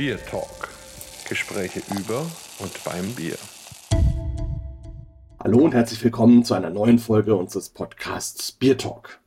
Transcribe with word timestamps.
Bier 0.00 0.16
Talk. 0.24 0.70
Gespräche 1.28 1.82
über 1.94 2.24
und 2.58 2.84
beim 2.84 3.14
Bier. 3.16 3.36
Hallo 5.38 5.58
und 5.58 5.74
herzlich 5.74 6.02
willkommen 6.02 6.42
zu 6.42 6.54
einer 6.54 6.70
neuen 6.70 6.98
Folge 6.98 7.34
unseres 7.36 7.68
Podcasts 7.68 8.50
Bier 8.50 8.78
Talk. 8.78 9.20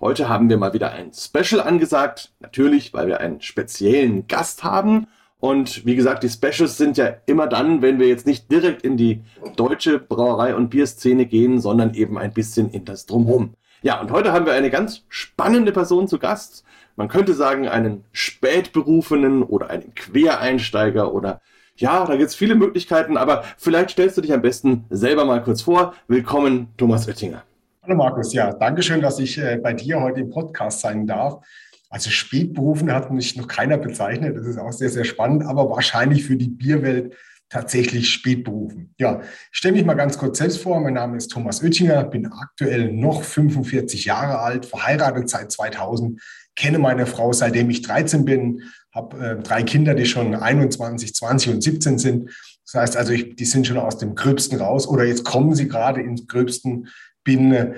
Heute 0.00 0.30
haben 0.30 0.48
wir 0.48 0.56
mal 0.56 0.72
wieder 0.72 0.90
ein 0.92 1.12
Special 1.12 1.60
angesagt. 1.60 2.32
Natürlich, 2.40 2.94
weil 2.94 3.08
wir 3.08 3.20
einen 3.20 3.42
speziellen 3.42 4.26
Gast 4.26 4.64
haben. 4.64 5.06
Und 5.38 5.84
wie 5.84 5.96
gesagt, 5.96 6.22
die 6.22 6.30
Specials 6.30 6.78
sind 6.78 6.96
ja 6.96 7.14
immer 7.26 7.46
dann, 7.46 7.82
wenn 7.82 7.98
wir 7.98 8.08
jetzt 8.08 8.26
nicht 8.26 8.50
direkt 8.50 8.80
in 8.80 8.96
die 8.96 9.20
deutsche 9.56 9.98
Brauerei- 9.98 10.54
und 10.54 10.70
Bierszene 10.70 11.26
gehen, 11.26 11.60
sondern 11.60 11.92
eben 11.92 12.16
ein 12.16 12.32
bisschen 12.32 12.70
in 12.70 12.86
das 12.86 13.04
Drumherum. 13.04 13.52
Ja, 13.86 14.00
und 14.00 14.10
heute 14.10 14.32
haben 14.32 14.46
wir 14.46 14.52
eine 14.52 14.68
ganz 14.68 15.04
spannende 15.08 15.70
Person 15.70 16.08
zu 16.08 16.18
Gast 16.18 16.64
man 16.96 17.06
könnte 17.06 17.34
sagen, 17.34 17.68
einen 17.68 18.04
Spätberufenen 18.10 19.44
oder 19.44 19.70
einen 19.70 19.94
Quereinsteiger 19.94 21.14
oder 21.14 21.40
ja, 21.76 22.04
da 22.04 22.16
gibt 22.16 22.30
es 22.30 22.34
viele 22.34 22.56
Möglichkeiten, 22.56 23.16
aber 23.16 23.44
vielleicht 23.58 23.90
stellst 23.90 24.16
du 24.16 24.22
dich 24.22 24.32
am 24.32 24.42
besten 24.42 24.86
selber 24.90 25.24
mal 25.24 25.40
kurz 25.40 25.62
vor. 25.62 25.94
Willkommen, 26.08 26.68
Thomas 26.76 27.06
Oettinger. 27.06 27.44
Hallo 27.84 27.94
Markus, 27.94 28.32
ja, 28.32 28.52
danke 28.52 28.82
schön, 28.82 29.02
dass 29.02 29.20
ich 29.20 29.38
äh, 29.38 29.60
bei 29.62 29.72
dir 29.72 30.00
heute 30.00 30.18
im 30.18 30.30
Podcast 30.30 30.80
sein 30.80 31.06
darf. 31.06 31.44
Also 31.88 32.10
Spätberufen 32.10 32.90
hat 32.90 33.12
mich 33.12 33.36
noch 33.36 33.46
keiner 33.46 33.78
bezeichnet, 33.78 34.36
das 34.36 34.46
ist 34.46 34.58
auch 34.58 34.72
sehr, 34.72 34.88
sehr 34.88 35.04
spannend, 35.04 35.44
aber 35.44 35.70
wahrscheinlich 35.70 36.24
für 36.24 36.34
die 36.34 36.48
Bierwelt 36.48 37.14
tatsächlich 37.48 38.10
Spätberufen. 38.10 38.94
Ja, 38.98 39.20
ich 39.20 39.58
stelle 39.58 39.74
mich 39.74 39.84
mal 39.84 39.94
ganz 39.94 40.18
kurz 40.18 40.38
selbst 40.38 40.62
vor. 40.62 40.80
Mein 40.80 40.94
Name 40.94 41.16
ist 41.16 41.28
Thomas 41.28 41.62
Oettinger, 41.62 42.04
bin 42.04 42.26
aktuell 42.26 42.92
noch 42.92 43.22
45 43.22 44.04
Jahre 44.04 44.38
alt, 44.40 44.66
verheiratet 44.66 45.30
seit 45.30 45.52
2000 45.52 46.20
kenne 46.56 46.78
meine 46.78 47.06
Frau 47.06 47.32
seitdem 47.32 47.70
ich 47.70 47.82
13 47.82 48.24
bin, 48.24 48.62
habe 48.92 49.18
äh, 49.24 49.42
drei 49.42 49.62
Kinder, 49.62 49.94
die 49.94 50.06
schon 50.06 50.34
21, 50.34 51.14
20 51.14 51.52
und 51.52 51.62
17 51.62 51.98
sind. 51.98 52.30
Das 52.64 52.74
heißt 52.74 52.96
also, 52.96 53.12
ich, 53.12 53.36
die 53.36 53.44
sind 53.44 53.66
schon 53.66 53.76
aus 53.76 53.98
dem 53.98 54.14
Gröbsten 54.14 54.58
raus 54.58 54.88
oder 54.88 55.04
jetzt 55.04 55.24
kommen 55.24 55.54
sie 55.54 55.68
gerade 55.68 56.00
ins 56.00 56.26
Gröbsten. 56.26 56.88
Bin 57.22 57.52
äh, 57.52 57.74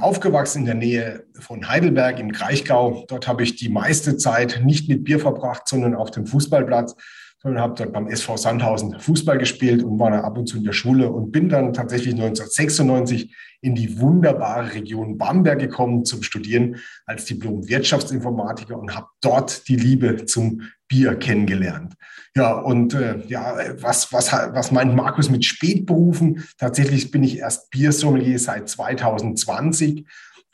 aufgewachsen 0.00 0.60
in 0.60 0.64
der 0.64 0.74
Nähe 0.74 1.24
von 1.38 1.68
Heidelberg 1.68 2.18
im 2.18 2.32
Kraichgau. 2.32 3.04
Dort 3.06 3.28
habe 3.28 3.42
ich 3.42 3.56
die 3.56 3.68
meiste 3.68 4.16
Zeit 4.16 4.62
nicht 4.64 4.88
mit 4.88 5.04
Bier 5.04 5.20
verbracht, 5.20 5.68
sondern 5.68 5.94
auf 5.94 6.10
dem 6.10 6.26
Fußballplatz 6.26 6.96
sondern 7.40 7.62
habe 7.62 7.74
dort 7.76 7.92
beim 7.92 8.08
SV 8.08 8.36
Sandhausen 8.36 8.98
Fußball 8.98 9.38
gespielt 9.38 9.82
und 9.82 9.98
war 9.98 10.10
dann 10.10 10.20
ab 10.20 10.36
und 10.36 10.46
zu 10.46 10.56
in 10.56 10.64
der 10.64 10.72
Schule 10.72 11.10
und 11.10 11.30
bin 11.30 11.48
dann 11.48 11.72
tatsächlich 11.72 12.14
1996 12.14 13.34
in 13.60 13.74
die 13.74 13.98
wunderbare 14.00 14.74
Region 14.74 15.18
Bamberg 15.18 15.58
gekommen 15.58 16.04
zum 16.04 16.22
Studieren 16.22 16.76
als 17.06 17.24
Diplom-Wirtschaftsinformatiker 17.26 18.78
und 18.78 18.94
habe 18.94 19.08
dort 19.20 19.68
die 19.68 19.76
Liebe 19.76 20.26
zum 20.26 20.62
Bier 20.88 21.16
kennengelernt. 21.16 21.94
Ja, 22.34 22.52
und 22.52 22.94
äh, 22.94 23.18
ja, 23.26 23.56
was, 23.80 24.12
was, 24.12 24.32
was 24.32 24.70
meint 24.70 24.94
Markus 24.94 25.28
mit 25.28 25.44
Spätberufen? 25.44 26.44
Tatsächlich 26.56 27.10
bin 27.10 27.24
ich 27.24 27.38
erst 27.38 27.70
Biersommelier 27.70 28.38
seit 28.38 28.68
2020 28.68 30.06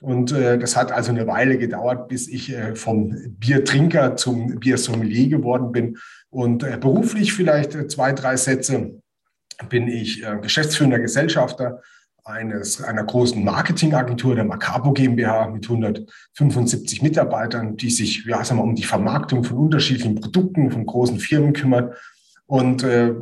und 0.05 0.33
äh, 0.33 0.59
das 0.59 0.77
hat 0.77 0.93
also 0.93 1.13
eine 1.13 1.27
Weile 1.27 1.57
gedauert, 1.57 2.09
bis 2.09 2.29
ich 2.29 2.53
äh, 2.53 2.75
vom 2.75 3.17
Biertrinker 3.39 4.17
zum 4.17 4.61
Biersommelier 4.61 5.29
geworden 5.29 5.73
bin. 5.73 5.97
Und 6.35 6.65
äh, 6.65 6.77
beruflich 6.81 7.33
vielleicht 7.33 7.77
äh, 7.77 7.87
zwei, 7.87 8.13
drei 8.13 8.37
Sätze. 8.37 9.01
Bin 9.69 9.87
ich 9.87 10.25
äh, 10.25 10.37
geschäftsführender 10.43 10.99
Gesellschafter 10.99 11.81
eines, 12.25 12.83
einer 12.83 13.05
großen 13.05 13.45
Marketingagentur, 13.45 14.35
der 14.35 14.45
Macapo 14.45 14.93
GmbH 14.93 15.47
mit 15.51 15.65
175 15.65 17.03
Mitarbeitern, 17.03 17.77
die 17.77 17.89
sich 17.89 18.25
ja, 18.25 18.43
sagen 18.43 18.59
wir, 18.59 18.65
um 18.65 18.75
die 18.75 18.83
Vermarktung 18.83 19.45
von 19.45 19.59
unterschiedlichen 19.59 20.17
Produkten 20.17 20.73
von 20.73 20.85
großen 20.85 21.21
Firmen 21.21 21.53
kümmert. 21.53 21.97
Und 22.47 22.83
äh, 22.83 23.15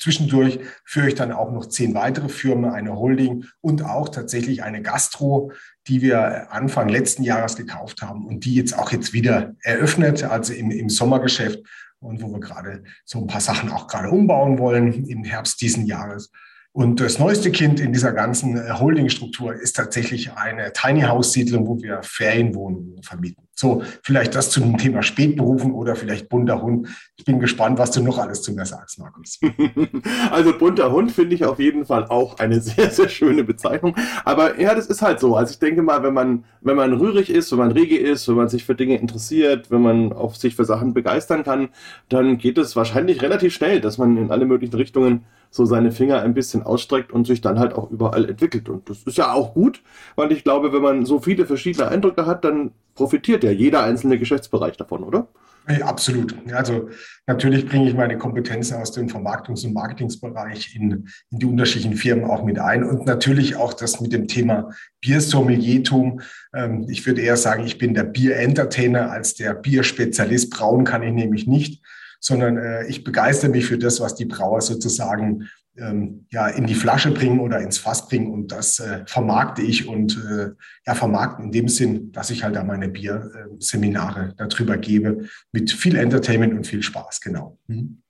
zwischendurch 0.00 0.58
führe 0.84 1.08
ich 1.08 1.14
dann 1.14 1.30
auch 1.30 1.52
noch 1.52 1.66
zehn 1.66 1.94
weitere 1.94 2.28
Firmen, 2.28 2.68
eine 2.68 2.98
Holding 2.98 3.44
und 3.60 3.84
auch 3.84 4.08
tatsächlich 4.08 4.64
eine 4.64 4.82
Gastro, 4.82 5.52
die 5.86 6.02
wir 6.02 6.52
Anfang 6.52 6.88
letzten 6.88 7.22
Jahres 7.22 7.54
gekauft 7.54 8.02
haben 8.02 8.26
und 8.26 8.44
die 8.44 8.56
jetzt 8.56 8.76
auch 8.76 8.90
jetzt 8.90 9.12
wieder 9.12 9.54
eröffnet, 9.62 10.24
also 10.24 10.52
im, 10.52 10.72
im 10.72 10.88
Sommergeschäft 10.88 11.60
und 12.04 12.22
wo 12.22 12.28
wir 12.28 12.40
gerade 12.40 12.84
so 13.04 13.20
ein 13.20 13.26
paar 13.26 13.40
Sachen 13.40 13.70
auch 13.70 13.86
gerade 13.86 14.10
umbauen 14.10 14.58
wollen 14.58 15.04
im 15.06 15.24
Herbst 15.24 15.60
diesen 15.60 15.86
Jahres. 15.86 16.30
Und 16.76 16.98
das 16.98 17.20
neueste 17.20 17.52
Kind 17.52 17.78
in 17.78 17.92
dieser 17.92 18.10
ganzen 18.10 18.56
äh, 18.56 18.72
Holdingstruktur 18.72 19.54
ist 19.54 19.76
tatsächlich 19.76 20.32
eine 20.32 20.72
Tiny 20.72 21.02
House 21.02 21.30
Siedlung, 21.30 21.68
wo 21.68 21.80
wir 21.80 22.00
Ferienwohnungen 22.02 23.00
vermieten. 23.00 23.44
So, 23.54 23.84
vielleicht 24.02 24.34
das 24.34 24.50
zu 24.50 24.58
dem 24.58 24.76
Thema 24.76 25.04
Spätberufen 25.04 25.70
oder 25.70 25.94
vielleicht 25.94 26.28
bunter 26.28 26.60
Hund. 26.60 26.88
Ich 27.16 27.24
bin 27.24 27.38
gespannt, 27.38 27.78
was 27.78 27.92
du 27.92 28.02
noch 28.02 28.18
alles 28.18 28.42
zu 28.42 28.52
mir 28.52 28.66
sagst, 28.66 28.98
Markus. 28.98 29.38
Also 30.32 30.58
bunter 30.58 30.90
Hund 30.90 31.12
finde 31.12 31.36
ich 31.36 31.44
auf 31.44 31.60
jeden 31.60 31.86
Fall 31.86 32.06
auch 32.06 32.40
eine 32.40 32.60
sehr, 32.60 32.90
sehr 32.90 33.08
schöne 33.08 33.44
Bezeichnung. 33.44 33.94
Aber 34.24 34.60
ja, 34.60 34.74
das 34.74 34.86
ist 34.86 35.00
halt 35.00 35.20
so. 35.20 35.36
Also 35.36 35.52
ich 35.52 35.60
denke 35.60 35.82
mal, 35.82 36.02
wenn 36.02 36.12
man, 36.12 36.44
wenn 36.60 36.74
man 36.74 36.92
rührig 36.92 37.30
ist, 37.30 37.52
wenn 37.52 37.60
man 37.60 37.70
rege 37.70 37.96
ist, 37.96 38.26
wenn 38.26 38.34
man 38.34 38.48
sich 38.48 38.64
für 38.64 38.74
Dinge 38.74 38.96
interessiert, 38.96 39.70
wenn 39.70 39.82
man 39.82 40.12
auf 40.12 40.36
sich 40.36 40.56
für 40.56 40.64
Sachen 40.64 40.92
begeistern 40.92 41.44
kann, 41.44 41.68
dann 42.08 42.36
geht 42.36 42.58
es 42.58 42.74
wahrscheinlich 42.74 43.22
relativ 43.22 43.54
schnell, 43.54 43.80
dass 43.80 43.96
man 43.96 44.16
in 44.16 44.32
alle 44.32 44.44
möglichen 44.44 44.74
Richtungen 44.74 45.24
so 45.54 45.66
seine 45.66 45.92
Finger 45.92 46.20
ein 46.20 46.34
bisschen 46.34 46.64
ausstreckt 46.64 47.12
und 47.12 47.28
sich 47.28 47.40
dann 47.40 47.60
halt 47.60 47.74
auch 47.74 47.88
überall 47.88 48.28
entwickelt. 48.28 48.68
Und 48.68 48.90
das 48.90 49.04
ist 49.04 49.16
ja 49.16 49.32
auch 49.32 49.54
gut, 49.54 49.82
weil 50.16 50.32
ich 50.32 50.42
glaube, 50.42 50.72
wenn 50.72 50.82
man 50.82 51.06
so 51.06 51.20
viele 51.20 51.46
verschiedene 51.46 51.86
Eindrücke 51.86 52.26
hat, 52.26 52.44
dann 52.44 52.72
profitiert 52.96 53.44
ja 53.44 53.52
jeder 53.52 53.84
einzelne 53.84 54.18
Geschäftsbereich 54.18 54.76
davon, 54.76 55.04
oder? 55.04 55.28
Ja, 55.68 55.86
absolut. 55.86 56.34
Also 56.52 56.88
natürlich 57.28 57.66
bringe 57.66 57.88
ich 57.88 57.94
meine 57.94 58.18
Kompetenzen 58.18 58.76
aus 58.78 58.90
dem 58.90 59.06
Vermarktungs- 59.06 59.64
und 59.64 59.74
Marketingsbereich 59.74 60.74
in, 60.74 61.08
in 61.30 61.38
die 61.38 61.46
unterschiedlichen 61.46 61.96
Firmen 61.96 62.24
auch 62.24 62.42
mit 62.44 62.58
ein 62.58 62.82
und 62.82 63.06
natürlich 63.06 63.54
auch 63.54 63.74
das 63.74 64.00
mit 64.00 64.12
dem 64.12 64.26
Thema 64.26 64.70
Biersommeliertum. 65.00 66.20
Ähm, 66.52 66.84
ich 66.88 67.06
würde 67.06 67.20
eher 67.22 67.36
sagen, 67.36 67.64
ich 67.64 67.78
bin 67.78 67.94
der 67.94 68.04
Bier-Entertainer 68.04 69.12
als 69.12 69.36
der 69.36 69.54
Bierspezialist. 69.54 70.50
Brauen 70.50 70.84
kann 70.84 71.04
ich 71.04 71.12
nämlich 71.12 71.46
nicht 71.46 71.83
sondern 72.24 72.56
äh, 72.56 72.86
ich 72.86 73.04
begeistere 73.04 73.50
mich 73.50 73.66
für 73.66 73.76
das, 73.76 74.00
was 74.00 74.14
die 74.14 74.24
Brauer 74.24 74.62
sozusagen 74.62 75.46
ähm, 75.76 76.26
ja, 76.30 76.48
in 76.48 76.66
die 76.66 76.74
Flasche 76.74 77.10
bringen 77.10 77.38
oder 77.40 77.60
ins 77.60 77.76
Fass 77.76 78.08
bringen 78.08 78.32
und 78.32 78.50
das 78.50 78.80
äh, 78.80 79.02
vermarkte 79.06 79.60
ich 79.60 79.88
und 79.88 80.16
äh, 80.16 80.50
ja, 80.86 80.94
vermarkten 80.94 81.46
in 81.46 81.52
dem 81.52 81.68
Sinn, 81.68 82.12
dass 82.12 82.30
ich 82.30 82.42
halt 82.42 82.56
da 82.56 82.64
meine 82.64 82.88
Bierseminare 82.88 84.34
darüber 84.38 84.78
gebe 84.78 85.28
mit 85.52 85.70
viel 85.70 85.96
Entertainment 85.96 86.54
und 86.54 86.66
viel 86.66 86.82
Spaß, 86.82 87.20
genau. 87.20 87.58
Mhm. 87.66 88.00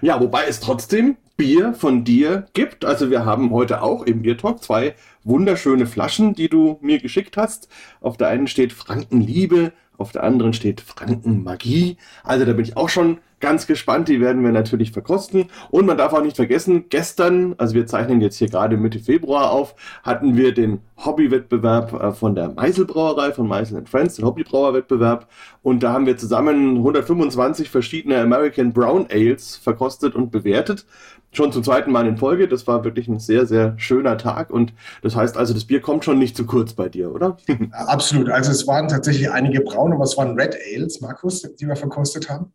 Ja, 0.00 0.20
wobei 0.20 0.46
es 0.46 0.60
trotzdem 0.60 1.16
Bier 1.36 1.74
von 1.74 2.04
dir 2.04 2.46
gibt. 2.54 2.84
Also 2.84 3.10
wir 3.10 3.26
haben 3.26 3.50
heute 3.50 3.82
auch 3.82 4.04
im 4.04 4.22
Biertalk 4.22 4.62
zwei 4.62 4.94
wunderschöne 5.22 5.86
Flaschen, 5.86 6.34
die 6.34 6.48
du 6.48 6.78
mir 6.80 6.98
geschickt 6.98 7.36
hast. 7.36 7.68
Auf 8.00 8.16
der 8.16 8.28
einen 8.28 8.46
steht 8.46 8.72
Frankenliebe, 8.72 9.72
auf 9.98 10.12
der 10.12 10.22
anderen 10.22 10.52
steht 10.54 10.80
Frankenmagie. 10.80 11.98
Also 12.22 12.46
da 12.46 12.52
bin 12.52 12.64
ich 12.64 12.76
auch 12.76 12.88
schon 12.88 13.18
ganz 13.40 13.66
gespannt. 13.66 14.08
Die 14.08 14.20
werden 14.20 14.44
wir 14.44 14.52
natürlich 14.52 14.92
verkosten. 14.92 15.46
Und 15.70 15.86
man 15.86 15.98
darf 15.98 16.12
auch 16.12 16.22
nicht 16.22 16.36
vergessen, 16.36 16.84
gestern, 16.88 17.54
also 17.58 17.74
wir 17.74 17.86
zeichnen 17.86 18.20
jetzt 18.20 18.36
hier 18.36 18.48
gerade 18.48 18.76
Mitte 18.76 19.00
Februar 19.00 19.50
auf, 19.50 19.74
hatten 20.02 20.36
wir 20.36 20.54
den 20.54 20.80
Hobbywettbewerb 21.04 21.92
äh, 21.92 22.12
von 22.12 22.34
der 22.34 22.50
Meiselbrauerei, 22.50 23.32
von 23.32 23.48
Meisel 23.48 23.84
Friends, 23.86 24.16
den 24.16 24.26
Hobbybrauerwettbewerb. 24.26 25.28
Und 25.62 25.82
da 25.82 25.92
haben 25.92 26.06
wir 26.06 26.16
zusammen 26.16 26.76
125 26.76 27.70
verschiedene 27.70 28.20
American 28.20 28.72
Brown 28.72 29.06
Ales 29.10 29.56
verkostet 29.56 30.14
und 30.14 30.30
bewertet 30.30 30.86
schon 31.32 31.52
zum 31.52 31.62
zweiten 31.62 31.92
Mal 31.92 32.06
in 32.06 32.16
Folge. 32.16 32.48
Das 32.48 32.66
war 32.66 32.84
wirklich 32.84 33.08
ein 33.08 33.18
sehr, 33.18 33.46
sehr 33.46 33.74
schöner 33.78 34.18
Tag. 34.18 34.50
Und 34.50 34.72
das 35.02 35.16
heißt 35.16 35.36
also, 35.36 35.54
das 35.54 35.64
Bier 35.64 35.80
kommt 35.80 36.04
schon 36.04 36.18
nicht 36.18 36.36
zu 36.36 36.46
kurz 36.46 36.72
bei 36.72 36.88
dir, 36.88 37.12
oder? 37.14 37.36
Absolut. 37.72 38.30
Also 38.30 38.50
es 38.50 38.66
waren 38.66 38.88
tatsächlich 38.88 39.30
einige 39.30 39.60
braune, 39.60 39.94
aber 39.94 40.04
es 40.04 40.16
waren 40.16 40.38
Red 40.38 40.56
Ales, 40.74 41.00
Markus, 41.00 41.42
die 41.42 41.66
wir 41.66 41.76
verkostet 41.76 42.28
haben. 42.28 42.52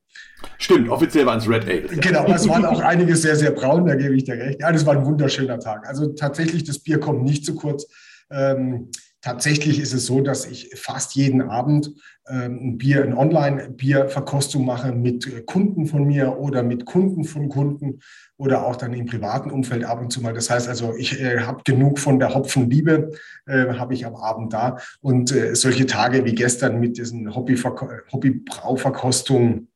Stimmt, 0.57 0.89
offiziell 0.89 1.25
waren 1.25 1.39
es 1.39 1.50
Red 1.50 1.66
Ales. 1.68 1.92
Ja. 1.92 2.01
Genau, 2.01 2.25
es 2.27 2.48
waren 2.48 2.66
auch 2.66 2.81
einige 2.81 3.16
sehr, 3.16 3.36
sehr 3.36 3.51
braun, 3.51 3.86
da 3.86 3.95
gebe 3.95 4.16
ich 4.16 4.25
dir 4.25 4.36
recht. 4.36 4.62
Ja, 4.62 4.72
das 4.72 4.86
war 4.86 4.95
ein 4.95 5.06
wunderschöner 5.06 5.60
Tag. 5.60 5.88
Also 5.88 6.07
tatsächlich, 6.07 6.63
das 6.63 6.80
Bier 6.80 7.00
kommt 7.00 7.24
nicht 7.24 7.45
zu 7.45 7.56
kurz. 7.56 7.88
Ähm, 8.31 8.89
Tatsächlich 9.25 9.80
ist 9.80 9.94
es 9.94 10.06
so, 10.06 10.22
dass 10.22 10.45
ich 10.45 10.69
fast 10.75 11.16
jeden 11.16 11.42
Abend 11.42 11.92
ähm, 12.30 12.60
ein 12.62 12.77
Bier, 12.77 13.04
ein 13.04 13.18
Online-Bierverkostung 13.18 14.63
mache 14.63 14.92
mit 14.92 15.25
äh, 15.25 15.42
Kunden 15.42 15.88
von 15.88 16.06
mir 16.06 16.38
oder 16.38 16.62
mit 16.62 16.86
Kunden 16.86 17.24
von 17.24 17.50
Kunden 17.50 18.01
oder 18.38 18.68
auch 18.68 18.75
dann 18.75 18.94
im 18.94 19.07
privaten 19.07 19.50
Umfeld 19.50 19.83
ab 19.83 20.00
und 20.00 20.12
zu 20.12 20.22
mal. 20.22 20.36
Das 20.36 20.51
heißt 20.51 20.68
also, 20.68 20.94
ich 20.95 21.19
äh, 21.19 21.39
habe 21.39 21.63
genug 21.66 21.98
von 21.98 22.19
der 22.19 22.36
Hopfenliebe, 22.36 23.13
äh, 23.48 23.74
habe 23.74 23.95
ich 23.95 24.06
am 24.06 24.16
Abend 24.16 24.54
da. 24.54 24.77
Und 25.01 25.31
äh, 25.31 25.56
solche 25.56 25.88
Tage 25.88 26.24
wie 26.24 26.36
gestern 26.36 26.80
mit 26.80 27.00
diesen 27.00 27.33
Hobby-Brauverkostungen, 27.33 29.69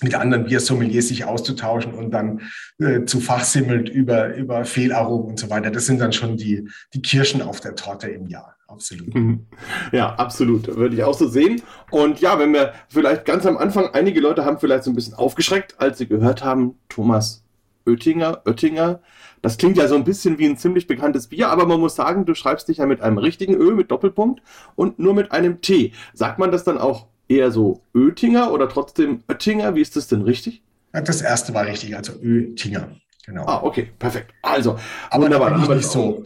mit 0.00 0.14
anderen 0.14 0.44
Biersommeliers 0.44 1.08
sich 1.08 1.24
auszutauschen 1.24 1.94
und 1.94 2.12
dann 2.12 2.42
äh, 2.78 3.04
zu 3.04 3.18
fachsimmelt 3.18 3.88
über, 3.88 4.36
über 4.36 4.64
Fehlaromen 4.64 5.30
und 5.30 5.40
so 5.40 5.50
weiter. 5.50 5.72
Das 5.72 5.86
sind 5.86 6.00
dann 6.00 6.12
schon 6.12 6.36
die, 6.36 6.68
die 6.94 7.02
Kirschen 7.02 7.42
auf 7.42 7.58
der 7.58 7.74
Torte 7.74 8.06
im 8.06 8.28
Jahr 8.28 8.54
absolut. 8.72 9.14
Mhm. 9.14 9.46
Ja, 9.92 10.14
absolut. 10.14 10.66
Würde 10.76 10.94
ich 10.94 11.04
auch 11.04 11.16
so 11.16 11.28
sehen. 11.28 11.62
Und 11.90 12.20
ja, 12.20 12.38
wenn 12.38 12.52
wir 12.52 12.72
vielleicht 12.88 13.24
ganz 13.24 13.46
am 13.46 13.56
Anfang, 13.56 13.90
einige 13.92 14.20
Leute 14.20 14.44
haben 14.44 14.58
vielleicht 14.58 14.84
so 14.84 14.90
ein 14.90 14.94
bisschen 14.94 15.14
aufgeschreckt, 15.14 15.80
als 15.80 15.98
sie 15.98 16.06
gehört 16.06 16.44
haben, 16.44 16.74
Thomas 16.88 17.44
Oettinger, 17.86 18.42
Oettinger. 18.46 19.00
Das 19.40 19.58
klingt 19.58 19.76
ja 19.76 19.88
so 19.88 19.96
ein 19.96 20.04
bisschen 20.04 20.38
wie 20.38 20.46
ein 20.46 20.56
ziemlich 20.56 20.86
bekanntes 20.86 21.26
Bier, 21.26 21.48
aber 21.48 21.66
man 21.66 21.80
muss 21.80 21.96
sagen, 21.96 22.26
du 22.26 22.34
schreibst 22.34 22.68
dich 22.68 22.78
ja 22.78 22.86
mit 22.86 23.00
einem 23.00 23.18
richtigen 23.18 23.54
Ö, 23.54 23.74
mit 23.74 23.90
Doppelpunkt 23.90 24.40
und 24.76 24.98
nur 24.98 25.14
mit 25.14 25.32
einem 25.32 25.60
T. 25.60 25.92
Sagt 26.14 26.38
man 26.38 26.52
das 26.52 26.64
dann 26.64 26.78
auch 26.78 27.06
eher 27.28 27.50
so 27.50 27.82
Oettinger 27.94 28.52
oder 28.52 28.68
trotzdem 28.68 29.22
Oettinger? 29.28 29.74
Wie 29.74 29.80
ist 29.80 29.96
das 29.96 30.06
denn 30.06 30.22
richtig? 30.22 30.62
Das 30.92 31.22
erste 31.22 31.54
war 31.54 31.66
richtig, 31.66 31.96
also 31.96 32.12
Oettinger. 32.22 32.88
Genau. 33.24 33.44
Ah, 33.46 33.62
okay, 33.62 33.92
perfekt. 33.98 34.34
Also, 34.42 34.76
aber 35.10 35.24
wunderbar. 35.24 35.50
Da 35.50 35.56
bin 35.56 35.62
ich 35.62 35.68
nicht 35.70 35.90
so. 35.90 36.24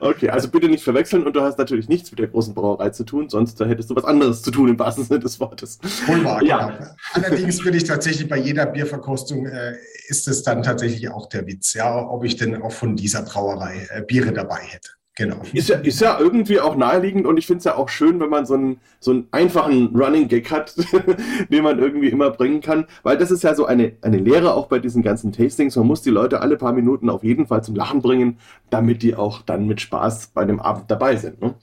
okay, 0.00 0.28
also 0.28 0.48
bitte 0.48 0.68
nicht 0.68 0.84
verwechseln 0.84 1.26
und 1.26 1.34
du 1.34 1.40
hast 1.40 1.58
natürlich 1.58 1.88
nichts 1.88 2.10
mit 2.10 2.18
der 2.18 2.28
großen 2.28 2.54
Brauerei 2.54 2.90
zu 2.90 3.04
tun, 3.04 3.30
sonst 3.30 3.58
hättest 3.60 3.88
du 3.88 3.96
was 3.96 4.04
anderes 4.04 4.42
zu 4.42 4.50
tun 4.50 4.68
im 4.68 4.78
wahrsten 4.78 5.04
Sinne 5.04 5.20
des 5.20 5.40
Wortes. 5.40 5.78
Wohlbar, 6.06 6.42
ja. 6.42 6.68
Genau. 6.68 6.90
Allerdings 7.14 7.64
würde 7.64 7.78
ich 7.78 7.84
tatsächlich 7.84 8.28
bei 8.28 8.36
jeder 8.36 8.66
Bierverkostung 8.66 9.46
äh, 9.46 9.76
ist 10.08 10.28
es 10.28 10.42
dann 10.42 10.62
tatsächlich 10.62 11.08
auch 11.10 11.30
der 11.30 11.46
Witz, 11.46 11.72
ja, 11.72 12.06
ob 12.06 12.24
ich 12.24 12.36
denn 12.36 12.60
auch 12.60 12.72
von 12.72 12.94
dieser 12.94 13.22
Brauerei 13.22 13.88
äh, 13.90 14.02
Biere 14.02 14.32
dabei 14.32 14.60
hätte. 14.60 14.90
Genau. 15.16 15.42
Ist 15.52 15.68
ja, 15.68 15.76
ist 15.76 16.00
ja 16.00 16.18
irgendwie 16.18 16.60
auch 16.60 16.76
naheliegend 16.76 17.26
und 17.26 17.36
ich 17.36 17.46
finde 17.46 17.58
es 17.58 17.64
ja 17.64 17.76
auch 17.76 17.88
schön, 17.88 18.20
wenn 18.20 18.30
man 18.30 18.46
so 18.46 18.54
einen, 18.54 18.80
so 19.00 19.10
einen 19.10 19.26
einfachen 19.32 19.94
Running 19.94 20.28
Gag 20.28 20.50
hat, 20.50 20.74
den 21.50 21.64
man 21.64 21.78
irgendwie 21.78 22.08
immer 22.08 22.30
bringen 22.30 22.60
kann, 22.60 22.86
weil 23.02 23.18
das 23.18 23.30
ist 23.30 23.42
ja 23.42 23.54
so 23.54 23.66
eine, 23.66 23.92
eine 24.02 24.18
Lehre 24.18 24.54
auch 24.54 24.68
bei 24.68 24.78
diesen 24.78 25.02
ganzen 25.02 25.32
Tastings. 25.32 25.76
Man 25.76 25.86
muss 25.86 26.02
die 26.02 26.10
Leute 26.10 26.40
alle 26.40 26.56
paar 26.56 26.72
Minuten 26.72 27.10
auf 27.10 27.24
jeden 27.24 27.46
Fall 27.46 27.62
zum 27.62 27.74
Lachen 27.74 28.00
bringen, 28.00 28.38
damit 28.70 29.02
die 29.02 29.14
auch 29.16 29.42
dann 29.42 29.66
mit 29.66 29.80
Spaß 29.80 30.28
bei 30.28 30.44
dem 30.44 30.60
Abend 30.60 30.90
dabei 30.90 31.16
sind. 31.16 31.40
Ne? 31.42 31.54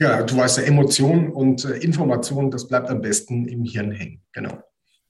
Ja, 0.00 0.22
du 0.22 0.36
weißt 0.36 0.58
ja, 0.58 0.64
Emotionen 0.64 1.30
und 1.30 1.64
äh, 1.64 1.78
Informationen, 1.78 2.50
das 2.50 2.68
bleibt 2.68 2.90
am 2.90 3.00
besten 3.00 3.46
im 3.46 3.64
Hirn 3.64 3.90
hängen. 3.90 4.20
Genau. 4.32 4.58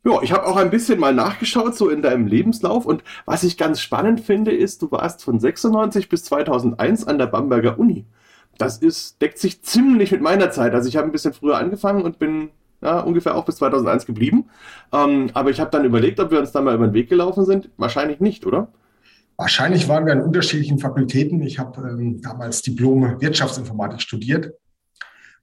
Ja, 0.09 0.23
ich 0.23 0.33
habe 0.33 0.47
auch 0.47 0.57
ein 0.57 0.71
bisschen 0.71 0.99
mal 0.99 1.13
nachgeschaut, 1.13 1.77
so 1.77 1.91
in 1.91 2.01
deinem 2.01 2.27
Lebenslauf. 2.27 2.87
Und 2.87 3.05
was 3.27 3.43
ich 3.43 3.59
ganz 3.59 3.79
spannend 3.81 4.21
finde, 4.21 4.53
ist, 4.53 4.81
du 4.81 4.91
warst 4.91 5.23
von 5.23 5.39
96 5.39 6.09
bis 6.09 6.25
2001 6.25 7.07
an 7.07 7.19
der 7.19 7.27
Bamberger 7.27 7.79
Uni. 7.79 8.07
Das 8.57 8.79
ist, 8.79 9.21
deckt 9.21 9.39
sich 9.39 9.63
ziemlich 9.63 10.11
mit 10.11 10.23
meiner 10.23 10.51
Zeit. 10.51 10.73
Also 10.73 10.89
ich 10.89 10.97
habe 10.97 11.07
ein 11.07 11.13
bisschen 11.13 11.35
früher 11.35 11.59
angefangen 11.59 12.03
und 12.03 12.19
bin 12.19 12.49
ja, 12.81 13.01
ungefähr 13.01 13.37
auch 13.37 13.45
bis 13.45 13.57
2001 13.57 14.07
geblieben. 14.07 14.49
Ähm, 14.95 15.29
aber 15.35 15.51
ich 15.51 15.61
habe 15.61 15.71
dann 15.71 15.85
überlegt, 15.85 16.21
ob 16.21 16.31
wir 16.31 16.39
uns 16.39 16.53
da 16.53 16.63
mal 16.63 16.75
über 16.75 16.87
den 16.87 16.95
Weg 16.95 17.11
gelaufen 17.11 17.45
sind. 17.45 17.69
Wahrscheinlich 17.77 18.19
nicht, 18.19 18.47
oder? 18.47 18.69
Wahrscheinlich 19.37 19.89
waren 19.89 20.07
wir 20.07 20.15
an 20.15 20.23
unterschiedlichen 20.23 20.79
Fakultäten. 20.79 21.43
Ich 21.43 21.59
habe 21.59 21.87
ähm, 21.87 22.23
damals 22.23 22.63
Diplom 22.63 23.21
Wirtschaftsinformatik 23.21 24.01
studiert 24.01 24.55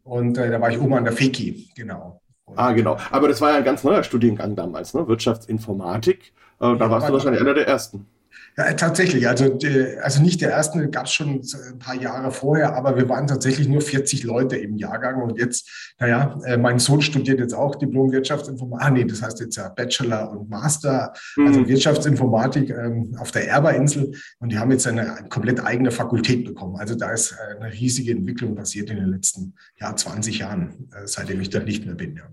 und 0.04 0.40
äh, 0.40 0.50
da 0.50 0.60
war 0.60 0.72
ich 0.72 0.80
oben 0.80 0.96
an 0.96 1.04
der 1.04 1.14
FEKI, 1.14 1.70
genau. 1.76 2.20
Ah, 2.56 2.74
genau. 2.74 2.98
Aber 3.12 3.28
das 3.28 3.42
war 3.42 3.52
ja 3.52 3.58
ein 3.58 3.64
ganz 3.64 3.84
neuer 3.84 4.04
Studiengang 4.04 4.56
damals, 4.56 4.94
ne? 4.94 5.08
Wirtschaftsinformatik. 5.08 6.34
Äh, 6.60 6.78
da 6.78 6.90
warst 6.90 7.10
du 7.10 7.14
wahrscheinlich 7.14 7.42
einer 7.42 7.54
der 7.54 7.68
ersten. 7.68 8.08
Ja, 8.58 8.72
tatsächlich. 8.74 9.28
Also, 9.28 9.58
also 10.02 10.22
nicht 10.22 10.40
der 10.40 10.52
erste, 10.52 10.90
gab 10.90 11.08
es 11.08 11.12
schon 11.12 11.42
ein 11.42 11.80
paar 11.80 11.96
Jahre 11.96 12.32
vorher, 12.32 12.74
aber 12.74 12.96
wir 12.96 13.10
waren 13.10 13.28
tatsächlich 13.28 13.68
nur 13.68 13.82
40 13.82 14.24
Leute 14.24 14.56
im 14.56 14.78
Jahrgang. 14.78 15.22
Und 15.22 15.38
jetzt, 15.38 15.94
naja, 16.00 16.40
äh, 16.46 16.56
mein 16.56 16.80
Sohn 16.80 17.02
studiert 17.02 17.40
jetzt 17.40 17.54
auch 17.54 17.76
Diplom 17.76 18.14
Wirtschaftsinformatik. 18.14 18.88
Ah, 18.88 18.92
nee, 18.92 19.04
das 19.04 19.22
heißt 19.22 19.42
jetzt 19.42 19.58
ja 19.58 19.68
Bachelor 19.70 20.32
und 20.32 20.50
Master, 20.50 21.12
also 21.38 21.60
mhm. 21.60 21.68
Wirtschaftsinformatik 21.68 22.70
ähm, 22.70 23.16
auf 23.20 23.32
der 23.32 23.50
Erberinsel. 23.50 24.14
Und 24.40 24.52
die 24.54 24.58
haben 24.58 24.72
jetzt 24.72 24.88
eine, 24.88 25.26
komplett 25.30 25.64
eigene 25.66 25.92
Fakultät 25.92 26.46
bekommen. 26.46 26.78
Also 26.78 26.96
da 26.96 27.12
ist 27.12 27.34
äh, 27.34 27.60
eine 27.60 27.74
riesige 27.74 28.12
Entwicklung 28.12 28.56
passiert 28.56 28.90
in 28.90 28.98
den 28.98 29.10
letzten 29.10 29.56
ja, 29.82 29.94
20 29.94 30.40
Jahren, 30.40 30.90
äh, 30.94 31.06
seitdem 31.08 31.42
ich 31.42 31.50
da 31.50 31.60
nicht 31.60 31.86
mehr 31.86 31.96
bin. 31.96 32.16
Ja. 32.16 32.24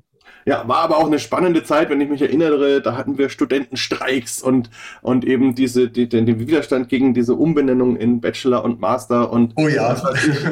Ja, 0.44 0.66
war 0.66 0.78
aber 0.78 0.98
auch 0.98 1.06
eine 1.06 1.18
spannende 1.18 1.62
Zeit, 1.62 1.90
wenn 1.90 2.00
ich 2.00 2.08
mich 2.08 2.22
erinnere. 2.22 2.80
Da 2.82 2.96
hatten 2.96 3.18
wir 3.18 3.28
Studentenstreiks 3.28 4.42
und, 4.42 4.70
und 5.00 5.24
eben 5.24 5.54
diese, 5.54 5.88
die, 5.88 6.08
den, 6.08 6.26
Widerstand 6.38 6.88
gegen 6.88 7.14
diese 7.14 7.34
Umbenennung 7.34 7.96
in 7.96 8.20
Bachelor 8.20 8.64
und 8.64 8.80
Master 8.80 9.32
und 9.32 9.52
oh 9.56 9.68
ja. 9.68 9.96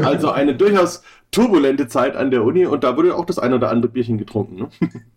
also 0.02 0.30
eine 0.30 0.54
durchaus 0.54 1.02
turbulente 1.30 1.86
Zeit 1.86 2.16
an 2.16 2.30
der 2.30 2.42
Uni 2.42 2.66
und 2.66 2.82
da 2.82 2.96
wurde 2.96 3.14
auch 3.14 3.24
das 3.24 3.38
ein 3.38 3.52
oder 3.52 3.70
andere 3.70 3.92
Bierchen 3.92 4.18
getrunken. 4.18 4.56
Ne? 4.56 4.68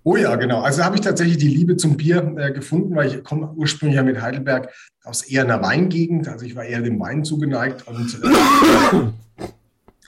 Oh 0.03 0.15
ja, 0.15 0.35
genau. 0.35 0.61
Also 0.61 0.83
habe 0.83 0.95
ich 0.95 1.01
tatsächlich 1.01 1.37
die 1.37 1.47
Liebe 1.47 1.75
zum 1.77 1.97
Bier 1.97 2.35
äh, 2.37 2.51
gefunden, 2.51 2.95
weil 2.95 3.07
ich 3.07 3.23
komme 3.23 3.51
ursprünglich 3.55 3.95
ja 3.95 4.03
mit 4.03 4.21
Heidelberg 4.21 4.69
aus 5.03 5.23
eher 5.23 5.43
einer 5.43 5.61
Weingegend. 5.61 6.27
Also 6.27 6.45
ich 6.45 6.55
war 6.55 6.65
eher 6.65 6.81
dem 6.81 6.99
Wein 6.99 7.23
zugeneigt 7.23 7.87
und 7.87 8.19
äh, 8.23 8.97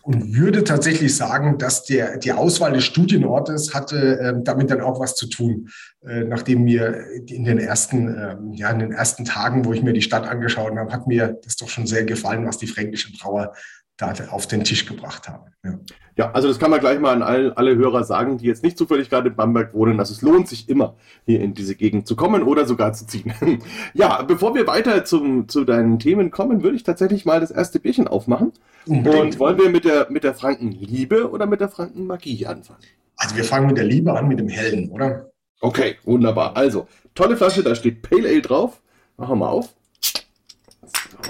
und 0.06 0.36
würde 0.36 0.64
tatsächlich 0.64 1.16
sagen, 1.16 1.58
dass 1.58 1.84
der, 1.84 2.18
die 2.18 2.32
Auswahl 2.32 2.74
des 2.74 2.84
Studienortes 2.84 3.74
hatte 3.74 4.20
äh, 4.20 4.34
damit 4.40 4.70
dann 4.70 4.82
auch 4.82 5.00
was 5.00 5.16
zu 5.16 5.26
tun, 5.26 5.70
äh, 6.06 6.24
nachdem 6.24 6.64
mir 6.64 7.08
in 7.26 7.44
den 7.44 7.58
ersten, 7.58 8.08
äh, 8.16 8.36
ja, 8.52 8.70
in 8.70 8.78
den 8.78 8.92
ersten 8.92 9.26
Tagen, 9.26 9.66
wo 9.66 9.74
ich 9.74 9.82
mir 9.82 9.94
die 9.94 10.04
Stadt 10.04 10.28
angeschaut 10.28 10.78
habe, 10.78 10.94
hat 10.94 11.08
mir 11.08 11.40
das 11.44 11.56
doch 11.56 11.70
schon 11.70 11.88
sehr 11.88 12.04
gefallen, 12.04 12.46
was 12.46 12.60
die 12.60 12.68
fränkischen 12.68 13.18
Brauer 13.18 13.56
da 13.98 14.14
auf 14.32 14.48
den 14.48 14.64
Tisch 14.64 14.86
gebracht 14.86 15.30
haben. 15.30 15.52
Ja. 15.64 15.80
ja, 16.18 16.32
also 16.32 16.48
das 16.48 16.60
kann 16.60 16.70
man 16.70 16.80
gleich 16.80 17.00
mal 17.00 17.14
an 17.14 17.24
alle, 17.24 17.56
alle 17.58 17.76
Hörer 17.76 18.04
sagen, 18.04 18.38
die 18.38 18.46
jetzt 18.46 18.64
nicht 18.64 18.78
zufällig 18.78 19.10
gerade 19.10 19.30
in 19.30 19.36
Bamberg 19.36 19.74
wohnen. 19.74 20.00
Also 20.00 20.14
es 20.14 20.22
lohnt 20.22 20.48
sich 20.48 20.68
immer, 20.68 20.96
hier 21.26 21.40
in 21.40 21.54
diese 21.54 21.76
Gegend 21.76 22.06
zu 22.06 22.16
kommen 22.16 22.44
oder 22.44 22.66
sogar 22.66 22.94
zu 22.94 23.08
ziehen. 23.08 23.34
ja, 23.94 24.22
bevor 24.24 24.54
wir 24.54 24.68
weiter 24.68 25.06
zum, 25.06 25.48
zu 25.48 25.64
deinen 25.64 26.00
Themen 26.00 26.30
kommen, 26.30 26.62
würde 26.62 26.76
ich 26.76 26.84
tatsächlich 26.84 27.26
mal 27.26 27.40
das 27.40 27.52
erste 27.52 27.80
Bierchen 27.80 28.08
aufmachen. 28.08 28.52
Unbedingt. 28.86 29.24
Und 29.24 29.40
wollen 29.40 29.58
wir 29.58 29.70
mit 29.70 29.86
der, 29.86 30.08
mit 30.10 30.24
der 30.24 30.34
Frankenliebe 30.34 31.30
oder 31.30 31.46
mit 31.46 31.62
der 31.62 31.70
Frankenmagie 31.70 32.46
anfangen? 32.46 32.84
Also 33.18 33.38
wir 33.38 33.46
fangen 33.46 33.68
mit 33.68 33.78
der 33.78 33.86
Liebe 33.86 34.12
an, 34.18 34.28
mit 34.28 34.40
dem 34.40 34.50
Hellen, 34.50 34.92
oder? 34.92 35.32
Okay, 35.62 35.96
wunderbar. 36.04 36.58
Also, 36.58 36.88
tolle 37.14 37.38
Flasche, 37.38 37.64
da 37.64 37.76
steht 37.76 38.02
Pale 38.02 38.28
Ale 38.28 38.42
drauf. 38.42 38.82
Machen 39.16 39.32
wir 39.32 39.36
mal 39.38 39.50
auf. 39.50 39.74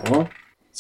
So. 0.08 0.28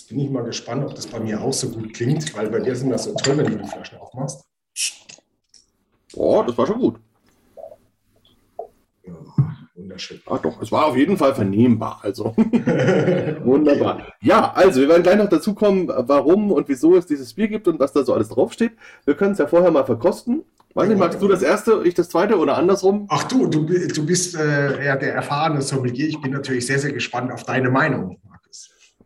Jetzt 0.05 0.11
bin 0.11 0.19
ich 0.19 0.29
mal 0.29 0.43
gespannt, 0.43 0.85
ob 0.85 0.93
das 0.93 1.07
bei 1.07 1.19
mir 1.19 1.41
auch 1.41 1.51
so 1.51 1.67
gut 1.67 1.91
klingt, 1.91 2.37
weil 2.37 2.47
bei 2.51 2.59
dir 2.59 2.75
sind 2.75 2.91
das 2.91 3.05
so 3.05 3.15
toll, 3.15 3.39
wenn 3.39 3.47
du 3.47 3.57
die 3.57 3.67
Flaschen 3.67 3.97
aufmachst. 3.97 4.45
Oh, 6.13 6.43
das 6.45 6.55
war 6.55 6.67
schon 6.67 6.77
gut. 6.77 6.99
Ja, 9.03 9.13
wunderschön. 9.73 10.21
Ah, 10.27 10.37
doch, 10.37 10.61
es 10.61 10.71
war 10.71 10.85
auf 10.85 10.95
jeden 10.95 11.17
Fall 11.17 11.33
vernehmbar. 11.33 12.01
Also 12.03 12.25
wunderbar. 13.43 14.13
Ja, 14.21 14.53
also 14.53 14.79
wir 14.79 14.89
werden 14.89 15.01
gleich 15.01 15.17
noch 15.17 15.27
dazu 15.27 15.55
kommen, 15.55 15.87
warum 15.87 16.51
und 16.51 16.69
wieso 16.69 16.95
es 16.95 17.07
dieses 17.07 17.33
Bier 17.33 17.47
gibt 17.47 17.67
und 17.67 17.79
was 17.79 17.91
da 17.91 18.03
so 18.03 18.13
alles 18.13 18.29
draufsteht. 18.29 18.73
Wir 19.05 19.15
können 19.15 19.31
es 19.31 19.39
ja 19.39 19.47
vorher 19.47 19.71
mal 19.71 19.85
verkosten. 19.85 20.43
Weiß 20.75 20.87
nicht, 20.87 20.99
magst 20.99 21.19
du 21.19 21.27
das 21.27 21.41
erste, 21.41 21.81
ich 21.83 21.95
das 21.95 22.09
zweite 22.09 22.37
oder 22.37 22.57
andersrum? 22.57 23.07
Ach 23.09 23.23
du, 23.23 23.47
du, 23.47 23.65
du 23.65 24.05
bist 24.05 24.35
äh, 24.35 24.85
ja 24.85 24.97
der 24.97 25.15
erfahrene 25.15 25.63
Sommelier. 25.63 26.09
Ich 26.09 26.21
bin 26.21 26.31
natürlich 26.33 26.67
sehr, 26.67 26.77
sehr 26.77 26.91
gespannt 26.91 27.31
auf 27.31 27.43
deine 27.43 27.71
Meinung. 27.71 28.19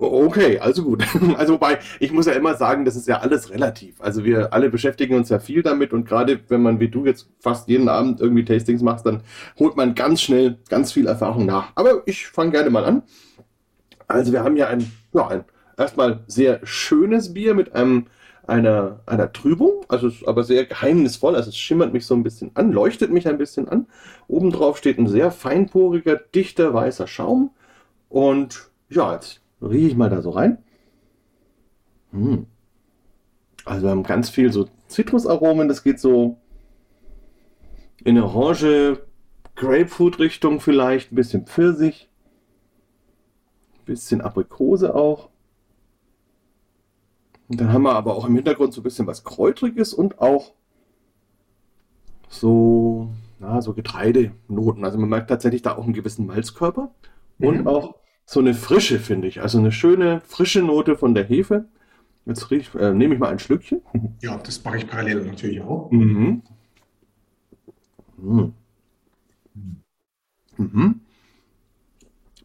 Okay, 0.01 0.58
also 0.60 0.84
gut. 0.84 1.03
Also 1.38 1.53
wobei, 1.53 1.79
ich 2.00 2.13
muss 2.13 2.25
ja 2.25 2.32
immer 2.32 2.56
sagen, 2.56 2.86
das 2.86 2.96
ist 2.96 3.08
ja 3.08 3.20
alles 3.20 3.50
relativ. 3.51 4.00
Also 4.00 4.24
wir 4.24 4.53
alle 4.53 4.70
beschäftigen 4.70 5.15
uns 5.15 5.27
ja 5.27 5.39
viel 5.39 5.62
damit 5.62 5.91
und 5.91 6.08
gerade 6.08 6.39
wenn 6.48 6.62
man 6.62 6.79
wie 6.79 6.88
du 6.88 7.06
jetzt 7.06 7.29
fast 7.39 7.68
jeden 7.68 7.89
Abend 7.89 8.22
irgendwie 8.22 8.46
Tastings 8.46 8.82
machst, 8.82 9.06
dann 9.06 9.24
holt 9.60 9.75
man 9.75 9.96
ganz 9.96 10.22
schnell 10.22 10.58
ganz 10.70 10.94
viel 10.94 11.06
Erfahrung 11.06 11.46
nach. 11.46 11.74
Aber 11.75 12.03
ich 12.06 12.27
fange 12.27 12.51
gerne 12.51 12.70
mal 12.70 12.86
an. 12.86 13.03
Also 14.08 14.32
wir 14.32 14.44
haben 14.44 14.56
ja 14.56 14.68
ein, 14.68 14.89
ja, 15.13 15.27
ein 15.27 15.44
erstmal 15.77 16.22
sehr 16.27 16.62
schönes 16.63 17.34
Bier 17.34 17.53
mit 17.53 17.75
einem 17.75 18.08
einer, 18.48 19.01
einer 19.06 19.32
Trübung, 19.32 19.86
also 19.89 20.08
ist 20.08 20.27
aber 20.27 20.44
sehr 20.44 20.65
geheimnisvoll, 20.65 21.36
also 21.36 21.50
es 21.50 21.58
schimmert 21.58 21.94
mich 21.94 22.06
so 22.06 22.15
ein 22.15 22.24
bisschen 22.24 22.51
an, 22.56 22.72
leuchtet 22.72 23.12
mich 23.12 23.27
ein 23.27 23.38
bisschen 23.38 23.68
an. 23.70 23.86
Obendrauf 24.27 24.77
steht 24.77 24.98
ein 24.98 25.08
sehr 25.08 25.29
feinporiger, 25.29 26.15
dichter, 26.15 26.74
weißer 26.74 27.06
Schaum 27.06 27.51
und 28.10 28.72
ja, 28.89 29.13
jetzt 29.13 29.41
rieche 29.62 29.88
ich 29.88 29.96
mal 29.96 30.10
da 30.10 30.22
so 30.22 30.32
rein. 30.32 30.58
Hm. 32.12 32.46
Also 33.66 33.84
wir 33.84 33.92
haben 33.92 34.04
ganz 34.04 34.30
viel 34.30 34.51
so 34.51 34.68
Zitrusaromen, 34.88 35.68
das 35.68 35.84
geht 35.84 36.00
so 36.00 36.38
in 38.04 38.18
Orange, 38.18 39.01
Grapefruit-Richtung 39.56 40.62
vielleicht, 40.62 41.12
ein 41.12 41.16
bisschen 41.16 41.46
Pfirsich, 41.46 42.10
ein 43.80 43.86
bisschen 43.86 44.22
Aprikose 44.22 44.96
auch. 44.96 45.30
Und 47.50 47.60
dann 47.60 47.74
haben 47.74 47.84
wir 47.84 47.96
aber 47.96 48.16
auch 48.16 48.25
im 48.25 48.36
Hintergrund 48.36 48.74
so 48.74 48.82
ein 48.82 48.84
bisschen 48.84 49.08
was 49.08 49.24
Kräutriges 49.24 49.94
und 49.94 50.20
auch 50.20 50.54
so, 52.30 53.10
na, 53.39 53.62
so 53.62 53.74
Getreidenoten. 53.74 54.86
Also 54.86 54.98
man 55.00 55.10
merkt 55.10 55.30
tatsächlich 55.30 55.63
da 55.63 55.75
auch 55.75 55.84
einen 55.84 55.94
gewissen 55.94 56.28
Malzkörper 56.28 56.92
mhm. 57.39 57.48
und 57.48 57.68
auch 57.68 57.96
so 58.30 58.40
eine 58.40 58.54
Frische, 58.54 59.00
finde 59.00 59.28
ich. 59.28 59.42
Also 59.42 59.58
eine 59.58 59.72
schöne, 59.72 60.22
frische 60.24 60.62
Note 60.62 60.96
von 60.96 61.16
der 61.16 61.24
Hefe. 61.24 61.66
Jetzt 62.28 62.52
riech, 62.52 62.76
äh, 62.76 62.94
nehme 62.94 63.16
ich 63.16 63.20
mal 63.20 63.30
ein 63.30 63.40
Schlückchen. 63.40 63.82
Ja, 64.22 64.38
das 64.38 64.64
mache 64.64 64.78
ich 64.78 64.88
parallel 64.88 65.26
natürlich 65.26 65.62
auch. 65.62 65.90
Mhm. 65.90 66.44
Mhm. 68.18 68.54
Mhm. 70.58 71.02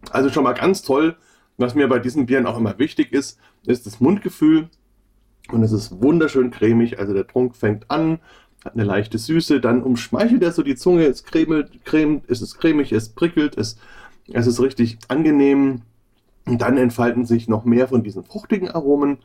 Also 0.08 0.30
schon 0.30 0.44
mal 0.44 0.54
ganz 0.54 0.80
toll, 0.80 1.16
was 1.58 1.74
mir 1.74 1.86
bei 1.86 1.98
diesen 1.98 2.24
Bieren 2.24 2.46
auch 2.46 2.56
immer 2.56 2.78
wichtig 2.78 3.12
ist, 3.12 3.38
ist 3.66 3.84
das 3.84 4.00
Mundgefühl. 4.00 4.70
Und 5.52 5.62
es 5.64 5.72
ist 5.72 6.00
wunderschön 6.00 6.50
cremig. 6.50 6.98
Also 6.98 7.12
der 7.12 7.26
Trunk 7.26 7.56
fängt 7.56 7.90
an, 7.90 8.20
hat 8.64 8.72
eine 8.72 8.84
leichte 8.84 9.18
Süße, 9.18 9.60
dann 9.60 9.82
umschmeichelt 9.82 10.42
er 10.42 10.52
so 10.52 10.62
die 10.62 10.76
Zunge, 10.76 11.04
es 11.04 11.24
cremelt, 11.24 11.84
cremt, 11.84 12.24
es 12.28 12.40
ist 12.40 12.56
cremig, 12.56 12.92
es 12.92 13.10
prickelt, 13.10 13.58
es, 13.58 13.76
es 14.32 14.46
ist 14.46 14.60
richtig 14.60 14.98
angenehm. 15.08 15.82
Und 16.46 16.60
dann 16.60 16.76
entfalten 16.76 17.24
sich 17.24 17.48
noch 17.48 17.64
mehr 17.64 17.88
von 17.88 18.02
diesen 18.02 18.22
fruchtigen 18.22 18.68
Aromen. 18.68 19.18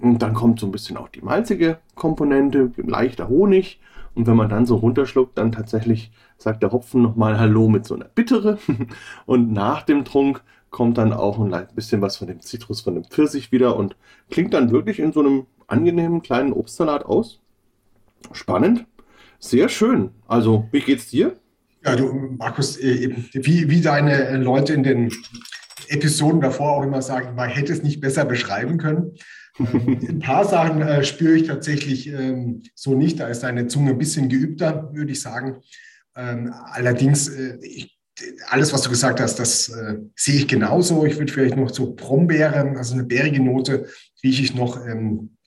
Und 0.00 0.22
dann 0.22 0.34
kommt 0.34 0.60
so 0.60 0.66
ein 0.66 0.72
bisschen 0.72 0.96
auch 0.96 1.08
die 1.08 1.22
malzige 1.22 1.78
Komponente, 1.94 2.72
leichter 2.76 3.28
Honig. 3.28 3.80
Und 4.14 4.26
wenn 4.26 4.36
man 4.36 4.48
dann 4.48 4.66
so 4.66 4.76
runterschluckt, 4.76 5.38
dann 5.38 5.52
tatsächlich 5.52 6.10
sagt 6.36 6.62
der 6.62 6.72
Hopfen 6.72 7.02
nochmal 7.02 7.38
Hallo 7.38 7.68
mit 7.68 7.84
so 7.84 7.94
einer 7.94 8.06
Bittere. 8.06 8.58
Und 9.26 9.52
nach 9.52 9.82
dem 9.82 10.04
Trunk 10.04 10.42
kommt 10.70 10.98
dann 10.98 11.12
auch 11.12 11.38
ein 11.38 11.68
bisschen 11.74 12.02
was 12.02 12.16
von 12.16 12.26
dem 12.26 12.40
Zitrus, 12.40 12.80
von 12.80 12.94
dem 12.94 13.04
Pfirsich 13.04 13.52
wieder 13.52 13.76
und 13.76 13.96
klingt 14.30 14.52
dann 14.52 14.70
wirklich 14.70 14.98
in 14.98 15.12
so 15.12 15.20
einem 15.20 15.46
angenehmen 15.66 16.20
kleinen 16.22 16.52
Obstsalat 16.52 17.06
aus. 17.06 17.40
Spannend. 18.32 18.86
Sehr 19.38 19.68
schön. 19.68 20.10
Also, 20.26 20.68
wie 20.72 20.80
geht's 20.80 21.08
dir? 21.08 21.38
Ja, 21.88 21.96
du, 21.96 22.12
Markus, 22.36 22.76
äh, 22.76 23.14
wie, 23.32 23.70
wie 23.70 23.80
deine 23.80 24.36
Leute 24.36 24.74
in 24.74 24.82
den 24.82 25.10
Episoden 25.88 26.42
davor 26.42 26.72
auch 26.72 26.82
immer 26.82 27.00
sagen, 27.00 27.34
man 27.34 27.48
hätte 27.48 27.72
es 27.72 27.82
nicht 27.82 28.02
besser 28.02 28.26
beschreiben 28.26 28.76
können. 28.76 29.14
Ähm, 29.58 29.98
ein 30.06 30.18
paar 30.18 30.44
Sachen 30.44 30.82
äh, 30.82 31.02
spüre 31.02 31.36
ich 31.36 31.46
tatsächlich 31.46 32.08
ähm, 32.08 32.62
so 32.74 32.94
nicht. 32.94 33.20
Da 33.20 33.28
ist 33.28 33.42
deine 33.42 33.68
Zunge 33.68 33.92
ein 33.92 33.98
bisschen 33.98 34.28
geübter, 34.28 34.90
würde 34.92 35.12
ich 35.12 35.22
sagen. 35.22 35.62
Ähm, 36.14 36.52
allerdings, 36.72 37.28
äh, 37.28 37.56
ich, 37.62 37.98
alles, 38.48 38.74
was 38.74 38.82
du 38.82 38.90
gesagt 38.90 39.18
hast, 39.18 39.38
das 39.38 39.70
äh, 39.70 39.96
sehe 40.14 40.36
ich 40.36 40.46
genauso. 40.46 41.06
Ich 41.06 41.16
würde 41.16 41.32
vielleicht 41.32 41.56
noch 41.56 41.70
so 41.70 41.94
Brombeeren, 41.94 42.76
also 42.76 42.92
eine 42.92 43.04
bärige 43.04 43.42
Note, 43.42 43.86
rieche 44.22 44.42
ich 44.42 44.54
noch 44.54 44.86
ähm, 44.86 45.37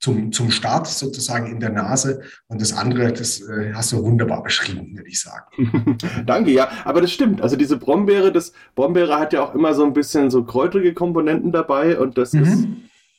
zum, 0.00 0.32
zum 0.32 0.50
Start 0.50 0.86
sozusagen 0.88 1.46
in 1.46 1.60
der 1.60 1.70
Nase. 1.70 2.22
Und 2.48 2.60
das 2.60 2.72
andere, 2.72 3.12
das 3.12 3.40
äh, 3.42 3.72
hast 3.74 3.92
du 3.92 4.02
wunderbar 4.02 4.42
beschrieben, 4.42 4.96
würde 4.96 5.08
ich 5.08 5.20
sagen. 5.20 5.98
Danke, 6.26 6.50
ja. 6.50 6.70
Aber 6.84 7.00
das 7.02 7.12
stimmt. 7.12 7.42
Also 7.42 7.56
diese 7.56 7.76
Brombeere, 7.76 8.32
das 8.32 8.52
Brombeere 8.74 9.18
hat 9.18 9.32
ja 9.32 9.42
auch 9.42 9.54
immer 9.54 9.74
so 9.74 9.84
ein 9.84 9.92
bisschen 9.92 10.30
so 10.30 10.42
kräutrige 10.42 10.94
Komponenten 10.94 11.52
dabei 11.52 11.98
und 11.98 12.16
das 12.18 12.32
mhm. 12.32 12.42
ist 12.42 12.66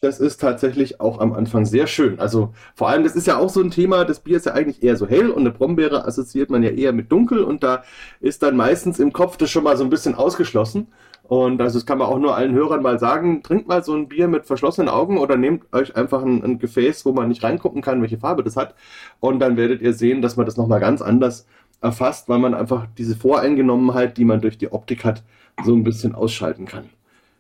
das 0.04 0.20
ist 0.20 0.42
tatsächlich 0.42 1.00
auch 1.00 1.20
am 1.20 1.32
Anfang 1.32 1.66
sehr 1.66 1.86
schön. 1.86 2.20
Also 2.20 2.56
vor 2.74 2.90
allem, 2.90 3.04
das 3.04 3.16
ist 3.16 3.28
ja 3.28 3.38
auch 3.38 3.52
so 3.52 3.62
ein 3.62 3.70
Thema, 3.70 4.04
das 4.04 4.20
Bier 4.20 4.38
ist 4.38 4.48
ja 4.48 4.54
eigentlich 4.54 4.82
eher 4.82 4.98
so 4.98 5.08
hell 5.08 5.30
und 5.30 5.42
eine 5.42 5.52
Brombeere 5.52 6.06
assoziiert 6.06 6.50
man 6.50 6.64
ja 6.64 6.72
eher 6.72 6.92
mit 6.92 7.12
dunkel 7.12 7.44
und 7.44 7.62
da 7.62 7.84
ist 8.20 8.42
dann 8.42 8.58
meistens 8.58 9.00
im 9.00 9.14
Kopf 9.14 9.38
das 9.38 9.52
schon 9.52 9.64
mal 9.64 9.78
so 9.78 9.84
ein 9.84 9.92
bisschen 9.92 10.16
ausgeschlossen. 10.16 10.88
Und 11.32 11.62
also 11.62 11.80
das 11.80 11.86
kann 11.86 11.98
man 11.98 12.10
auch 12.10 12.20
nur 12.20 12.36
allen 12.36 12.52
Hörern 12.52 12.82
mal 12.82 13.00
sagen, 13.00 13.42
trinkt 13.42 13.66
mal 13.66 13.82
so 13.86 13.94
ein 13.96 14.10
Bier 14.10 14.28
mit 14.28 14.46
verschlossenen 14.46 14.90
Augen 14.90 15.18
oder 15.18 15.38
nehmt 15.38 15.64
euch 15.72 15.96
einfach 15.96 16.24
ein, 16.24 16.44
ein 16.44 16.60
Gefäß, 16.60 17.06
wo 17.06 17.14
man 17.14 17.30
nicht 17.30 17.42
reingucken 17.42 17.82
kann, 17.82 18.02
welche 18.02 18.18
Farbe 18.18 18.44
das 18.44 18.58
hat. 18.58 18.76
Und 19.22 19.40
dann 19.40 19.56
werdet 19.56 19.82
ihr 19.82 19.94
sehen, 19.94 20.22
dass 20.22 20.36
man 20.36 20.46
das 20.46 20.58
nochmal 20.58 20.82
ganz 20.82 21.02
anders 21.02 21.48
erfasst, 21.80 22.28
weil 22.28 22.40
man 22.40 22.54
einfach 22.54 22.86
diese 22.98 23.16
Voreingenommenheit, 23.16 24.18
die 24.18 24.26
man 24.26 24.42
durch 24.42 24.58
die 24.58 24.74
Optik 24.74 25.06
hat, 25.06 25.24
so 25.64 25.74
ein 25.74 25.86
bisschen 25.86 26.16
ausschalten 26.16 26.66
kann. 26.66 26.90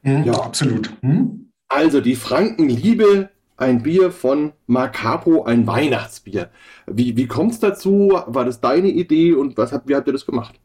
Mhm, 0.03 0.24
ja, 0.24 0.33
absolut. 0.36 0.89
Hm? 1.01 1.50
Also 1.67 2.00
die 2.00 2.15
Frankenliebe, 2.15 3.29
ein 3.57 3.83
Bier 3.83 4.12
von 4.12 4.53
Macapo, 4.67 5.43
ein 5.43 5.67
Weihnachtsbier. 5.67 6.50
Wie, 6.88 7.17
wie 7.17 7.27
kommt 7.27 7.51
es 7.51 7.60
dazu? 7.60 8.21
War 8.25 8.45
das 8.45 8.62
deine 8.62 8.88
Idee 8.88 9.33
und 9.33 9.57
was 9.57 9.74
hat, 9.74 9.86
wie 9.89 9.95
habt 9.98 10.07
ihr 10.07 10.13
das 10.13 10.25
gemacht? 10.25 10.62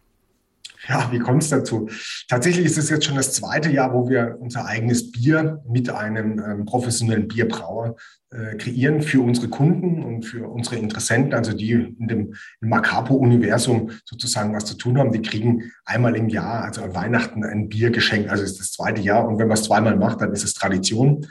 Ja, 0.89 1.11
wie 1.11 1.19
kommt 1.19 1.43
es 1.43 1.51
dazu? 1.51 1.89
Tatsächlich 2.29 2.67
ist 2.67 2.79
es 2.79 2.91
jetzt 2.91 3.05
schon 3.05 3.17
das 3.17 3.33
zweite 3.33 3.71
Jahr, 3.71 3.93
wo 3.93 4.09
wir 4.09 4.37
unser 4.41 4.67
eigenes 4.67 5.11
Bier 5.11 5.63
mit 5.69 5.91
einem 5.91 6.39
ähm, 6.39 6.65
professionellen 6.65 7.29
Bierbrauer 7.29 7.97
äh, 8.31 8.57
kreieren 8.57 9.03
für 9.03 9.21
unsere 9.21 9.49
Kunden 9.49 10.03
und 10.03 10.25
für 10.25 10.49
unsere 10.49 10.77
Interessenten, 10.77 11.35
also 11.35 11.53
die 11.53 11.73
in 11.73 12.09
dem 12.09 12.35
Macapo-Universum 12.61 13.91
sozusagen 14.05 14.55
was 14.55 14.65
zu 14.65 14.75
tun 14.75 14.99
haben. 14.99 15.13
Die 15.13 15.23
kriegen 15.23 15.73
einmal 15.85 16.17
im 16.17 16.29
Jahr, 16.29 16.65
also 16.65 16.83
an 16.83 16.95
Weihnachten, 16.95 17.45
ein 17.45 17.69
Bier 17.69 17.91
geschenkt. 17.91 18.31
Also 18.31 18.45
ist 18.45 18.61
das 18.61 18.73
zweite 18.73 19.01
Jahr. 19.01 19.27
Und 19.27 19.39
wenn 19.39 19.49
man 19.49 19.57
es 19.57 19.65
zweimal 19.65 19.97
macht, 19.97 20.21
dann 20.21 20.33
ist 20.33 20.45
es 20.45 20.55
Tradition. 20.55 21.27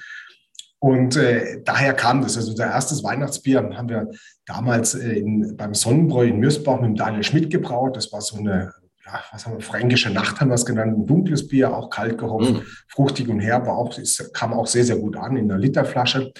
Und 0.79 1.15
äh, 1.15 1.61
daher 1.63 1.93
kam 1.93 2.21
das. 2.21 2.37
Also 2.37 2.51
unser 2.51 2.67
erstes 2.67 3.03
Weihnachtsbier 3.03 3.57
haben 3.75 3.89
wir 3.89 4.11
damals 4.45 4.95
äh, 4.95 5.19
in, 5.19 5.57
beim 5.57 5.73
Sonnenbräu 5.73 6.27
in 6.27 6.39
Mürsbach 6.39 6.79
mit 6.79 6.99
Daniel 6.99 7.23
Schmidt 7.23 7.49
gebraut. 7.49 7.95
Das 7.95 8.11
war 8.13 8.21
so 8.21 8.37
eine 8.37 8.71
ja, 9.05 9.23
was 9.31 9.45
haben 9.45 9.53
wir, 9.53 9.61
fränkische 9.61 10.09
Nacht 10.09 10.39
haben 10.39 10.49
wir 10.49 10.55
es 10.55 10.65
genannt, 10.65 10.97
ein 10.97 11.05
dunkles 11.05 11.47
Bier, 11.47 11.75
auch 11.75 11.89
kalt 11.89 12.17
gehopft, 12.17 12.53
mm. 12.53 12.61
fruchtig 12.87 13.27
und 13.27 13.39
herb, 13.39 13.67
auch, 13.67 13.97
ist, 13.97 14.33
kam 14.33 14.53
auch 14.53 14.67
sehr, 14.67 14.83
sehr 14.83 14.97
gut 14.97 15.15
an 15.15 15.37
in 15.37 15.49
einer 15.51 15.59
Literflasche. 15.59 16.31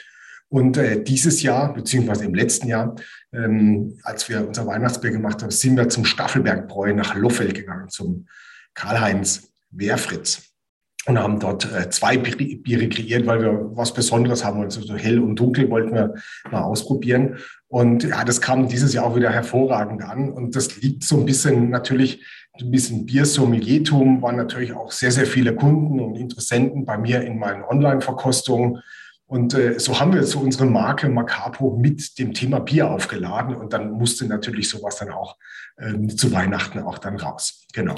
Und 0.50 0.78
äh, 0.78 1.04
dieses 1.04 1.42
Jahr, 1.42 1.74
beziehungsweise 1.74 2.26
im 2.26 2.34
letzten 2.34 2.68
Jahr, 2.68 2.96
ähm, 3.34 3.98
als 4.04 4.30
wir 4.30 4.48
unser 4.48 4.66
Weihnachtsbier 4.66 5.12
gemacht 5.12 5.42
haben, 5.42 5.52
sind 5.52 5.76
wir 5.76 5.90
zum 5.90 6.06
Staffelbergbräu 6.06 6.94
nach 6.94 7.16
Loffeld 7.16 7.54
gegangen, 7.54 7.90
zum 7.90 8.28
Karl-Heinz 8.74 9.50
Wehrfritz. 9.72 10.44
Und 11.08 11.20
haben 11.20 11.40
dort 11.40 11.72
äh, 11.72 11.88
zwei 11.92 12.18
Biere 12.18 12.90
kreiert, 12.90 13.28
weil 13.28 13.40
wir 13.40 13.70
was 13.76 13.94
Besonderes 13.94 14.44
haben 14.44 14.58
wollten. 14.58 14.74
Also 14.74 14.82
so 14.82 14.96
hell 14.96 15.20
und 15.20 15.36
dunkel 15.36 15.70
wollten 15.70 15.94
wir 15.94 16.16
mal 16.50 16.64
ausprobieren. 16.64 17.38
Und 17.68 18.04
ja, 18.04 18.24
das 18.24 18.42
kam 18.42 18.68
dieses 18.70 18.92
Jahr 18.94 19.06
auch 19.06 19.16
wieder 19.16 19.30
hervorragend 19.30 20.02
an. 20.02 20.32
Und 20.32 20.56
das 20.56 20.82
liegt 20.82 21.04
so 21.04 21.20
ein 21.20 21.26
bisschen 21.26 21.70
natürlich 21.70 22.26
ein 22.60 22.72
bisschen 22.72 23.06
Biersommeliertum 23.06 24.22
waren 24.22 24.38
natürlich 24.38 24.74
auch 24.74 24.92
sehr, 24.92 25.12
sehr 25.12 25.26
viele 25.26 25.56
Kunden 25.56 26.00
und 26.00 26.16
Interessenten 26.16 26.86
bei 26.86 26.98
mir 26.98 27.22
in 27.22 27.38
meinen 27.38 27.64
Online-Verkostungen. 27.64 28.82
Und 29.28 29.54
äh, 29.54 29.80
so 29.80 30.00
haben 30.00 30.14
wir 30.14 30.24
so 30.24 30.40
unsere 30.40 30.66
Marke 30.66 31.10
Macapo 31.10 31.76
mit 31.76 32.20
dem 32.20 32.34
Thema 32.34 32.60
Bier 32.60 32.92
aufgeladen 32.92 33.56
und 33.56 33.74
dann 33.74 33.92
musste 33.92 34.26
natürlich 34.28 34.70
sowas 34.70 34.98
dann 34.98 35.10
auch 35.10 35.38
äh, 35.78 36.08
zu 36.08 36.32
Weihnachten 36.32 36.80
auch 36.80 37.00
dann 37.00 37.18
raus. 37.18 37.66
Genau. 37.74 37.96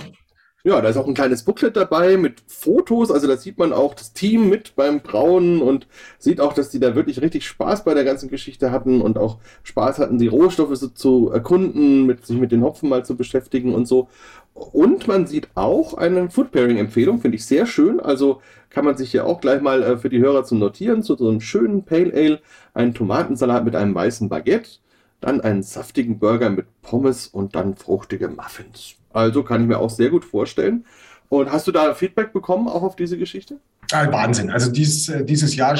Ja, 0.67 0.81
da 0.81 0.89
ist 0.89 0.97
auch 0.97 1.07
ein 1.07 1.13
kleines 1.13 1.43
Booklet 1.43 1.77
dabei 1.77 2.17
mit 2.17 2.43
Fotos. 2.45 3.09
Also 3.09 3.25
da 3.25 3.37
sieht 3.37 3.57
man 3.57 3.71
auch 3.71 3.93
das 3.93 4.11
Team 4.11 4.49
mit 4.49 4.75
beim 4.75 4.99
Brauen 4.99 5.61
und 5.61 5.87
sieht 6.19 6.41
auch, 6.41 6.51
dass 6.51 6.67
die 6.67 6.81
da 6.81 6.93
wirklich 6.93 7.21
richtig 7.21 7.47
Spaß 7.47 7.85
bei 7.85 7.93
der 7.93 8.03
ganzen 8.03 8.27
Geschichte 8.27 8.69
hatten 8.69 8.99
und 8.99 9.17
auch 9.17 9.37
Spaß 9.63 9.99
hatten, 9.99 10.17
die 10.17 10.27
Rohstoffe 10.27 10.75
so 10.75 10.89
zu 10.89 11.31
erkunden, 11.31 12.05
mit, 12.05 12.25
sich 12.25 12.37
mit 12.37 12.51
den 12.51 12.63
Hopfen 12.63 12.89
mal 12.89 13.05
zu 13.05 13.15
beschäftigen 13.15 13.73
und 13.73 13.85
so. 13.85 14.09
Und 14.53 15.07
man 15.07 15.25
sieht 15.25 15.47
auch 15.55 15.93
eine 15.93 16.29
Food 16.29 16.51
Pairing 16.51 16.75
Empfehlung, 16.75 17.21
finde 17.21 17.37
ich 17.37 17.45
sehr 17.45 17.65
schön. 17.65 18.01
Also 18.01 18.41
kann 18.69 18.83
man 18.83 18.97
sich 18.97 19.11
hier 19.11 19.25
auch 19.25 19.39
gleich 19.39 19.61
mal 19.61 19.81
äh, 19.81 19.97
für 19.97 20.09
die 20.09 20.19
Hörer 20.19 20.43
zum 20.43 20.59
Notieren 20.59 21.01
zu 21.01 21.15
so 21.15 21.29
einem 21.29 21.39
schönen 21.39 21.85
Pale 21.85 22.11
Ale, 22.13 22.41
einen 22.73 22.93
Tomatensalat 22.93 23.63
mit 23.63 23.77
einem 23.77 23.95
weißen 23.95 24.27
Baguette, 24.27 24.79
dann 25.21 25.39
einen 25.39 25.63
saftigen 25.63 26.19
Burger 26.19 26.49
mit 26.49 26.65
Pommes 26.81 27.25
und 27.27 27.55
dann 27.55 27.75
fruchtige 27.77 28.27
Muffins. 28.27 28.96
Also 29.13 29.43
kann 29.43 29.61
ich 29.61 29.67
mir 29.67 29.79
auch 29.79 29.89
sehr 29.89 30.09
gut 30.09 30.25
vorstellen. 30.25 30.85
Und 31.29 31.51
hast 31.51 31.67
du 31.67 31.71
da 31.71 31.93
Feedback 31.93 32.33
bekommen, 32.33 32.67
auch 32.67 32.83
auf 32.83 32.95
diese 32.95 33.17
Geschichte? 33.17 33.57
Ah, 33.91 34.11
Wahnsinn. 34.11 34.49
Also 34.49 34.71
dieses, 34.71 35.09
äh, 35.09 35.25
dieses 35.25 35.55
Jahr 35.55 35.77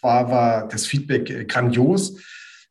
war, 0.00 0.30
war 0.30 0.68
das 0.68 0.86
Feedback 0.86 1.30
äh, 1.30 1.44
grandios. 1.44 2.20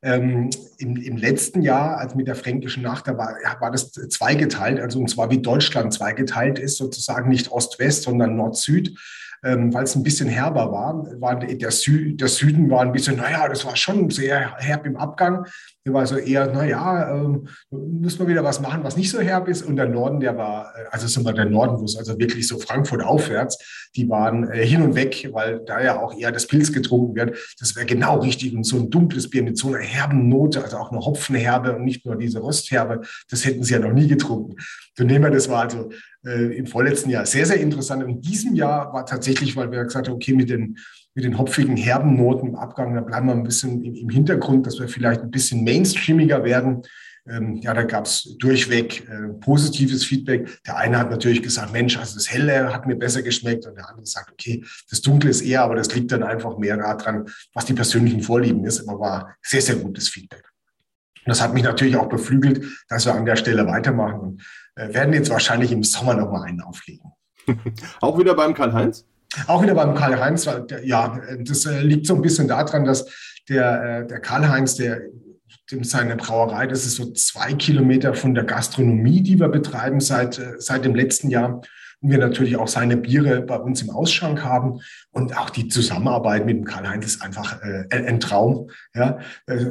Ähm, 0.01 0.49
im, 0.79 0.97
im, 0.97 1.15
letzten 1.15 1.61
Jahr, 1.61 1.97
als 1.97 2.13
mit 2.13 2.27
der 2.27 2.35
Fränkischen 2.35 2.83
Nacht, 2.83 3.07
da 3.07 3.17
war, 3.17 3.35
war 3.59 3.71
das 3.71 3.91
zweigeteilt, 3.91 4.81
also 4.81 4.99
und 4.99 5.09
zwar 5.09 5.29
wie 5.31 5.41
Deutschland 5.41 5.93
zweigeteilt 5.93 6.59
ist, 6.59 6.77
sozusagen 6.77 7.29
nicht 7.29 7.51
Ost-West, 7.51 8.03
sondern 8.03 8.35
Nord-Süd 8.35 8.97
ähm, 9.43 9.73
weil 9.73 9.83
es 9.83 9.95
ein 9.95 10.03
bisschen 10.03 10.29
herber 10.29 10.71
war. 10.71 11.05
war 11.19 11.35
der, 11.37 11.71
Sü 11.71 12.15
der 12.15 12.29
Süden 12.29 12.69
war 12.69 12.81
ein 12.81 12.91
bisschen, 12.91 13.17
naja, 13.17 13.47
das 13.47 13.65
war 13.65 13.75
schon 13.75 14.09
sehr 14.09 14.55
herb 14.57 14.85
im 14.85 14.97
Abgang. 14.97 15.45
Der 15.85 15.93
war 15.93 16.07
so 16.07 16.15
eher, 16.15 16.47
naja, 16.47 17.13
ähm, 17.13 17.47
müssen 17.69 18.19
wir 18.19 18.27
wieder 18.27 18.43
was 18.43 18.61
machen, 18.61 18.83
was 18.83 18.95
nicht 18.95 19.11
so 19.11 19.19
herb 19.19 19.49
ist. 19.49 19.63
Und 19.63 19.75
der 19.75 19.89
Norden, 19.89 20.21
der 20.21 20.37
war, 20.37 20.73
äh, 20.77 20.85
also 20.91 21.07
sind 21.07 21.25
wir 21.25 21.33
der 21.33 21.45
Norden, 21.45 21.77
wo 21.79 21.83
es 21.83 21.97
also 21.97 22.17
wirklich 22.17 22.47
so 22.47 22.57
Frankfurt 22.57 23.03
aufwärts, 23.03 23.89
die 23.95 24.07
waren 24.07 24.49
äh, 24.49 24.65
hin 24.65 24.81
und 24.81 24.95
weg, 24.95 25.29
weil 25.33 25.59
da 25.65 25.83
ja 25.83 25.99
auch 25.99 26.17
eher 26.17 26.31
das 26.31 26.47
Pilz 26.47 26.71
getrunken 26.71 27.15
wird. 27.15 27.37
Das 27.59 27.75
wäre 27.75 27.85
genau 27.85 28.19
richtig. 28.19 28.55
Und 28.55 28.63
so 28.63 28.77
ein 28.77 28.89
dunkles 28.89 29.29
Bier 29.29 29.43
mit 29.43 29.57
so 29.57 29.67
einer 29.67 29.79
herben 29.79 30.29
Note, 30.29 30.63
also 30.63 30.77
auch 30.77 30.91
eine 30.91 31.01
Hopfenherbe 31.01 31.75
und 31.75 31.83
nicht 31.83 32.05
nur 32.05 32.15
diese 32.15 32.41
Röstherbe, 32.41 33.01
das 33.29 33.43
hätten 33.43 33.63
sie 33.63 33.73
ja 33.73 33.79
noch 33.79 33.91
nie 33.91 34.07
getrunken. 34.07 34.55
Von 34.95 35.07
dem 35.09 35.21
her, 35.21 35.31
das 35.31 35.49
war 35.49 35.63
also 35.63 35.89
äh, 36.25 36.57
im 36.57 36.65
vorletzten 36.65 37.09
Jahr 37.09 37.25
sehr, 37.25 37.45
sehr 37.45 37.59
interessant. 37.59 38.03
In 38.03 38.21
diesem 38.21 38.55
Jahr 38.55 38.93
war 38.93 39.05
tatsächlich, 39.05 39.55
weil 39.57 39.69
wir 39.71 39.83
gesagt 39.83 40.07
haben, 40.07 40.15
okay, 40.15 40.33
mit 40.33 40.49
den, 40.49 40.77
mit 41.15 41.25
den 41.25 41.37
hopfigen, 41.37 41.77
herben 41.77 42.15
Noten 42.15 42.47
im 42.47 42.55
Abgang, 42.55 42.95
da 42.95 43.01
bleiben 43.01 43.27
wir 43.27 43.33
ein 43.33 43.43
bisschen 43.43 43.83
im, 43.83 44.09
Hintergrund, 44.09 44.65
dass 44.65 44.79
wir 44.79 44.87
vielleicht 44.87 45.21
ein 45.21 45.31
bisschen 45.31 45.63
mainstreamiger 45.63 46.43
werden. 46.43 46.81
Ähm, 47.25 47.55
ja, 47.57 47.73
da 47.73 47.83
gab 47.83 48.05
es 48.05 48.35
durchweg 48.39 49.07
äh, 49.07 49.29
positives 49.39 50.03
Feedback. 50.03 50.59
Der 50.65 50.77
eine 50.77 50.97
hat 50.97 51.09
natürlich 51.09 51.41
gesagt, 51.41 51.71
Mensch, 51.71 51.97
also 51.97 52.15
das 52.15 52.29
Helle 52.29 52.73
hat 52.73 52.85
mir 52.85 52.95
besser 52.95 53.21
geschmeckt. 53.21 53.65
Und 53.65 53.75
der 53.75 53.89
andere 53.89 54.05
sagt, 54.05 54.31
okay, 54.31 54.63
das 54.89 55.01
Dunkle 55.01 55.29
ist 55.29 55.41
eher, 55.41 55.63
aber 55.63 55.75
das 55.75 55.93
liegt 55.95 56.11
dann 56.11 56.23
einfach 56.23 56.57
mehr 56.57 56.75
daran, 56.75 57.25
was 57.53 57.65
die 57.65 57.73
persönlichen 57.73 58.21
Vorlieben 58.21 58.65
ist. 58.65 58.87
Aber 58.87 58.99
war 58.99 59.35
sehr, 59.41 59.61
sehr 59.61 59.75
gutes 59.75 60.09
Feedback. 60.09 60.43
Und 61.25 61.29
das 61.29 61.41
hat 61.41 61.53
mich 61.53 61.63
natürlich 61.63 61.95
auch 61.95 62.09
beflügelt, 62.09 62.65
dass 62.89 63.05
wir 63.05 63.13
an 63.13 63.25
der 63.25 63.37
Stelle 63.37 63.65
weitermachen. 63.67 64.19
Und 64.19 64.43
äh, 64.75 64.93
werden 64.93 65.13
jetzt 65.13 65.29
wahrscheinlich 65.29 65.71
im 65.71 65.83
Sommer 65.83 66.15
noch 66.15 66.29
mal 66.29 66.43
einen 66.43 66.61
auflegen. 66.61 67.11
auch 68.01 68.17
wieder 68.19 68.35
beim 68.35 68.53
Karl-Heinz? 68.53 69.05
Auch 69.47 69.63
wieder 69.63 69.75
beim 69.75 69.95
Karl-Heinz, 69.95 70.47
ja, 70.83 71.19
das 71.39 71.65
äh, 71.65 71.81
liegt 71.81 72.05
so 72.05 72.15
ein 72.15 72.21
bisschen 72.21 72.47
daran, 72.47 72.85
dass 72.85 73.05
der, 73.49 74.01
äh, 74.03 74.07
der 74.07 74.19
Karl-Heinz, 74.19 74.75
der 74.75 75.01
seine 75.81 76.15
Brauerei, 76.15 76.67
das 76.67 76.85
ist 76.85 76.95
so 76.95 77.11
zwei 77.13 77.53
Kilometer 77.53 78.13
von 78.13 78.35
der 78.35 78.43
Gastronomie, 78.43 79.21
die 79.21 79.39
wir 79.39 79.49
betreiben 79.49 79.99
seit, 79.99 80.37
äh, 80.37 80.55
seit 80.59 80.85
dem 80.85 80.93
letzten 80.93 81.29
Jahr 81.29 81.61
wir 82.09 82.17
natürlich 82.17 82.57
auch 82.57 82.67
seine 82.67 82.97
Biere 82.97 83.41
bei 83.41 83.57
uns 83.57 83.81
im 83.81 83.89
Ausschank 83.89 84.43
haben. 84.43 84.81
Und 85.11 85.37
auch 85.37 85.49
die 85.49 85.67
Zusammenarbeit 85.67 86.45
mit 86.45 86.57
dem 86.57 86.65
Karl-Heinz 86.65 87.05
ist 87.05 87.21
einfach 87.21 87.61
äh, 87.61 87.87
ein 87.89 88.19
Traum. 88.19 88.69
Ja? 88.93 89.19
Äh, 89.45 89.65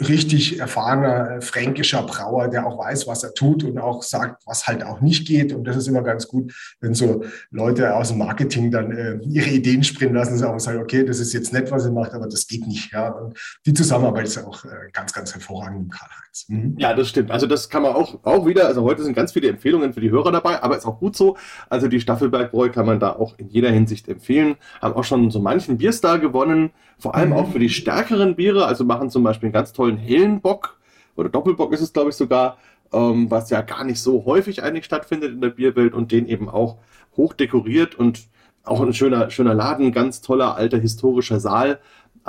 richtig 0.00 0.58
erfahrener 0.58 1.36
äh, 1.36 1.40
fränkischer 1.40 2.02
Brauer, 2.02 2.48
der 2.48 2.66
auch 2.66 2.78
weiß, 2.78 3.06
was 3.06 3.22
er 3.22 3.34
tut 3.34 3.64
und 3.64 3.78
auch 3.78 4.02
sagt, 4.02 4.42
was 4.46 4.66
halt 4.66 4.82
auch 4.84 5.00
nicht 5.00 5.26
geht. 5.26 5.52
Und 5.52 5.64
das 5.64 5.76
ist 5.76 5.86
immer 5.86 6.02
ganz 6.02 6.28
gut, 6.28 6.52
wenn 6.80 6.94
so 6.94 7.24
Leute 7.50 7.94
aus 7.94 8.08
dem 8.08 8.18
Marketing 8.18 8.70
dann 8.70 8.90
äh, 8.92 9.18
ihre 9.28 9.50
Ideen 9.50 9.84
springen 9.84 10.14
lassen 10.14 10.42
und 10.44 10.60
sagen, 10.60 10.80
okay, 10.80 11.04
das 11.04 11.18
ist 11.18 11.32
jetzt 11.32 11.52
nett, 11.52 11.70
was 11.70 11.84
ihr 11.84 11.92
macht, 11.92 12.12
aber 12.12 12.26
das 12.26 12.46
geht 12.46 12.66
nicht. 12.66 12.92
Ja? 12.92 13.08
Und 13.08 13.38
die 13.66 13.74
Zusammenarbeit 13.74 14.26
ist 14.26 14.38
auch 14.38 14.64
äh, 14.64 14.90
ganz, 14.92 15.12
ganz 15.12 15.34
hervorragend 15.34 15.82
mit 15.82 15.92
Karl-Heinz. 15.92 16.46
Mhm. 16.48 16.74
Ja, 16.78 16.94
das 16.94 17.08
stimmt. 17.08 17.30
Also 17.30 17.46
das 17.46 17.68
kann 17.68 17.82
man 17.82 17.94
auch, 17.94 18.24
auch 18.24 18.46
wieder, 18.46 18.66
also 18.66 18.82
heute 18.82 19.02
sind 19.02 19.14
ganz 19.14 19.32
viele 19.32 19.48
Empfehlungen 19.48 19.92
für 19.92 20.00
die 20.00 20.10
Hörer 20.10 20.32
dabei, 20.32 20.62
aber 20.62 20.76
ist 20.76 20.86
auch 20.86 20.98
gut 20.98 21.16
so. 21.16 21.36
Also 21.68 21.88
die 21.88 22.00
Staffelbergbräu 22.00 22.70
kann 22.70 22.86
man 22.86 23.00
da 23.00 23.12
auch 23.12 23.34
in 23.38 23.48
jeder 23.48 23.70
Hinsicht 23.70 24.08
empfehlen. 24.08 24.56
Haben 24.80 24.94
auch 24.94 25.04
schon 25.04 25.30
so 25.30 25.40
manchen 25.40 25.78
Bierstar 25.78 26.18
gewonnen, 26.18 26.70
vor 26.98 27.14
allem 27.14 27.30
mhm. 27.30 27.36
auch 27.36 27.52
für 27.52 27.58
die 27.58 27.68
stärkeren 27.68 28.36
Biere. 28.36 28.66
Also 28.66 28.84
machen 28.84 29.10
zum 29.10 29.22
Beispiel 29.22 29.48
einen 29.48 29.54
ganz 29.54 29.72
tollen 29.72 29.96
hellen 29.96 30.40
Bock 30.40 30.78
oder 31.16 31.28
Doppelbock 31.28 31.72
ist 31.72 31.80
es, 31.80 31.92
glaube 31.92 32.10
ich, 32.10 32.16
sogar, 32.16 32.58
ähm, 32.92 33.30
was 33.30 33.50
ja 33.50 33.60
gar 33.60 33.84
nicht 33.84 34.00
so 34.00 34.24
häufig 34.24 34.62
eigentlich 34.62 34.84
stattfindet 34.84 35.32
in 35.32 35.40
der 35.40 35.50
Bierwelt 35.50 35.94
und 35.94 36.12
den 36.12 36.26
eben 36.26 36.48
auch 36.48 36.78
hoch 37.16 37.34
dekoriert 37.34 37.94
und 37.94 38.28
auch 38.64 38.80
ein 38.80 38.92
schöner, 38.92 39.30
schöner 39.30 39.54
Laden, 39.54 39.92
ganz 39.92 40.20
toller 40.20 40.56
alter 40.56 40.78
historischer 40.78 41.40
Saal. 41.40 41.80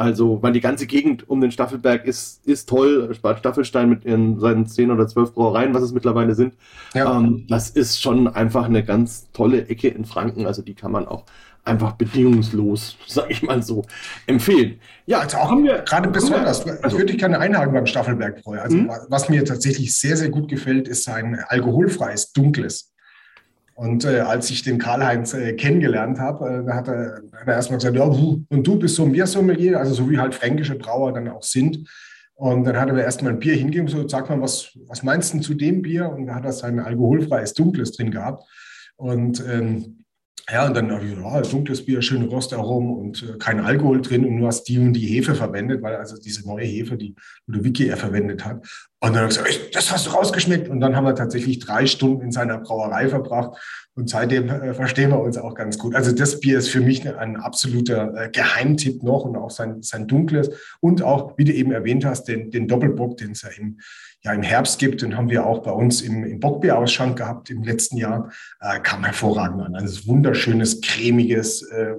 Also, 0.01 0.41
weil 0.41 0.51
die 0.51 0.61
ganze 0.61 0.87
Gegend 0.87 1.29
um 1.29 1.41
den 1.41 1.51
Staffelberg 1.51 2.05
ist, 2.05 2.43
ist 2.47 2.67
toll. 2.67 3.13
Staffelstein 3.13 3.87
mit 3.87 4.03
ihren, 4.03 4.39
seinen 4.39 4.65
zehn 4.65 4.89
oder 4.89 5.07
zwölf 5.07 5.31
Brauereien, 5.35 5.75
was 5.75 5.83
es 5.83 5.91
mittlerweile 5.91 6.33
sind. 6.33 6.55
Ja. 6.95 7.19
Ähm, 7.19 7.45
das 7.47 7.69
ist 7.69 8.01
schon 8.01 8.27
einfach 8.27 8.65
eine 8.65 8.83
ganz 8.83 9.29
tolle 9.31 9.67
Ecke 9.67 9.89
in 9.89 10.05
Franken. 10.05 10.47
Also, 10.47 10.63
die 10.63 10.73
kann 10.73 10.91
man 10.91 11.07
auch 11.07 11.25
einfach 11.65 11.91
bedingungslos, 11.91 12.97
sag 13.07 13.29
ich 13.29 13.43
mal 13.43 13.61
so, 13.61 13.83
empfehlen. 14.25 14.79
Ja, 15.05 15.19
also 15.19 15.37
auch 15.37 15.51
haben 15.51 15.65
wir, 15.65 15.83
gerade 15.83 16.09
besonders, 16.09 16.65
wir, 16.65 16.83
also, 16.83 16.97
würde 16.97 17.13
ich 17.13 17.19
gerne 17.19 17.37
einhaken 17.37 17.71
beim 17.71 17.85
Staffelbergbräu. 17.85 18.59
Also, 18.59 18.77
mhm. 18.77 18.91
was 19.07 19.29
mir 19.29 19.45
tatsächlich 19.45 19.95
sehr, 19.95 20.17
sehr 20.17 20.29
gut 20.29 20.49
gefällt, 20.49 20.87
ist 20.87 21.03
sein 21.03 21.43
alkoholfreies, 21.47 22.33
dunkles. 22.33 22.90
Und 23.81 24.05
äh, 24.05 24.19
als 24.19 24.51
ich 24.51 24.61
den 24.61 24.77
Karl-Heinz 24.77 25.33
äh, 25.33 25.53
kennengelernt 25.53 26.19
habe, 26.19 26.63
äh, 26.67 26.71
hat, 26.71 26.87
er, 26.87 27.23
er 27.33 27.47
erstmal 27.47 27.79
gesagt, 27.79 27.95
ja, 27.95 28.03
und 28.03 28.45
du 28.47 28.77
bist 28.77 28.93
so 28.93 29.03
ein 29.03 29.11
Biersommelier, 29.11 29.79
also 29.79 29.95
so 29.95 30.07
wie 30.07 30.19
halt 30.19 30.35
fränkische 30.35 30.75
Brauer 30.75 31.13
dann 31.13 31.27
auch 31.29 31.41
sind. 31.41 31.89
Und 32.35 32.63
dann 32.65 32.79
hat 32.79 32.89
er 32.89 32.93
mir 32.93 33.01
erstmal 33.01 33.33
ein 33.33 33.39
Bier 33.39 33.55
hingegeben, 33.55 33.87
so, 33.87 34.07
sag 34.07 34.29
mal, 34.29 34.39
was, 34.39 34.77
was 34.85 35.01
meinst 35.01 35.33
du 35.33 35.39
zu 35.39 35.55
dem 35.55 35.81
Bier? 35.81 36.11
Und 36.11 36.27
da 36.27 36.35
hat 36.35 36.45
er 36.45 36.51
sein 36.51 36.79
alkoholfreies 36.79 37.55
Dunkles 37.55 37.93
drin 37.93 38.11
gehabt. 38.11 38.43
Und 38.97 39.43
ähm, 39.49 40.00
ja, 40.51 40.65
und 40.65 40.75
dann, 40.75 40.89
ja, 40.89 41.41
dunkles 41.41 41.85
Bier, 41.85 42.01
schöne 42.01 42.27
Rostaromen 42.27 42.93
und 42.95 43.23
äh, 43.23 43.37
kein 43.37 43.59
Alkohol 43.59 44.01
drin 44.01 44.25
und 44.25 44.37
du 44.37 44.47
hast 44.47 44.63
die 44.65 44.77
und 44.79 44.93
die 44.93 45.05
Hefe 45.05 45.35
verwendet, 45.35 45.81
weil 45.81 45.95
also 45.95 46.17
diese 46.17 46.47
neue 46.47 46.65
Hefe, 46.65 46.97
die 46.97 47.15
Ludwig 47.47 47.79
er 47.81 47.97
verwendet 47.97 48.43
hat. 48.43 48.65
Und 48.99 49.15
dann 49.15 49.23
habe 49.23 49.31
ich 49.31 49.37
gesagt, 49.37 49.75
das 49.75 49.91
hast 49.91 50.07
du 50.07 50.11
rausgeschmeckt. 50.11 50.69
Und 50.69 50.79
dann 50.79 50.95
haben 50.95 51.05
wir 51.05 51.15
tatsächlich 51.15 51.59
drei 51.59 51.85
Stunden 51.87 52.21
in 52.21 52.31
seiner 52.31 52.59
Brauerei 52.59 53.07
verbracht 53.09 53.57
und 53.95 54.09
seitdem 54.09 54.49
äh, 54.49 54.73
verstehen 54.73 55.09
wir 55.09 55.19
uns 55.19 55.37
auch 55.37 55.53
ganz 55.53 55.77
gut. 55.77 55.95
Also 55.95 56.11
das 56.11 56.39
Bier 56.39 56.59
ist 56.59 56.69
für 56.69 56.81
mich 56.81 57.07
ein 57.07 57.35
absoluter 57.35 58.13
äh, 58.15 58.29
Geheimtipp 58.29 59.03
noch 59.03 59.25
und 59.25 59.35
auch 59.35 59.51
sein, 59.51 59.81
sein 59.81 60.07
dunkles 60.07 60.49
und 60.79 61.01
auch, 61.01 61.37
wie 61.37 61.45
du 61.45 61.53
eben 61.53 61.71
erwähnt 61.71 62.05
hast, 62.05 62.25
den, 62.25 62.51
den 62.51 62.67
Doppelbock, 62.67 63.17
den 63.17 63.31
es 63.31 63.41
ja 63.41 63.49
im, 63.57 63.79
ja 64.23 64.33
im 64.33 64.43
Herbst 64.43 64.79
gibt, 64.79 65.01
den 65.01 65.17
haben 65.17 65.29
wir 65.29 65.45
auch 65.45 65.59
bei 65.63 65.71
uns 65.71 66.01
im, 66.01 66.23
im 66.23 66.39
Bockbierausschank 66.39 67.17
gehabt 67.17 67.49
im 67.49 67.63
letzten 67.63 67.97
Jahr, 67.97 68.31
äh, 68.59 68.79
kam 68.79 69.03
hervorragend 69.03 69.61
an. 69.61 69.75
Also 69.75 70.07
wunderschönes, 70.07 70.81
cremiges 70.81 71.63
äh, 71.63 71.95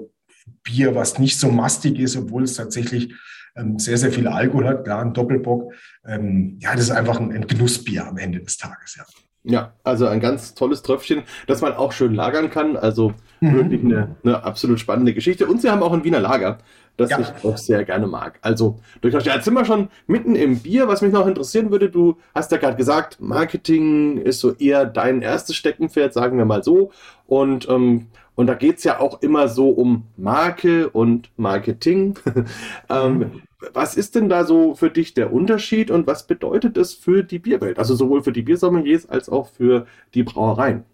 Bier, 0.62 0.94
was 0.94 1.18
nicht 1.18 1.38
so 1.38 1.50
mastig 1.50 1.98
ist, 1.98 2.16
obwohl 2.16 2.44
es 2.44 2.54
tatsächlich 2.54 3.14
ähm, 3.56 3.78
sehr, 3.78 3.98
sehr 3.98 4.12
viel 4.12 4.28
Alkohol 4.28 4.66
hat, 4.66 4.84
klar, 4.84 5.02
ein 5.02 5.12
Doppelbock. 5.12 5.72
Ähm, 6.06 6.58
ja, 6.60 6.72
das 6.72 6.82
ist 6.82 6.90
einfach 6.90 7.20
ein, 7.20 7.32
ein 7.32 7.46
Genussbier 7.46 8.06
am 8.06 8.18
Ende 8.18 8.40
des 8.40 8.56
Tages, 8.56 8.96
ja. 8.96 9.04
Ja, 9.44 9.72
also 9.82 10.06
ein 10.06 10.20
ganz 10.20 10.54
tolles 10.54 10.82
Tröpfchen, 10.82 11.24
das 11.48 11.60
man 11.62 11.72
auch 11.72 11.90
schön 11.90 12.14
lagern 12.14 12.48
kann. 12.48 12.76
Also 12.76 13.12
mhm. 13.40 13.54
wirklich 13.54 13.82
eine, 13.82 14.14
eine, 14.22 14.44
absolut 14.44 14.78
spannende 14.78 15.14
Geschichte. 15.14 15.48
Und 15.48 15.60
sie 15.60 15.68
haben 15.68 15.82
auch 15.82 15.92
ein 15.92 16.04
Wiener 16.04 16.20
Lager, 16.20 16.58
das 16.96 17.10
ja. 17.10 17.20
ich 17.20 17.44
auch 17.44 17.56
sehr 17.56 17.84
gerne 17.84 18.06
mag. 18.06 18.38
Also 18.42 18.78
durchaus. 19.00 19.24
Ja, 19.24 19.34
jetzt 19.34 19.44
sind 19.44 19.54
wir 19.54 19.64
schon 19.64 19.88
mitten 20.06 20.34
im 20.34 20.60
Bier. 20.60 20.88
Was 20.88 21.02
mich 21.02 21.12
noch 21.12 21.26
interessieren 21.26 21.70
würde, 21.70 21.90
du 21.90 22.16
hast 22.34 22.52
ja 22.52 22.58
gerade 22.58 22.76
gesagt, 22.76 23.20
Marketing 23.20 24.18
ist 24.18 24.40
so 24.40 24.52
eher 24.54 24.84
dein 24.84 25.22
erstes 25.22 25.56
Steckenpferd, 25.56 26.12
sagen 26.12 26.38
wir 26.38 26.44
mal 26.44 26.62
so. 26.62 26.90
Und 27.26 27.68
ähm, 27.68 28.08
und 28.34 28.46
da 28.46 28.54
geht 28.54 28.78
es 28.78 28.84
ja 28.84 28.98
auch 28.98 29.20
immer 29.20 29.48
so 29.48 29.68
um 29.68 30.04
Marke 30.16 30.88
und 30.88 31.30
Marketing. 31.36 32.18
ähm, 32.88 33.18
mhm 33.18 33.42
was 33.72 33.96
ist 33.96 34.14
denn 34.14 34.28
da 34.28 34.44
so 34.44 34.74
für 34.74 34.90
dich 34.90 35.14
der 35.14 35.32
Unterschied 35.32 35.90
und 35.90 36.06
was 36.06 36.26
bedeutet 36.26 36.76
es 36.76 36.94
für 36.94 37.22
die 37.22 37.38
Bierwelt? 37.38 37.78
Also 37.78 37.94
sowohl 37.94 38.22
für 38.22 38.32
die 38.32 38.42
Biersommeliers 38.42 39.08
als 39.08 39.28
auch 39.28 39.48
für 39.48 39.86
die 40.14 40.22
Brauereien. 40.22 40.84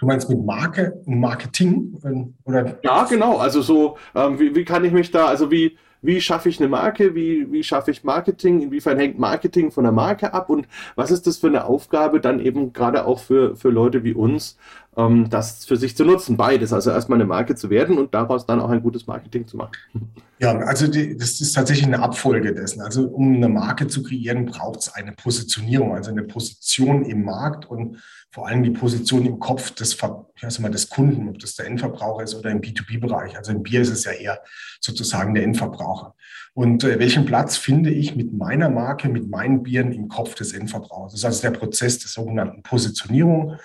Du 0.00 0.06
meinst 0.06 0.30
mit 0.30 0.42
Marke 0.42 0.98
und 1.04 1.20
Marketing? 1.20 2.34
Oder? 2.44 2.78
Ja, 2.82 3.04
genau. 3.04 3.36
Also 3.36 3.60
so, 3.60 3.98
ähm, 4.14 4.40
wie, 4.40 4.54
wie 4.54 4.64
kann 4.64 4.82
ich 4.82 4.92
mich 4.92 5.10
da, 5.10 5.26
also 5.26 5.50
wie, 5.50 5.76
wie 6.00 6.22
schaffe 6.22 6.48
ich 6.48 6.58
eine 6.58 6.70
Marke, 6.70 7.14
wie, 7.14 7.52
wie 7.52 7.62
schaffe 7.62 7.90
ich 7.90 8.02
Marketing, 8.02 8.62
inwiefern 8.62 8.98
hängt 8.98 9.18
Marketing 9.18 9.70
von 9.70 9.84
der 9.84 9.92
Marke 9.92 10.32
ab 10.32 10.48
und 10.48 10.66
was 10.96 11.10
ist 11.10 11.26
das 11.26 11.36
für 11.36 11.48
eine 11.48 11.66
Aufgabe 11.66 12.18
dann 12.18 12.40
eben 12.40 12.72
gerade 12.72 13.04
auch 13.04 13.18
für, 13.18 13.56
für 13.56 13.68
Leute 13.68 14.02
wie 14.02 14.14
uns, 14.14 14.56
ähm, 14.96 15.28
das 15.28 15.66
für 15.66 15.76
sich 15.76 15.94
zu 15.94 16.06
nutzen, 16.06 16.38
beides, 16.38 16.72
also 16.72 16.90
erstmal 16.90 17.18
eine 17.18 17.26
Marke 17.26 17.54
zu 17.54 17.68
werden 17.68 17.98
und 17.98 18.14
daraus 18.14 18.46
dann 18.46 18.60
auch 18.60 18.70
ein 18.70 18.82
gutes 18.82 19.06
Marketing 19.06 19.46
zu 19.46 19.58
machen. 19.58 19.74
Ja, 20.38 20.56
also 20.56 20.86
die, 20.86 21.18
das 21.18 21.42
ist 21.42 21.52
tatsächlich 21.52 21.86
eine 21.86 22.02
Abfolge 22.02 22.54
dessen. 22.54 22.80
Also 22.80 23.06
um 23.06 23.34
eine 23.34 23.50
Marke 23.50 23.86
zu 23.86 24.02
kreieren, 24.02 24.46
braucht 24.46 24.80
es 24.80 24.94
eine 24.94 25.12
Positionierung, 25.12 25.94
also 25.94 26.10
eine 26.10 26.22
Position 26.22 27.04
im 27.04 27.24
Markt 27.24 27.68
und 27.68 27.98
vor 28.32 28.46
allem 28.46 28.62
die 28.62 28.70
Position 28.70 29.26
im 29.26 29.38
Kopf 29.40 29.72
des, 29.72 29.94
ich 29.94 30.60
mal, 30.60 30.70
des 30.70 30.88
Kunden, 30.88 31.28
ob 31.28 31.38
das 31.40 31.56
der 31.56 31.66
Endverbraucher 31.66 32.22
ist 32.22 32.34
oder 32.34 32.50
im 32.50 32.60
B2B-Bereich. 32.60 33.36
Also 33.36 33.52
im 33.52 33.62
Bier 33.62 33.80
ist 33.80 33.90
es 33.90 34.04
ja 34.04 34.12
eher 34.12 34.40
sozusagen 34.80 35.34
der 35.34 35.42
Endverbraucher. 35.42 36.14
Und 36.54 36.84
äh, 36.84 36.98
welchen 36.98 37.24
Platz 37.24 37.56
finde 37.56 37.90
ich 37.90 38.14
mit 38.14 38.32
meiner 38.32 38.70
Marke, 38.70 39.08
mit 39.08 39.28
meinen 39.28 39.62
Bieren 39.62 39.92
im 39.92 40.08
Kopf 40.08 40.34
des 40.34 40.52
Endverbrauchers? 40.52 41.12
Das 41.12 41.20
ist 41.20 41.24
also 41.24 41.42
der 41.42 41.58
Prozess 41.58 41.98
der 41.98 42.08
sogenannten 42.08 42.62
Positionierung 42.62 43.58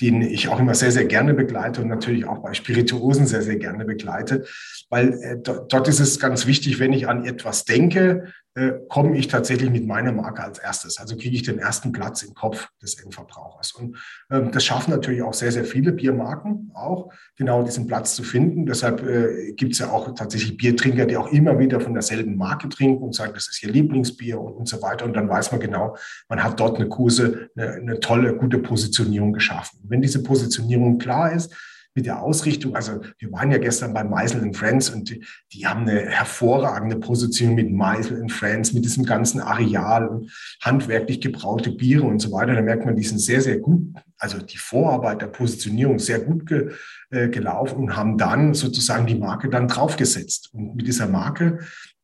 den 0.00 0.22
ich 0.22 0.48
auch 0.48 0.58
immer 0.58 0.74
sehr, 0.74 0.92
sehr 0.92 1.04
gerne 1.04 1.34
begleite 1.34 1.82
und 1.82 1.88
natürlich 1.88 2.24
auch 2.24 2.38
bei 2.38 2.54
Spirituosen 2.54 3.26
sehr, 3.26 3.42
sehr 3.42 3.56
gerne 3.56 3.84
begleite, 3.84 4.46
weil 4.88 5.12
äh, 5.22 5.36
dort 5.38 5.88
ist 5.88 6.00
es 6.00 6.18
ganz 6.18 6.46
wichtig, 6.46 6.78
wenn 6.78 6.92
ich 6.92 7.08
an 7.08 7.24
etwas 7.24 7.64
denke, 7.64 8.32
äh, 8.54 8.72
komme 8.88 9.16
ich 9.16 9.28
tatsächlich 9.28 9.70
mit 9.70 9.86
meiner 9.86 10.10
Marke 10.10 10.42
als 10.42 10.58
erstes. 10.58 10.98
Also 10.98 11.16
kriege 11.16 11.36
ich 11.36 11.44
den 11.44 11.60
ersten 11.60 11.92
Platz 11.92 12.22
im 12.22 12.34
Kopf 12.34 12.68
des 12.82 13.00
Endverbrauchers. 13.00 13.72
Und 13.72 13.96
ähm, 14.28 14.50
das 14.50 14.64
schaffen 14.64 14.90
natürlich 14.90 15.22
auch 15.22 15.34
sehr, 15.34 15.52
sehr 15.52 15.64
viele 15.64 15.92
Biermarken, 15.92 16.72
auch 16.74 17.12
genau 17.36 17.62
diesen 17.62 17.86
Platz 17.86 18.16
zu 18.16 18.24
finden. 18.24 18.66
Deshalb 18.66 19.06
äh, 19.06 19.52
gibt 19.52 19.74
es 19.74 19.78
ja 19.78 19.90
auch 19.90 20.14
tatsächlich 20.16 20.56
Biertrinker, 20.56 21.06
die 21.06 21.16
auch 21.16 21.30
immer 21.30 21.60
wieder 21.60 21.80
von 21.80 21.94
derselben 21.94 22.36
Marke 22.36 22.68
trinken 22.68 23.04
und 23.04 23.14
sagen, 23.14 23.34
das 23.34 23.48
ist 23.48 23.62
ihr 23.62 23.70
Lieblingsbier 23.70 24.40
und, 24.40 24.54
und 24.54 24.68
so 24.68 24.82
weiter. 24.82 25.04
Und 25.04 25.14
dann 25.14 25.28
weiß 25.28 25.52
man 25.52 25.60
genau, 25.60 25.96
man 26.28 26.42
hat 26.42 26.58
dort 26.58 26.76
eine 26.76 26.88
Kurse, 26.88 27.50
eine, 27.56 27.74
eine 27.74 28.00
tolle, 28.00 28.34
gute 28.34 28.58
Positionierung 28.58 29.32
geschaffen. 29.32 29.78
Wenn 29.84 30.02
diese 30.02 30.24
Positionierung 30.24 30.98
klar 30.98 31.32
ist, 31.32 31.54
mit 31.94 32.06
der 32.06 32.22
Ausrichtung. 32.22 32.76
Also 32.76 33.00
wir 33.18 33.32
waren 33.32 33.50
ja 33.50 33.58
gestern 33.58 33.92
bei 33.92 34.04
Meisel 34.04 34.52
Friends 34.54 34.90
und 34.90 35.10
die, 35.10 35.24
die, 35.52 35.66
haben 35.66 35.82
eine 35.82 36.00
hervorragende 36.00 36.96
Position 36.96 37.54
mit 37.54 37.70
Meisel 37.70 38.28
Friends, 38.28 38.72
mit 38.72 38.84
diesem 38.84 39.04
ganzen 39.04 39.40
Areal 39.40 40.06
und 40.08 40.32
handwerklich 40.62 41.20
gebraute 41.20 41.72
Biere 41.72 42.06
und 42.06 42.20
so 42.20 42.32
weiter. 42.32 42.54
Da 42.54 42.62
merkt 42.62 42.84
man, 42.84 42.96
die 42.96 43.04
sind 43.04 43.18
sehr, 43.18 43.40
sehr 43.40 43.58
gut, 43.58 43.82
also 44.18 44.38
die 44.38 44.58
Vorarbeit 44.58 45.22
der 45.22 45.28
Positionierung 45.28 45.98
sehr 45.98 46.20
gut 46.20 46.46
ge, 46.46 46.72
äh, 47.10 47.28
gelaufen 47.28 47.76
und 47.76 47.96
haben 47.96 48.18
dann 48.18 48.54
sozusagen 48.54 49.06
die 49.06 49.16
Marke 49.16 49.48
dann 49.48 49.68
draufgesetzt. 49.68 50.50
Und 50.52 50.76
mit 50.76 50.86
dieser 50.86 51.08
Marke 51.08 51.58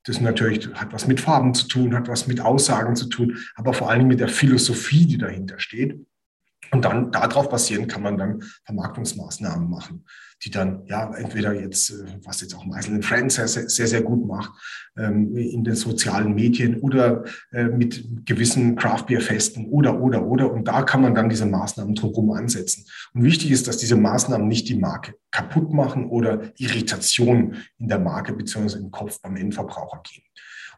das 0.06 0.20
natürlich 0.20 0.68
hat 0.74 0.92
was 0.92 1.08
mit 1.08 1.20
Farben 1.20 1.52
zu 1.52 1.66
tun, 1.66 1.94
hat 1.94 2.06
was 2.06 2.28
mit 2.28 2.40
Aussagen 2.40 2.94
zu 2.94 3.08
tun, 3.08 3.38
aber 3.56 3.72
vor 3.72 3.92
Dingen 3.92 4.06
mit 4.06 4.20
der 4.20 4.28
Philosophie, 4.28 5.04
die 5.04 5.18
dahinter 5.18 5.58
steht. 5.58 6.00
Und 6.70 6.84
dann 6.84 7.12
darauf 7.12 7.48
basierend 7.48 7.90
kann 7.90 8.02
man 8.02 8.16
dann 8.16 8.42
Vermarktungsmaßnahmen 8.64 9.68
machen, 9.68 10.04
die 10.44 10.50
dann 10.50 10.84
ja 10.86 11.14
entweder 11.14 11.54
jetzt, 11.54 11.90
äh, 11.90 12.18
was 12.24 12.40
jetzt 12.40 12.54
auch 12.54 12.64
Meisel 12.64 13.02
Friends 13.02 13.36
sehr, 13.36 13.48
sehr, 13.48 13.86
sehr 13.86 14.02
gut 14.02 14.26
macht, 14.26 14.52
ähm, 14.96 15.36
in 15.36 15.64
den 15.64 15.74
sozialen 15.74 16.34
Medien 16.34 16.80
oder 16.80 17.24
äh, 17.52 17.64
mit 17.64 18.26
gewissen 18.26 18.76
Craft 18.76 19.06
Beer 19.06 19.20
Festen 19.20 19.66
oder, 19.66 20.00
oder, 20.00 20.26
oder. 20.26 20.52
Und 20.52 20.68
da 20.68 20.82
kann 20.82 21.02
man 21.02 21.14
dann 21.14 21.28
diese 21.28 21.46
Maßnahmen 21.46 21.94
drumherum 21.94 22.32
ansetzen. 22.32 22.86
Und 23.14 23.22
wichtig 23.24 23.50
ist, 23.50 23.68
dass 23.68 23.78
diese 23.78 23.96
Maßnahmen 23.96 24.48
nicht 24.48 24.68
die 24.68 24.78
Marke 24.78 25.14
kaputt 25.30 25.72
machen 25.72 26.08
oder 26.08 26.52
Irritation 26.58 27.56
in 27.78 27.88
der 27.88 27.98
Marke 27.98 28.32
beziehungsweise 28.32 28.82
im 28.82 28.90
Kopf 28.90 29.20
beim 29.20 29.36
Endverbraucher 29.36 30.02
geben. 30.02 30.26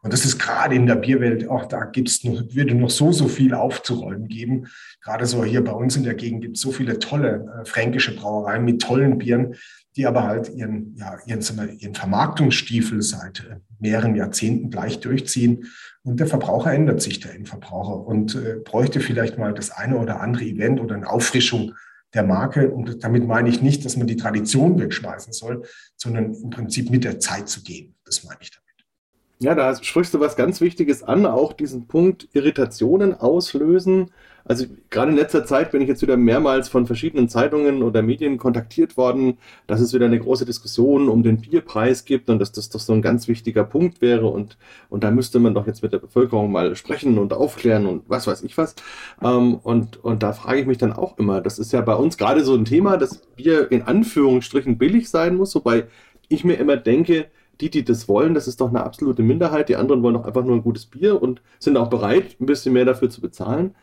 Und 0.03 0.13
das 0.13 0.25
ist 0.25 0.39
gerade 0.39 0.75
in 0.75 0.87
der 0.87 0.97
Bierwelt, 0.97 1.49
auch 1.49 1.67
da 1.67 1.85
gibt's 1.85 2.23
noch, 2.25 2.43
würde 2.55 2.75
noch 2.75 2.91
so, 2.91 3.13
so 3.13 3.29
viel 3.29 3.55
aufzuräumen 3.55 4.29
geben. 4.29 4.69
Gerade 5.03 5.27
so 5.27 5.45
hier 5.45 5.63
bei 5.65 5.73
uns 5.73 5.97
in 5.97 6.05
der 6.05 6.15
Gegend 6.15 6.43
gibt 6.43 6.57
es 6.57 6.63
so 6.63 6.71
viele 6.71 6.99
tolle 6.99 7.47
äh, 7.61 7.65
fränkische 7.65 8.15
Brauereien 8.15 8.65
mit 8.65 8.83
tollen 8.83 9.19
Bieren, 9.19 9.55
die 9.97 10.07
aber 10.07 10.25
halt 10.25 10.49
ihren, 10.55 10.95
ja, 10.97 11.19
ihren, 11.27 11.79
ihren 11.79 11.95
Vermarktungsstiefel 11.95 13.03
seit 13.03 13.41
äh, 13.41 13.57
mehreren 13.81 14.15
Jahrzehnten 14.15 14.71
gleich 14.71 15.01
durchziehen. 15.01 15.67
Und 16.03 16.21
der 16.21 16.27
Verbraucher 16.27 16.73
ändert 16.73 17.03
sich, 17.03 17.21
der 17.21 17.35
Endverbraucher, 17.35 18.07
und 18.07 18.35
äh, 18.35 18.57
bräuchte 18.65 19.01
vielleicht 19.01 19.39
mal 19.39 19.53
das 19.53 19.71
eine 19.71 19.99
oder 19.99 20.21
andere 20.21 20.45
Event 20.45 20.81
oder 20.81 20.95
eine 20.95 21.11
Auffrischung 21.11 21.75
der 22.15 22.23
Marke. 22.23 22.71
Und 22.71 23.03
damit 23.05 23.27
meine 23.27 23.49
ich 23.49 23.61
nicht, 23.61 23.85
dass 23.85 23.97
man 23.97 24.07
die 24.07 24.17
Tradition 24.17 24.79
wegschmeißen 24.79 25.33
soll, 25.33 25.65
sondern 25.97 26.33
im 26.35 26.51
Prinzip 26.51 26.91
mit 26.91 27.05
der 27.05 27.19
Zeit 27.19 27.49
zu 27.49 27.63
gehen. 27.63 27.95
Das 28.05 28.25
meine 28.25 28.39
ich 28.41 28.51
damit. 28.51 28.68
Ja, 29.41 29.55
da 29.55 29.73
sprichst 29.81 30.13
du 30.15 30.21
was 30.21 30.35
ganz 30.35 30.61
Wichtiges 30.61 31.05
an, 31.05 31.25
auch 31.25 31.53
diesen 31.53 31.87
Punkt 31.87 32.29
Irritationen 32.33 33.15
auslösen. 33.15 34.11
Also 34.45 34.65
gerade 34.91 35.13
in 35.13 35.17
letzter 35.17 35.45
Zeit 35.45 35.71
bin 35.71 35.81
ich 35.81 35.89
jetzt 35.89 36.03
wieder 36.03 36.17
mehrmals 36.17 36.69
von 36.69 36.87
verschiedenen 36.87 37.29
Zeitungen 37.29 37.83
oder 37.85 38.03
Medien 38.03 38.39
kontaktiert 38.39 38.97
worden, 38.97 39.39
dass 39.69 39.81
es 39.81 39.93
wieder 39.95 40.07
eine 40.07 40.19
große 40.19 40.45
Diskussion 40.45 41.09
um 41.09 41.23
den 41.23 41.41
Bierpreis 41.41 42.05
gibt 42.05 42.31
und 42.31 42.41
dass 42.41 42.51
das 42.51 42.71
doch 42.71 42.81
so 42.81 42.93
ein 42.95 43.03
ganz 43.03 43.29
wichtiger 43.29 43.63
Punkt 43.63 44.01
wäre 44.01 44.27
und, 44.27 44.57
und 44.89 45.05
da 45.05 45.11
müsste 45.13 45.39
man 45.39 45.55
doch 45.55 45.67
jetzt 45.69 45.83
mit 45.83 45.93
der 45.93 45.99
Bevölkerung 45.99 46.51
mal 46.51 46.75
sprechen 46.75 47.19
und 47.19 47.33
aufklären 47.33 47.87
und 47.87 48.09
was 48.09 48.27
weiß 48.27 48.43
ich 48.43 48.57
was. 48.59 48.75
Ähm, 49.23 49.57
und, 49.57 50.03
und 50.03 50.23
da 50.25 50.33
frage 50.33 50.61
ich 50.61 50.67
mich 50.67 50.79
dann 50.79 50.95
auch 50.95 51.17
immer, 51.19 51.41
das 51.43 51.61
ist 51.61 51.73
ja 51.73 51.81
bei 51.83 51.95
uns 51.95 52.17
gerade 52.17 52.43
so 52.43 52.55
ein 52.55 52.65
Thema, 52.65 52.97
dass 52.97 53.19
Bier 53.37 53.71
in 53.71 53.83
Anführungsstrichen 53.83 54.79
billig 54.79 55.11
sein 55.11 55.37
muss, 55.37 55.55
wobei 55.55 55.85
ich 56.29 56.43
mir 56.43 56.55
immer 56.55 56.77
denke, 56.77 57.27
die, 57.61 57.71
die 57.71 57.85
das 57.85 58.09
wollen, 58.09 58.35
das 58.35 58.49
ist 58.49 58.61
doch 58.61 58.69
eine 58.69 58.85
absolute 58.85 59.23
Minderheit. 59.23 59.69
Die 59.69 59.77
anderen 59.77 60.03
wollen 60.03 60.15
doch 60.15 60.25
einfach 60.25 60.45
nur 60.45 60.57
ein 60.57 60.63
gutes 60.63 60.87
Bier 60.87 61.21
und 61.21 61.43
sind 61.59 61.77
auch 61.77 61.91
bereit, 61.91 62.37
ein 62.41 62.47
bisschen 62.47 62.73
mehr 62.73 62.85
dafür 62.85 63.11
zu 63.11 63.21
bezahlen. 63.21 63.75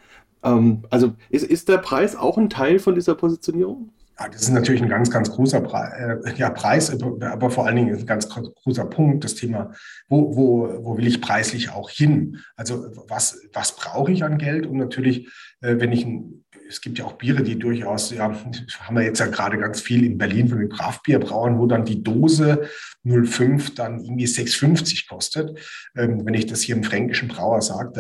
Ähm, 0.44 0.84
also 0.90 1.14
ist, 1.30 1.46
ist 1.46 1.70
der 1.70 1.78
Preis 1.80 2.16
auch 2.16 2.38
ein 2.38 2.50
Teil 2.50 2.80
von 2.80 2.96
dieser 2.96 3.16
Positionierung? 3.16 3.90
Ja, 4.18 4.30
das 4.30 4.44
ist 4.44 4.52
natürlich 4.52 4.82
ein 4.82 4.88
ganz, 4.88 5.12
ganz 5.12 5.30
großer 5.30 5.60
Preis, 5.60 5.92
äh, 6.26 6.34
ja, 6.38 6.50
Preis, 6.50 6.90
aber 7.22 7.50
vor 7.50 7.66
allen 7.66 7.76
Dingen 7.76 7.96
ein 7.98 8.06
ganz 8.06 8.30
großer 8.30 8.86
Punkt, 8.86 9.26
das 9.26 9.36
Thema, 9.36 9.72
wo, 10.08 10.38
wo, 10.38 10.86
wo 10.86 10.98
will 10.98 11.06
ich 11.06 11.20
preislich 11.20 11.72
auch 11.72 11.90
hin? 11.90 12.40
Also 12.56 12.86
was, 13.10 13.42
was 13.52 13.76
brauche 13.76 14.14
ich 14.14 14.24
an 14.24 14.38
Geld? 14.38 14.68
Und 14.68 14.78
natürlich, 14.78 15.28
äh, 15.60 15.76
wenn 15.80 15.92
ich 15.92 16.06
ein 16.06 16.45
es 16.68 16.82
gibt 16.82 16.98
ja 16.98 17.06
auch 17.06 17.14
Biere, 17.14 17.44
die 17.44 17.58
durchaus, 17.58 18.12
ja, 18.12 18.24
haben 18.24 18.96
wir 18.96 19.04
jetzt 19.04 19.20
ja 19.20 19.28
gerade 19.28 19.58
ganz 19.58 19.82
viel 19.82 20.04
in 20.04 20.18
Berlin 20.18 20.48
von 20.48 20.60
den 20.60 20.70
Kraftbierbrauern, 20.70 21.60
wo 21.60 21.66
dann 21.66 21.86
die 21.86 22.04
Dose 22.04 22.70
05 23.04 23.76
dann 23.76 24.04
irgendwie 24.04 24.26
6,50 24.26 25.08
kostet. 25.08 25.60
Ähm, 25.96 26.26
wenn 26.26 26.34
ich 26.34 26.48
das 26.48 26.62
hier 26.62 26.76
im 26.76 26.84
fränkischen 26.84 27.28
Brauer 27.28 27.62
sage, 27.62 27.92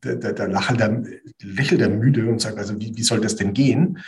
da, 0.00 0.14
da, 0.14 0.32
da, 0.32 0.44
lächelt 0.46 0.80
der, 0.80 1.02
lächelt 1.42 1.80
der 1.80 1.90
müde 1.90 2.28
und 2.28 2.40
sagt, 2.40 2.58
also 2.58 2.80
wie, 2.80 2.96
wie 2.96 3.02
soll 3.02 3.20
das 3.20 3.36
denn 3.36 3.52
gehen? 3.52 3.98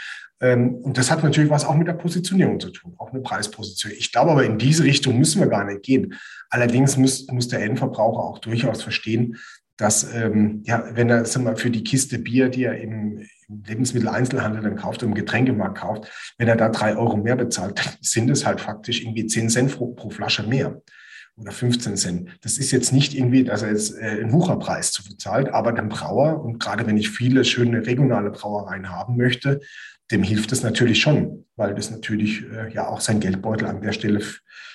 Ähm, 0.41 0.75
und 0.77 0.99
das 0.99 1.11
hat 1.11 1.23
natürlich 1.23 1.51
was 1.51 1.65
auch 1.65 1.77
mit 1.77 1.87
der 1.87 1.93
Positionierung 1.93 2.59
zu 2.59 2.71
tun, 2.71 2.95
auch 2.99 3.13
eine 3.13 3.21
Preisposition. 3.21 3.93
Ich 3.97 4.11
glaube 4.11 4.33
aber, 4.33 4.45
in 4.45 4.59
diese 4.59 4.85
Richtung 4.85 5.19
müssen 5.19 5.41
wir 5.41 5.49
gar 5.49 5.65
nicht 5.65 5.83
gehen. 5.83 6.15
Allerdings 6.51 6.97
muss, 6.97 7.27
muss 7.29 7.49
der 7.49 7.63
Endverbraucher 7.63 8.23
auch 8.23 8.39
durchaus 8.41 8.83
verstehen, 8.83 9.37
dass, 9.77 10.13
ähm, 10.15 10.63
ja, 10.65 10.85
wenn 10.95 11.09
er 11.09 11.25
sagen 11.25 11.47
wir, 11.47 11.57
für 11.57 11.71
die 11.71 11.85
Kiste 11.85 12.19
Bier, 12.19 12.49
die 12.49 12.65
er 12.65 12.81
im 12.81 13.27
Lebensmitteleinzelhandel 13.67 14.63
dann 14.63 14.77
kauft, 14.77 15.03
im 15.03 15.15
Getränkemarkt 15.15 15.79
kauft, 15.79 16.35
wenn 16.39 16.49
er 16.49 16.57
da 16.57 16.69
drei 16.69 16.97
Euro 16.97 17.17
mehr 17.17 17.37
bezahlt, 17.37 17.81
sind 18.01 18.31
es 18.31 18.47
halt 18.47 18.61
faktisch 18.61 19.03
irgendwie 19.03 19.27
zehn 19.27 19.49
Cent 19.49 19.77
pro, 19.77 19.89
pro 19.89 20.11
Flasche 20.11 20.43
mehr 20.45 20.81
oder 21.37 21.53
15 21.53 21.97
Cent. 21.97 22.31
Das 22.43 22.59
ist 22.59 22.71
jetzt 22.73 22.93
nicht 22.93 23.15
irgendwie, 23.15 23.45
dass 23.45 23.63
er 23.63 23.71
jetzt 23.71 23.97
äh, 23.97 24.21
einen 24.21 24.33
Wucherpreis 24.33 24.93
zu 24.93 25.03
bezahlt, 25.05 25.49
aber 25.49 25.73
dem 25.73 25.89
Brauer 25.89 26.43
und 26.43 26.59
gerade 26.59 26.87
wenn 26.87 26.97
ich 26.97 27.11
viele 27.11 27.45
schöne 27.45 27.87
regionale 27.87 28.31
Brauereien 28.31 28.91
haben 28.91 29.17
möchte, 29.17 29.61
dem 30.11 30.23
hilft 30.23 30.53
es 30.53 30.63
natürlich 30.63 31.01
schon, 31.01 31.47
weil 31.57 31.75
das 31.75 31.91
natürlich 31.91 32.45
äh, 32.51 32.73
ja 32.73 32.87
auch 32.87 33.01
sein 33.01 33.21
Geldbeutel 33.21 33.67
an 33.67 33.81
der 33.81 33.93
Stelle 33.93 34.21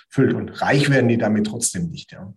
füllt 0.10 0.34
und 0.34 0.62
reich 0.62 0.90
werden 0.90 1.10
die 1.10 1.18
damit 1.18 1.48
trotzdem 1.48 1.90
nicht, 1.90 2.12
ja. 2.12 2.34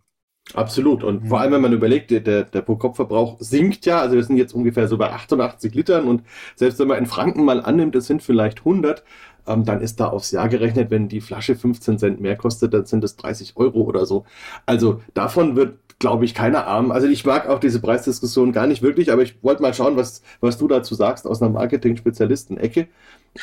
Absolut. 0.55 1.05
Und 1.05 1.25
mhm. 1.25 1.29
vor 1.29 1.41
allem, 1.41 1.53
wenn 1.53 1.61
man 1.61 1.73
überlegt, 1.73 2.11
der, 2.11 2.45
der 2.45 2.61
Pro-Kopf-Verbrauch 2.61 3.37
sinkt 3.41 3.87
ja. 3.87 4.01
Also 4.01 4.17
wir 4.17 4.25
sind 4.25 4.37
jetzt 4.37 4.55
ungefähr 4.55 4.89
so 4.89 4.99
bei 4.99 5.11
88 5.11 5.75
Litern. 5.75 6.07
Und 6.07 6.23
selbst 6.57 6.79
wenn 6.79 6.89
man 6.89 6.99
in 6.99 7.07
Franken 7.07 7.45
mal 7.45 7.61
annimmt, 7.61 7.95
es 7.97 8.07
sind 8.07 8.23
vielleicht 8.23 8.61
100, 8.61 9.05
ähm, 9.47 9.65
dann 9.65 9.81
ist 9.81 10.01
da 10.01 10.09
aufs 10.09 10.31
Jahr 10.31 10.49
gerechnet, 10.49 10.91
wenn 10.91 11.09
die 11.09 11.21
Flasche 11.21 11.55
15 11.55 11.99
Cent 11.99 12.21
mehr 12.21 12.37
kostet, 12.37 12.75
dann 12.75 12.87
sind 12.87 13.05
es 13.05 13.17
30 13.17 13.57
Euro 13.57 13.81
oder 13.83 14.07
so. 14.07 14.25
Also 14.67 15.01
davon 15.15 15.57
wird, 15.57 15.79
glaube 15.99 16.25
ich, 16.25 16.35
keiner 16.35 16.67
arm. 16.67 16.91
Also 16.91 17.07
ich 17.07 17.25
mag 17.25 17.49
auch 17.49 17.59
diese 17.59 17.81
Preisdiskussion 17.81 18.53
gar 18.53 18.67
nicht 18.67 18.83
wirklich, 18.83 19.13
aber 19.13 19.23
ich 19.23 19.43
wollte 19.43 19.63
mal 19.63 19.75
schauen, 19.75 19.97
was, 19.97 20.23
was 20.41 20.59
du 20.59 20.69
dazu 20.69 20.95
sagst 20.95 21.27
aus 21.27 21.43
einer 21.43 21.51
Marketing-Spezialisten-Ecke. 21.51 22.89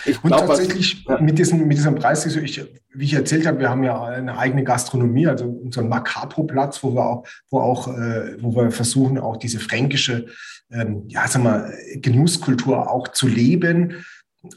Ich 0.05 0.21
und 0.23 0.29
glaub, 0.29 0.47
tatsächlich 0.47 1.05
was, 1.05 1.19
ja. 1.19 1.25
mit, 1.25 1.39
diesem, 1.39 1.67
mit 1.67 1.77
diesem 1.77 1.95
Preis, 1.95 2.25
ich, 2.25 2.65
wie 2.93 3.05
ich 3.05 3.13
erzählt 3.13 3.45
habe, 3.47 3.59
wir 3.59 3.69
haben 3.69 3.83
ja 3.83 4.03
eine 4.03 4.37
eigene 4.37 4.63
Gastronomie, 4.63 5.27
also 5.27 5.45
unseren 5.45 5.87
Macapro-Platz, 5.87 6.83
wo 6.83 6.93
wir 6.93 7.05
auch, 7.05 7.27
wo 7.49 7.59
auch, 7.59 7.87
äh, 7.87 8.41
wo 8.41 8.55
wir 8.55 8.71
versuchen, 8.71 9.17
auch 9.17 9.37
diese 9.37 9.59
fränkische, 9.59 10.25
ähm, 10.71 11.03
ja, 11.07 11.27
sag 11.27 11.43
mal, 11.43 11.73
Genusskultur 11.95 12.91
auch 12.91 13.07
zu 13.09 13.27
leben. 13.27 14.05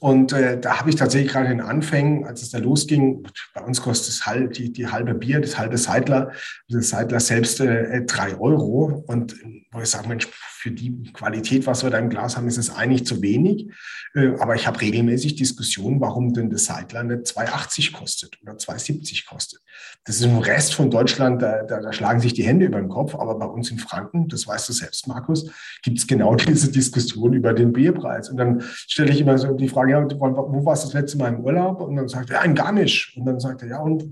Und 0.00 0.32
äh, 0.32 0.60
da 0.60 0.78
habe 0.78 0.90
ich 0.90 0.96
tatsächlich 0.96 1.32
gerade 1.32 1.50
in 1.50 1.58
den 1.58 1.66
Anfängen, 1.66 2.26
als 2.26 2.42
es 2.42 2.50
da 2.50 2.58
losging, 2.58 3.26
bei 3.54 3.62
uns 3.62 3.80
kostet 3.80 4.08
das 4.08 4.26
halb, 4.26 4.52
die, 4.52 4.72
die 4.72 4.88
halbe 4.88 5.14
Bier, 5.14 5.40
das 5.40 5.58
halbe 5.58 5.78
Seidler, 5.78 6.32
das 6.68 6.90
Seidler 6.90 7.18
selbst 7.18 7.60
äh, 7.60 8.04
drei 8.04 8.36
Euro. 8.36 9.04
Und 9.06 9.36
wo 9.72 9.80
ich 9.80 9.88
sage, 9.88 10.08
Mensch, 10.08 10.28
für 10.60 10.70
die 10.70 11.02
Qualität, 11.14 11.66
was 11.66 11.82
wir 11.82 11.90
da 11.90 11.98
im 11.98 12.10
Glas 12.10 12.36
haben, 12.36 12.46
ist 12.46 12.58
es 12.58 12.68
eigentlich 12.68 13.06
zu 13.06 13.22
wenig. 13.22 13.70
Äh, 14.14 14.32
aber 14.38 14.54
ich 14.56 14.66
habe 14.66 14.80
regelmäßig 14.80 15.36
Diskussionen, 15.36 16.00
warum 16.00 16.34
denn 16.34 16.50
das 16.50 16.68
nicht 16.68 16.92
2,80 16.92 17.92
kostet 17.92 18.38
oder 18.42 18.52
2,70 18.52 19.26
kostet. 19.26 19.60
Das 20.04 20.16
ist 20.16 20.24
im 20.24 20.38
Rest 20.38 20.74
von 20.74 20.90
Deutschland, 20.90 21.40
da, 21.40 21.62
da, 21.62 21.80
da, 21.80 21.92
schlagen 21.92 22.20
sich 22.20 22.34
die 22.34 22.42
Hände 22.42 22.66
über 22.66 22.78
den 22.78 22.90
Kopf. 22.90 23.14
Aber 23.14 23.38
bei 23.38 23.46
uns 23.46 23.70
in 23.70 23.78
Franken, 23.78 24.28
das 24.28 24.46
weißt 24.46 24.68
du 24.68 24.72
selbst, 24.74 25.06
Markus, 25.08 25.50
gibt 25.82 25.98
es 25.98 26.06
genau 26.06 26.34
diese 26.36 26.70
Diskussion 26.70 27.32
über 27.32 27.54
den 27.54 27.72
Bierpreis. 27.72 28.28
Und 28.28 28.36
dann 28.36 28.60
stelle 28.60 29.12
ich 29.12 29.20
immer 29.20 29.38
so 29.38 29.54
die 29.54 29.68
Frage, 29.68 29.92
ja, 29.92 30.06
wo 30.10 30.64
warst 30.66 30.84
du 30.84 30.88
das 30.88 30.94
letzte 30.94 31.16
Mal 31.16 31.32
im 31.32 31.40
Urlaub? 31.40 31.80
Und 31.80 31.96
dann 31.96 32.08
sagt 32.08 32.28
er, 32.28 32.36
ja, 32.36 32.42
in 32.42 32.54
Garmisch. 32.54 33.16
Und 33.16 33.24
dann 33.24 33.40
sagt 33.40 33.62
er, 33.62 33.68
ja, 33.68 33.78
und 33.78 34.04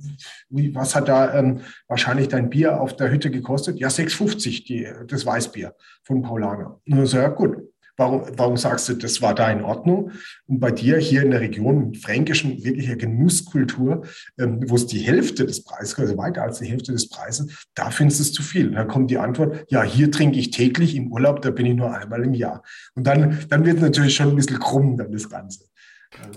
wie, 0.49 0.75
was 0.75 0.95
hat 0.95 1.09
da 1.09 1.35
ähm, 1.35 1.61
wahrscheinlich 1.89 2.29
dein 2.29 2.49
Bier 2.49 2.81
auf 2.81 2.97
der 2.97 3.11
Hütte 3.11 3.31
gekostet? 3.31 3.79
Ja, 3.79 3.89
6,50, 3.89 4.67
die, 4.67 4.89
das 5.07 5.27
Weißbier 5.27 5.75
von 6.05 6.23
Paul 6.23 6.38
Paulaner. 6.38 6.81
Und 6.88 7.07
so, 7.07 7.16
ja 7.16 7.29
gut, 7.29 7.57
warum, 7.96 8.22
warum 8.37 8.57
sagst 8.57 8.88
du, 8.88 8.94
das 8.94 9.20
war 9.20 9.35
da 9.35 9.51
in 9.51 9.62
Ordnung? 9.62 10.12
Und 10.46 10.61
bei 10.61 10.70
dir 10.70 10.98
hier 10.98 11.22
in 11.22 11.31
der 11.31 11.40
Region 11.40 11.94
fränkischen 11.94 12.62
wirklicher 12.64 12.96
Genusskultur, 12.96 14.05
ähm, 14.38 14.61
wo 14.66 14.77
es 14.77 14.87
die 14.87 15.01
Hälfte 15.01 15.44
des 15.44 15.64
Preises, 15.64 15.98
also 15.98 16.16
weiter 16.16 16.42
als 16.42 16.59
die 16.59 16.66
Hälfte 16.66 16.92
des 16.92 17.09
Preises, 17.09 17.66
da 17.74 17.90
findest 17.90 18.20
du 18.20 18.22
es 18.22 18.33
zu 18.33 18.42
viel. 18.42 18.68
Und 18.68 18.74
dann 18.74 18.88
kommt 18.88 19.11
die 19.11 19.18
Antwort, 19.18 19.66
ja, 19.68 19.83
hier 19.83 20.11
trinke 20.11 20.38
ich 20.38 20.51
täglich 20.51 20.94
im 20.94 21.12
Urlaub, 21.12 21.42
da 21.42 21.51
bin 21.51 21.66
ich 21.66 21.74
nur 21.74 21.92
einmal 21.92 22.22
im 22.22 22.35
Jahr. 22.35 22.62
Und 22.94 23.07
dann, 23.07 23.38
dann 23.48 23.64
wird 23.64 23.81
natürlich 23.81 24.14
schon 24.14 24.29
ein 24.29 24.37
bisschen 24.37 24.59
krumm 24.59 24.96
dann 24.96 25.12
das 25.12 25.29
Ganze. 25.29 25.64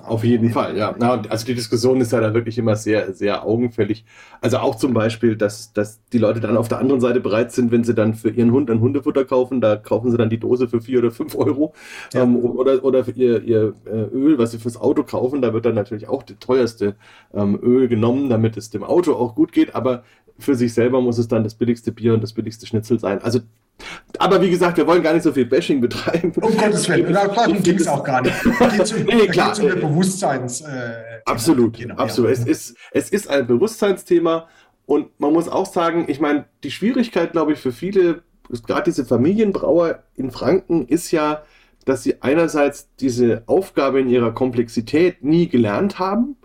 Auf 0.03 0.23
jeden 0.23 0.51
Fall, 0.51 0.77
ja. 0.77 0.93
Also 1.29 1.45
die 1.45 1.53
Diskussion 1.53 2.01
ist 2.01 2.11
ja 2.11 2.19
da 2.19 2.33
wirklich 2.33 2.57
immer 2.57 2.75
sehr, 2.75 3.13
sehr 3.13 3.45
augenfällig. 3.45 4.03
Also 4.41 4.57
auch 4.57 4.75
zum 4.75 4.93
Beispiel, 4.93 5.35
dass, 5.35 5.73
dass 5.73 5.99
die 6.11 6.17
Leute 6.17 6.39
dann 6.39 6.57
auf 6.57 6.67
der 6.67 6.79
anderen 6.79 7.01
Seite 7.01 7.19
bereit 7.19 7.51
sind, 7.51 7.71
wenn 7.71 7.83
sie 7.83 7.93
dann 7.93 8.15
für 8.15 8.29
ihren 8.29 8.51
Hund 8.51 8.69
ein 8.69 8.79
Hundefutter 8.79 9.25
kaufen, 9.25 9.61
da 9.61 9.75
kaufen 9.75 10.09
sie 10.11 10.17
dann 10.17 10.29
die 10.29 10.39
Dose 10.39 10.67
für 10.67 10.81
vier 10.81 10.99
oder 10.99 11.11
fünf 11.11 11.35
Euro. 11.35 11.73
Ja. 12.13 12.23
Ähm, 12.23 12.35
oder, 12.37 12.83
oder 12.83 13.05
für 13.05 13.11
ihr, 13.11 13.43
ihr 13.43 13.73
äh, 13.85 14.03
Öl, 14.13 14.37
was 14.37 14.51
sie 14.51 14.59
fürs 14.59 14.77
Auto 14.77 15.03
kaufen, 15.03 15.41
da 15.41 15.53
wird 15.53 15.65
dann 15.65 15.75
natürlich 15.75 16.07
auch 16.07 16.23
das 16.23 16.37
teuerste 16.39 16.95
ähm, 17.33 17.59
Öl 17.61 17.87
genommen, 17.87 18.29
damit 18.29 18.57
es 18.57 18.69
dem 18.69 18.83
Auto 18.83 19.13
auch 19.13 19.35
gut 19.35 19.51
geht. 19.51 19.75
Aber 19.75 20.03
für 20.39 20.55
sich 20.55 20.73
selber 20.73 21.01
muss 21.01 21.17
es 21.17 21.27
dann 21.27 21.43
das 21.43 21.55
billigste 21.55 21.91
Bier 21.91 22.13
und 22.13 22.23
das 22.23 22.33
billigste 22.33 22.65
Schnitzel 22.65 22.99
sein. 22.99 23.21
Also 23.21 23.39
aber 24.19 24.41
wie 24.41 24.49
gesagt, 24.49 24.77
wir 24.77 24.85
wollen 24.85 25.01
gar 25.01 25.13
nicht 25.13 25.23
so 25.23 25.31
viel 25.31 25.45
Bashing 25.45 25.81
betreiben. 25.81 26.31
Um 26.35 26.55
Gottes 26.55 26.87
Willen, 26.87 27.11
darum 27.13 27.63
ging 27.63 27.75
es 27.75 27.87
auch 27.87 28.03
gar 28.03 28.21
nicht. 28.21 28.35
Geht 28.43 29.07
nee, 29.07 29.27
klar. 29.27 29.57
um 29.59 29.79
Bewusstseins. 29.79 30.61
Äh, 30.61 31.21
absolut, 31.25 31.77
genau, 31.77 31.95
absolut. 31.95 32.29
Ja. 32.29 32.37
Es, 32.37 32.45
ist, 32.45 32.77
es 32.91 33.09
ist 33.09 33.29
ein 33.29 33.47
Bewusstseinsthema 33.47 34.47
und 34.85 35.19
man 35.19 35.33
muss 35.33 35.47
auch 35.47 35.65
sagen, 35.65 36.05
ich 36.07 36.19
meine, 36.19 36.45
die 36.63 36.71
Schwierigkeit, 36.71 37.31
glaube 37.31 37.53
ich, 37.53 37.59
für 37.59 37.71
viele, 37.71 38.23
gerade 38.67 38.83
diese 38.83 39.05
Familienbrauer 39.05 40.03
in 40.15 40.31
Franken, 40.31 40.87
ist 40.87 41.11
ja, 41.11 41.43
dass 41.85 42.03
sie 42.03 42.21
einerseits 42.21 42.89
diese 42.99 43.43
Aufgabe 43.47 44.01
in 44.01 44.09
ihrer 44.09 44.33
Komplexität 44.33 45.23
nie 45.23 45.47
gelernt 45.47 45.97
haben 45.97 46.35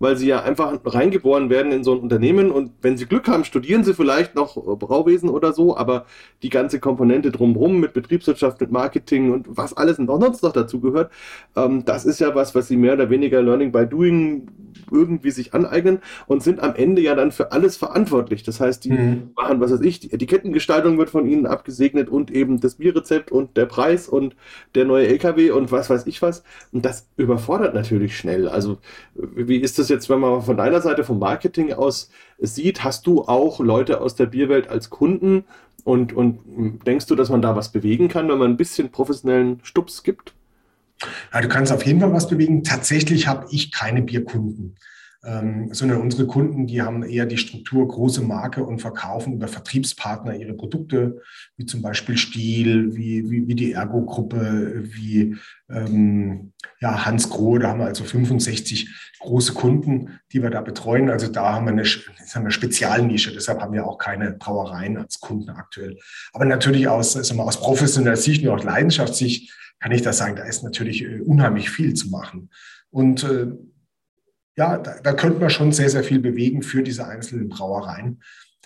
weil 0.00 0.16
sie 0.16 0.26
ja 0.26 0.42
einfach 0.42 0.76
reingeboren 0.84 1.50
werden 1.50 1.70
in 1.70 1.84
so 1.84 1.92
ein 1.92 2.00
Unternehmen 2.00 2.50
und 2.50 2.72
wenn 2.82 2.96
sie 2.96 3.06
Glück 3.06 3.28
haben, 3.28 3.44
studieren 3.44 3.84
sie 3.84 3.94
vielleicht 3.94 4.34
noch 4.34 4.56
Brauwesen 4.56 5.28
oder 5.28 5.52
so, 5.52 5.76
aber 5.76 6.06
die 6.42 6.48
ganze 6.48 6.80
Komponente 6.80 7.30
drumherum 7.30 7.78
mit 7.78 7.92
Betriebswirtschaft, 7.92 8.60
mit 8.60 8.72
Marketing 8.72 9.30
und 9.30 9.46
was 9.48 9.76
alles 9.76 9.98
noch 9.98 10.20
sonst 10.20 10.42
noch 10.42 10.52
dazu 10.52 10.80
gehört, 10.80 11.12
ähm, 11.54 11.84
das 11.84 12.04
ist 12.04 12.18
ja 12.18 12.34
was, 12.34 12.54
was 12.54 12.68
sie 12.68 12.76
mehr 12.76 12.94
oder 12.94 13.10
weniger 13.10 13.42
Learning 13.42 13.70
by 13.70 13.86
Doing 13.86 14.48
irgendwie 14.90 15.30
sich 15.30 15.54
aneignen 15.54 16.00
und 16.26 16.42
sind 16.42 16.60
am 16.60 16.74
Ende 16.74 17.02
ja 17.02 17.14
dann 17.14 17.30
für 17.30 17.52
alles 17.52 17.76
verantwortlich. 17.76 18.42
Das 18.42 18.60
heißt, 18.60 18.84
die 18.84 18.92
mhm. 18.92 19.30
machen, 19.36 19.60
was 19.60 19.70
weiß 19.70 19.80
ich, 19.82 20.00
die 20.00 20.12
Etikettengestaltung 20.12 20.98
wird 20.98 21.10
von 21.10 21.28
ihnen 21.28 21.46
abgesegnet 21.46 22.08
und 22.08 22.30
eben 22.30 22.60
das 22.60 22.76
Bierrezept 22.76 23.30
und 23.30 23.56
der 23.56 23.66
Preis 23.66 24.08
und 24.08 24.34
der 24.74 24.86
neue 24.86 25.06
LKW 25.08 25.50
und 25.50 25.70
was 25.70 25.90
weiß 25.90 26.06
ich 26.06 26.22
was. 26.22 26.42
Und 26.72 26.84
das 26.84 27.06
überfordert 27.16 27.74
natürlich 27.74 28.16
schnell. 28.16 28.48
Also, 28.48 28.78
wie 29.14 29.58
ist 29.58 29.78
das 29.78 29.89
jetzt, 29.90 30.08
wenn 30.08 30.20
man 30.20 30.42
von 30.42 30.56
deiner 30.56 30.80
Seite 30.80 31.04
vom 31.04 31.18
Marketing 31.18 31.72
aus 31.72 32.10
sieht, 32.38 32.84
hast 32.84 33.06
du 33.06 33.22
auch 33.22 33.60
Leute 33.60 34.00
aus 34.00 34.14
der 34.14 34.26
Bierwelt 34.26 34.68
als 34.68 34.90
Kunden 34.90 35.44
und, 35.84 36.12
und 36.12 36.84
denkst 36.86 37.06
du, 37.06 37.14
dass 37.14 37.28
man 37.28 37.42
da 37.42 37.56
was 37.56 37.72
bewegen 37.72 38.08
kann, 38.08 38.28
wenn 38.28 38.38
man 38.38 38.50
ein 38.50 38.56
bisschen 38.56 38.90
professionellen 38.90 39.60
Stups 39.62 40.02
gibt? 40.02 40.34
Ja, 41.32 41.40
du 41.40 41.48
kannst 41.48 41.72
auf 41.72 41.84
jeden 41.84 42.00
Fall 42.00 42.12
was 42.12 42.28
bewegen. 42.28 42.62
Tatsächlich 42.62 43.26
habe 43.26 43.46
ich 43.50 43.72
keine 43.72 44.02
Bierkunden 44.02 44.76
ähm, 45.22 45.68
sondern 45.72 46.00
unsere 46.00 46.26
Kunden, 46.26 46.66
die 46.66 46.80
haben 46.80 47.02
eher 47.02 47.26
die 47.26 47.36
Struktur 47.36 47.86
große 47.86 48.22
Marke 48.22 48.64
und 48.64 48.80
verkaufen 48.80 49.34
über 49.34 49.48
Vertriebspartner 49.48 50.34
ihre 50.34 50.54
Produkte, 50.54 51.20
wie 51.56 51.66
zum 51.66 51.82
Beispiel 51.82 52.16
Stiel, 52.16 52.96
wie, 52.96 53.30
wie, 53.30 53.46
wie 53.46 53.54
die 53.54 53.72
Ergo-Gruppe, 53.72 54.82
wie 54.84 55.36
ähm, 55.68 56.52
ja, 56.80 57.04
Hans 57.04 57.28
Grohe, 57.28 57.58
da 57.58 57.68
haben 57.68 57.80
wir 57.80 57.86
also 57.86 58.04
65 58.04 58.88
große 59.20 59.52
Kunden, 59.54 60.18
die 60.32 60.42
wir 60.42 60.50
da 60.50 60.60
betreuen. 60.60 61.10
Also 61.10 61.28
da 61.28 61.52
haben 61.52 61.66
wir 61.66 61.72
eine, 61.72 61.84
haben 61.84 62.44
wir 62.44 62.50
Spezialnische, 62.50 63.32
deshalb 63.32 63.60
haben 63.60 63.72
wir 63.72 63.86
auch 63.86 63.98
keine 63.98 64.32
Brauereien 64.32 64.96
als 64.96 65.20
Kunden 65.20 65.50
aktuell. 65.50 65.98
Aber 66.32 66.44
natürlich 66.44 66.88
aus, 66.88 67.14
wir, 67.14 67.44
aus 67.44 67.60
professioneller 67.60 68.16
Sicht 68.16 68.42
und 68.42 68.48
auch 68.48 68.64
Leidenschaftssicht 68.64 69.52
kann 69.78 69.92
ich 69.92 70.02
das 70.02 70.18
sagen, 70.18 70.36
da 70.36 70.44
ist 70.44 70.62
natürlich 70.62 71.04
äh, 71.04 71.20
unheimlich 71.20 71.70
viel 71.70 71.94
zu 71.94 72.10
machen. 72.10 72.50
Und 72.90 73.24
äh, 73.24 73.46
ja, 74.56 74.78
da, 74.78 75.00
da 75.00 75.12
könnte 75.12 75.40
man 75.40 75.50
schon 75.50 75.72
sehr, 75.72 75.88
sehr 75.88 76.04
viel 76.04 76.20
bewegen 76.20 76.62
für 76.62 76.82
diese 76.82 77.06
einzelnen 77.06 77.48
Brauereien, 77.48 78.22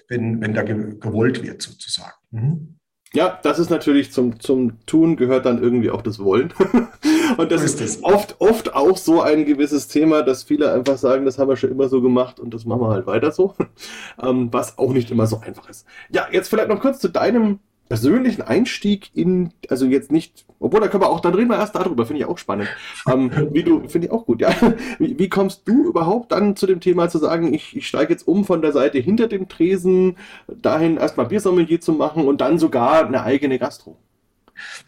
wenn, 0.08 0.40
wenn 0.40 0.54
da 0.54 0.62
gewollt 0.62 1.42
wird 1.42 1.62
sozusagen. 1.62 2.16
Mhm. 2.30 2.78
Ja, 3.14 3.38
das 3.44 3.60
ist 3.60 3.70
natürlich 3.70 4.12
zum, 4.12 4.40
zum 4.40 4.84
Tun 4.86 5.14
gehört 5.14 5.46
dann 5.46 5.62
irgendwie 5.62 5.90
auch 5.90 6.02
das 6.02 6.18
Wollen. 6.18 6.52
und 7.36 7.52
das 7.52 7.62
ist, 7.62 7.80
ist 7.80 8.02
oft, 8.02 8.40
oft 8.40 8.74
auch 8.74 8.96
so 8.96 9.22
ein 9.22 9.44
gewisses 9.44 9.86
Thema, 9.86 10.22
dass 10.22 10.42
viele 10.42 10.72
einfach 10.72 10.98
sagen, 10.98 11.24
das 11.24 11.38
haben 11.38 11.48
wir 11.48 11.56
schon 11.56 11.70
immer 11.70 11.88
so 11.88 12.02
gemacht 12.02 12.40
und 12.40 12.52
das 12.52 12.64
machen 12.64 12.80
wir 12.80 12.88
halt 12.88 13.06
weiter 13.06 13.30
so. 13.30 13.54
ähm, 14.22 14.48
was 14.52 14.78
auch 14.78 14.92
nicht 14.92 15.12
immer 15.12 15.28
so 15.28 15.38
einfach 15.38 15.68
ist. 15.68 15.86
Ja, 16.10 16.26
jetzt 16.32 16.48
vielleicht 16.48 16.68
noch 16.68 16.80
kurz 16.80 16.98
zu 16.98 17.08
deinem 17.08 17.60
persönlichen 17.88 18.42
Einstieg 18.42 19.10
in, 19.14 19.52
also 19.68 19.86
jetzt 19.86 20.10
nicht, 20.10 20.46
obwohl 20.58 20.80
da 20.80 20.88
können 20.88 21.02
wir 21.02 21.10
auch, 21.10 21.20
dann 21.20 21.34
reden 21.34 21.50
wir 21.50 21.58
erst 21.58 21.74
darüber, 21.74 22.06
finde 22.06 22.22
ich 22.22 22.26
auch 22.26 22.38
spannend. 22.38 22.68
Ähm, 23.10 23.30
wie 23.52 23.62
du, 23.62 23.86
finde 23.88 24.06
ich 24.06 24.12
auch 24.12 24.24
gut, 24.24 24.40
ja. 24.40 24.54
Wie, 24.98 25.18
wie, 25.18 25.28
kommst 25.28 25.68
du 25.68 25.84
überhaupt 25.88 26.32
dann 26.32 26.56
zu 26.56 26.66
dem 26.66 26.80
Thema 26.80 27.08
zu 27.08 27.18
sagen, 27.18 27.52
ich, 27.52 27.76
ich 27.76 27.86
steige 27.86 28.12
jetzt 28.12 28.26
um 28.26 28.44
von 28.44 28.62
der 28.62 28.72
Seite 28.72 28.98
hinter 28.98 29.28
dem 29.28 29.48
Tresen, 29.48 30.16
dahin 30.48 30.96
erstmal 30.96 31.26
Biersommelier 31.26 31.80
zu 31.80 31.92
machen 31.92 32.26
und 32.26 32.40
dann 32.40 32.58
sogar 32.58 33.06
eine 33.06 33.22
eigene 33.24 33.58
Gastro? 33.58 33.98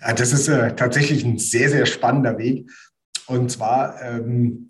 Ja, 0.01 0.13
das 0.15 0.33
ist 0.33 0.49
äh, 0.49 0.75
tatsächlich 0.75 1.25
ein 1.25 1.39
sehr, 1.39 1.69
sehr 1.69 1.87
spannender 1.87 2.39
Weg. 2.39 2.71
Und 3.27 3.51
zwar, 3.51 4.01
ähm, 4.03 4.69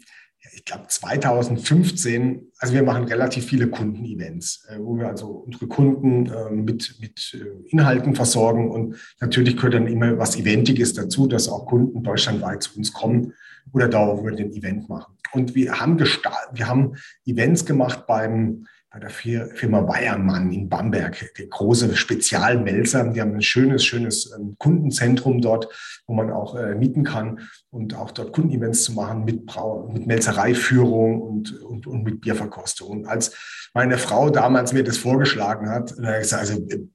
glaube 0.67 0.89
2015, 0.89 2.51
also 2.59 2.75
wir 2.75 2.83
machen 2.83 3.05
relativ 3.05 3.47
viele 3.47 3.69
Kundenevents, 3.69 4.67
äh, 4.69 4.79
wo 4.79 4.99
wir 4.99 5.09
also 5.09 5.29
unsere 5.29 5.69
Kunden 5.69 6.27
äh, 6.27 6.51
mit, 6.51 6.97
mit 7.01 7.35
äh, 7.35 7.71
Inhalten 7.71 8.15
versorgen 8.15 8.71
und 8.71 8.97
natürlich 9.21 9.57
gehört 9.57 9.75
dann 9.75 9.87
immer 9.87 10.19
was 10.19 10.37
Eventiges 10.37 10.93
dazu, 10.93 11.27
dass 11.29 11.49
auch 11.49 11.67
Kunden 11.67 12.03
deutschlandweit 12.03 12.65
zu 12.65 12.77
uns 12.77 12.93
kommen 12.93 13.33
oder 13.73 13.89
da, 13.89 14.07
wo 14.07 14.25
wir 14.25 14.33
den 14.33 14.53
Event 14.53 14.89
machen. 14.89 15.15
Und 15.33 15.55
wir 15.55 15.81
haben 15.81 15.99
wir 15.99 16.69
haben 16.69 16.97
Events 17.25 17.65
gemacht 17.65 18.07
beim 18.07 18.67
bei 18.97 19.01
der 19.01 19.11
Firma 19.11 19.87
Weiermann 19.87 20.51
in 20.51 20.71
Bamberg, 20.71 21.31
die 21.37 21.51
große 21.51 21.95
Spezialmelzer. 21.95 23.05
Die 23.13 23.21
haben 23.21 23.35
ein 23.35 23.43
schönes, 23.43 23.85
schönes 23.85 24.33
ähm, 24.35 24.57
Kundenzentrum 24.59 25.43
dort, 25.43 25.69
wo 26.07 26.15
man 26.15 26.31
auch 26.31 26.57
äh, 26.57 26.75
mieten 26.75 27.05
kann 27.05 27.41
und 27.69 27.95
auch 27.95 28.11
dort 28.11 28.33
Kundenevents 28.33 28.85
zu 28.85 28.93
machen 28.93 29.27
mit, 29.27 29.45
Brau 29.45 29.87
mit 29.93 30.07
Melzereiführung 30.07 31.21
und, 31.21 31.61
und, 31.63 31.87
und 31.87 32.05
mit 32.05 32.23
Bierverkostung. 32.23 32.89
Und 32.89 33.07
als 33.07 33.37
meine 33.75 33.99
Frau 33.99 34.31
damals 34.31 34.73
mir 34.73 34.83
das 34.83 34.97
vorgeschlagen 34.97 35.69
hat, 35.69 35.95
dann 35.99 36.07
habe 36.07 36.17
ich 36.17 36.23
gesagt, 36.23 36.49
also 36.49 36.67
äh, 36.69 36.87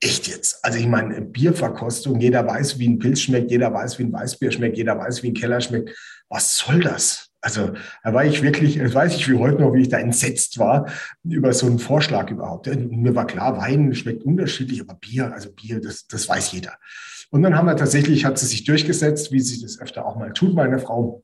echt 0.00 0.28
jetzt. 0.28 0.62
Also 0.62 0.78
ich 0.78 0.86
meine, 0.86 1.22
Bierverkostung, 1.22 2.20
jeder 2.20 2.46
weiß, 2.46 2.78
wie 2.78 2.88
ein 2.88 2.98
Pilz 2.98 3.20
schmeckt, 3.20 3.50
jeder 3.50 3.72
weiß, 3.72 3.98
wie 3.98 4.02
ein 4.02 4.12
Weißbier 4.12 4.52
schmeckt, 4.52 4.76
jeder 4.76 4.98
weiß, 4.98 5.22
wie 5.22 5.28
ein 5.28 5.34
Keller 5.34 5.62
schmeckt. 5.62 5.96
Was 6.28 6.58
soll 6.58 6.80
das? 6.80 7.30
Also 7.46 7.70
da 8.02 8.12
war 8.12 8.24
ich 8.24 8.42
wirklich, 8.42 8.76
das 8.76 8.92
weiß 8.92 9.14
ich 9.14 9.30
wie 9.30 9.38
heute 9.38 9.60
noch, 9.60 9.72
wie 9.72 9.82
ich 9.82 9.88
da 9.88 9.98
entsetzt 9.98 10.58
war 10.58 10.90
über 11.22 11.52
so 11.52 11.66
einen 11.66 11.78
Vorschlag 11.78 12.28
überhaupt. 12.28 12.66
Mir 12.66 13.14
war 13.14 13.24
klar, 13.24 13.56
Wein 13.56 13.94
schmeckt 13.94 14.24
unterschiedlich, 14.24 14.80
aber 14.80 14.94
Bier, 14.94 15.32
also 15.32 15.52
Bier, 15.52 15.80
das, 15.80 16.08
das 16.08 16.28
weiß 16.28 16.50
jeder. 16.50 16.72
Und 17.30 17.42
dann 17.42 17.56
haben 17.56 17.66
wir 17.66 17.76
tatsächlich, 17.76 18.24
hat 18.24 18.36
sie 18.36 18.46
sich 18.46 18.64
durchgesetzt, 18.64 19.30
wie 19.30 19.38
sie 19.38 19.62
das 19.62 19.80
öfter 19.80 20.04
auch 20.06 20.16
mal 20.16 20.32
tut, 20.32 20.56
meine 20.56 20.80
Frau. 20.80 21.22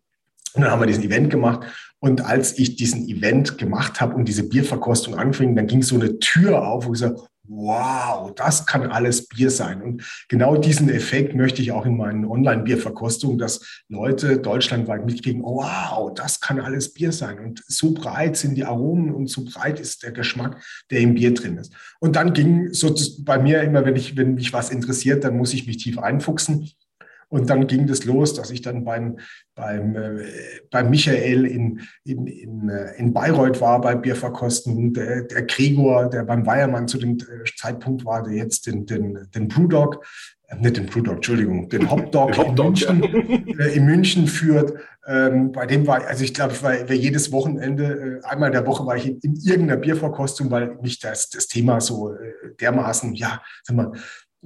Und 0.54 0.62
dann 0.62 0.70
haben 0.70 0.80
wir 0.80 0.86
diesen 0.86 1.02
Event 1.02 1.28
gemacht. 1.28 1.66
Und 1.98 2.24
als 2.24 2.56
ich 2.56 2.76
diesen 2.76 3.08
Event 3.08 3.58
gemacht 3.58 4.00
habe 4.00 4.14
und 4.14 4.28
diese 4.28 4.48
Bierverkostung 4.48 5.16
anfing, 5.16 5.56
dann 5.56 5.66
ging 5.66 5.82
so 5.82 5.96
eine 5.96 6.20
Tür 6.20 6.68
auf, 6.68 6.86
wo 6.86 6.92
ich 6.92 7.00
sage, 7.00 7.16
wow, 7.48 8.32
das 8.34 8.66
kann 8.66 8.90
alles 8.90 9.26
Bier 9.26 9.50
sein. 9.50 9.82
Und 9.82 10.04
genau 10.28 10.56
diesen 10.56 10.88
Effekt 10.88 11.34
möchte 11.34 11.60
ich 11.60 11.72
auch 11.72 11.86
in 11.86 11.96
meinen 11.96 12.24
Online-Bierverkostungen, 12.24 13.38
dass 13.38 13.82
Leute 13.88 14.38
deutschlandweit 14.38 15.04
mitkriegen, 15.04 15.42
oh, 15.42 15.56
wow, 15.56 16.12
das 16.14 16.40
kann 16.40 16.60
alles 16.60 16.92
Bier 16.92 17.12
sein. 17.12 17.38
Und 17.40 17.62
so 17.66 17.92
breit 17.92 18.36
sind 18.36 18.54
die 18.54 18.64
Aromen 18.64 19.12
und 19.12 19.28
so 19.28 19.44
breit 19.44 19.80
ist 19.80 20.02
der 20.02 20.12
Geschmack, 20.12 20.62
der 20.90 21.00
im 21.00 21.14
Bier 21.14 21.34
drin 21.34 21.58
ist. 21.58 21.72
Und 22.00 22.16
dann 22.16 22.32
ging 22.32 22.72
so 22.72 22.94
bei 23.20 23.38
mir 23.38 23.62
immer, 23.62 23.84
wenn, 23.84 23.96
ich, 23.96 24.16
wenn 24.16 24.34
mich 24.34 24.52
was 24.52 24.70
interessiert, 24.70 25.24
dann 25.24 25.36
muss 25.36 25.52
ich 25.52 25.66
mich 25.66 25.78
tief 25.78 25.98
einfuchsen. 25.98 26.70
Und 27.32 27.48
dann 27.48 27.66
ging 27.66 27.86
das 27.86 28.04
los, 28.04 28.34
dass 28.34 28.50
ich 28.50 28.60
dann 28.60 28.84
beim, 28.84 29.16
beim, 29.54 29.96
äh, 29.96 30.26
beim 30.70 30.90
Michael 30.90 31.46
in, 31.46 31.80
in, 32.04 32.26
in, 32.26 32.68
äh, 32.68 32.92
in 32.98 33.14
Bayreuth 33.14 33.58
war, 33.62 33.80
bei 33.80 33.94
Bierverkosten. 33.94 34.92
Der, 34.92 35.22
der 35.22 35.42
Gregor, 35.44 36.10
der 36.10 36.24
beim 36.24 36.44
Weiermann 36.44 36.88
zu 36.88 36.98
dem 36.98 37.16
äh, 37.16 37.44
Zeitpunkt 37.56 38.04
war, 38.04 38.22
der 38.22 38.34
jetzt 38.34 38.66
den, 38.66 38.84
den, 38.84 39.28
den 39.34 39.48
Brewdog, 39.48 40.04
äh, 40.48 40.56
nicht 40.56 40.76
den 40.76 40.84
Brewdog, 40.84 41.14
Entschuldigung, 41.14 41.70
den 41.70 41.90
Hopdog, 41.90 42.36
in, 42.36 42.54
München, 42.54 43.02
ja. 43.46 43.64
äh, 43.64 43.76
in 43.76 43.86
München 43.86 44.26
führt. 44.26 44.74
Ähm, 45.06 45.52
bei 45.52 45.64
dem 45.64 45.86
war, 45.86 46.06
also 46.06 46.24
ich 46.24 46.34
glaube, 46.34 46.52
ich 46.52 46.62
war, 46.62 46.92
jedes 46.92 47.32
Wochenende, 47.32 48.20
äh, 48.22 48.26
einmal 48.26 48.50
in 48.50 48.52
der 48.52 48.66
Woche 48.66 48.84
war 48.84 48.96
ich 48.96 49.06
in, 49.06 49.18
in 49.20 49.36
irgendeiner 49.36 49.80
Bierverkostung, 49.80 50.50
weil 50.50 50.76
mich 50.82 51.00
das, 51.00 51.30
das 51.30 51.46
Thema 51.46 51.80
so 51.80 52.14
dermaßen, 52.60 53.14
ja, 53.14 53.40
sag 53.62 53.74
mal, 53.74 53.92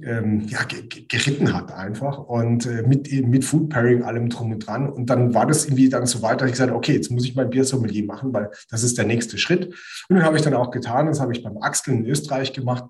ähm, 0.03 0.47
ja, 0.47 0.59
geritten 1.07 1.53
hat 1.53 1.71
einfach 1.71 2.19
und 2.19 2.65
äh, 2.67 2.83
mit, 2.83 3.11
mit 3.11 3.43
Food 3.43 3.69
Pairing 3.69 4.03
allem 4.03 4.29
drum 4.29 4.51
und 4.51 4.59
dran. 4.59 4.89
Und 4.89 5.09
dann 5.09 5.33
war 5.33 5.47
das 5.47 5.65
irgendwie 5.65 5.89
dann 5.89 6.05
so 6.05 6.21
weit, 6.21 6.39
dass 6.39 6.47
ich 6.47 6.53
gesagt 6.53 6.71
okay, 6.71 6.93
jetzt 6.93 7.09
muss 7.09 7.25
ich 7.25 7.35
mein 7.35 7.49
Biersommelier 7.49 8.05
machen, 8.05 8.31
weil 8.31 8.51
das 8.69 8.83
ist 8.83 8.97
der 8.97 9.05
nächste 9.05 9.37
Schritt. 9.37 9.73
Und 10.07 10.15
dann 10.15 10.23
habe 10.23 10.37
ich 10.37 10.43
dann 10.43 10.53
auch 10.53 10.69
getan, 10.69 11.07
das 11.07 11.19
habe 11.19 11.33
ich 11.33 11.43
beim 11.43 11.57
Axel 11.57 11.95
in 11.95 12.05
Österreich 12.05 12.53
gemacht. 12.53 12.85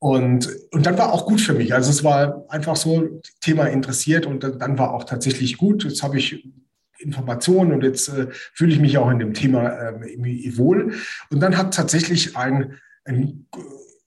Und, 0.00 0.48
und 0.72 0.86
dann 0.86 0.98
war 0.98 1.12
auch 1.12 1.26
gut 1.26 1.40
für 1.40 1.52
mich. 1.52 1.74
Also 1.74 1.90
es 1.90 2.02
war 2.02 2.46
einfach 2.48 2.74
so 2.74 3.20
Thema 3.40 3.66
interessiert 3.66 4.26
und 4.26 4.42
dann 4.42 4.78
war 4.78 4.94
auch 4.94 5.04
tatsächlich 5.04 5.58
gut. 5.58 5.84
Jetzt 5.84 6.02
habe 6.02 6.18
ich 6.18 6.48
Informationen 6.98 7.72
und 7.72 7.84
jetzt 7.84 8.08
äh, 8.08 8.28
fühle 8.30 8.72
ich 8.72 8.80
mich 8.80 8.98
auch 8.98 9.10
in 9.10 9.18
dem 9.18 9.34
Thema 9.34 9.68
äh, 9.68 10.56
wohl. 10.56 10.94
Und 11.30 11.40
dann 11.40 11.56
hat 11.56 11.74
tatsächlich 11.74 12.36
ein, 12.36 12.78
ein 13.04 13.46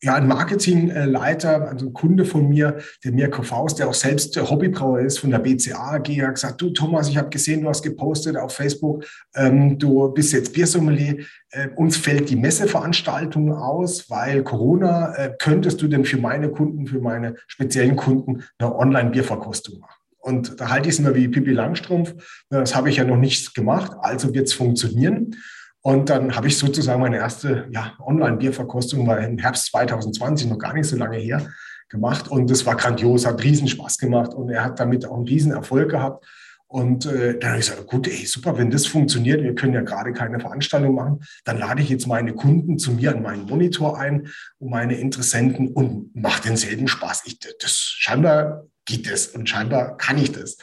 ja, 0.03 0.15
ein 0.15 0.27
Marketingleiter, 0.27 1.69
also 1.69 1.87
ein 1.87 1.93
Kunde 1.93 2.25
von 2.25 2.49
mir, 2.49 2.77
der 3.05 3.13
Mirko 3.13 3.41
Faust, 3.41 3.79
der 3.79 3.87
auch 3.87 3.93
selbst 3.93 4.35
Hobbybrauer 4.35 4.99
ist 4.99 5.19
von 5.19 5.31
der 5.31 5.39
BCA 5.39 5.93
AG, 5.93 6.09
hat 6.21 6.35
gesagt, 6.35 6.61
du 6.61 6.71
Thomas, 6.71 7.07
ich 7.07 7.17
habe 7.17 7.29
gesehen, 7.29 7.61
du 7.61 7.69
hast 7.69 7.83
gepostet 7.83 8.35
auf 8.35 8.53
Facebook, 8.53 9.05
ähm, 9.33 9.79
du 9.79 10.09
bist 10.09 10.33
jetzt 10.33 10.51
Biersommelier, 10.51 11.23
äh, 11.51 11.69
uns 11.77 11.95
fällt 11.95 12.29
die 12.29 12.35
Messeveranstaltung 12.35 13.53
aus, 13.53 14.09
weil 14.09 14.43
Corona, 14.43 15.15
äh, 15.15 15.33
könntest 15.39 15.81
du 15.81 15.87
denn 15.87 16.03
für 16.03 16.17
meine 16.17 16.49
Kunden, 16.49 16.85
für 16.85 16.99
meine 16.99 17.35
speziellen 17.47 17.95
Kunden 17.95 18.43
eine 18.57 18.75
Online-Bierverkostung 18.75 19.79
machen? 19.79 20.01
Und 20.19 20.59
da 20.59 20.69
halte 20.69 20.89
ich 20.89 20.95
es 20.95 20.99
immer 20.99 21.15
wie 21.15 21.29
Pippi 21.29 21.51
Langstrumpf, 21.51 22.13
das 22.49 22.75
habe 22.75 22.89
ich 22.89 22.97
ja 22.97 23.05
noch 23.05 23.17
nicht 23.17 23.55
gemacht, 23.55 23.93
also 24.01 24.33
wird 24.33 24.47
es 24.47 24.53
funktionieren. 24.53 25.37
Und 25.83 26.09
dann 26.09 26.35
habe 26.35 26.47
ich 26.47 26.57
sozusagen 26.57 27.01
meine 27.01 27.17
erste 27.17 27.67
ja, 27.69 27.93
Online-Bierverkostung, 27.99 29.05
war 29.05 29.19
im 29.19 29.37
Herbst 29.37 29.65
2020, 29.67 30.47
noch 30.49 30.57
gar 30.57 30.73
nicht 30.73 30.87
so 30.87 30.95
lange 30.95 31.17
her, 31.17 31.45
gemacht 31.89 32.27
und 32.27 32.49
das 32.49 32.65
war 32.65 32.75
grandios, 32.75 33.25
hat 33.25 33.43
riesen 33.43 33.67
Spaß 33.67 33.97
gemacht 33.97 34.33
und 34.33 34.49
er 34.49 34.63
hat 34.63 34.79
damit 34.79 35.05
auch 35.05 35.15
einen 35.15 35.27
riesen 35.27 35.51
Erfolg 35.51 35.91
gehabt. 35.91 36.25
Und 36.67 37.05
äh, 37.05 37.37
dann 37.37 37.51
habe 37.51 37.59
ich 37.59 37.69
gesagt, 37.69 37.85
gut, 37.85 38.07
ey, 38.07 38.25
super, 38.25 38.57
wenn 38.57 38.71
das 38.71 38.87
funktioniert, 38.87 39.43
wir 39.43 39.53
können 39.53 39.73
ja 39.73 39.81
gerade 39.81 40.11
keine 40.11 40.39
Veranstaltung 40.39 40.95
machen, 40.95 41.19
dann 41.43 41.59
lade 41.59 41.81
ich 41.83 41.89
jetzt 41.89 42.07
meine 42.07 42.33
Kunden 42.33 42.79
zu 42.79 42.93
mir 42.93 43.11
an 43.11 43.21
meinen 43.21 43.45
Monitor 43.45 43.99
ein 43.99 44.27
und 44.57 44.71
meine 44.71 44.95
Interessenten 44.95 45.67
und 45.67 46.15
mache 46.15 46.41
denselben 46.41 46.87
Spaß. 46.87 47.23
Ich, 47.25 47.37
das 47.59 47.75
scheinbar 47.75 48.63
geht 48.85 49.11
das 49.11 49.27
und 49.27 49.47
scheinbar 49.47 49.97
kann 49.97 50.17
ich 50.17 50.31
das. 50.31 50.57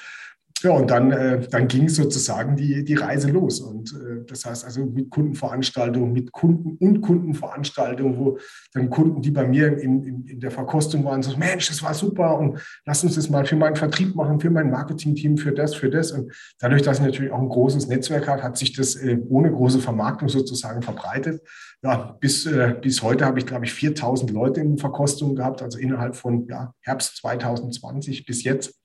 Ja, 0.63 0.73
und 0.73 0.91
dann, 0.91 1.11
äh, 1.11 1.41
dann 1.49 1.69
ging 1.69 1.89
sozusagen 1.89 2.55
die, 2.55 2.85
die 2.85 2.95
Reise 2.95 3.31
los. 3.31 3.61
Und 3.61 3.93
äh, 3.95 4.25
das 4.27 4.45
heißt 4.45 4.65
also 4.65 4.85
mit 4.85 5.09
Kundenveranstaltungen, 5.09 6.13
mit 6.13 6.33
Kunden 6.33 6.77
und 6.85 7.01
Kundenveranstaltungen, 7.01 8.19
wo 8.19 8.39
dann 8.75 8.91
Kunden, 8.91 9.23
die 9.23 9.31
bei 9.31 9.47
mir 9.47 9.79
in, 9.79 10.05
in, 10.05 10.27
in, 10.27 10.41
der 10.41 10.51
Verkostung 10.51 11.05
waren, 11.05 11.23
so, 11.23 11.35
Mensch, 11.39 11.69
das 11.69 11.83
war 11.83 11.95
super 11.95 12.39
und 12.39 12.61
lass 12.85 13.03
uns 13.03 13.15
das 13.15 13.31
mal 13.31 13.47
für 13.47 13.57
meinen 13.57 13.77
Vertrieb 13.77 14.15
machen, 14.15 14.39
für 14.39 14.51
mein 14.51 14.71
Marketingteam, 14.71 15.39
für 15.39 15.53
das, 15.53 15.75
für 15.75 15.89
das. 15.89 16.13
Und 16.13 16.33
dadurch, 16.59 16.83
dass 16.83 16.99
ich 16.99 17.05
natürlich 17.05 17.33
auch 17.33 17.41
ein 17.41 17.49
großes 17.49 17.89
Netzwerk 17.89 18.29
hat, 18.29 18.43
hat 18.43 18.59
sich 18.59 18.75
das 18.75 18.97
äh, 18.97 19.19
ohne 19.29 19.51
große 19.51 19.81
Vermarktung 19.81 20.29
sozusagen 20.29 20.83
verbreitet. 20.83 21.43
Ja, 21.83 22.17
bis, 22.21 22.45
äh, 22.45 22.75
bis 22.79 23.03
heute 23.03 23.25
habe 23.25 23.39
ich, 23.39 23.47
glaube 23.47 23.65
ich, 23.65 23.73
4000 23.73 24.31
Leute 24.31 24.61
in 24.61 24.77
Verkostungen 24.77 25.37
gehabt, 25.37 25.63
also 25.63 25.79
innerhalb 25.79 26.17
von 26.17 26.47
ja, 26.49 26.75
Herbst 26.81 27.17
2020 27.17 28.27
bis 28.27 28.45
jetzt. 28.45 28.80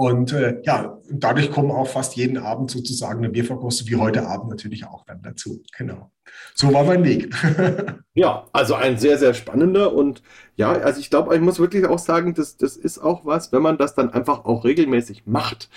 Und 0.00 0.32
äh, 0.32 0.62
ja, 0.62 0.98
dadurch 1.10 1.50
kommen 1.50 1.70
auch 1.70 1.86
fast 1.86 2.16
jeden 2.16 2.38
Abend 2.38 2.70
sozusagen 2.70 3.18
eine 3.18 3.28
Bierverkostung, 3.28 3.86
wie 3.88 3.96
heute 3.96 4.26
Abend 4.26 4.48
natürlich 4.48 4.86
auch 4.86 5.04
dann 5.04 5.20
dazu. 5.20 5.62
Genau. 5.76 6.10
So 6.54 6.72
war 6.72 6.84
mein 6.84 7.04
Weg. 7.04 7.34
ja, 8.14 8.46
also 8.50 8.76
ein 8.76 8.96
sehr, 8.96 9.18
sehr 9.18 9.34
spannender 9.34 9.92
und 9.92 10.22
ja, 10.56 10.72
also 10.72 11.00
ich 11.00 11.10
glaube, 11.10 11.34
ich 11.34 11.42
muss 11.42 11.58
wirklich 11.58 11.84
auch 11.84 11.98
sagen, 11.98 12.32
das, 12.32 12.56
das 12.56 12.78
ist 12.78 12.98
auch 12.98 13.26
was, 13.26 13.52
wenn 13.52 13.60
man 13.60 13.76
das 13.76 13.94
dann 13.94 14.08
einfach 14.08 14.46
auch 14.46 14.64
regelmäßig 14.64 15.24
macht. 15.26 15.68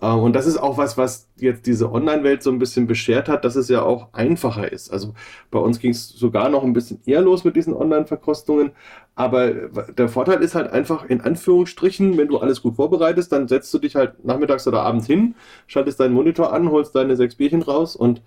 Ähm, 0.00 0.18
und 0.18 0.34
das 0.34 0.46
ist 0.46 0.58
auch 0.58 0.76
was, 0.76 0.96
was 0.96 1.28
jetzt 1.36 1.66
diese 1.66 1.90
Online-Welt 1.90 2.42
so 2.42 2.50
ein 2.50 2.58
bisschen 2.58 2.86
beschert 2.86 3.28
hat, 3.28 3.44
dass 3.44 3.56
es 3.56 3.68
ja 3.68 3.82
auch 3.82 4.12
einfacher 4.12 4.70
ist. 4.70 4.92
Also 4.92 5.14
bei 5.50 5.58
uns 5.58 5.80
ging 5.80 5.90
es 5.92 6.08
sogar 6.08 6.48
noch 6.48 6.62
ein 6.62 6.72
bisschen 6.72 7.00
eher 7.06 7.20
los 7.20 7.44
mit 7.44 7.56
diesen 7.56 7.74
Online-Verkostungen. 7.74 8.72
Aber 9.14 9.50
der 9.50 10.08
Vorteil 10.08 10.42
ist 10.42 10.54
halt 10.54 10.72
einfach 10.72 11.04
in 11.04 11.20
Anführungsstrichen, 11.20 12.16
wenn 12.16 12.28
du 12.28 12.38
alles 12.38 12.62
gut 12.62 12.76
vorbereitest, 12.76 13.30
dann 13.30 13.46
setzt 13.46 13.72
du 13.74 13.78
dich 13.78 13.94
halt 13.94 14.24
nachmittags 14.24 14.66
oder 14.66 14.82
abends 14.82 15.06
hin, 15.06 15.34
schaltest 15.66 16.00
deinen 16.00 16.14
Monitor 16.14 16.52
an, 16.52 16.70
holst 16.70 16.94
deine 16.94 17.16
sechs 17.16 17.34
Bierchen 17.34 17.62
raus 17.62 17.94
und 17.94 18.22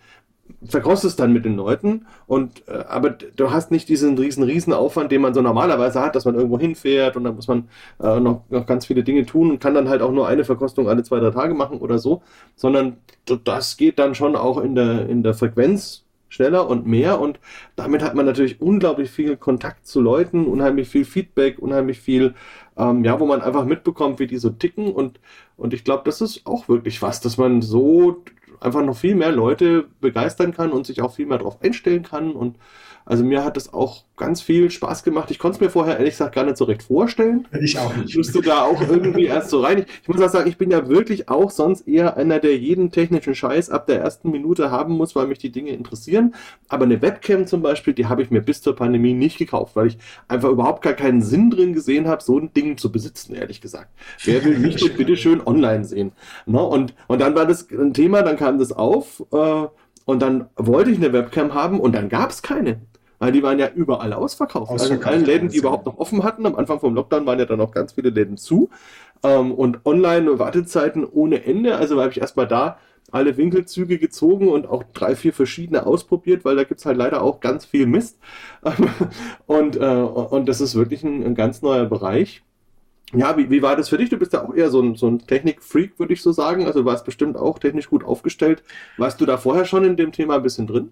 verkostest 0.63 1.19
dann 1.19 1.33
mit 1.33 1.45
den 1.45 1.55
Leuten. 1.55 2.05
Und 2.27 2.67
äh, 2.67 2.83
aber 2.87 3.09
du 3.09 3.51
hast 3.51 3.71
nicht 3.71 3.89
diesen 3.89 4.17
riesen 4.17 4.43
riesen 4.43 4.73
Aufwand, 4.73 5.11
den 5.11 5.21
man 5.21 5.33
so 5.33 5.41
normalerweise 5.41 6.01
hat, 6.01 6.15
dass 6.15 6.25
man 6.25 6.35
irgendwo 6.35 6.59
hinfährt 6.59 7.15
und 7.17 7.23
dann 7.23 7.35
muss 7.35 7.47
man 7.47 7.69
äh, 8.01 8.19
noch, 8.19 8.43
noch 8.49 8.65
ganz 8.65 8.85
viele 8.85 9.03
Dinge 9.03 9.25
tun 9.25 9.51
und 9.51 9.59
kann 9.59 9.73
dann 9.73 9.89
halt 9.89 10.01
auch 10.01 10.11
nur 10.11 10.27
eine 10.27 10.43
Verkostung 10.43 10.87
alle 10.87 11.03
zwei, 11.03 11.19
drei 11.19 11.31
Tage 11.31 11.53
machen 11.55 11.79
oder 11.79 11.97
so, 11.99 12.21
sondern 12.55 12.97
das 13.43 13.77
geht 13.77 13.99
dann 13.99 14.15
schon 14.15 14.35
auch 14.35 14.59
in 14.59 14.75
der, 14.75 15.09
in 15.09 15.23
der 15.23 15.33
Frequenz 15.33 16.04
schneller 16.35 16.69
und 16.69 16.85
mehr. 16.85 17.19
Und 17.19 17.39
damit 17.75 18.03
hat 18.03 18.15
man 18.15 18.25
natürlich 18.25 18.61
unglaublich 18.61 19.09
viel 19.09 19.37
Kontakt 19.37 19.87
zu 19.87 20.01
Leuten, 20.01 20.45
unheimlich 20.45 20.89
viel 20.89 21.05
Feedback, 21.05 21.59
unheimlich 21.59 21.99
viel, 21.99 22.35
ähm, 22.77 23.03
ja, 23.03 23.19
wo 23.19 23.25
man 23.25 23.41
einfach 23.41 23.65
mitbekommt, 23.65 24.19
wie 24.19 24.27
die 24.27 24.37
so 24.37 24.49
ticken. 24.49 24.91
Und, 24.91 25.19
und 25.57 25.73
ich 25.73 25.83
glaube, 25.83 26.03
das 26.05 26.21
ist 26.21 26.45
auch 26.45 26.67
wirklich 26.67 27.01
was, 27.01 27.21
dass 27.21 27.37
man 27.37 27.61
so 27.61 28.23
einfach 28.59 28.83
noch 28.83 28.97
viel 28.97 29.15
mehr 29.15 29.31
Leute 29.31 29.87
begeistern 30.01 30.53
kann 30.53 30.71
und 30.71 30.85
sich 30.85 31.01
auch 31.01 31.13
viel 31.13 31.25
mehr 31.25 31.37
darauf 31.37 31.61
einstellen 31.61 32.03
kann. 32.03 32.31
Und 32.33 32.57
also 33.05 33.23
mir 33.23 33.43
hat 33.43 33.55
das 33.55 33.71
auch 33.71 34.03
ganz 34.17 34.41
viel 34.41 34.71
Spaß 34.71 35.03
gemacht. 35.03 35.29
Ich 35.29 35.37
konnte 35.37 35.57
es 35.57 35.61
mir 35.61 35.69
vorher 35.69 35.97
ehrlich 35.97 36.15
gesagt 36.15 36.33
gar 36.33 36.43
nicht 36.43 36.57
so 36.57 36.65
recht 36.65 36.81
vorstellen. 36.81 37.47
Ich 37.61 37.77
auch 37.77 37.95
nicht. 37.95 38.15
Müsste 38.17 38.41
da 38.41 38.63
auch 38.63 38.81
irgendwie 38.81 39.25
erst 39.25 39.51
so 39.51 39.61
rein. 39.61 39.85
Ich 40.01 40.07
muss 40.07 40.19
auch 40.21 40.29
sagen, 40.29 40.49
ich 40.49 40.57
bin 40.57 40.71
ja 40.71 40.87
wirklich 40.87 41.29
auch 41.29 41.51
sonst 41.51 41.87
eher 41.87 42.17
einer, 42.17 42.39
der 42.39 42.57
jeden 42.57 42.89
technischen 42.91 43.35
Scheiß 43.35 43.69
ab 43.69 43.85
der 43.85 44.01
ersten 44.01 44.31
Minute 44.31 44.71
haben 44.71 44.93
muss, 44.95 45.15
weil 45.15 45.27
mich 45.27 45.37
die 45.37 45.51
Dinge 45.51 45.71
interessieren. 45.71 46.33
Aber 46.67 46.85
eine 46.85 47.01
Webcam 47.01 47.45
zum 47.45 47.61
Beispiel, 47.61 47.93
die 47.93 48.07
habe 48.07 48.23
ich 48.23 48.31
mir 48.31 48.41
bis 48.41 48.61
zur 48.61 48.75
Pandemie 48.75 49.13
nicht 49.13 49.37
gekauft, 49.37 49.75
weil 49.75 49.87
ich 49.87 49.97
einfach 50.27 50.49
überhaupt 50.49 50.81
gar 50.81 50.93
keinen 50.93 51.21
Sinn 51.21 51.51
drin 51.51 51.73
gesehen 51.73 52.07
habe, 52.07 52.23
so 52.23 52.39
ein 52.39 52.53
Ding 52.53 52.77
zu 52.77 52.91
besitzen, 52.91 53.35
ehrlich 53.35 53.61
gesagt. 53.61 53.89
Wer 54.23 54.43
will 54.43 54.57
mich 54.57 54.77
denn 54.77 54.95
bitte 54.97 55.15
schön 55.15 55.45
online 55.45 55.85
sehen? 55.85 56.11
No? 56.47 56.61
Ne? 56.61 56.65
Und, 56.65 56.93
und 57.07 57.21
dann 57.21 57.35
war 57.35 57.45
das 57.45 57.69
ein 57.69 57.93
Thema, 57.93 58.23
dann 58.23 58.37
kam 58.37 58.57
das 58.57 58.71
auf. 58.71 59.23
Äh, 59.31 59.67
und 60.05 60.21
dann 60.21 60.49
wollte 60.55 60.91
ich 60.91 60.97
eine 60.97 61.13
Webcam 61.13 61.53
haben 61.53 61.79
und 61.79 61.93
dann 61.93 62.09
gab 62.09 62.29
es 62.29 62.41
keine. 62.41 62.79
Weil 63.19 63.31
die 63.31 63.43
waren 63.43 63.59
ja 63.59 63.69
überall 63.73 64.13
ausverkauft. 64.13 64.71
Also 64.71 64.85
ausverkauft 64.85 65.07
also 65.07 65.19
in 65.19 65.25
allen 65.25 65.25
Läden, 65.25 65.49
die 65.49 65.57
überhaupt 65.57 65.85
noch 65.85 65.97
offen 65.97 66.23
hatten. 66.23 66.45
Am 66.45 66.55
Anfang 66.55 66.79
vom 66.79 66.95
Lockdown 66.95 67.25
waren 67.25 67.39
ja 67.39 67.45
dann 67.45 67.61
auch 67.61 67.71
ganz 67.71 67.93
viele 67.93 68.09
Läden 68.09 68.37
zu. 68.37 68.69
Ähm, 69.23 69.51
und 69.53 69.85
online 69.85 70.39
Wartezeiten 70.39 71.05
ohne 71.05 71.45
Ende. 71.45 71.77
Also 71.77 71.99
habe 71.99 72.11
ich 72.11 72.21
erstmal 72.21 72.47
da 72.47 72.77
alle 73.11 73.37
Winkelzüge 73.37 73.97
gezogen 73.97 74.49
und 74.49 74.67
auch 74.67 74.83
drei, 74.93 75.15
vier 75.15 75.33
verschiedene 75.33 75.85
ausprobiert, 75.85 76.43
weil 76.43 76.55
da 76.55 76.63
gibt 76.63 76.79
es 76.79 76.85
halt 76.85 76.97
leider 76.97 77.21
auch 77.21 77.39
ganz 77.39 77.65
viel 77.65 77.85
Mist. 77.85 78.19
und, 79.45 79.77
äh, 79.77 79.79
und 79.79 80.49
das 80.49 80.61
ist 80.61 80.75
wirklich 80.75 81.03
ein, 81.03 81.23
ein 81.23 81.35
ganz 81.35 81.61
neuer 81.61 81.85
Bereich. 81.85 82.43
Ja, 83.13 83.37
wie, 83.37 83.49
wie 83.49 83.61
war 83.61 83.75
das 83.75 83.89
für 83.89 83.97
dich? 83.97 84.09
Du 84.09 84.17
bist 84.17 84.33
ja 84.33 84.43
auch 84.43 84.53
eher 84.53 84.69
so 84.69 84.81
ein, 84.81 84.95
so 84.95 85.07
ein 85.07 85.19
Technik-Freak, 85.19 85.99
würde 85.99 86.13
ich 86.13 86.21
so 86.21 86.31
sagen. 86.31 86.65
Also 86.65 86.79
du 86.79 86.85
warst 86.85 87.05
bestimmt 87.05 87.37
auch 87.37 87.59
technisch 87.59 87.89
gut 87.89 88.03
aufgestellt. 88.03 88.63
Warst 88.97 89.21
du 89.21 89.25
da 89.25 89.37
vorher 89.37 89.65
schon 89.65 89.85
in 89.85 89.95
dem 89.95 90.11
Thema 90.11 90.35
ein 90.35 90.43
bisschen 90.43 90.67
drin? 90.67 90.91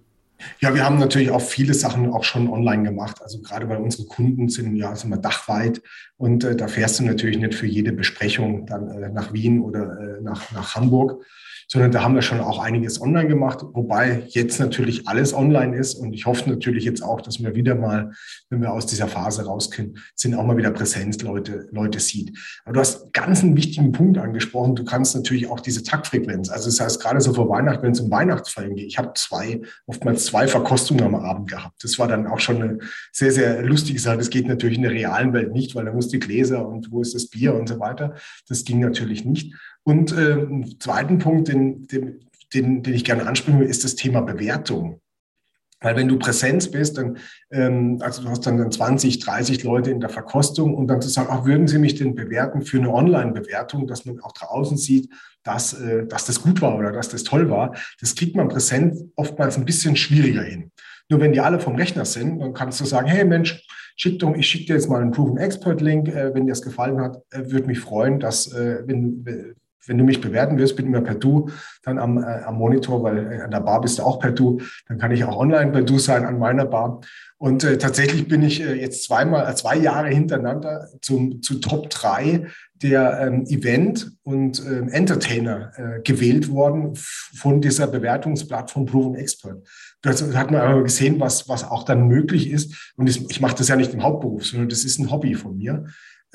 Ja, 0.59 0.73
wir 0.73 0.83
haben 0.83 0.97
natürlich 0.97 1.31
auch 1.31 1.41
viele 1.41 1.73
Sachen 1.73 2.11
auch 2.11 2.23
schon 2.23 2.49
online 2.49 2.83
gemacht. 2.83 3.21
Also 3.21 3.41
gerade 3.41 3.67
weil 3.69 3.77
unsere 3.77 4.05
Kunden 4.07 4.49
sind 4.49 4.75
ja 4.75 4.95
sind 4.95 5.09
wir 5.09 5.17
dachweit 5.17 5.81
und 6.17 6.43
äh, 6.43 6.55
da 6.55 6.67
fährst 6.67 6.99
du 6.99 7.03
natürlich 7.03 7.37
nicht 7.37 7.55
für 7.55 7.67
jede 7.67 7.91
Besprechung 7.91 8.65
dann 8.65 8.89
äh, 8.89 9.09
nach 9.09 9.33
Wien 9.33 9.61
oder 9.61 9.99
äh, 9.99 10.21
nach, 10.21 10.51
nach 10.51 10.75
Hamburg 10.75 11.23
sondern 11.73 11.91
da 11.91 12.03
haben 12.03 12.13
wir 12.13 12.21
schon 12.21 12.39
auch 12.39 12.59
einiges 12.59 13.01
online 13.01 13.27
gemacht, 13.27 13.61
wobei 13.73 14.27
jetzt 14.27 14.59
natürlich 14.59 15.07
alles 15.07 15.33
online 15.33 15.75
ist 15.75 15.95
und 15.95 16.13
ich 16.13 16.27
hoffe 16.27 16.47
natürlich 16.47 16.83
jetzt 16.83 17.01
auch, 17.01 17.19
dass 17.19 17.41
wir 17.41 17.55
wieder 17.55 17.73
mal, 17.73 18.11
wenn 18.51 18.61
wir 18.61 18.71
aus 18.71 18.85
dieser 18.85 19.07
Phase 19.07 19.45
rauskommen, 19.45 19.97
sind 20.13 20.35
auch 20.35 20.45
mal 20.45 20.55
wieder 20.55 20.69
Präsenz 20.69 21.19
Leute, 21.23 21.67
Leute 21.71 21.99
sieht. 21.99 22.37
Aber 22.63 22.73
du 22.73 22.79
hast 22.79 23.11
ganz 23.11 23.41
einen 23.41 23.57
wichtigen 23.57 23.91
Punkt 23.91 24.19
angesprochen. 24.19 24.75
Du 24.75 24.85
kannst 24.85 25.15
natürlich 25.15 25.49
auch 25.49 25.61
diese 25.61 25.81
Taktfrequenz, 25.81 26.51
also 26.51 26.67
das 26.67 26.79
heißt 26.79 27.01
gerade 27.01 27.21
so 27.21 27.33
vor 27.33 27.49
Weihnachten, 27.49 27.81
wenn 27.81 27.93
es 27.93 28.01
um 28.01 28.11
Weihnachtsfeiern 28.11 28.75
geht, 28.75 28.85
ich 28.85 28.99
habe 28.99 29.13
zwei, 29.15 29.59
oftmals 29.87 30.25
zwei 30.25 30.47
Verkostungen 30.47 31.03
am 31.03 31.15
Abend 31.15 31.49
gehabt. 31.49 31.83
Das 31.83 31.97
war 31.97 32.07
dann 32.07 32.27
auch 32.27 32.39
schon 32.39 32.61
eine 32.61 32.77
sehr, 33.11 33.31
sehr 33.31 33.63
lustige 33.63 33.97
Sache. 33.97 34.17
Das 34.17 34.29
geht 34.29 34.47
natürlich 34.47 34.77
in 34.77 34.83
der 34.83 34.91
realen 34.91 35.33
Welt 35.33 35.51
nicht, 35.51 35.73
weil 35.73 35.85
da 35.85 35.91
muss 35.91 36.09
die 36.09 36.19
Gläser 36.19 36.67
und 36.67 36.91
wo 36.91 37.01
ist 37.01 37.15
das 37.15 37.31
Bier 37.31 37.55
und 37.55 37.67
so 37.67 37.79
weiter. 37.79 38.13
Das 38.47 38.63
ging 38.63 38.79
natürlich 38.79 39.25
nicht. 39.25 39.55
Und 39.83 40.11
äh, 40.13 40.33
einen 40.33 40.79
zweiten 40.79 41.19
Punkt, 41.19 41.49
den, 41.49 41.87
den, 41.87 42.19
den, 42.53 42.83
den 42.83 42.93
ich 42.93 43.03
gerne 43.03 43.27
ansprechen 43.27 43.59
will, 43.59 43.67
ist 43.67 43.83
das 43.83 43.95
Thema 43.95 44.21
Bewertung. 44.21 45.01
Weil 45.83 45.97
wenn 45.97 46.07
du 46.07 46.17
Präsenz 46.17 46.71
bist, 46.71 46.97
dann, 46.97 47.17
ähm, 47.51 47.97
also 48.01 48.23
du 48.23 48.29
hast 48.29 48.45
dann, 48.47 48.57
dann 48.57 48.71
20, 48.71 49.19
30 49.19 49.63
Leute 49.63 49.91
in 49.91 49.99
der 49.99 50.09
Verkostung 50.09 50.73
und 50.73 50.87
dann 50.87 51.01
zu 51.01 51.09
sagen, 51.09 51.27
ach, 51.29 51.45
würden 51.45 51.67
Sie 51.67 51.77
mich 51.77 51.95
denn 51.95 52.15
bewerten 52.15 52.61
für 52.61 52.77
eine 52.77 52.91
Online-Bewertung, 52.91 53.85
dass 53.85 54.05
man 54.05 54.19
auch 54.21 54.31
draußen 54.31 54.77
sieht, 54.77 55.11
dass, 55.43 55.73
äh, 55.73 56.07
dass 56.07 56.25
das 56.25 56.41
gut 56.41 56.61
war 56.61 56.77
oder 56.77 56.93
dass 56.93 57.09
das 57.09 57.23
toll 57.23 57.49
war, 57.49 57.75
das 57.99 58.15
kriegt 58.15 58.35
man 58.37 58.47
präsent 58.47 58.97
oftmals 59.17 59.57
ein 59.57 59.65
bisschen 59.65 59.97
schwieriger 59.97 60.43
hin. 60.43 60.71
Nur 61.09 61.19
wenn 61.19 61.33
die 61.33 61.41
alle 61.41 61.59
vom 61.59 61.75
Rechner 61.75 62.05
sind, 62.05 62.39
dann 62.39 62.53
kannst 62.53 62.79
du 62.79 62.85
sagen, 62.85 63.07
hey 63.07 63.25
Mensch, 63.25 63.67
schick 63.97 64.19
doch, 64.19 64.33
ich 64.35 64.47
schicke 64.47 64.67
dir 64.67 64.75
jetzt 64.75 64.89
mal 64.89 65.01
einen 65.01 65.11
Proven 65.11 65.37
Expert 65.37 65.81
Link, 65.81 66.07
äh, 66.07 66.33
wenn 66.33 66.45
dir 66.45 66.53
das 66.53 66.61
gefallen 66.61 67.01
hat, 67.01 67.17
äh, 67.31 67.51
würde 67.51 67.67
mich 67.67 67.81
freuen, 67.81 68.21
dass 68.21 68.53
äh, 68.53 68.83
wenn, 68.85 69.25
wenn 69.87 69.97
du 69.97 70.03
mich 70.03 70.21
bewerten 70.21 70.57
willst, 70.57 70.75
bin 70.75 70.87
immer 70.87 71.01
per 71.01 71.15
Du 71.15 71.49
dann 71.83 71.97
am, 71.97 72.17
äh, 72.17 72.43
am 72.45 72.55
Monitor, 72.55 73.03
weil 73.03 73.31
äh, 73.31 73.41
an 73.41 73.51
der 73.51 73.59
Bar 73.59 73.81
bist 73.81 73.99
du 73.99 74.03
auch 74.03 74.19
per 74.19 74.31
Du. 74.31 74.59
Dann 74.87 74.97
kann 74.97 75.11
ich 75.11 75.23
auch 75.23 75.37
online 75.37 75.71
per 75.71 75.81
Du 75.81 75.99
sein 75.99 76.25
an 76.25 76.39
meiner 76.39 76.65
Bar. 76.65 77.01
Und 77.37 77.63
äh, 77.63 77.77
tatsächlich 77.77 78.27
bin 78.27 78.41
ich 78.41 78.61
äh, 78.61 78.73
jetzt 78.73 79.03
zweimal, 79.03 79.51
äh, 79.51 79.55
zwei 79.55 79.75
Jahre 79.75 80.07
hintereinander 80.07 80.87
zum, 81.01 81.41
zu 81.41 81.59
Top 81.59 81.89
3 81.89 82.47
der 82.81 83.19
ähm, 83.21 83.45
Event- 83.47 84.11
und 84.23 84.61
ähm, 84.65 84.89
Entertainer 84.89 85.71
äh, 85.75 86.01
gewählt 86.01 86.49
worden 86.49 86.93
von 86.95 87.61
dieser 87.61 87.87
Bewertungsplattform 87.87 88.85
Proven 88.85 89.15
Expert. 89.15 89.67
Das 90.01 90.21
hat 90.35 90.51
man 90.51 90.61
aber 90.61 90.83
gesehen, 90.83 91.19
was, 91.19 91.47
was 91.47 91.63
auch 91.63 91.83
dann 91.83 92.07
möglich 92.07 92.49
ist. 92.49 92.93
Und 92.97 93.09
ich, 93.09 93.29
ich 93.29 93.39
mache 93.39 93.55
das 93.55 93.69
ja 93.69 93.77
nicht 93.77 93.93
im 93.93 94.03
Hauptberuf, 94.03 94.45
sondern 94.45 94.69
das 94.69 94.83
ist 94.83 94.99
ein 94.99 95.11
Hobby 95.11 95.33
von 95.33 95.57
mir. 95.57 95.85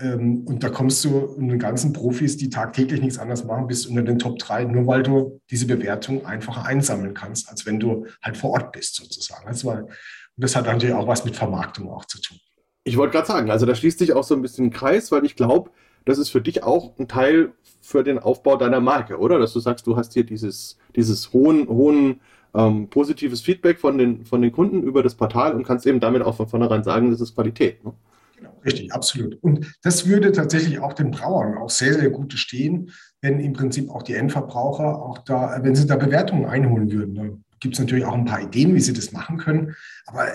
Ähm, 0.00 0.44
und 0.46 0.62
da 0.62 0.68
kommst 0.68 1.04
du 1.04 1.34
in 1.38 1.48
den 1.48 1.58
ganzen 1.58 1.92
Profis, 1.92 2.36
die 2.36 2.50
tagtäglich 2.50 3.00
nichts 3.00 3.18
anderes 3.18 3.44
machen, 3.44 3.66
bis 3.66 3.86
unter 3.86 4.02
den 4.02 4.18
Top 4.18 4.38
3, 4.38 4.64
nur 4.64 4.86
weil 4.86 5.02
du 5.02 5.40
diese 5.50 5.66
Bewertung 5.66 6.24
einfacher 6.24 6.64
einsammeln 6.64 7.14
kannst, 7.14 7.48
als 7.48 7.66
wenn 7.66 7.80
du 7.80 8.06
halt 8.22 8.36
vor 8.36 8.50
Ort 8.50 8.72
bist 8.72 8.94
sozusagen. 8.94 9.46
War, 9.64 9.78
und 9.78 9.88
das 10.36 10.54
hat 10.54 10.66
natürlich 10.66 10.94
auch 10.94 11.08
was 11.08 11.24
mit 11.24 11.34
Vermarktung 11.34 11.90
auch 11.90 12.04
zu 12.04 12.20
tun. 12.20 12.38
Ich 12.84 12.96
wollte 12.96 13.12
gerade 13.12 13.26
sagen, 13.26 13.50
also 13.50 13.66
da 13.66 13.74
schließt 13.74 13.98
sich 13.98 14.12
auch 14.12 14.24
so 14.24 14.34
ein 14.34 14.42
bisschen 14.42 14.66
ein 14.66 14.70
Kreis, 14.70 15.10
weil 15.10 15.24
ich 15.24 15.36
glaube, 15.36 15.70
das 16.04 16.18
ist 16.18 16.30
für 16.30 16.40
dich 16.40 16.62
auch 16.62 16.96
ein 16.98 17.08
Teil 17.08 17.52
für 17.82 18.04
den 18.04 18.18
Aufbau 18.18 18.56
deiner 18.56 18.80
Marke, 18.80 19.18
oder? 19.18 19.38
Dass 19.38 19.52
du 19.52 19.60
sagst, 19.60 19.86
du 19.86 19.96
hast 19.96 20.14
hier 20.14 20.24
dieses, 20.24 20.78
dieses 20.94 21.32
hohen, 21.32 21.68
hohen 21.68 22.20
ähm, 22.54 22.88
positives 22.88 23.40
Feedback 23.40 23.78
von 23.78 23.98
den, 23.98 24.24
von 24.24 24.40
den 24.40 24.52
Kunden 24.52 24.82
über 24.82 25.02
das 25.02 25.16
Portal 25.16 25.54
und 25.54 25.64
kannst 25.64 25.86
eben 25.86 26.00
damit 26.00 26.22
auch 26.22 26.36
von 26.36 26.48
vornherein 26.48 26.84
sagen, 26.84 27.10
das 27.10 27.20
ist 27.20 27.34
Qualität. 27.34 27.84
Ne? 27.84 27.92
Genau, 28.38 28.56
richtig, 28.64 28.92
absolut. 28.92 29.34
Und 29.42 29.74
das 29.82 30.06
würde 30.06 30.30
tatsächlich 30.30 30.78
auch 30.78 30.92
den 30.92 31.10
Brauern 31.10 31.58
auch 31.58 31.70
sehr, 31.70 31.94
sehr 31.94 32.10
gut 32.10 32.32
stehen, 32.34 32.92
wenn 33.20 33.40
im 33.40 33.52
Prinzip 33.52 33.90
auch 33.90 34.04
die 34.04 34.14
Endverbraucher 34.14 35.02
auch 35.02 35.18
da, 35.18 35.58
wenn 35.62 35.74
sie 35.74 35.88
da 35.88 35.96
Bewertungen 35.96 36.44
einholen 36.44 36.92
würden. 36.92 37.14
Da 37.16 37.24
gibt 37.58 37.74
es 37.74 37.80
natürlich 37.80 38.04
auch 38.04 38.14
ein 38.14 38.26
paar 38.26 38.40
Ideen, 38.40 38.76
wie 38.76 38.80
sie 38.80 38.92
das 38.92 39.10
machen 39.10 39.38
können. 39.38 39.74
Aber 40.06 40.28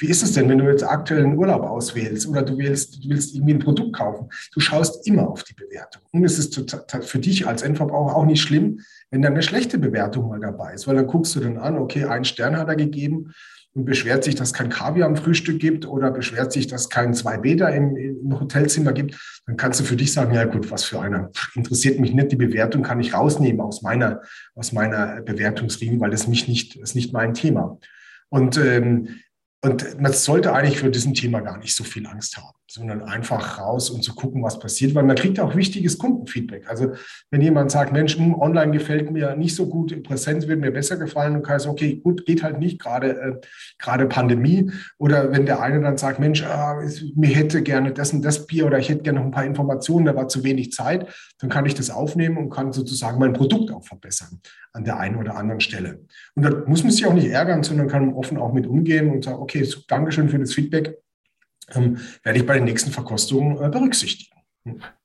wie 0.00 0.08
ist 0.08 0.24
es 0.24 0.32
denn, 0.32 0.48
wenn 0.48 0.58
du 0.58 0.68
jetzt 0.68 0.82
aktuell 0.82 1.22
einen 1.22 1.38
Urlaub 1.38 1.62
auswählst 1.62 2.26
oder 2.26 2.42
du 2.42 2.58
willst, 2.58 3.04
du 3.04 3.10
willst 3.10 3.36
irgendwie 3.36 3.54
ein 3.54 3.60
Produkt 3.60 3.92
kaufen? 3.92 4.28
Du 4.52 4.58
schaust 4.58 5.06
immer 5.06 5.28
auf 5.28 5.44
die 5.44 5.54
Bewertung. 5.54 6.02
Und 6.10 6.24
es 6.24 6.36
ist 6.36 6.76
für 7.02 7.18
dich 7.20 7.46
als 7.46 7.62
Endverbraucher 7.62 8.16
auch 8.16 8.26
nicht 8.26 8.42
schlimm, 8.42 8.80
wenn 9.12 9.22
da 9.22 9.28
eine 9.28 9.42
schlechte 9.42 9.78
Bewertung 9.78 10.28
mal 10.28 10.40
dabei 10.40 10.74
ist, 10.74 10.88
weil 10.88 10.96
dann 10.96 11.06
guckst 11.06 11.36
du 11.36 11.40
dann 11.40 11.58
an, 11.58 11.78
okay, 11.78 12.06
einen 12.06 12.24
Stern 12.24 12.56
hat 12.56 12.66
er 12.66 12.76
gegeben 12.76 13.32
und 13.74 13.84
beschwert 13.84 14.24
sich, 14.24 14.34
dass 14.34 14.52
kein 14.52 14.68
Kaviar 14.68 15.08
am 15.08 15.16
Frühstück 15.16 15.60
gibt 15.60 15.86
oder 15.86 16.10
beschwert 16.10 16.52
sich, 16.52 16.66
dass 16.66 16.88
kein 16.88 17.14
zwei 17.14 17.38
Beta 17.38 17.68
im, 17.68 17.96
im, 17.96 18.40
Hotelzimmer 18.40 18.92
gibt, 18.92 19.16
dann 19.46 19.56
kannst 19.56 19.80
du 19.80 19.84
für 19.84 19.96
dich 19.96 20.12
sagen, 20.12 20.34
ja 20.34 20.44
gut, 20.44 20.70
was 20.70 20.84
für 20.84 21.00
einer. 21.00 21.30
Interessiert 21.54 22.00
mich 22.00 22.12
nicht, 22.12 22.32
die 22.32 22.36
Bewertung 22.36 22.82
kann 22.82 23.00
ich 23.00 23.14
rausnehmen 23.14 23.60
aus 23.60 23.82
meiner, 23.82 24.22
aus 24.54 24.72
meiner 24.72 25.22
Bewertungsriemen, 25.22 26.00
weil 26.00 26.10
das 26.10 26.26
mich 26.26 26.48
nicht, 26.48 26.76
ist 26.76 26.94
nicht 26.94 27.12
mein 27.12 27.34
Thema. 27.34 27.78
Und, 28.28 28.56
ähm, 28.56 29.20
und 29.62 30.00
man 30.00 30.12
sollte 30.12 30.52
eigentlich 30.52 30.78
für 30.78 30.90
diesen 30.90 31.14
Thema 31.14 31.40
gar 31.40 31.58
nicht 31.58 31.76
so 31.76 31.84
viel 31.84 32.06
Angst 32.06 32.36
haben 32.36 32.59
sondern 32.70 33.02
einfach 33.02 33.58
raus 33.58 33.90
und 33.90 34.04
zu 34.04 34.14
gucken, 34.14 34.44
was 34.44 34.60
passiert, 34.60 34.94
weil 34.94 35.02
man 35.02 35.16
kriegt 35.16 35.40
auch 35.40 35.56
wichtiges 35.56 35.98
Kundenfeedback. 35.98 36.70
Also 36.70 36.92
wenn 37.30 37.40
jemand 37.40 37.72
sagt, 37.72 37.92
Mensch, 37.92 38.16
hm, 38.16 38.40
online 38.40 38.70
gefällt 38.70 39.10
mir 39.10 39.34
nicht 39.34 39.56
so 39.56 39.66
gut, 39.68 40.02
Präsenz 40.04 40.46
wird 40.46 40.60
mir 40.60 40.70
besser 40.70 40.96
gefallen, 40.96 41.34
und 41.34 41.42
kann 41.42 41.58
sagen, 41.58 41.72
okay, 41.72 41.96
gut, 41.96 42.24
geht 42.26 42.44
halt 42.44 42.60
nicht, 42.60 42.80
gerade 42.80 43.08
äh, 43.08 43.40
gerade 43.78 44.06
Pandemie. 44.06 44.70
Oder 44.98 45.32
wenn 45.32 45.46
der 45.46 45.60
eine 45.60 45.80
dann 45.80 45.96
sagt, 45.96 46.20
Mensch, 46.20 46.44
ah, 46.44 46.80
mir 47.16 47.30
hätte 47.30 47.62
gerne 47.62 47.92
das 47.92 48.12
und 48.12 48.22
das 48.22 48.46
Bier 48.46 48.66
oder 48.66 48.78
ich 48.78 48.88
hätte 48.88 49.02
gerne 49.02 49.18
noch 49.18 49.26
ein 49.26 49.32
paar 49.32 49.44
Informationen, 49.44 50.06
da 50.06 50.14
war 50.14 50.28
zu 50.28 50.44
wenig 50.44 50.70
Zeit, 50.72 51.08
dann 51.40 51.50
kann 51.50 51.66
ich 51.66 51.74
das 51.74 51.90
aufnehmen 51.90 52.36
und 52.36 52.50
kann 52.50 52.72
sozusagen 52.72 53.18
mein 53.18 53.32
Produkt 53.32 53.72
auch 53.72 53.84
verbessern 53.84 54.40
an 54.72 54.84
der 54.84 55.00
einen 55.00 55.16
oder 55.16 55.36
anderen 55.36 55.60
Stelle. 55.60 56.04
Und 56.36 56.44
da 56.44 56.50
muss 56.66 56.84
man 56.84 56.92
sich 56.92 57.04
auch 57.04 57.14
nicht 57.14 57.28
ärgern, 57.28 57.64
sondern 57.64 57.88
kann 57.88 58.14
offen 58.14 58.38
auch 58.38 58.52
mit 58.52 58.68
umgehen 58.68 59.10
und 59.10 59.24
sagen, 59.24 59.38
okay, 59.38 59.64
so, 59.64 59.80
Dankeschön 59.88 60.28
für 60.28 60.38
das 60.38 60.54
Feedback 60.54 60.96
ähm, 61.74 61.98
werde 62.22 62.38
ich 62.38 62.46
bei 62.46 62.54
den 62.54 62.64
nächsten 62.64 62.90
Verkostungen 62.90 63.62
äh, 63.62 63.68
berücksichtigen. 63.68 64.30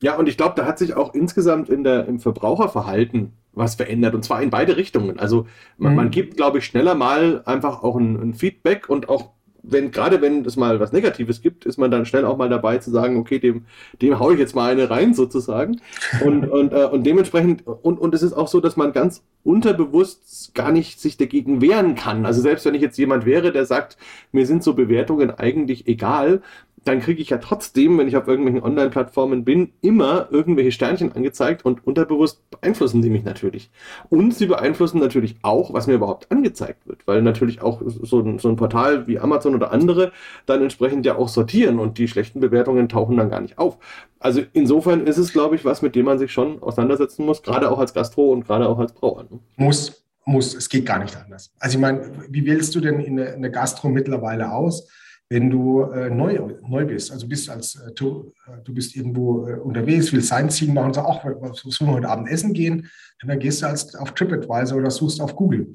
Ja, 0.02 0.18
und 0.18 0.28
ich 0.28 0.38
glaube, 0.38 0.54
da 0.56 0.66
hat 0.66 0.80
sich 0.80 0.96
auch 0.96 1.14
insgesamt 1.14 1.70
in 1.70 1.84
der, 1.84 2.08
im 2.08 2.20
Verbraucherverhalten 2.20 3.34
was 3.54 3.76
verändert 3.76 4.14
und 4.14 4.24
zwar 4.24 4.42
in 4.42 4.50
beide 4.50 4.76
Richtungen. 4.76 5.18
Also 5.18 5.48
man, 5.78 5.94
mhm. 5.94 5.96
man 5.96 6.12
gibt, 6.12 6.36
glaube 6.36 6.58
ich, 6.58 6.66
schneller 6.66 6.94
mal 6.94 7.42
einfach 7.46 7.84
auch 7.84 7.96
ein, 7.96 8.16
ein 8.22 8.34
Feedback 8.34 8.90
und 8.90 9.08
auch 9.08 9.32
wenn, 9.68 9.92
gerade 9.92 10.22
wenn 10.22 10.46
es 10.46 10.56
mal 10.56 10.80
was 10.80 10.92
Negatives 10.92 11.42
gibt, 11.42 11.66
ist 11.66 11.78
man 11.78 11.92
dann 11.92 12.06
schnell 12.06 12.26
auch 12.26 12.38
mal 12.38 12.50
dabei 12.50 12.78
zu 12.78 12.92
sagen, 12.92 13.18
okay, 13.18 13.40
dem, 13.40 13.66
dem 14.02 14.20
haue 14.20 14.34
ich 14.34 14.40
jetzt 14.40 14.56
mal 14.56 14.72
eine 14.72 14.90
rein 14.90 15.14
sozusagen. 15.14 15.82
Und, 16.24 16.46
und, 16.50 16.74
äh, 16.74 16.86
und 16.86 17.04
dementsprechend, 17.04 17.66
und, 17.66 18.00
und 18.00 18.14
es 18.14 18.24
ist 18.24 18.34
auch 18.34 18.48
so, 18.48 18.62
dass 18.62 18.78
man 18.78 18.94
ganz 18.94 19.24
unterbewusst 19.44 20.54
gar 20.56 20.72
nicht 20.72 21.00
sich 21.00 21.18
dagegen 21.18 21.62
wehren 21.62 21.96
kann. 21.96 22.26
Also 22.26 22.42
selbst 22.42 22.66
wenn 22.66 22.76
ich 22.76 22.82
jetzt 22.82 22.98
jemand 22.98 23.26
wäre, 23.26 23.52
der 23.52 23.66
sagt, 23.66 23.98
mir 24.32 24.46
sind 24.46 24.64
so 24.64 24.74
Bewertungen 24.74 25.32
eigentlich 25.32 25.88
egal, 25.88 26.42
dann 26.86 27.02
kriege 27.02 27.22
ich 27.22 27.30
ja 27.30 27.40
trotzdem, 27.40 27.98
wenn 27.98 28.08
ich 28.08 28.16
auf 28.16 28.28
irgendwelchen 28.28 28.64
Online-Plattformen 28.64 29.44
bin, 29.44 29.74
immer 29.82 30.28
irgendwelche 30.32 30.72
Sternchen 30.72 31.12
angezeigt 31.12 31.66
und 31.66 31.86
unterbewusst 31.86 32.50
beeinflussen 32.52 33.02
sie 33.02 33.10
mich 33.10 33.24
natürlich. 33.24 33.72
Und 34.10 34.36
sie 34.36 34.46
beeinflussen 34.46 35.00
natürlich 35.00 35.36
auch, 35.42 35.74
was 35.74 35.88
mir 35.88 35.96
überhaupt 35.96 36.32
angezeigt 36.32 36.88
wird, 36.88 37.06
weil 37.08 37.24
natürlich 37.24 37.62
auch 37.62 37.82
so 37.86 38.20
ein, 38.20 38.38
so 38.38 38.50
ein 38.50 38.56
Portal 38.56 39.08
wie 39.08 39.20
Amazon 39.20 39.56
oder 39.56 39.72
andere 39.72 40.12
dann 40.46 40.62
entsprechend 40.62 41.06
ja 41.06 41.18
auch 41.18 41.28
sortieren 41.28 41.80
und 41.80 41.98
die 41.98 42.08
schlechten 42.08 42.40
Bewertungen 42.40 42.88
tauchen 42.88 43.18
dann 43.18 43.32
gar 43.32 43.42
nicht 43.42 43.58
auf. 43.58 43.80
Also 44.20 44.44
insofern 44.54 45.08
ist 45.08 45.18
es, 45.18 45.34
glaube 45.34 45.56
ich, 45.56 45.66
was, 45.66 45.82
mit 45.82 45.96
dem 45.96 46.06
man 46.06 46.20
sich 46.20 46.32
schon 46.32 46.62
auseinandersetzen 46.62 47.26
muss, 47.26 47.42
gerade 47.42 47.72
auch 47.72 47.80
als 47.80 47.94
Gastro 47.94 48.32
und 48.32 48.46
gerade 48.46 48.70
auch 48.70 48.78
als 48.78 48.94
Brauer. 48.94 49.24
Ne? 49.24 49.40
Muss, 49.56 50.06
muss, 50.26 50.56
es 50.56 50.70
geht 50.70 50.86
gar 50.86 51.00
nicht 51.00 51.16
anders. 51.16 51.52
Also 51.60 51.78
ich 51.78 51.82
meine, 51.82 52.12
wie 52.30 52.46
wählst 52.46 52.76
du 52.76 52.80
denn 52.80 53.00
in 53.00 53.18
der, 53.18 53.50
Gastro 53.50 53.90
mittlerweile 53.90 54.52
aus? 54.52 54.88
Wenn 55.30 55.50
du 55.50 55.82
äh, 55.82 56.10
neu, 56.10 56.58
neu 56.68 56.86
bist, 56.86 57.12
also 57.12 57.28
bist 57.28 57.50
als 57.50 57.76
äh, 57.76 57.92
du, 57.94 58.32
äh, 58.48 58.62
du 58.64 58.74
bist 58.74 58.96
irgendwo 58.96 59.48
äh, 59.48 59.56
unterwegs, 59.56 60.14
willst 60.14 60.30
Sightseeing 60.30 60.74
machen 60.74 60.94
sagst, 60.94 61.10
ach, 61.10 61.26
was 61.40 61.62
sollen 61.62 61.90
wir 61.90 61.96
heute 61.96 62.10
Abend 62.10 62.30
essen 62.30 62.54
gehen? 62.54 62.90
dann 63.28 63.40
gehst 63.40 63.64
du 63.64 63.66
als 63.66 63.96
auf 63.96 64.14
TripAdvisor 64.14 64.78
oder 64.78 64.92
suchst 64.92 65.20
auf 65.20 65.36
Google. 65.36 65.74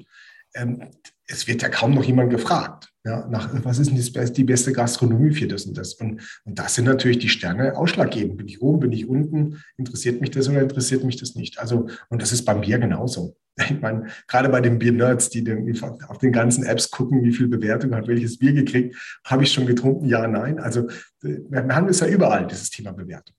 Ähm, 0.55 0.89
es 1.31 1.47
wird 1.47 1.61
ja 1.61 1.69
kaum 1.69 1.93
noch 1.93 2.03
jemand 2.03 2.29
gefragt, 2.29 2.89
ja, 3.03 3.27
nach 3.27 3.49
was 3.63 3.79
ist 3.79 3.89
denn 3.89 4.33
die 4.33 4.43
beste 4.43 4.73
Gastronomie 4.73 5.33
für 5.33 5.47
das 5.47 5.65
und 5.65 5.77
das. 5.77 5.95
Und, 5.95 6.21
und 6.45 6.59
das 6.59 6.75
sind 6.75 6.85
natürlich 6.85 7.17
die 7.17 7.29
Sterne 7.29 7.75
ausschlaggebend. 7.75 8.37
Bin 8.37 8.47
ich 8.47 8.61
oben, 8.61 8.81
bin 8.81 8.91
ich 8.91 9.07
unten? 9.07 9.61
Interessiert 9.77 10.21
mich 10.21 10.31
das 10.31 10.47
oder 10.49 10.61
interessiert 10.61 11.03
mich 11.03 11.15
das 11.17 11.35
nicht? 11.35 11.59
Also, 11.59 11.87
und 12.09 12.21
das 12.21 12.31
ist 12.31 12.45
beim 12.45 12.61
Bier 12.61 12.79
genauso. 12.79 13.35
Ich 13.69 13.81
meine, 13.81 14.07
gerade 14.27 14.49
bei 14.49 14.61
den 14.61 14.79
Bier-Nerds, 14.79 15.29
die 15.29 15.43
den, 15.43 15.77
auf 16.07 16.17
den 16.19 16.31
ganzen 16.31 16.63
Apps 16.63 16.89
gucken, 16.89 17.21
wie 17.23 17.33
viel 17.33 17.47
Bewertung 17.47 17.93
hat 17.93 18.07
welches 18.07 18.39
Bier 18.39 18.53
gekriegt, 18.53 18.95
habe 19.25 19.43
ich 19.43 19.51
schon 19.51 19.65
getrunken? 19.65 20.05
Ja, 20.07 20.25
nein. 20.25 20.57
Also 20.57 20.87
wir 21.21 21.75
haben 21.75 21.89
es 21.89 21.99
ja 21.99 22.07
überall, 22.07 22.47
dieses 22.47 22.69
Thema 22.69 22.93
Bewertung. 22.93 23.35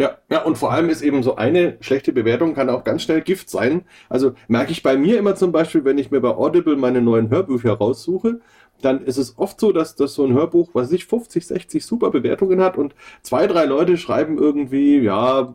Ja, 0.00 0.16
ja, 0.30 0.42
und 0.44 0.56
vor 0.56 0.72
allem 0.72 0.88
ist 0.88 1.02
eben 1.02 1.22
so 1.22 1.36
eine 1.36 1.76
schlechte 1.80 2.14
Bewertung 2.14 2.54
kann 2.54 2.70
auch 2.70 2.84
ganz 2.84 3.02
schnell 3.02 3.20
Gift 3.20 3.50
sein. 3.50 3.82
Also 4.08 4.32
merke 4.48 4.72
ich 4.72 4.82
bei 4.82 4.96
mir 4.96 5.18
immer 5.18 5.34
zum 5.34 5.52
Beispiel, 5.52 5.84
wenn 5.84 5.98
ich 5.98 6.10
mir 6.10 6.22
bei 6.22 6.30
Audible 6.30 6.74
meine 6.76 7.02
neuen 7.02 7.28
Hörbücher 7.28 7.74
raussuche, 7.74 8.40
dann 8.80 9.04
ist 9.04 9.18
es 9.18 9.36
oft 9.36 9.60
so, 9.60 9.72
dass 9.72 9.96
das 9.96 10.14
so 10.14 10.24
ein 10.24 10.32
Hörbuch, 10.32 10.70
was 10.72 10.88
sich 10.88 11.04
50, 11.04 11.46
60 11.46 11.84
super 11.84 12.10
Bewertungen 12.10 12.62
hat 12.62 12.78
und 12.78 12.94
zwei, 13.20 13.46
drei 13.46 13.66
Leute 13.66 13.98
schreiben 13.98 14.38
irgendwie, 14.38 15.00
ja, 15.00 15.54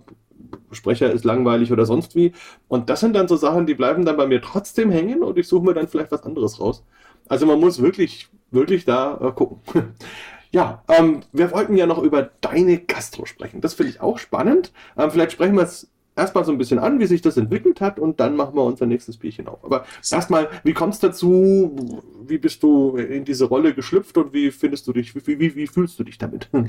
Sprecher 0.72 1.12
ist 1.12 1.26
langweilig 1.26 1.72
oder 1.72 1.88
sonst 1.88 2.16
wie. 2.16 2.32
Und 2.68 2.91
das 2.91 3.00
sind 3.00 3.16
dann 3.16 3.28
so 3.28 3.38
Sachen, 3.38 3.66
die 3.66 3.74
bleiben 3.74 4.06
dann 4.06 4.16
bei 4.16 4.28
mir 4.28 4.43
trotzdem 4.43 4.91
hängen 4.91 5.24
und 5.24 5.39
ich 5.39 5.48
suche 5.48 5.66
mir 5.66 5.74
dann 5.74 5.88
vielleicht 5.88 6.12
was 6.12 6.22
anderes 6.22 6.60
raus. 6.60 6.84
Also 7.28 7.48
man 7.48 7.60
muss 7.60 7.82
wirklich, 7.82 8.30
wirklich 8.52 8.86
da 8.86 9.18
äh, 9.20 9.32
gucken. 9.32 9.60
ja, 10.52 10.84
ähm, 10.88 11.22
wir 11.32 11.52
wollten 11.52 11.76
ja 11.76 11.86
noch 11.86 12.02
über 12.02 12.30
deine 12.41 12.78
Gastro 12.80 13.26
sprechen. 13.26 13.62
Das 13.62 13.74
finde 13.74 13.91
ich 13.91 14.02
auch 14.02 14.20
spannend. 14.20 14.72
Ähm, 14.98 15.12
vielleicht 15.12 15.34
sprechen 15.34 15.56
wir 15.56 15.64
es 15.64 15.89
erstmal 16.16 16.46
so 16.46 16.52
ein 16.52 16.58
bisschen 16.58 16.80
an, 16.80 17.00
wie 17.00 17.06
sich 17.06 17.22
das 17.22 17.38
entwickelt 17.38 17.82
hat 17.82 18.00
und 18.00 18.20
dann 18.20 18.36
machen 18.36 18.56
wir 18.56 18.64
unser 18.64 18.86
nächstes 18.86 19.18
Bierchen 19.18 19.48
auf. 19.48 19.64
Aber 19.64 19.86
erstmal, 20.12 20.50
wie 20.64 20.74
kommst 20.74 21.04
du 21.04 21.08
dazu? 21.08 22.00
Wie 22.26 22.38
bist 22.38 22.64
du 22.64 22.96
in 22.98 23.26
diese 23.26 23.46
Rolle 23.46 23.74
geschlüpft 23.74 24.18
und 24.18 24.34
wie 24.34 24.52
findest 24.52 24.88
du 24.88 24.93
dich, 24.93 25.16
wie, 25.16 25.39
wie, 25.39 25.56
wie 25.56 25.68
fühlst 25.68 26.00
du 26.00 26.04
dich 26.04 26.18
damit? 26.18 26.50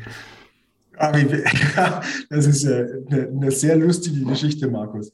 das 0.98 2.46
ist 2.46 2.66
eine, 2.66 3.28
eine 3.28 3.50
sehr 3.50 3.76
lustige 3.76 4.24
Geschichte, 4.24 4.68
Markus. 4.68 5.12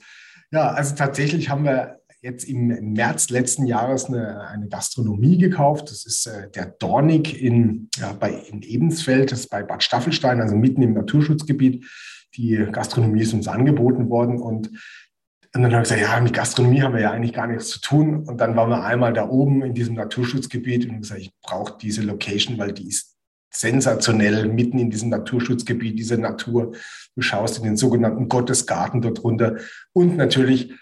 Ja, 0.53 0.71
also 0.71 0.95
tatsächlich 0.95 1.49
haben 1.49 1.65
wir 1.65 2.02
jetzt 2.23 2.45
im 2.45 2.93
März 2.93 3.31
letzten 3.31 3.67
Jahres 3.67 4.07
eine, 4.07 4.47
eine 4.47 4.69
Gastronomie 4.69 5.37
gekauft. 5.39 5.91
Das 5.91 6.07
ist 6.07 6.27
äh, 6.27 6.49
der 6.51 6.67
Dornig 6.67 7.43
in, 7.43 7.89
ja, 7.97 8.13
bei, 8.13 8.33
in 8.33 8.63
Ebensfeld, 8.63 9.33
das 9.33 9.41
ist 9.41 9.51
bei 9.51 9.63
Bad 9.63 9.83
Staffelstein, 9.83 10.41
also 10.41 10.57
mitten 10.57 10.83
im 10.83 10.95
Naturschutzgebiet. 10.95 11.85
Die 12.37 12.65
Gastronomie 12.71 13.23
ist 13.23 13.35
uns 13.35 13.49
angeboten 13.49 14.09
worden 14.09 14.41
und 14.41 14.71
und 15.55 15.61
dann 15.61 15.73
habe 15.75 15.83
ich 15.83 15.91
gesagt, 15.91 16.01
ja, 16.01 16.19
mit 16.19 16.33
Gastronomie 16.33 16.81
haben 16.81 16.95
wir 16.95 17.03
ja 17.03 17.11
eigentlich 17.11 17.35
gar 17.35 17.47
nichts 17.47 17.69
zu 17.69 17.79
tun. 17.79 18.25
Und 18.27 18.41
dann 18.41 18.57
waren 18.57 18.71
wir 18.71 18.85
einmal 18.85 19.13
da 19.13 19.29
oben 19.29 19.63
in 19.63 19.75
diesem 19.75 19.95
Naturschutzgebiet 19.97 20.89
und 20.89 21.03
gesagt, 21.03 21.21
ich 21.21 21.31
brauche 21.43 21.77
diese 21.79 22.01
Location, 22.01 22.57
weil 22.57 22.73
die 22.73 22.89
ist 22.89 23.19
sensationell 23.53 24.49
mitten 24.49 24.79
in 24.79 24.89
diesem 24.89 25.11
Naturschutzgebiet, 25.11 25.99
diese 25.99 26.17
Natur. 26.17 26.73
Du 27.15 27.21
schaust 27.21 27.59
in 27.59 27.65
den 27.65 27.77
sogenannten 27.77 28.31
Gottesgarten 28.31 29.03
dort 29.03 29.23
runter 29.25 29.57
und 29.93 30.17
natürlich 30.17 30.73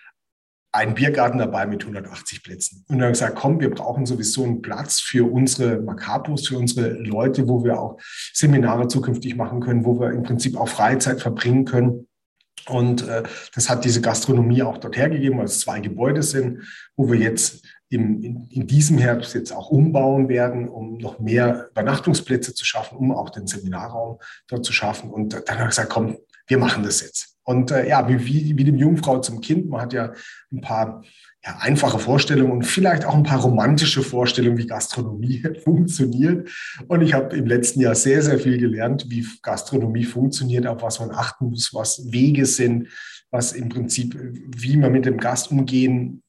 ein 0.73 0.95
Biergarten 0.95 1.39
dabei 1.39 1.67
mit 1.67 1.83
180 1.83 2.43
Plätzen. 2.43 2.85
Und 2.89 2.99
dann 2.99 3.13
gesagt, 3.13 3.37
komm, 3.37 3.61
wir 3.61 3.71
brauchen 3.71 4.07
sowieso 4.07 4.45
einen 4.45 4.63
Platz 4.63 5.01
für 5.01 5.31
unsere 5.31 5.81
Macapos, 5.81 6.47
für 6.47 6.59
unsere 6.59 6.91
Leute, 6.91 7.49
wo 7.49 7.65
wir 7.65 7.81
auch 7.81 7.99
Seminare 8.33 8.87
zukünftig 8.87 9.37
machen 9.37 9.61
können, 9.61 9.85
wo 9.85 9.99
wir 9.99 10.11
im 10.11 10.23
Prinzip 10.23 10.57
auch 10.57 10.69
Freizeit 10.69 11.21
verbringen 11.21 11.65
können. 11.65 12.07
Und 12.69 13.07
äh, 13.09 13.25
das 13.55 13.69
hat 13.69 13.85
diese 13.85 14.01
Gastronomie 14.01 14.63
auch 14.63 14.79
dort 14.79 14.97
hergegeben, 14.97 15.39
weil 15.39 15.47
es 15.47 15.61
zwei 15.61 15.81
Gebäude 15.81 16.23
sind, 16.23 16.63
wo 16.97 17.11
wir 17.11 17.19
jetzt 17.19 17.67
im, 17.89 18.23
in, 18.23 18.47
in, 18.51 18.67
diesem 18.67 18.99
Herbst 18.99 19.35
jetzt 19.35 19.53
auch 19.53 19.71
umbauen 19.71 20.29
werden, 20.29 20.69
um 20.69 20.99
noch 20.99 21.19
mehr 21.19 21.69
Übernachtungsplätze 21.73 22.55
zu 22.55 22.65
schaffen, 22.65 22.97
um 22.97 23.13
auch 23.13 23.31
den 23.31 23.49
Seminarraum 23.49 24.19
dort 24.47 24.65
zu 24.65 24.73
schaffen. 24.73 25.11
Und 25.11 25.33
dann 25.33 25.59
habe 25.59 25.65
ich 25.65 25.71
gesagt, 25.71 25.91
komm, 25.91 26.19
wir 26.47 26.59
machen 26.59 26.85
das 26.85 27.01
jetzt. 27.01 27.30
Und 27.51 27.73
äh, 27.73 27.89
ja, 27.89 28.09
wie, 28.09 28.25
wie, 28.27 28.57
wie 28.57 28.63
dem 28.63 28.77
Jungfrau 28.77 29.19
zum 29.19 29.41
Kind, 29.41 29.69
man 29.69 29.81
hat 29.81 29.93
ja 29.93 30.13
ein 30.53 30.61
paar 30.61 31.03
ja, 31.45 31.57
einfache 31.59 31.99
Vorstellungen 31.99 32.53
und 32.53 32.63
vielleicht 32.63 33.05
auch 33.05 33.17
ein 33.17 33.25
paar 33.25 33.41
romantische 33.41 34.05
Vorstellungen, 34.05 34.57
wie 34.57 34.69
Gastronomie 34.69 35.43
funktioniert. 35.65 36.49
Und 36.87 37.03
ich 37.03 37.13
habe 37.13 37.37
im 37.37 37.47
letzten 37.47 37.81
Jahr 37.81 37.97
sehr, 37.97 38.23
sehr 38.23 38.39
viel 38.39 38.57
gelernt, 38.57 39.07
wie 39.09 39.27
Gastronomie 39.43 40.05
funktioniert, 40.05 40.65
auf 40.69 40.83
was 40.83 41.01
man 41.01 41.11
achten 41.11 41.47
muss, 41.47 41.75
was 41.75 42.13
Wege 42.13 42.47
sind, 42.47 42.87
was 43.33 43.53
im 43.53 43.69
Prinzip, 43.69 44.17
wie 44.57 44.77
man 44.77 44.93
mit 44.93 45.05
dem 45.05 45.19
Gast 45.19 45.51
umgehen 45.51 46.23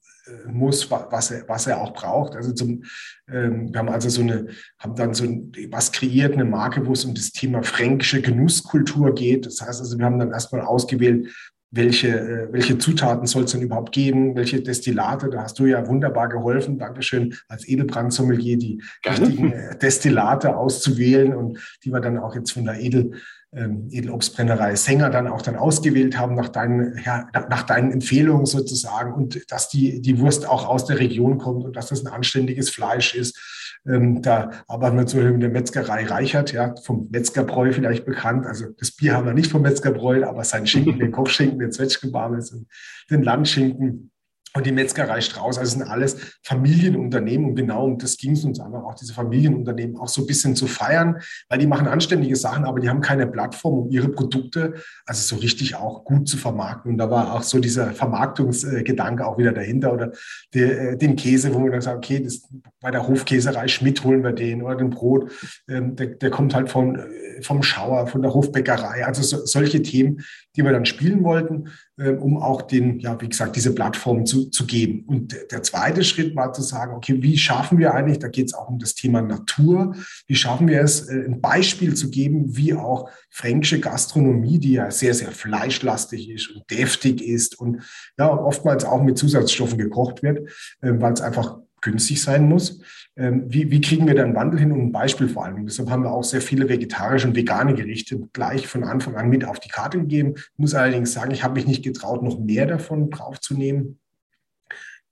muss, 0.46 0.90
was 0.90 1.30
er, 1.30 1.48
was 1.48 1.66
er 1.66 1.80
auch 1.80 1.92
braucht. 1.92 2.36
Also 2.36 2.52
zum, 2.52 2.84
ähm, 3.30 3.72
wir 3.72 3.78
haben 3.78 3.88
also 3.88 4.08
so 4.08 4.22
eine, 4.22 4.48
haben 4.78 4.94
dann 4.94 5.14
so 5.14 5.24
ein, 5.24 5.52
was 5.70 5.92
kreiert, 5.92 6.34
eine 6.34 6.44
Marke, 6.44 6.86
wo 6.86 6.92
es 6.92 7.04
um 7.04 7.14
das 7.14 7.32
Thema 7.32 7.62
fränkische 7.62 8.22
Genusskultur 8.22 9.14
geht. 9.14 9.46
Das 9.46 9.60
heißt 9.60 9.80
also, 9.80 9.98
wir 9.98 10.04
haben 10.04 10.18
dann 10.18 10.32
erstmal 10.32 10.62
ausgewählt, 10.62 11.28
welche, 11.72 12.08
äh, 12.08 12.52
welche 12.52 12.78
Zutaten 12.78 13.26
soll 13.26 13.44
es 13.44 13.52
denn 13.52 13.62
überhaupt 13.62 13.92
geben, 13.92 14.36
welche 14.36 14.62
Destillate, 14.62 15.30
da 15.30 15.42
hast 15.42 15.58
du 15.58 15.66
ja 15.66 15.86
wunderbar 15.88 16.28
geholfen, 16.28 16.78
Dankeschön, 16.78 17.34
als 17.48 17.66
Edelbrandsommelier 17.66 18.58
die 18.58 18.82
richtigen 19.08 19.52
äh, 19.52 19.76
Destillate 19.78 20.54
auszuwählen 20.54 21.34
und 21.34 21.58
die 21.82 21.90
wir 21.90 22.00
dann 22.00 22.18
auch 22.18 22.34
jetzt 22.34 22.52
von 22.52 22.66
der 22.66 22.78
Edel, 22.78 23.12
ähm, 23.54 23.88
Edelobstbrennerei 23.90 24.76
Sänger 24.76 25.10
dann 25.10 25.28
auch 25.28 25.42
dann 25.42 25.56
ausgewählt 25.56 26.18
haben 26.18 26.34
nach 26.34 26.48
deinen, 26.48 26.98
ja, 27.04 27.28
nach 27.50 27.62
deinen 27.62 27.92
Empfehlungen 27.92 28.46
sozusagen 28.46 29.12
und 29.12 29.50
dass 29.50 29.68
die, 29.68 30.00
die 30.00 30.18
Wurst 30.18 30.48
auch 30.48 30.66
aus 30.66 30.86
der 30.86 30.98
Region 30.98 31.38
kommt 31.38 31.64
und 31.64 31.76
dass 31.76 31.88
das 31.88 32.04
ein 32.04 32.12
anständiges 32.12 32.70
Fleisch 32.70 33.14
ist 33.14 33.38
ähm, 33.86 34.22
da 34.22 34.50
arbeiten 34.68 34.96
wir 34.96 35.06
zum 35.06 35.20
Beispiel 35.20 35.32
mit 35.32 35.42
der 35.42 35.50
Metzgerei 35.50 36.04
Reichert, 36.04 36.52
ja, 36.52 36.74
vom 36.76 37.08
Metzgerbräu 37.10 37.72
vielleicht 37.72 38.04
bekannt. 38.04 38.46
Also 38.46 38.66
das 38.78 38.92
Bier 38.92 39.14
haben 39.14 39.26
wir 39.26 39.34
nicht 39.34 39.50
vom 39.50 39.62
Metzgerbräu, 39.62 40.24
aber 40.24 40.44
sein 40.44 40.66
Schinken, 40.66 40.98
den 40.98 41.10
Kochschinken, 41.12 41.58
den 41.58 41.72
Zwetschgenbarmes 41.72 42.52
und 42.52 42.68
den 43.10 43.22
Landschinken, 43.22 44.11
und 44.54 44.66
die 44.66 44.72
Metzgerei 44.72 45.20
Strauß, 45.20 45.58
also 45.58 45.78
sind 45.78 45.82
alles 45.82 46.38
Familienunternehmen 46.42 47.50
und 47.50 47.56
genau 47.56 47.84
um 47.84 47.98
das 47.98 48.16
ging 48.16 48.32
es 48.32 48.44
uns 48.44 48.60
einfach 48.60 48.84
auch, 48.84 48.94
diese 48.94 49.14
Familienunternehmen 49.14 49.96
auch 49.96 50.08
so 50.08 50.22
ein 50.22 50.26
bisschen 50.26 50.54
zu 50.54 50.66
feiern, 50.66 51.20
weil 51.48 51.58
die 51.58 51.66
machen 51.66 51.86
anständige 51.86 52.36
Sachen, 52.36 52.64
aber 52.64 52.80
die 52.80 52.88
haben 52.88 53.00
keine 53.00 53.26
Plattform, 53.26 53.78
um 53.78 53.90
ihre 53.90 54.08
Produkte 54.08 54.74
also 55.06 55.36
so 55.36 55.40
richtig 55.40 55.76
auch 55.76 56.04
gut 56.04 56.28
zu 56.28 56.36
vermarkten. 56.36 56.92
Und 56.92 56.98
da 56.98 57.10
war 57.10 57.34
auch 57.34 57.42
so 57.42 57.58
dieser 57.58 57.92
Vermarktungsgedanke 57.92 59.26
auch 59.26 59.38
wieder 59.38 59.52
dahinter 59.52 59.92
oder 59.92 60.12
der, 60.54 60.92
äh, 60.92 60.96
den 60.96 61.16
Käse, 61.16 61.54
wo 61.54 61.58
man 61.58 61.72
dann 61.72 61.80
sagt, 61.80 61.96
okay, 61.96 62.22
das, 62.22 62.48
bei 62.80 62.90
der 62.90 63.06
Hofkäserei 63.06 63.68
Schmidt 63.68 64.04
holen 64.04 64.22
wir 64.22 64.32
den 64.32 64.62
oder 64.62 64.76
den 64.76 64.90
Brot, 64.90 65.30
ähm, 65.68 65.96
der, 65.96 66.08
der, 66.08 66.30
kommt 66.30 66.54
halt 66.54 66.70
von, 66.70 66.96
äh, 66.96 67.42
vom 67.42 67.62
Schauer, 67.62 68.06
von 68.06 68.22
der 68.22 68.34
Hofbäckerei, 68.34 69.06
also 69.06 69.22
so, 69.22 69.46
solche 69.46 69.82
Themen, 69.82 70.22
die 70.56 70.64
wir 70.64 70.72
dann 70.72 70.84
spielen 70.84 71.24
wollten, 71.24 71.68
um 71.96 72.38
auch 72.38 72.62
den, 72.62 72.98
ja, 73.00 73.20
wie 73.20 73.28
gesagt, 73.28 73.56
diese 73.56 73.74
Plattform 73.74 74.24
zu, 74.24 74.48
zu 74.50 74.66
geben. 74.66 75.04
Und 75.06 75.36
der 75.50 75.62
zweite 75.62 76.04
Schritt 76.04 76.34
war 76.34 76.52
zu 76.52 76.62
sagen, 76.62 76.94
okay, 76.94 77.22
wie 77.22 77.36
schaffen 77.36 77.78
wir 77.78 77.94
eigentlich, 77.94 78.18
da 78.18 78.28
geht 78.28 78.46
es 78.46 78.54
auch 78.54 78.68
um 78.68 78.78
das 78.78 78.94
Thema 78.94 79.20
Natur, 79.20 79.94
wie 80.26 80.34
schaffen 80.34 80.68
wir 80.68 80.80
es, 80.80 81.08
äh, 81.08 81.24
ein 81.26 81.40
Beispiel 81.40 81.94
zu 81.94 82.10
geben, 82.10 82.56
wie 82.56 82.74
auch 82.74 83.10
fränkische 83.30 83.80
Gastronomie, 83.80 84.58
die 84.58 84.72
ja 84.72 84.90
sehr, 84.90 85.14
sehr 85.14 85.32
fleischlastig 85.32 86.30
ist 86.30 86.50
und 86.50 86.70
deftig 86.70 87.22
ist 87.22 87.60
und 87.60 87.82
ja, 88.18 88.32
oftmals 88.32 88.84
auch 88.84 89.02
mit 89.02 89.18
Zusatzstoffen 89.18 89.78
gekocht 89.78 90.22
wird, 90.22 90.48
äh, 90.80 90.92
weil 90.94 91.12
es 91.12 91.20
einfach 91.20 91.58
günstig 91.82 92.22
sein 92.22 92.48
muss. 92.48 92.80
Ähm, 93.16 93.44
wie, 93.46 93.70
wie 93.70 93.80
kriegen 93.80 94.06
wir 94.06 94.14
da 94.14 94.22
einen 94.22 94.34
Wandel 94.34 94.58
hin 94.58 94.72
und 94.72 94.80
ein 94.80 94.92
Beispiel 94.92 95.28
vor 95.28 95.44
allem? 95.44 95.66
Deshalb 95.66 95.90
haben 95.90 96.04
wir 96.04 96.10
auch 96.10 96.24
sehr 96.24 96.40
viele 96.40 96.68
vegetarische 96.68 97.28
und 97.28 97.36
vegane 97.36 97.74
Gerichte 97.74 98.20
gleich 98.32 98.66
von 98.66 98.84
Anfang 98.84 99.16
an 99.16 99.28
mit 99.28 99.44
auf 99.44 99.60
die 99.60 99.68
Karte 99.68 99.98
gegeben. 99.98 100.34
Ich 100.36 100.58
muss 100.58 100.74
allerdings 100.74 101.12
sagen, 101.12 101.32
ich 101.32 101.44
habe 101.44 101.54
mich 101.54 101.66
nicht 101.66 101.84
getraut, 101.84 102.22
noch 102.22 102.38
mehr 102.38 102.66
davon 102.66 103.10
draufzunehmen. 103.10 103.98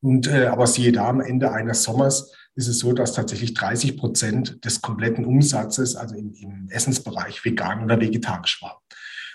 Und 0.00 0.28
äh, 0.28 0.46
aber 0.46 0.66
siehe 0.66 0.92
da, 0.92 1.08
am 1.08 1.20
Ende 1.20 1.52
eines 1.52 1.82
Sommers 1.82 2.32
ist 2.54 2.68
es 2.68 2.78
so, 2.78 2.92
dass 2.92 3.12
tatsächlich 3.12 3.54
30 3.54 3.96
Prozent 3.98 4.64
des 4.64 4.80
kompletten 4.80 5.24
Umsatzes, 5.24 5.94
also 5.94 6.14
im, 6.14 6.32
im 6.32 6.68
Essensbereich, 6.70 7.44
vegan 7.44 7.84
oder 7.84 8.00
vegetarisch 8.00 8.62
war. 8.62 8.82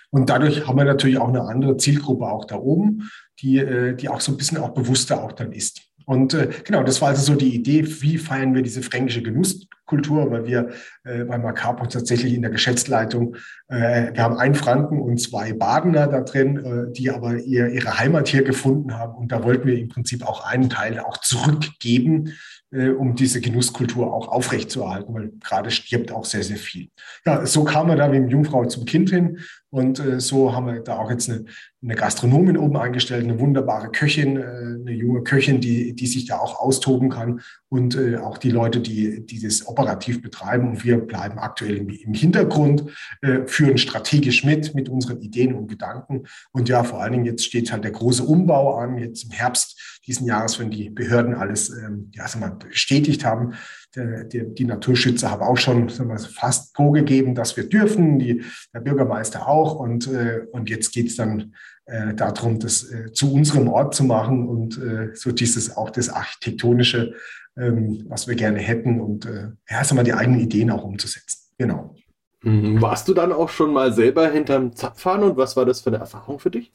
Und 0.09 0.29
dadurch 0.29 0.67
haben 0.67 0.77
wir 0.77 0.85
natürlich 0.85 1.17
auch 1.17 1.27
eine 1.27 1.41
andere 1.41 1.77
Zielgruppe 1.77 2.25
auch 2.25 2.45
da 2.45 2.55
oben, 2.55 3.09
die, 3.39 3.57
äh, 3.57 3.95
die 3.95 4.09
auch 4.09 4.21
so 4.21 4.31
ein 4.31 4.37
bisschen 4.37 4.57
auch 4.57 4.73
bewusster 4.73 5.23
auch 5.23 5.33
dann 5.33 5.51
ist. 5.51 5.81
Und 6.05 6.33
äh, 6.33 6.49
genau, 6.63 6.83
das 6.83 7.01
war 7.01 7.09
also 7.09 7.21
so 7.33 7.35
die 7.35 7.53
Idee, 7.55 7.85
wie 8.01 8.17
feiern 8.17 8.53
wir 8.53 8.61
diese 8.61 8.81
fränkische 8.81 9.23
Genusskultur, 9.23 10.31
weil 10.31 10.45
wir 10.45 10.69
äh, 11.03 11.23
bei 11.23 11.37
Macapo 11.37 11.85
tatsächlich 11.87 12.33
in 12.33 12.41
der 12.41 12.51
Geschäftsleitung, 12.51 13.35
äh, 13.67 14.13
wir 14.13 14.23
haben 14.23 14.37
einen 14.37 14.55
Franken 14.55 15.01
und 15.01 15.19
zwei 15.19 15.53
Badener 15.53 16.07
da 16.07 16.21
drin, 16.21 16.57
äh, 16.57 16.93
die 16.93 17.09
aber 17.09 17.37
ihr, 17.37 17.69
ihre 17.69 17.99
Heimat 17.99 18.27
hier 18.27 18.43
gefunden 18.43 18.93
haben. 18.93 19.15
Und 19.15 19.31
da 19.31 19.43
wollten 19.43 19.67
wir 19.67 19.77
im 19.77 19.89
Prinzip 19.89 20.23
auch 20.23 20.45
einen 20.45 20.69
Teil 20.69 20.99
auch 20.99 21.17
zurückgeben, 21.17 22.33
äh, 22.71 22.89
um 22.89 23.15
diese 23.15 23.41
Genusskultur 23.41 24.13
auch 24.13 24.27
aufrechtzuerhalten, 24.27 25.13
weil 25.13 25.31
gerade 25.43 25.71
stirbt 25.71 26.11
auch 26.11 26.25
sehr, 26.25 26.43
sehr 26.43 26.57
viel. 26.57 26.89
Ja, 27.25 27.45
so 27.45 27.63
kam 27.63 27.89
er 27.89 27.95
da 27.95 28.11
wie 28.11 28.17
Jungfrau 28.17 28.65
zum 28.65 28.85
Kind 28.85 29.09
hin 29.09 29.39
und 29.75 29.99
äh, 29.99 30.21
so 30.21 30.55
haben 30.55 30.67
wir 30.67 30.79
da 30.79 30.95
auch 30.99 31.11
jetzt 31.11 31.29
eine, 31.29 31.43
eine 31.83 31.95
Gastronomin 31.95 32.55
oben 32.57 32.77
eingestellt, 32.77 33.25
eine 33.25 33.41
wunderbare 33.41 33.89
Köchin, 33.89 34.37
äh, 34.37 34.41
eine 34.41 34.93
junge 34.93 35.21
Köchin, 35.21 35.59
die, 35.59 35.93
die 35.93 36.07
sich 36.07 36.25
da 36.25 36.37
auch 36.37 36.61
austoben 36.61 37.09
kann 37.09 37.41
und 37.67 37.97
äh, 37.97 38.15
auch 38.15 38.37
die 38.37 38.51
Leute, 38.51 38.79
die, 38.79 39.25
die 39.25 39.41
das 39.41 39.67
operativ 39.67 40.21
betreiben. 40.21 40.69
Und 40.69 40.85
wir 40.85 40.97
bleiben 40.99 41.39
aktuell 41.39 41.75
im, 41.75 41.89
im 41.89 42.13
Hintergrund, 42.13 42.85
äh, 43.21 43.45
führen 43.47 43.77
strategisch 43.77 44.45
mit, 44.45 44.75
mit 44.75 44.87
unseren 44.87 45.19
Ideen 45.19 45.53
und 45.53 45.67
Gedanken. 45.67 46.23
Und 46.53 46.69
ja, 46.69 46.85
vor 46.85 47.01
allen 47.01 47.11
Dingen 47.11 47.25
jetzt 47.25 47.43
steht 47.43 47.73
halt 47.73 47.83
der 47.83 47.91
große 47.91 48.23
Umbau 48.23 48.77
an, 48.77 48.97
jetzt 48.97 49.25
im 49.25 49.31
Herbst 49.31 49.99
diesen 50.07 50.25
Jahres, 50.25 50.57
wenn 50.57 50.71
die 50.71 50.89
Behörden 50.89 51.35
alles 51.35 51.69
ähm, 51.69 52.11
ja, 52.13 52.25
mal, 52.39 52.51
bestätigt 52.51 53.25
haben, 53.25 53.55
der, 53.95 54.43
die 54.43 54.65
Naturschützer 54.65 55.31
haben 55.31 55.41
auch 55.41 55.57
schon 55.57 55.89
wir, 55.89 56.19
fast 56.19 56.75
vorgegeben, 56.75 57.35
dass 57.35 57.55
wir 57.57 57.67
dürfen, 57.69 58.19
die, 58.19 58.43
der 58.73 58.81
Bürgermeister 58.81 59.47
auch. 59.47 59.75
Und, 59.75 60.07
äh, 60.07 60.41
und 60.51 60.69
jetzt 60.69 60.91
geht 60.91 61.07
es 61.07 61.15
dann 61.15 61.53
äh, 61.85 62.13
darum, 62.13 62.59
das 62.59 62.89
äh, 62.91 63.11
zu 63.11 63.33
unserem 63.33 63.67
Ort 63.67 63.95
zu 63.95 64.03
machen 64.03 64.47
und 64.47 64.77
äh, 64.77 65.09
so 65.13 65.31
dieses 65.31 65.75
auch 65.75 65.89
das 65.89 66.09
Architektonische, 66.09 67.13
ähm, 67.57 68.05
was 68.07 68.27
wir 68.27 68.35
gerne 68.35 68.59
hätten 68.59 68.99
und 68.99 69.25
äh, 69.25 69.49
ja, 69.69 69.83
wir, 69.89 70.03
die 70.03 70.13
eigenen 70.13 70.39
Ideen 70.39 70.71
auch 70.71 70.83
umzusetzen. 70.83 71.51
Genau. 71.57 71.95
Mhm. 72.43 72.81
Warst 72.81 73.07
du 73.07 73.13
dann 73.13 73.31
auch 73.31 73.49
schon 73.49 73.73
mal 73.73 73.93
selber 73.93 74.29
hinterm 74.29 74.75
Zapfhahn 74.75 75.23
und 75.23 75.37
was 75.37 75.55
war 75.55 75.65
das 75.65 75.81
für 75.81 75.89
eine 75.89 75.97
Erfahrung 75.97 76.39
für 76.39 76.51
dich? 76.51 76.71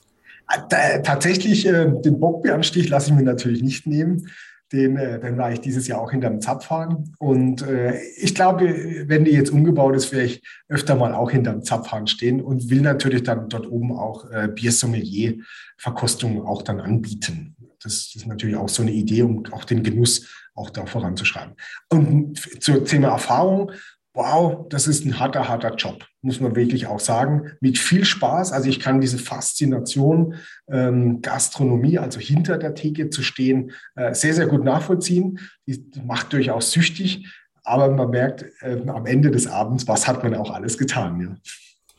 Äh, 0.70 1.02
tatsächlich, 1.02 1.66
äh, 1.66 1.90
den 2.04 2.18
Bockbeeranstich 2.18 2.88
lasse 2.88 3.10
ich 3.10 3.16
mir 3.16 3.22
natürlich 3.22 3.62
nicht 3.62 3.86
nehmen. 3.86 4.28
Den, 4.72 4.96
äh, 4.96 5.18
den 5.20 5.36
war 5.36 5.52
ich 5.52 5.60
dieses 5.60 5.88
Jahr 5.88 6.00
auch 6.00 6.10
hinterm 6.10 6.40
Zapfhahn. 6.40 7.12
Und 7.18 7.62
äh, 7.62 8.00
ich 8.16 8.34
glaube, 8.34 9.04
wenn 9.06 9.24
die 9.24 9.32
jetzt 9.32 9.50
umgebaut 9.50 9.96
ist, 9.96 10.12
werde 10.12 10.26
ich 10.26 10.42
öfter 10.68 10.94
mal 10.94 11.12
auch 11.12 11.30
hinterm 11.30 11.62
Zapfhahn 11.62 12.06
stehen 12.06 12.40
und 12.40 12.70
will 12.70 12.80
natürlich 12.80 13.24
dann 13.24 13.48
dort 13.48 13.70
oben 13.70 13.92
auch 13.92 14.30
äh, 14.30 14.48
Biersommelier-Verkostungen 14.48 16.42
auch 16.42 16.62
dann 16.62 16.80
anbieten. 16.80 17.56
Das 17.82 18.14
ist 18.14 18.26
natürlich 18.26 18.56
auch 18.56 18.68
so 18.68 18.82
eine 18.82 18.92
Idee, 18.92 19.22
um 19.22 19.44
auch 19.52 19.64
den 19.64 19.82
Genuss 19.82 20.28
auch 20.54 20.70
da 20.70 20.86
voranzuschreiben. 20.86 21.54
Und 21.88 22.38
zum 22.62 22.84
Thema 22.84 23.08
Erfahrung, 23.08 23.72
wow, 24.14 24.66
das 24.68 24.88
ist 24.88 25.04
ein 25.04 25.20
harter, 25.20 25.48
harter 25.48 25.74
Job, 25.76 26.04
muss 26.22 26.40
man 26.40 26.56
wirklich 26.56 26.86
auch 26.86 27.00
sagen. 27.00 27.52
Mit 27.60 27.78
viel 27.78 28.04
Spaß. 28.04 28.52
Also 28.52 28.68
ich 28.68 28.80
kann 28.80 29.00
diese 29.00 29.18
Faszination 29.18 30.34
ähm, 30.68 31.22
Gastronomie, 31.22 31.98
also 31.98 32.18
hinter 32.18 32.58
der 32.58 32.74
Theke 32.74 33.10
zu 33.10 33.22
stehen, 33.22 33.72
äh, 33.94 34.14
sehr, 34.14 34.34
sehr 34.34 34.46
gut 34.46 34.64
nachvollziehen. 34.64 35.38
Die 35.66 35.84
macht 36.04 36.32
durchaus 36.32 36.72
süchtig. 36.72 37.26
Aber 37.62 37.90
man 37.90 38.10
merkt 38.10 38.46
äh, 38.62 38.80
am 38.88 39.06
Ende 39.06 39.30
des 39.30 39.46
Abends, 39.46 39.86
was 39.86 40.08
hat 40.08 40.22
man 40.22 40.34
auch 40.34 40.50
alles 40.50 40.76
getan. 40.76 41.20
Ja. 41.20 41.36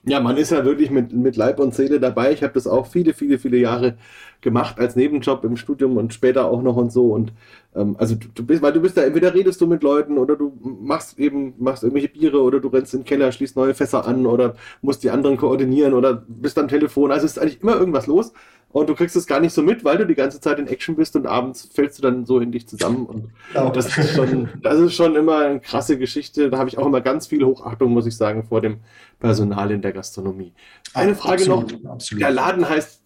Ja, 0.03 0.19
man 0.19 0.37
ist 0.37 0.51
ja 0.51 0.65
wirklich 0.65 0.89
mit, 0.89 1.13
mit 1.13 1.35
Leib 1.35 1.59
und 1.59 1.75
Seele 1.75 1.99
dabei. 1.99 2.31
Ich 2.31 2.41
habe 2.41 2.53
das 2.53 2.65
auch 2.65 2.87
viele, 2.87 3.13
viele, 3.13 3.37
viele 3.37 3.57
Jahre 3.57 3.97
gemacht 4.41 4.79
als 4.79 4.95
Nebenjob 4.95 5.43
im 5.45 5.55
Studium 5.55 5.97
und 5.97 6.13
später 6.13 6.45
auch 6.45 6.61
noch 6.61 6.75
und 6.75 6.91
so. 6.91 7.13
Und 7.13 7.31
ähm, 7.75 7.95
also 7.99 8.15
du, 8.15 8.27
du, 8.33 8.45
bist, 8.45 8.61
weil 8.61 8.73
du 8.73 8.81
bist 8.81 8.97
da, 8.97 9.03
entweder 9.03 9.33
redest 9.33 9.61
du 9.61 9.67
mit 9.67 9.83
Leuten 9.83 10.17
oder 10.17 10.35
du 10.35 10.57
machst 10.61 11.19
eben, 11.19 11.53
machst 11.59 11.83
irgendwelche 11.83 12.09
Biere 12.09 12.41
oder 12.41 12.59
du 12.59 12.67
rennst 12.67 12.93
in 12.93 13.01
den 13.01 13.05
Keller, 13.05 13.31
schließt 13.31 13.55
neue 13.55 13.73
Fässer 13.73 14.05
an 14.05 14.25
oder 14.25 14.55
musst 14.81 15.03
die 15.03 15.11
anderen 15.11 15.37
koordinieren 15.37 15.93
oder 15.93 16.23
bist 16.27 16.57
am 16.57 16.67
Telefon. 16.67 17.11
Also 17.11 17.25
es 17.25 17.33
ist 17.33 17.37
eigentlich 17.37 17.61
immer 17.61 17.75
irgendwas 17.75 18.07
los 18.07 18.33
und 18.71 18.89
du 18.89 18.95
kriegst 18.95 19.15
es 19.15 19.27
gar 19.27 19.39
nicht 19.39 19.53
so 19.53 19.61
mit, 19.61 19.83
weil 19.83 19.97
du 19.97 20.07
die 20.07 20.15
ganze 20.15 20.39
Zeit 20.39 20.57
in 20.57 20.67
Action 20.67 20.95
bist 20.95 21.15
und 21.15 21.27
abends 21.27 21.69
fällst 21.73 21.97
du 21.97 22.01
dann 22.01 22.25
so 22.25 22.39
in 22.39 22.51
dich 22.51 22.67
zusammen. 22.67 23.05
Und 23.05 23.29
ja. 23.53 23.69
das 23.69 23.97
ist 23.97 24.15
schon, 24.15 24.49
das 24.61 24.79
ist 24.79 24.93
schon 24.93 25.15
immer 25.15 25.39
eine 25.39 25.59
krasse 25.59 25.97
Geschichte. 25.97 26.49
Da 26.49 26.57
habe 26.57 26.69
ich 26.69 26.77
auch 26.77 26.85
immer 26.85 27.01
ganz 27.01 27.27
viel 27.27 27.43
Hochachtung, 27.43 27.91
muss 27.91 28.05
ich 28.05 28.15
sagen, 28.15 28.43
vor 28.43 28.61
dem 28.61 28.79
Personal 29.19 29.71
in 29.71 29.81
der 29.81 29.91
Gastronomie. 29.91 30.53
Eine 30.93 31.15
Frage 31.15 31.43
absolut, 31.43 31.83
noch. 31.83 31.91
Absolut. 31.91 32.21
Der 32.21 32.31
Laden 32.31 32.67
heißt 32.67 33.00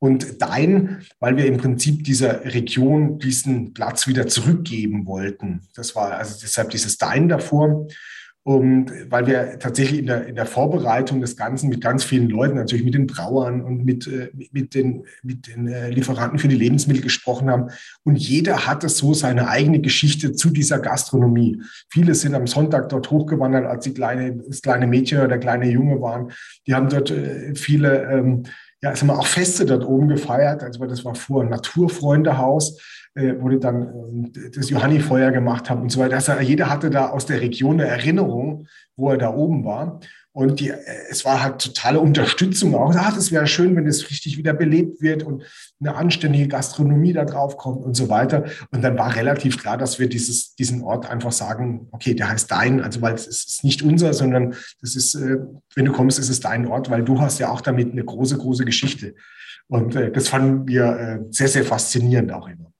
Und 0.00 0.40
Dein, 0.40 0.98
weil 1.18 1.36
wir 1.36 1.46
im 1.46 1.56
Prinzip 1.56 2.04
dieser 2.04 2.44
Region 2.44 3.18
diesen 3.18 3.74
Platz 3.74 4.06
wieder 4.06 4.28
zurückgeben 4.28 5.06
wollten. 5.06 5.62
Das 5.74 5.96
war 5.96 6.12
also 6.12 6.38
deshalb 6.40 6.70
dieses 6.70 6.98
Dein 6.98 7.28
davor. 7.28 7.88
Und 8.48 8.92
weil 9.10 9.26
wir 9.26 9.58
tatsächlich 9.58 9.98
in 9.98 10.06
der, 10.06 10.26
in 10.26 10.34
der 10.34 10.46
Vorbereitung 10.46 11.20
des 11.20 11.36
Ganzen 11.36 11.68
mit 11.68 11.82
ganz 11.82 12.02
vielen 12.02 12.30
Leuten, 12.30 12.54
natürlich 12.54 12.82
mit 12.82 12.94
den 12.94 13.06
Brauern 13.06 13.60
und 13.60 13.84
mit, 13.84 14.06
äh, 14.06 14.30
mit 14.52 14.74
den, 14.74 15.04
mit 15.22 15.48
den 15.48 15.68
äh, 15.68 15.90
Lieferanten 15.90 16.38
für 16.38 16.48
die 16.48 16.56
Lebensmittel 16.56 17.02
gesprochen 17.02 17.50
haben. 17.50 17.68
Und 18.04 18.16
jeder 18.16 18.66
hatte 18.66 18.88
so 18.88 19.12
seine 19.12 19.48
eigene 19.48 19.80
Geschichte 19.80 20.32
zu 20.32 20.48
dieser 20.48 20.78
Gastronomie. 20.78 21.60
Viele 21.90 22.14
sind 22.14 22.34
am 22.34 22.46
Sonntag 22.46 22.88
dort 22.88 23.10
hochgewandert, 23.10 23.66
als 23.66 23.84
die 23.84 23.92
kleine, 23.92 24.36
das 24.36 24.62
kleine 24.62 24.86
Mädchen 24.86 25.18
oder 25.18 25.28
der 25.28 25.40
kleine 25.40 25.68
Junge 25.68 26.00
waren. 26.00 26.32
Die 26.66 26.74
haben 26.74 26.88
dort 26.88 27.10
äh, 27.10 27.54
viele, 27.54 28.44
ja, 28.82 28.94
sagen 28.94 29.08
wir, 29.08 29.18
auch 29.18 29.26
Feste 29.26 29.66
dort 29.66 29.84
oben 29.84 30.08
gefeiert. 30.08 30.62
Also 30.62 30.84
das 30.86 31.04
war 31.04 31.14
vor 31.14 31.44
Naturfreundehaus 31.44 32.78
äh, 33.18 33.34
wo 33.40 33.48
die 33.48 33.58
dann 33.58 34.30
äh, 34.34 34.50
das 34.50 34.70
Johannifeuer 34.70 35.32
gemacht 35.32 35.68
haben 35.68 35.82
und 35.82 35.90
so 35.90 36.00
weiter. 36.00 36.14
Also 36.14 36.32
jeder 36.40 36.70
hatte 36.70 36.88
da 36.88 37.10
aus 37.10 37.26
der 37.26 37.40
Region 37.40 37.80
eine 37.80 37.88
Erinnerung, 37.88 38.68
wo 38.96 39.10
er 39.10 39.18
da 39.18 39.34
oben 39.34 39.64
war. 39.64 40.00
Und 40.32 40.60
die, 40.60 40.70
äh, 40.70 40.76
es 41.10 41.24
war 41.24 41.42
halt 41.42 41.60
totale 41.60 42.00
Unterstützung 42.00 42.74
auch. 42.74 42.94
Ach, 42.94 43.14
das 43.14 43.32
wäre 43.32 43.46
schön, 43.46 43.74
wenn 43.76 43.86
es 43.86 44.10
richtig 44.10 44.36
wieder 44.36 44.52
belebt 44.52 45.00
wird 45.00 45.22
und 45.22 45.42
eine 45.80 45.94
anständige 45.94 46.48
Gastronomie 46.48 47.12
da 47.12 47.24
drauf 47.24 47.56
kommt 47.56 47.84
und 47.84 47.94
so 47.94 48.08
weiter. 48.08 48.44
Und 48.70 48.82
dann 48.82 48.98
war 48.98 49.16
relativ 49.16 49.58
klar, 49.58 49.78
dass 49.78 49.98
wir 49.98 50.08
dieses, 50.08 50.54
diesen 50.54 50.82
Ort 50.82 51.10
einfach 51.10 51.32
sagen, 51.32 51.88
okay, 51.92 52.14
der 52.14 52.28
heißt 52.28 52.50
dein, 52.50 52.80
also 52.80 53.02
weil 53.02 53.14
es 53.14 53.26
ist 53.26 53.64
nicht 53.64 53.82
unser, 53.82 54.14
sondern 54.14 54.54
das 54.80 54.96
ist, 54.96 55.14
äh, 55.14 55.38
wenn 55.74 55.84
du 55.84 55.92
kommst, 55.92 56.18
ist 56.18 56.28
es 56.28 56.40
dein 56.40 56.66
Ort, 56.66 56.90
weil 56.90 57.04
du 57.04 57.20
hast 57.20 57.38
ja 57.38 57.50
auch 57.50 57.60
damit 57.60 57.92
eine 57.92 58.04
große, 58.04 58.38
große 58.38 58.64
Geschichte. 58.64 59.14
Und 59.66 59.96
äh, 59.96 60.12
das 60.12 60.28
fanden 60.28 60.66
wir 60.68 61.26
sehr, 61.30 61.48
sehr 61.48 61.64
faszinierend 61.64 62.32
auch 62.32 62.48
immer. 62.48 62.72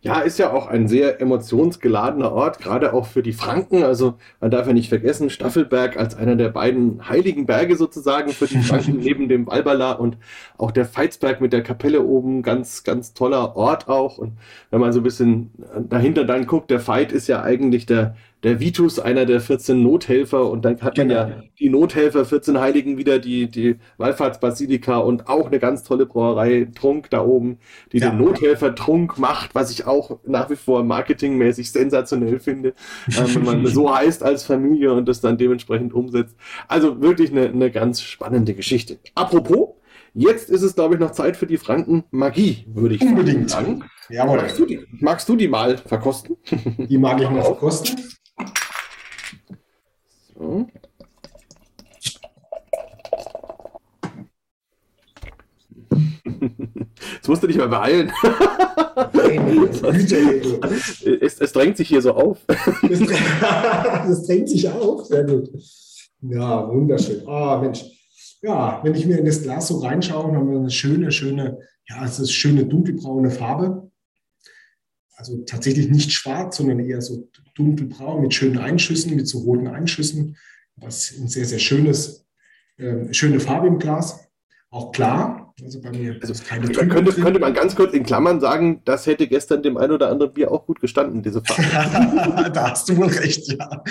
Ja, 0.00 0.20
ist 0.20 0.38
ja 0.38 0.52
auch 0.52 0.66
ein 0.66 0.88
sehr 0.88 1.20
emotionsgeladener 1.20 2.32
Ort, 2.32 2.58
gerade 2.58 2.92
auch 2.92 3.06
für 3.06 3.22
die 3.22 3.32
Franken. 3.32 3.84
Also 3.84 4.14
man 4.40 4.50
darf 4.50 4.66
ja 4.66 4.72
nicht 4.72 4.88
vergessen, 4.88 5.30
Staffelberg 5.30 5.96
als 5.96 6.16
einer 6.16 6.34
der 6.34 6.48
beiden 6.48 7.08
heiligen 7.08 7.46
Berge 7.46 7.76
sozusagen 7.76 8.30
für 8.30 8.46
die 8.46 8.58
Franken 8.58 8.96
neben 9.00 9.28
dem 9.28 9.46
Walbala 9.46 9.92
und 9.92 10.16
auch 10.56 10.72
der 10.72 10.84
Veitsberg 10.84 11.40
mit 11.40 11.52
der 11.52 11.62
Kapelle 11.62 12.02
oben, 12.02 12.42
ganz, 12.42 12.82
ganz 12.82 13.14
toller 13.14 13.56
Ort 13.56 13.88
auch. 13.88 14.18
Und 14.18 14.32
wenn 14.70 14.80
man 14.80 14.92
so 14.92 15.00
ein 15.00 15.04
bisschen 15.04 15.52
dahinter 15.88 16.24
dann 16.24 16.46
guckt, 16.46 16.70
der 16.70 16.86
Veit 16.86 17.12
ist 17.12 17.28
ja 17.28 17.42
eigentlich 17.42 17.86
der, 17.86 18.16
der 18.42 18.60
Vitus, 18.60 19.00
einer 19.00 19.26
der 19.26 19.40
14 19.40 19.82
Nothelfer, 19.82 20.48
und 20.48 20.64
dann 20.64 20.80
hat 20.80 20.96
man 20.96 21.10
ja 21.10 21.24
genau. 21.24 21.42
die 21.58 21.68
Nothelfer, 21.68 22.24
14 22.24 22.60
Heiligen 22.60 22.96
wieder, 22.96 23.18
die, 23.18 23.50
die 23.50 23.76
Wallfahrtsbasilika 23.96 24.98
und 24.98 25.28
auch 25.28 25.46
eine 25.46 25.58
ganz 25.58 25.82
tolle 25.82 26.06
Brauerei 26.06 26.68
Trunk 26.74 27.10
da 27.10 27.24
oben, 27.24 27.58
die 27.92 27.98
ja. 27.98 28.10
den 28.10 28.18
Nothelfer 28.18 28.74
Trunk 28.74 29.18
macht, 29.18 29.54
was 29.54 29.70
ich 29.70 29.86
auch 29.86 30.20
nach 30.24 30.50
wie 30.50 30.56
vor 30.56 30.84
marketingmäßig 30.84 31.72
sensationell 31.72 32.38
finde, 32.38 32.74
äh, 33.08 33.34
wenn 33.34 33.44
man 33.44 33.66
so 33.78 33.94
heißt 33.94 34.22
als 34.22 34.44
Familie 34.44 34.92
und 34.92 35.08
das 35.08 35.20
dann 35.20 35.36
dementsprechend 35.36 35.92
umsetzt. 35.92 36.36
Also 36.68 37.00
wirklich 37.00 37.32
eine, 37.32 37.48
eine 37.48 37.70
ganz 37.70 38.02
spannende 38.02 38.54
Geschichte. 38.54 38.98
Apropos, 39.14 39.74
Jetzt 40.14 40.50
ist 40.50 40.62
es, 40.62 40.74
glaube 40.74 40.94
ich, 40.94 41.00
noch 41.00 41.12
Zeit 41.12 41.36
für 41.36 41.46
die 41.46 41.58
Franken 41.58 42.02
Magie, 42.10 42.64
würde 42.66 42.94
ich 42.94 43.02
Unbedingt. 43.02 43.50
sagen. 43.50 43.84
Jawohl. 44.08 44.38
Magst 44.38 44.58
du, 44.58 44.66
die, 44.66 44.80
magst 45.00 45.28
du 45.28 45.36
die 45.36 45.48
mal 45.48 45.76
verkosten? 45.76 46.36
Die 46.78 46.98
mag 46.98 47.20
ich 47.20 47.30
mal 47.30 47.42
verkosten. 47.42 48.00
So. 50.34 50.68
Jetzt 57.14 57.28
musst 57.28 57.42
du 57.42 57.46
dich 57.46 57.56
mal 57.56 57.68
beeilen. 57.68 58.12
es, 61.20 61.40
es, 61.40 61.52
drängt 61.52 61.76
sich 61.76 61.88
hier 61.88 62.02
so 62.02 62.12
auf. 62.12 62.38
das 62.46 64.26
drängt 64.26 64.48
sich 64.48 64.68
auf, 64.68 65.06
sehr 65.06 65.24
gut. 65.24 65.50
Ja, 66.22 66.68
wunderschön. 66.68 67.26
Ah, 67.26 67.58
Mensch. 67.60 67.84
Ja, 68.40 68.80
wenn 68.82 68.94
ich 68.94 69.04
mir 69.06 69.18
in 69.18 69.26
das 69.26 69.42
Glas 69.42 69.68
so 69.68 69.78
reinschaue, 69.78 70.32
haben 70.34 70.50
wir 70.50 70.58
eine 70.58 70.70
schöne, 70.70 71.10
schöne, 71.10 71.58
ja, 71.88 72.04
es 72.04 72.20
ist 72.20 72.32
schöne 72.32 72.64
dunkelbraune 72.66 73.30
Farbe. 73.30 73.90
Also 75.16 75.38
tatsächlich 75.44 75.90
nicht 75.90 76.12
schwarz, 76.12 76.56
sondern 76.56 76.78
eher 76.78 77.02
so 77.02 77.28
dunkelbraun 77.58 78.22
mit 78.22 78.34
schönen 78.34 78.58
Einschüssen, 78.58 79.16
mit 79.16 79.28
so 79.28 79.38
roten 79.40 79.66
Einschüssen. 79.66 80.36
Was 80.76 81.12
ein 81.18 81.28
sehr, 81.28 81.44
sehr 81.44 81.58
schönes, 81.58 82.26
äh, 82.76 83.12
schöne 83.12 83.40
Farbe 83.40 83.66
im 83.66 83.78
Glas. 83.78 84.28
Auch 84.70 84.92
klar. 84.92 85.54
Also 85.62 85.80
bei 85.80 85.90
mir 85.90 86.16
also, 86.20 86.32
ist 86.32 86.46
keine 86.46 86.68
da 86.68 86.86
könnte, 86.86 87.12
könnte 87.12 87.40
man 87.40 87.52
ganz 87.52 87.74
kurz 87.74 87.92
in 87.92 88.04
Klammern 88.04 88.40
sagen, 88.40 88.80
das 88.84 89.06
hätte 89.06 89.26
gestern 89.26 89.62
dem 89.62 89.76
ein 89.76 89.90
oder 89.90 90.08
anderen 90.08 90.32
Bier 90.32 90.52
auch 90.52 90.66
gut 90.66 90.80
gestanden, 90.80 91.22
diese 91.22 91.42
Farbe. 91.42 92.50
da 92.52 92.70
hast 92.70 92.88
du 92.88 92.96
wohl 92.96 93.08
recht, 93.08 93.50
ja. 93.50 93.82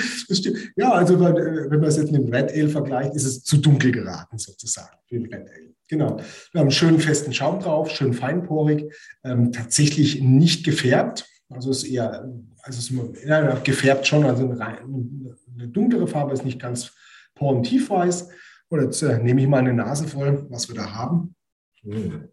Ja, 0.78 0.92
also 0.94 1.20
wenn 1.20 1.80
man 1.80 1.84
es 1.84 1.98
jetzt 1.98 2.12
mit 2.12 2.22
dem 2.22 2.34
Red 2.34 2.52
Ale 2.54 2.70
vergleicht, 2.70 3.16
ist 3.16 3.26
es 3.26 3.44
zu 3.44 3.58
dunkel 3.58 3.92
geraten 3.92 4.38
sozusagen 4.38 4.96
für 5.08 5.16
den 5.16 5.26
Red 5.26 5.50
Ale. 5.50 5.74
Genau. 5.90 6.18
Wir 6.52 6.60
haben 6.60 6.68
einen 6.68 6.72
schönen 6.72 7.00
festen 7.00 7.34
Schaum 7.34 7.60
drauf, 7.60 7.90
schön 7.92 8.14
feinporig, 8.14 8.94
ähm, 9.24 9.52
tatsächlich 9.52 10.22
nicht 10.22 10.66
gefärbt. 10.66 11.26
Also 11.50 11.72
ist 11.72 11.86
eher, 11.86 12.30
also 12.64 12.80
ist 12.80 13.24
ja, 13.26 13.56
gefärbt 13.60 14.06
schon, 14.06 14.26
also 14.26 14.50
eine, 14.50 15.68
dunklere 15.70 16.08
Farbe 16.08 16.34
ist 16.34 16.44
nicht 16.44 16.60
ganz 16.60 16.94
porentiefweiß. 17.36 18.30
Und 18.70 18.82
jetzt 18.82 19.02
äh, 19.02 19.18
nehme 19.20 19.42
ich 19.42 19.48
mal 19.48 19.60
eine 19.60 19.74
Nase 19.74 20.08
voll, 20.08 20.46
was 20.50 20.68
wir 20.68 20.76
da 20.76 20.94
haben. 20.94 21.36
Hm. 21.84 22.30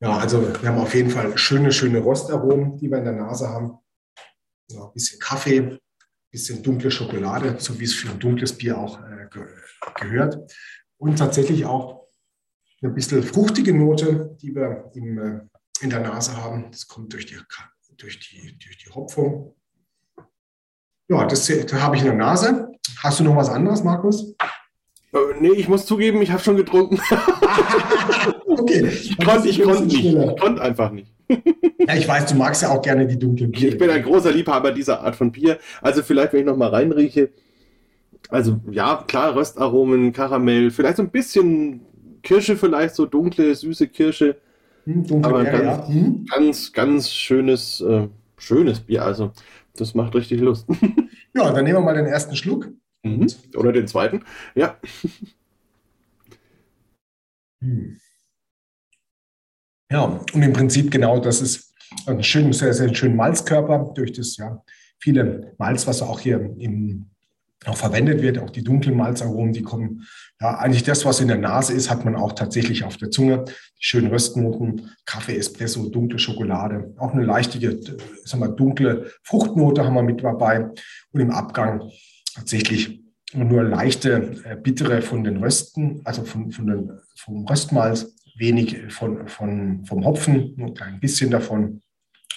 Ja, 0.00 0.18
also 0.18 0.42
wir 0.42 0.68
haben 0.68 0.78
auf 0.78 0.94
jeden 0.94 1.10
Fall 1.10 1.36
schöne, 1.38 1.70
schöne 1.70 2.00
Rostaromen, 2.00 2.76
die 2.76 2.90
wir 2.90 2.98
in 2.98 3.04
der 3.04 3.12
Nase 3.12 3.48
haben. 3.48 3.78
Ja, 4.68 4.86
ein 4.86 4.92
bisschen 4.94 5.20
Kaffee, 5.20 5.60
ein 5.60 5.78
bisschen 6.30 6.62
dunkle 6.62 6.90
Schokolade, 6.90 7.56
so 7.58 7.78
wie 7.78 7.84
es 7.84 7.94
für 7.94 8.10
ein 8.10 8.18
dunkles 8.18 8.56
Bier 8.56 8.78
auch 8.78 8.98
äh, 9.00 9.28
gehört. 10.00 10.38
Und 10.96 11.18
tatsächlich 11.18 11.66
auch 11.66 12.08
eine 12.82 12.92
bisschen 12.92 13.22
fruchtige 13.22 13.74
Note, 13.74 14.36
die 14.40 14.54
wir 14.54 14.90
im, 14.94 15.18
äh, 15.18 15.40
in 15.80 15.90
der 15.90 16.00
Nase 16.00 16.36
haben. 16.36 16.70
Das 16.70 16.86
kommt 16.86 17.12
durch 17.12 17.26
die, 17.26 17.36
durch 17.96 18.20
die, 18.20 18.58
durch 18.58 18.78
die 18.78 18.90
Hopfung. 18.90 19.54
Ja, 21.08 21.26
das, 21.26 21.46
das 21.46 21.72
habe 21.74 21.96
ich 21.96 22.02
in 22.02 22.08
der 22.08 22.16
Nase. 22.16 22.68
Hast 23.02 23.20
du 23.20 23.24
noch 23.24 23.36
was 23.36 23.48
anderes, 23.48 23.82
Markus? 23.82 24.34
Äh, 25.12 25.18
nee, 25.40 25.52
ich 25.52 25.68
muss 25.68 25.84
zugeben, 25.84 26.22
ich 26.22 26.30
habe 26.30 26.42
schon 26.42 26.56
getrunken. 26.56 26.98
okay. 28.46 28.86
Ich 28.86 29.18
konnte 29.18 29.48
ich 29.48 29.62
konnt 29.62 29.86
nicht. 29.86 30.04
Ich 30.04 30.40
konnte 30.40 30.62
einfach 30.62 30.90
nicht. 30.90 31.12
ja, 31.28 31.94
ich 31.94 32.08
weiß, 32.08 32.26
du 32.26 32.34
magst 32.36 32.62
ja 32.62 32.70
auch 32.70 32.82
gerne 32.82 33.06
die 33.06 33.18
dunklen 33.18 33.50
Bier. 33.50 33.68
Ich 33.68 33.78
bin 33.78 33.90
ein 33.90 34.02
großer 34.02 34.32
Liebhaber 34.32 34.72
dieser 34.72 35.00
Art 35.00 35.16
von 35.16 35.32
Bier. 35.32 35.58
Also 35.80 36.02
vielleicht, 36.02 36.32
wenn 36.32 36.40
ich 36.40 36.46
noch 36.46 36.56
mal 36.56 36.70
reinrieche, 36.70 37.30
also 38.28 38.60
ja, 38.70 39.04
klar, 39.06 39.34
Röstaromen, 39.34 40.12
Karamell, 40.12 40.70
vielleicht 40.70 40.96
so 40.96 41.02
ein 41.02 41.10
bisschen 41.10 41.80
Kirsche, 42.22 42.56
vielleicht 42.56 42.94
so 42.94 43.04
dunkle, 43.06 43.54
süße 43.54 43.88
Kirsche. 43.88 44.40
Hm, 44.84 45.24
aber 45.24 45.42
Beere, 45.42 45.64
ganz, 45.64 45.88
ja. 45.88 45.88
hm? 45.88 46.26
ganz, 46.26 46.72
ganz 46.72 47.10
schönes, 47.10 47.80
äh, 47.80 48.08
schönes 48.36 48.80
Bier. 48.80 49.04
Also 49.04 49.32
das 49.76 49.94
macht 49.94 50.14
richtig 50.14 50.40
Lust. 50.40 50.66
ja, 51.34 51.52
dann 51.52 51.64
nehmen 51.64 51.78
wir 51.78 51.82
mal 51.82 51.94
den 51.94 52.06
ersten 52.06 52.36
Schluck. 52.36 52.68
Mhm. 53.02 53.26
Oder 53.56 53.72
den 53.72 53.86
zweiten. 53.86 54.24
Ja. 54.54 54.78
Hm. 57.60 57.96
Ja, 59.88 60.02
und 60.02 60.42
im 60.42 60.52
Prinzip 60.52 60.90
genau 60.90 61.20
das 61.20 61.40
ist 61.40 61.72
ein 62.06 62.20
schön, 62.24 62.52
sehr, 62.52 62.74
sehr 62.74 62.92
schöner 62.92 63.14
Malzkörper 63.14 63.92
durch 63.94 64.10
das 64.10 64.36
ja 64.36 64.60
viele 64.98 65.54
Malz, 65.58 65.86
was 65.86 66.02
auch 66.02 66.18
hier 66.18 66.40
im 66.58 67.12
auch 67.66 67.76
verwendet 67.76 68.22
wird. 68.22 68.38
Auch 68.38 68.50
die 68.50 68.64
dunklen 68.64 68.96
Malzaromen, 68.96 69.52
die 69.52 69.62
kommen, 69.62 70.06
ja, 70.42 70.58
eigentlich 70.58 70.82
das, 70.82 71.04
was 71.04 71.20
in 71.20 71.28
der 71.28 71.38
Nase 71.38 71.72
ist, 71.72 71.88
hat 71.88 72.04
man 72.04 72.16
auch 72.16 72.32
tatsächlich 72.32 72.82
auf 72.82 72.96
der 72.96 73.12
Zunge. 73.12 73.44
Die 73.44 73.84
schönen 73.84 74.08
Röstnoten, 74.08 74.90
Kaffee, 75.06 75.36
Espresso, 75.36 75.88
dunkle 75.88 76.18
Schokolade, 76.18 76.92
auch 76.98 77.12
eine 77.12 77.24
leichtige, 77.24 77.78
sagen 78.24 78.42
wir, 78.42 78.48
dunkle 78.48 79.12
Fruchtnote 79.22 79.84
haben 79.84 79.94
wir 79.94 80.02
mit 80.02 80.24
dabei. 80.24 80.68
Und 81.12 81.20
im 81.20 81.30
Abgang 81.30 81.88
tatsächlich 82.34 83.04
nur 83.34 83.62
leichte, 83.62 84.34
äh, 84.44 84.56
bittere 84.56 85.00
von 85.00 85.22
den 85.22 85.36
Rösten, 85.36 86.00
also 86.04 86.24
von, 86.24 86.50
von 86.50 86.66
den, 86.66 86.90
vom 87.16 87.46
Röstmalz, 87.46 88.12
wenig 88.36 88.92
von, 88.92 89.28
von, 89.28 89.84
vom 89.84 90.04
Hopfen, 90.04 90.54
nur 90.56 90.68
ein 90.68 90.74
klein 90.74 90.98
bisschen 90.98 91.30
davon, 91.30 91.82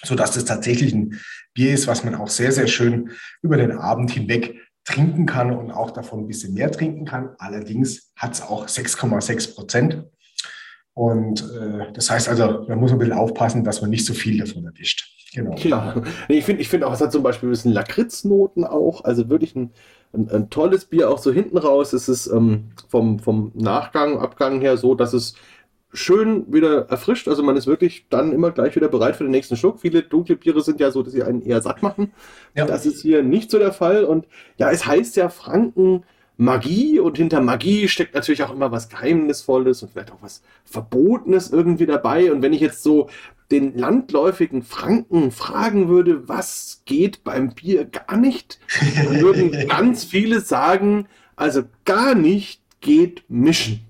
sodass 0.03 0.31
das 0.31 0.45
tatsächlich 0.45 0.93
ein 0.93 1.19
Bier 1.55 1.73
ist, 1.73 1.87
was 1.87 2.03
man 2.03 2.13
auch 2.13 2.29
sehr, 2.29 2.51
sehr 2.51 2.67
schön 2.67 3.09
über 3.41 3.57
den 3.57 3.71
Abend 3.71 4.11
hinweg 4.11 4.55
trinken 4.85 5.25
kann 5.25 5.51
und 5.51 5.71
auch 5.71 5.91
davon 5.91 6.21
ein 6.21 6.27
bisschen 6.27 6.53
mehr 6.53 6.71
trinken 6.71 7.05
kann. 7.05 7.35
Allerdings 7.39 8.13
hat 8.15 8.33
es 8.33 8.41
auch 8.41 8.67
6,6 8.67 9.55
Prozent. 9.55 10.05
Und 10.93 11.41
äh, 11.41 11.91
das 11.91 12.09
heißt 12.09 12.29
also, 12.29 12.65
man 12.69 12.79
muss 12.79 12.91
ein 12.91 12.99
bisschen 12.99 13.13
aufpassen, 13.13 13.63
dass 13.65 13.81
man 13.81 13.89
nicht 13.89 14.05
so 14.05 14.13
viel 14.13 14.37
davon 14.37 14.65
erwischt. 14.65 15.11
Genau. 15.33 15.55
Ja, 15.57 16.01
ich 16.29 16.45
finde 16.45 16.61
ich 16.61 16.69
find 16.69 16.85
auch, 16.85 16.93
es 16.93 17.01
hat 17.01 17.11
zum 17.11 17.23
Beispiel 17.23 17.49
ein 17.49 17.51
bisschen 17.51 17.73
Lakritznoten 17.73 18.63
auch, 18.63 19.03
also 19.03 19.27
wirklich 19.27 19.53
ein, 19.55 19.71
ein, 20.13 20.29
ein, 20.29 20.49
tolles 20.49 20.85
Bier 20.85 21.09
auch 21.09 21.17
so 21.17 21.33
hinten 21.33 21.57
raus. 21.57 21.91
Es 21.91 22.07
ist 22.07 22.27
ähm, 22.27 22.69
vom, 22.87 23.19
vom 23.19 23.51
Nachgang, 23.53 24.17
Abgang 24.17 24.61
her 24.61 24.77
so, 24.77 24.95
dass 24.95 25.11
es 25.11 25.35
schön 25.95 26.51
wieder 26.53 26.89
erfrischt. 26.89 27.27
Also 27.27 27.43
man 27.43 27.57
ist 27.57 27.67
wirklich 27.67 28.05
dann 28.09 28.31
immer 28.31 28.51
gleich 28.51 28.75
wieder 28.75 28.87
bereit 28.87 29.15
für 29.15 29.23
den 29.23 29.31
nächsten 29.31 29.55
Schluck. 29.55 29.79
Viele 29.81 30.03
dunkle 30.03 30.35
Biere 30.35 30.61
sind 30.61 30.79
ja 30.79 30.91
so, 30.91 31.01
dass 31.03 31.13
sie 31.13 31.23
einen 31.23 31.41
eher 31.41 31.61
satt 31.61 31.81
machen. 31.81 32.11
Ja. 32.53 32.65
Das 32.65 32.85
ist 32.85 33.01
hier 33.01 33.23
nicht 33.23 33.49
so 33.49 33.59
der 33.59 33.73
Fall. 33.73 34.03
Und 34.03 34.27
ja, 34.57 34.69
es 34.71 34.85
heißt 34.85 35.15
ja 35.15 35.29
Franken 35.29 36.03
Magie 36.37 36.99
und 36.99 37.17
hinter 37.17 37.39
Magie 37.39 37.87
steckt 37.87 38.13
natürlich 38.13 38.43
auch 38.43 38.51
immer 38.51 38.71
was 38.71 38.89
Geheimnisvolles 38.89 39.83
und 39.83 39.91
vielleicht 39.91 40.11
auch 40.11 40.21
was 40.21 40.41
Verbotenes 40.65 41.51
irgendwie 41.51 41.85
dabei. 41.85 42.31
Und 42.31 42.41
wenn 42.41 42.53
ich 42.53 42.61
jetzt 42.61 42.83
so 42.83 43.09
den 43.51 43.77
landläufigen 43.77 44.63
Franken 44.63 45.31
fragen 45.31 45.87
würde, 45.87 46.27
was 46.27 46.81
geht 46.85 47.23
beim 47.23 47.53
Bier 47.53 47.85
gar 47.85 48.17
nicht, 48.17 48.59
dann 48.95 49.21
würden 49.21 49.51
ganz 49.67 50.03
viele 50.03 50.41
sagen, 50.41 51.07
also 51.35 51.63
gar 51.85 52.15
nicht 52.15 52.61
geht 52.81 53.23
mischen. 53.27 53.81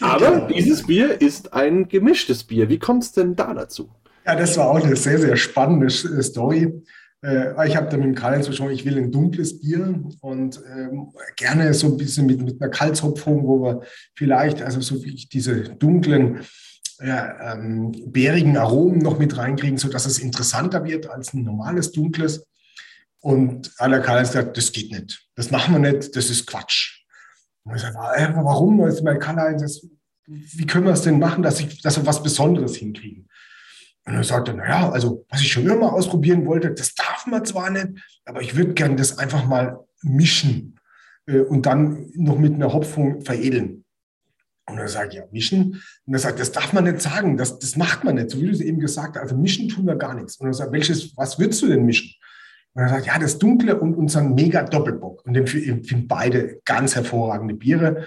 Aber 0.00 0.48
dieses 0.52 0.86
Bier 0.86 1.20
ist 1.20 1.52
ein 1.52 1.88
gemischtes 1.88 2.44
Bier. 2.44 2.68
Wie 2.68 2.78
kommt 2.78 3.02
es 3.04 3.12
denn 3.12 3.36
da 3.36 3.52
dazu? 3.54 3.90
Ja, 4.24 4.36
das 4.36 4.56
war 4.56 4.70
auch 4.70 4.82
eine 4.82 4.96
sehr, 4.96 5.18
sehr 5.18 5.36
spannende 5.36 5.90
Story. 5.90 6.82
Äh, 7.24 7.68
ich 7.68 7.76
habe 7.76 7.88
dann 7.88 8.00
mit 8.00 8.08
dem 8.08 8.14
Karl 8.14 8.38
besprochen, 8.38 8.72
ich 8.72 8.84
will 8.84 8.98
ein 8.98 9.12
dunkles 9.12 9.60
Bier 9.60 10.02
und 10.20 10.60
ähm, 10.74 11.12
gerne 11.36 11.72
so 11.74 11.88
ein 11.88 11.96
bisschen 11.96 12.26
mit, 12.26 12.42
mit 12.42 12.60
einer 12.60 12.70
Kalzhopfung, 12.70 13.46
wo 13.46 13.62
wir 13.62 13.82
vielleicht, 14.16 14.62
also 14.62 14.80
so 14.80 15.02
wie 15.04 15.14
diese 15.14 15.62
dunklen, 15.62 16.40
ja, 17.00 17.54
ähm, 17.54 17.92
bärigen 18.06 18.56
Aromen 18.56 18.98
noch 18.98 19.18
mit 19.18 19.36
reinkriegen, 19.36 19.78
sodass 19.78 20.06
es 20.06 20.18
interessanter 20.18 20.84
wird 20.84 21.08
als 21.08 21.34
ein 21.34 21.42
normales 21.42 21.90
dunkles. 21.92 22.46
Und 23.20 23.72
aller 23.78 24.00
Karl 24.00 24.20
hat 24.20 24.26
gesagt, 24.26 24.56
das 24.56 24.72
geht 24.72 24.90
nicht. 24.92 25.28
Das 25.36 25.50
machen 25.50 25.74
wir 25.74 25.92
nicht, 25.92 26.14
das 26.16 26.28
ist 26.28 26.46
Quatsch. 26.46 27.01
Und 27.64 27.76
ich 27.76 27.82
sage, 27.82 27.96
äh, 28.16 28.34
warum? 28.34 28.80
Also 28.80 29.04
mein 29.04 29.18
Karl, 29.18 29.56
das, 29.56 29.86
wie 30.26 30.66
können 30.66 30.86
wir 30.86 30.92
es 30.92 31.02
denn 31.02 31.18
machen, 31.18 31.42
dass, 31.42 31.60
ich, 31.60 31.82
dass 31.82 31.96
wir 31.96 32.06
was 32.06 32.22
Besonderes 32.22 32.76
hinkriegen? 32.76 33.28
Und 34.04 34.14
er 34.14 34.24
sagte, 34.24 34.52
naja, 34.52 34.90
also 34.90 35.24
was 35.28 35.40
ich 35.40 35.52
schon 35.52 35.68
immer 35.68 35.92
ausprobieren 35.92 36.44
wollte, 36.46 36.72
das 36.72 36.94
darf 36.94 37.26
man 37.26 37.44
zwar 37.44 37.70
nicht, 37.70 37.88
aber 38.24 38.40
ich 38.40 38.56
würde 38.56 38.74
gerne 38.74 38.96
das 38.96 39.18
einfach 39.18 39.46
mal 39.46 39.78
mischen 40.02 40.80
äh, 41.26 41.40
und 41.40 41.66
dann 41.66 42.10
noch 42.14 42.38
mit 42.38 42.54
einer 42.54 42.72
Hopfung 42.72 43.20
veredeln. 43.22 43.84
Und 44.66 44.78
er 44.78 44.88
sagt, 44.88 45.14
ja, 45.14 45.24
mischen. 45.30 45.82
Und 46.06 46.14
er 46.14 46.18
sagt, 46.18 46.40
das 46.40 46.52
darf 46.52 46.72
man 46.72 46.84
nicht 46.84 47.00
sagen, 47.00 47.36
das, 47.36 47.58
das 47.58 47.76
macht 47.76 48.04
man 48.04 48.14
nicht, 48.14 48.30
so 48.30 48.40
wie 48.40 48.46
du 48.46 48.52
es 48.52 48.60
eben 48.60 48.78
gesagt 48.78 49.16
hast. 49.16 49.22
Also 49.22 49.36
mischen 49.36 49.68
tun 49.68 49.86
wir 49.86 49.96
gar 49.96 50.14
nichts. 50.14 50.36
Und 50.36 50.46
er 50.46 50.54
sagt, 50.54 50.72
welches, 50.72 51.16
was 51.16 51.38
würdest 51.38 51.62
du 51.62 51.68
denn 51.68 51.84
mischen? 51.84 52.14
Und 52.74 52.82
er 52.82 52.88
sagt, 52.88 53.06
ja, 53.06 53.18
das 53.18 53.38
Dunkle 53.38 53.78
und 53.78 53.94
unseren 53.94 54.34
Mega 54.34 54.62
Doppelbock. 54.62 55.24
Und 55.26 55.34
den 55.34 55.46
finden 55.46 56.08
beide 56.08 56.60
ganz 56.64 56.94
hervorragende 56.96 57.54
Biere. 57.54 58.06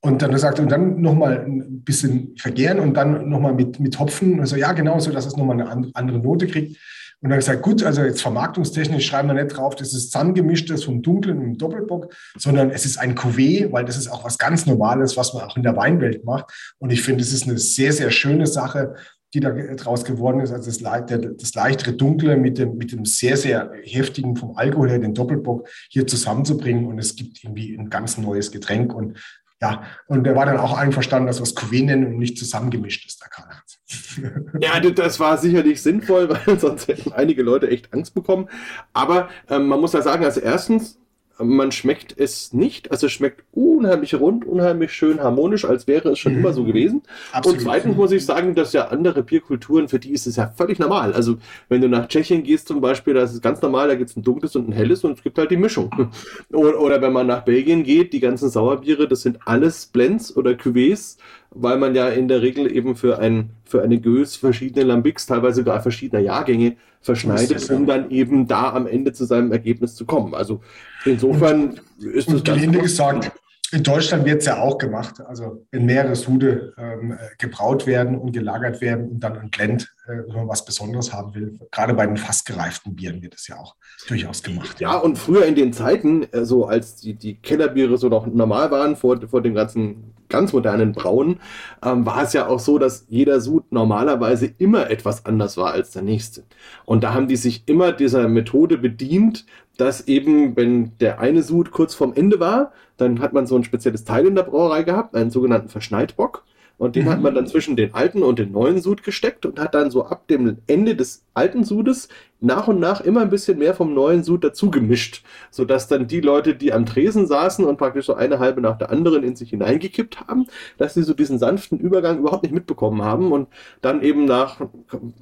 Und 0.00 0.22
dann 0.22 0.36
sagt 0.38 0.60
und 0.60 0.70
dann 0.70 1.00
nochmal 1.00 1.44
ein 1.46 1.82
bisschen 1.82 2.36
vergären 2.36 2.78
und 2.78 2.94
dann 2.94 3.28
nochmal 3.28 3.54
mit, 3.54 3.80
mit 3.80 3.98
Hopfen. 3.98 4.40
Also 4.40 4.56
ja, 4.56 4.72
genau, 4.72 4.98
so 5.00 5.10
dass 5.10 5.26
es 5.26 5.36
nochmal 5.36 5.60
eine 5.60 5.90
andere 5.94 6.18
Note 6.18 6.46
kriegt. 6.46 6.76
Und 7.22 7.30
dann 7.30 7.38
gesagt, 7.38 7.62
gut, 7.62 7.82
also 7.82 8.02
jetzt 8.02 8.20
vermarktungstechnisch 8.20 9.06
schreiben 9.06 9.28
wir 9.28 9.42
nicht 9.42 9.56
drauf, 9.56 9.74
das 9.74 9.94
ist 9.94 10.12
zusammengemischtes 10.12 10.84
vom 10.84 11.00
Dunklen 11.00 11.38
und 11.38 11.60
Doppelbock, 11.60 12.14
sondern 12.36 12.70
es 12.70 12.84
ist 12.84 12.98
ein 12.98 13.16
Cuvée, 13.16 13.72
weil 13.72 13.86
das 13.86 13.96
ist 13.96 14.08
auch 14.08 14.22
was 14.22 14.36
ganz 14.36 14.66
Normales, 14.66 15.16
was 15.16 15.32
man 15.32 15.44
auch 15.44 15.56
in 15.56 15.62
der 15.62 15.76
Weinwelt 15.76 16.24
macht. 16.24 16.74
Und 16.78 16.92
ich 16.92 17.02
finde, 17.02 17.22
es 17.22 17.32
ist 17.32 17.48
eine 17.48 17.58
sehr, 17.58 17.92
sehr 17.92 18.10
schöne 18.10 18.46
Sache, 18.46 18.96
die 19.34 19.40
da 19.40 19.50
draus 19.50 20.04
geworden 20.04 20.40
ist. 20.40 20.52
Also 20.52 20.70
das, 20.70 21.06
das 21.36 21.54
leichtere 21.54 21.92
Dunkle 21.92 22.36
mit 22.36 22.58
dem, 22.58 22.76
mit 22.76 22.92
dem 22.92 23.04
sehr, 23.04 23.36
sehr 23.36 23.72
heftigen 23.82 24.36
vom 24.36 24.56
Alkohol 24.56 24.90
her, 24.90 24.98
den 24.98 25.14
Doppelbock, 25.14 25.68
hier 25.90 26.06
zusammenzubringen. 26.06 26.86
Und 26.86 26.98
es 26.98 27.16
gibt 27.16 27.42
irgendwie 27.42 27.76
ein 27.76 27.90
ganz 27.90 28.18
neues 28.18 28.50
Getränk. 28.52 28.94
Und 28.94 29.18
ja, 29.60 29.84
und 30.06 30.26
er 30.26 30.36
war 30.36 30.44
dann 30.44 30.58
auch 30.58 30.76
einverstanden, 30.76 31.26
dass 31.26 31.38
wir 31.38 31.44
es 31.44 31.56
Cuvée 31.56 31.90
und 31.92 32.18
nicht 32.18 32.36
zusammengemischt 32.38 33.06
ist, 33.06 33.22
der 33.22 33.28
Karl 33.30 34.52
Ja, 34.60 34.78
das 34.80 35.18
war 35.18 35.38
sicherlich 35.38 35.82
sinnvoll, 35.82 36.28
weil 36.46 36.58
sonst 36.58 36.88
hätten 36.88 37.12
einige 37.12 37.42
Leute 37.42 37.68
echt 37.68 37.92
Angst 37.92 38.14
bekommen. 38.14 38.48
Aber 38.92 39.28
ähm, 39.48 39.66
man 39.66 39.80
muss 39.80 39.94
ja 39.94 40.02
sagen, 40.02 40.24
also 40.24 40.40
erstens, 40.40 40.98
man 41.38 41.72
schmeckt 41.72 42.18
es 42.18 42.52
nicht. 42.52 42.90
Also 42.90 43.06
es 43.06 43.12
schmeckt 43.12 43.44
unheimlich 43.52 44.14
rund, 44.14 44.44
unheimlich 44.44 44.92
schön 44.92 45.20
harmonisch, 45.20 45.64
als 45.64 45.86
wäre 45.86 46.10
es 46.10 46.18
schon 46.18 46.32
mhm. 46.32 46.40
immer 46.40 46.52
so 46.52 46.64
gewesen. 46.64 47.02
Absolut. 47.32 47.58
Und 47.58 47.64
zweitens 47.64 47.96
muss 47.96 48.12
ich 48.12 48.24
sagen, 48.24 48.54
dass 48.54 48.72
ja 48.72 48.88
andere 48.88 49.22
Bierkulturen, 49.22 49.88
für 49.88 49.98
die 49.98 50.12
ist 50.12 50.26
es 50.26 50.36
ja 50.36 50.52
völlig 50.56 50.78
normal. 50.78 51.12
Also 51.12 51.36
wenn 51.68 51.80
du 51.80 51.88
nach 51.88 52.08
Tschechien 52.08 52.42
gehst 52.42 52.68
zum 52.68 52.80
Beispiel, 52.80 53.14
da 53.14 53.22
ist 53.22 53.32
es 53.32 53.42
ganz 53.42 53.60
normal, 53.60 53.88
da 53.88 53.94
gibt 53.94 54.10
es 54.10 54.16
ein 54.16 54.22
dunkles 54.22 54.56
und 54.56 54.68
ein 54.68 54.72
helles 54.72 55.04
und 55.04 55.12
es 55.12 55.22
gibt 55.22 55.38
halt 55.38 55.50
die 55.50 55.56
Mischung. 55.56 55.90
Oder, 56.52 56.80
oder 56.80 57.02
wenn 57.02 57.12
man 57.12 57.26
nach 57.26 57.44
Belgien 57.44 57.82
geht, 57.82 58.12
die 58.12 58.20
ganzen 58.20 58.48
Sauerbiere, 58.48 59.08
das 59.08 59.22
sind 59.22 59.38
alles 59.44 59.86
Blends 59.86 60.36
oder 60.36 60.52
Cuvées 60.52 61.16
weil 61.58 61.78
man 61.78 61.94
ja 61.94 62.08
in 62.08 62.28
der 62.28 62.42
Regel 62.42 62.74
eben 62.74 62.96
für, 62.96 63.18
ein, 63.18 63.50
für 63.64 63.82
eine 63.82 64.00
Gös 64.00 64.36
verschiedene 64.36 64.84
Lambics, 64.84 65.26
teilweise 65.26 65.56
sogar 65.56 65.80
verschiedener 65.80 66.20
Jahrgänge 66.22 66.76
verschneidet, 67.00 67.70
um 67.70 67.86
dann 67.86 68.10
eben 68.10 68.46
da 68.46 68.72
am 68.72 68.86
Ende 68.86 69.12
zu 69.12 69.24
seinem 69.24 69.52
Ergebnis 69.52 69.94
zu 69.94 70.04
kommen. 70.04 70.34
Also 70.34 70.60
insofern 71.04 71.80
und, 71.98 72.04
ist 72.04 72.32
das. 72.32 72.42
Gelinde 72.42 72.80
gesagt, 72.80 73.32
in 73.72 73.82
Deutschland 73.82 74.24
wird 74.24 74.40
es 74.40 74.46
ja 74.46 74.60
auch 74.60 74.78
gemacht. 74.78 75.20
Also 75.20 75.66
wenn 75.70 75.86
mehrere 75.86 76.14
Sude 76.14 76.72
ähm, 76.78 77.18
gebraut 77.38 77.86
werden 77.86 78.16
und 78.16 78.32
gelagert 78.32 78.80
werden 78.80 79.08
und 79.08 79.20
dann 79.20 79.38
ein 79.38 79.50
Blend, 79.50 79.94
äh, 80.06 80.18
wenn 80.26 80.34
man 80.34 80.48
was 80.48 80.64
Besonderes 80.64 81.12
haben 81.12 81.34
will. 81.34 81.58
Gerade 81.70 81.94
bei 81.94 82.06
den 82.06 82.16
fast 82.16 82.46
gereiften 82.46 82.94
Bieren 82.94 83.22
wird 83.22 83.34
es 83.34 83.48
ja 83.48 83.56
auch 83.56 83.74
durchaus 84.08 84.42
gemacht. 84.42 84.80
Ja, 84.80 84.96
und 84.96 85.18
früher 85.18 85.46
in 85.46 85.54
den 85.54 85.72
Zeiten, 85.72 86.24
äh, 86.32 86.44
so 86.44 86.66
als 86.66 86.96
die, 86.96 87.14
die 87.14 87.40
Kellerbiere 87.40 87.98
so 87.98 88.08
noch 88.08 88.26
normal 88.26 88.70
waren, 88.70 88.96
vor, 88.96 89.20
vor 89.28 89.42
dem 89.42 89.54
ganzen 89.54 90.14
ganz 90.28 90.52
modernen 90.52 90.92
Brauen, 90.92 91.40
ähm, 91.84 92.06
war 92.06 92.22
es 92.22 92.32
ja 92.32 92.48
auch 92.48 92.58
so, 92.58 92.78
dass 92.78 93.06
jeder 93.08 93.40
Sud 93.40 93.70
normalerweise 93.70 94.46
immer 94.58 94.90
etwas 94.90 95.24
anders 95.24 95.56
war 95.56 95.72
als 95.72 95.92
der 95.92 96.02
nächste. 96.02 96.44
Und 96.84 97.04
da 97.04 97.14
haben 97.14 97.28
die 97.28 97.36
sich 97.36 97.68
immer 97.68 97.92
dieser 97.92 98.28
Methode 98.28 98.78
bedient, 98.78 99.46
dass 99.78 100.08
eben, 100.08 100.56
wenn 100.56 100.96
der 100.98 101.20
eine 101.20 101.42
Sud 101.42 101.70
kurz 101.70 101.94
vorm 101.94 102.12
Ende 102.14 102.40
war, 102.40 102.72
dann 102.96 103.20
hat 103.20 103.32
man 103.32 103.46
so 103.46 103.56
ein 103.56 103.64
spezielles 103.64 104.04
Teil 104.04 104.26
in 104.26 104.34
der 104.34 104.42
Brauerei 104.42 104.82
gehabt, 104.82 105.14
einen 105.14 105.30
sogenannten 105.30 105.68
Verschneidbock. 105.68 106.44
Und 106.78 106.94
den 106.94 107.04
mhm. 107.04 107.10
hat 107.10 107.22
man 107.22 107.34
dann 107.34 107.46
zwischen 107.46 107.76
den 107.76 107.94
alten 107.94 108.22
und 108.22 108.38
den 108.38 108.52
neuen 108.52 108.80
Sud 108.80 109.02
gesteckt 109.02 109.46
und 109.46 109.58
hat 109.58 109.74
dann 109.74 109.90
so 109.90 110.04
ab 110.04 110.28
dem 110.28 110.58
Ende 110.66 110.94
des 110.94 111.24
alten 111.32 111.64
Sudes 111.64 112.08
nach 112.40 112.68
und 112.68 112.78
nach 112.78 113.00
immer 113.00 113.22
ein 113.22 113.30
bisschen 113.30 113.58
mehr 113.58 113.74
vom 113.74 113.94
neuen 113.94 114.22
Sud 114.22 114.44
dazu 114.44 114.70
gemischt, 114.70 115.24
sodass 115.50 115.88
dann 115.88 116.06
die 116.06 116.20
Leute, 116.20 116.54
die 116.54 116.72
am 116.72 116.84
Tresen 116.84 117.26
saßen 117.26 117.64
und 117.64 117.78
praktisch 117.78 118.06
so 118.06 118.14
eine 118.14 118.38
halbe 118.38 118.60
nach 118.60 118.76
der 118.76 118.90
anderen 118.90 119.22
in 119.22 119.36
sich 119.36 119.50
hineingekippt 119.50 120.20
haben, 120.28 120.46
dass 120.76 120.94
sie 120.94 121.02
so 121.02 121.14
diesen 121.14 121.38
sanften 121.38 121.78
Übergang 121.78 122.18
überhaupt 122.18 122.42
nicht 122.42 122.54
mitbekommen 122.54 123.02
haben 123.02 123.32
und 123.32 123.48
dann 123.80 124.02
eben 124.02 124.26
nach, 124.26 124.60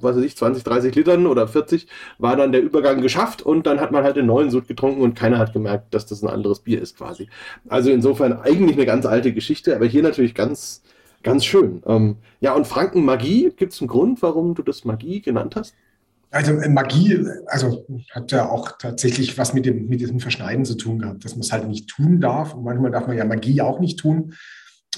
was 0.01 0.17
weiß 0.17 0.23
ich, 0.23 0.35
20, 0.35 0.63
30 0.63 0.93
Litern 0.95 1.25
oder 1.25 1.47
40 1.47 1.87
war 2.17 2.35
dann 2.35 2.51
der 2.51 2.61
Übergang 2.61 3.01
geschafft 3.01 3.41
und 3.41 3.65
dann 3.65 3.79
hat 3.79 3.91
man 3.91 4.03
halt 4.03 4.17
den 4.17 4.25
neuen 4.25 4.49
Sud 4.49 4.67
getrunken 4.67 5.01
und 5.01 5.15
keiner 5.15 5.37
hat 5.37 5.53
gemerkt, 5.53 5.93
dass 5.93 6.05
das 6.05 6.21
ein 6.21 6.29
anderes 6.29 6.59
Bier 6.59 6.81
ist 6.81 6.97
quasi. 6.97 7.29
Also 7.69 7.91
insofern 7.91 8.33
eigentlich 8.33 8.75
eine 8.75 8.85
ganz 8.85 9.05
alte 9.05 9.31
Geschichte, 9.31 9.73
aber 9.73 9.85
hier 9.85 10.03
natürlich 10.03 10.35
ganz 10.35 10.83
Ganz 11.25 11.43
schön. 11.43 11.81
Ähm, 11.87 12.17
ja, 12.39 12.53
und 12.53 12.67
Franken 12.67 13.03
Magie, 13.03 13.51
gibt 13.57 13.73
es 13.73 13.81
einen 13.81 13.87
Grund, 13.87 14.21
warum 14.21 14.53
du 14.53 14.61
das 14.61 14.85
Magie 14.85 15.21
genannt 15.21 15.55
hast? 15.55 15.73
Also 16.29 16.51
äh, 16.51 16.69
Magie, 16.69 17.19
also 17.47 17.83
hat 18.11 18.31
ja 18.31 18.47
auch 18.47 18.77
tatsächlich 18.77 19.35
was 19.35 19.55
mit 19.55 19.65
dem, 19.65 19.87
mit 19.87 20.01
diesem 20.01 20.19
Verschneiden 20.19 20.65
zu 20.65 20.75
tun 20.75 20.99
gehabt, 20.99 21.25
dass 21.25 21.31
man 21.31 21.39
es 21.39 21.51
halt 21.51 21.67
nicht 21.67 21.89
tun 21.89 22.21
darf. 22.21 22.53
Und 22.53 22.63
manchmal 22.63 22.91
darf 22.91 23.07
man 23.07 23.17
ja 23.17 23.25
Magie 23.25 23.59
auch 23.61 23.79
nicht 23.79 23.97
tun. 23.97 24.35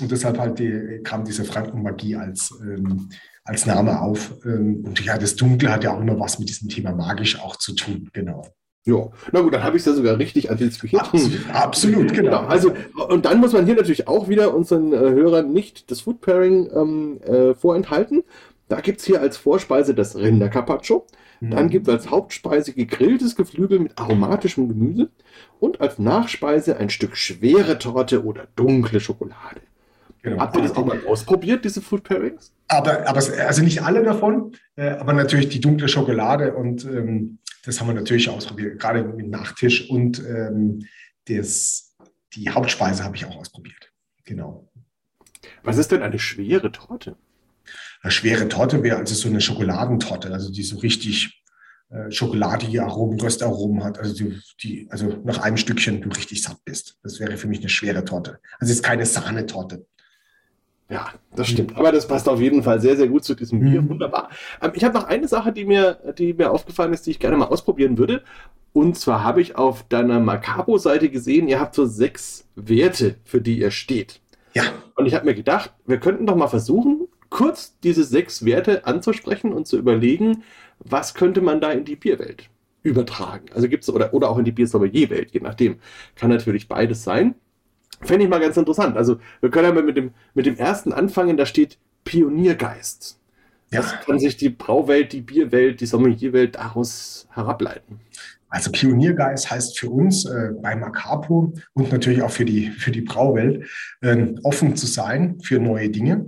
Und 0.02 0.12
deshalb 0.12 0.38
halt 0.38 0.60
die, 0.60 1.00
kam 1.02 1.24
diese 1.24 1.46
Frankenmagie 1.46 2.18
als, 2.18 2.54
ähm, 2.62 3.08
als 3.46 3.66
Name 3.66 4.02
auf. 4.02 4.36
Ähm, 4.44 4.84
und 4.86 5.06
ja, 5.06 5.18
das 5.18 5.38
Dunkle 5.38 5.72
hat 5.72 5.86
ja 5.86 5.96
auch 5.96 6.02
immer 6.02 6.20
was 6.20 6.40
mit 6.40 6.50
diesem 6.50 6.68
Thema 6.68 6.92
magisch 6.92 7.40
auch 7.40 7.56
zu 7.56 7.74
tun, 7.74 8.10
genau. 8.12 8.46
Ja, 8.88 9.10
na 9.34 9.42
gut, 9.42 9.54
dann 9.54 9.64
habe 9.64 9.76
ich 9.76 9.82
es 9.82 9.86
ja 9.86 9.92
sogar 9.92 10.18
richtig 10.18 10.50
antizipiert. 10.50 11.02
Absolut, 11.02 11.50
absolut 11.52 12.14
genau. 12.14 12.40
genau. 12.40 12.48
Also, 12.48 12.72
und 13.10 13.26
dann 13.26 13.42
muss 13.42 13.52
man 13.52 13.66
hier 13.66 13.76
natürlich 13.76 14.08
auch 14.08 14.30
wieder 14.30 14.56
unseren 14.56 14.94
äh, 14.94 14.98
Hörern 14.98 15.52
nicht 15.52 15.92
das 15.92 16.02
Food 16.02 16.22
Pairing 16.22 16.70
ähm, 16.74 17.20
äh, 17.22 17.54
vorenthalten. 17.54 18.24
Da 18.70 18.80
gibt 18.80 19.02
es 19.02 19.06
hier 19.06 19.20
als 19.20 19.36
Vorspeise 19.36 19.94
das 19.94 20.16
Rindercarpaccio. 20.16 21.06
Mhm. 21.42 21.52
Dann 21.52 21.70
gibt 21.70 21.90
es 21.90 21.94
als 21.94 22.10
Hauptspeise 22.10 22.72
gegrilltes 22.72 23.36
Geflügel 23.36 23.80
mit 23.80 23.98
aromatischem 24.00 24.70
Gemüse. 24.70 25.10
Und 25.60 25.82
als 25.82 26.00
Nachspeise 26.00 26.78
ein 26.78 26.90
Stück 26.90 27.18
schwere 27.18 27.80
Torte 27.80 28.24
oder 28.24 28.48
dunkle 28.56 29.02
Schokolade. 29.02 29.60
Genau. 30.22 30.40
Habt 30.40 30.56
ihr 30.56 30.62
das 30.62 30.78
auch 30.78 30.86
mal 30.86 31.00
ausprobiert, 31.06 31.66
diese 31.66 31.82
Food 31.82 32.06
Pairings? 32.06 32.54
Aber, 32.70 33.06
aber 33.06 33.22
also 33.46 33.64
nicht 33.64 33.84
alle 33.84 34.04
davon, 34.04 34.54
äh, 34.78 34.92
aber 34.92 35.12
natürlich 35.12 35.50
die 35.50 35.60
dunkle 35.60 35.90
Schokolade 35.90 36.54
und 36.54 36.86
ähm, 36.86 37.40
das 37.68 37.82
haben 37.82 37.88
wir 37.88 37.94
natürlich 37.94 38.30
ausprobiert, 38.30 38.80
gerade 38.80 39.04
mit 39.04 39.28
Nachtisch 39.28 39.90
und 39.90 40.20
ähm, 40.20 40.86
das, 41.28 41.96
die 42.34 42.50
Hauptspeise 42.50 43.04
habe 43.04 43.18
ich 43.18 43.26
auch 43.26 43.36
ausprobiert. 43.36 43.92
Genau. 44.24 44.72
Was 45.64 45.78
ist 45.78 45.92
denn 45.92 46.02
eine 46.02 46.18
schwere 46.18 46.72
Torte? 46.72 47.18
Eine 48.02 48.12
schwere 48.12 48.48
Torte 48.48 48.84
wäre 48.84 48.98
also 48.98 49.14
so 49.14 49.28
eine 49.28 49.42
Schokoladentorte, 49.42 50.32
also 50.32 50.50
die 50.50 50.64
so 50.64 50.78
richtig 50.78 51.44
äh, 51.90 52.10
schokoladige 52.10 52.84
Aromen, 52.84 53.20
Röstaromen 53.20 53.84
hat, 53.84 54.00
also 54.00 54.14
die, 54.14 54.40
die, 54.64 54.88
also 54.90 55.22
nach 55.26 55.40
einem 55.40 55.58
Stückchen 55.58 56.02
du 56.02 56.08
richtig 56.10 56.42
satt 56.42 56.64
bist. 56.64 56.98
Das 57.04 57.20
wäre 57.20 57.36
für 57.36 57.48
mich 57.48 57.60
eine 57.60 57.70
schwere 57.70 58.06
Torte. 58.06 58.40
Also 58.60 58.72
es 58.72 58.78
ist 58.78 58.84
keine 58.84 59.06
Sahnetorte. 59.06 59.86
Ja, 60.90 61.10
das 61.36 61.50
stimmt. 61.50 61.76
Aber 61.76 61.92
das 61.92 62.08
passt 62.08 62.30
auf 62.30 62.40
jeden 62.40 62.64
Fall 62.64 62.80
sehr, 62.80 62.96
sehr 62.96 63.08
gut 63.08 63.26
zu 63.26 63.36
diesem 63.36 63.60
Bier. 63.60 63.82
Mhm. 63.82 63.90
Wunderbar. 63.90 64.30
Ähm, 64.62 64.72
ich 64.74 64.84
habe 64.84 64.98
noch 64.98 65.04
eine 65.04 65.28
Sache, 65.28 65.52
die 65.52 65.66
mir, 65.66 66.00
die 66.18 66.34
mir 66.34 66.52
aufgefallen 66.52 66.94
ist, 66.94 67.06
die 67.06 67.12
ich 67.12 67.20
gerne 67.20 67.36
mal 67.36 67.46
ausprobieren 67.48 67.98
würde. 67.98 68.24
Und 68.72 68.98
zwar 68.98 69.24
habe 69.24 69.42
ich 69.42 69.58
auf 69.58 69.84
deiner 69.84 70.20
Macabo-Seite 70.20 71.10
gesehen, 71.10 71.48
ihr 71.48 71.60
habt 71.60 71.76
so 71.76 71.86
sechs 71.86 72.48
Werte, 72.56 73.16
für 73.26 73.42
die 73.42 73.60
ihr 73.60 73.72
steht. 73.72 74.22
Ja. 74.54 74.64
Und 74.96 75.06
ich 75.08 75.14
habe 75.14 75.26
mir 75.26 75.36
gedacht, 75.36 75.74
wir 75.86 76.00
könnten 76.00 76.26
doch 76.26 76.36
mal 76.36 76.48
versuchen, 76.48 77.08
kurz 77.30 77.78
diese 77.84 78.04
sechs 78.04 78.46
Werte 78.46 78.86
anzusprechen 78.86 79.52
und 79.52 79.68
zu 79.68 79.78
überlegen, 79.78 80.44
was 80.80 81.14
könnte 81.16 81.42
man 81.42 81.60
da 81.60 81.72
in 81.72 81.86
die 81.86 81.96
Bierwelt 81.96 82.50
übertragen. 82.84 83.48
Also 83.54 83.68
gibt 83.68 83.84
es, 83.84 83.90
oder, 83.90 84.14
oder 84.14 84.30
auch 84.30 84.38
in 84.38 84.46
die 84.46 84.52
Biersommelier-Welt, 84.52 85.32
je 85.32 85.42
nachdem. 85.42 85.80
Kann 86.16 86.30
natürlich 86.30 86.68
beides 86.68 87.04
sein. 87.04 87.36
Fände 88.02 88.26
ich 88.26 88.30
mal 88.30 88.40
ganz 88.40 88.58
interessant. 88.58 88.98
Also 88.98 89.20
wir 89.42 89.50
können 89.50 89.68
ja 89.68 89.74
mal 89.74 89.84
mit 89.84 89.98
dem, 89.98 90.12
mit 90.34 90.46
dem 90.46 90.58
ersten 90.58 90.94
anfangen, 90.94 91.38
da 91.38 91.46
steht 91.46 91.78
Pioniergeist. 92.04 93.20
Ja. 93.72 93.80
Was 93.80 94.00
kann 94.06 94.20
sich 94.20 94.38
die 94.38 94.50
Brauwelt, 94.50 95.12
die 95.12 95.22
Bierwelt, 95.22 95.82
die 95.82 95.86
Sommelierwelt 95.86 96.56
daraus 96.56 97.28
herableiten? 97.34 98.00
Also 98.50 98.72
Pioniergeist 98.72 99.52
heißt 99.52 99.78
für 99.78 99.90
uns 99.90 100.26
äh, 100.26 100.52
bei 100.62 100.76
Macapo 100.76 101.54
und 101.74 101.92
natürlich 101.92 102.22
auch 102.22 102.32
für 102.32 102.46
die, 102.46 102.70
für 102.70 102.92
die 102.92 103.02
Brauwelt, 103.02 103.68
äh, 104.02 104.28
offen 104.44 104.76
zu 104.78 104.88
sein 104.88 105.40
für 105.42 105.60
neue 105.60 105.90
Dinge. 105.90 106.26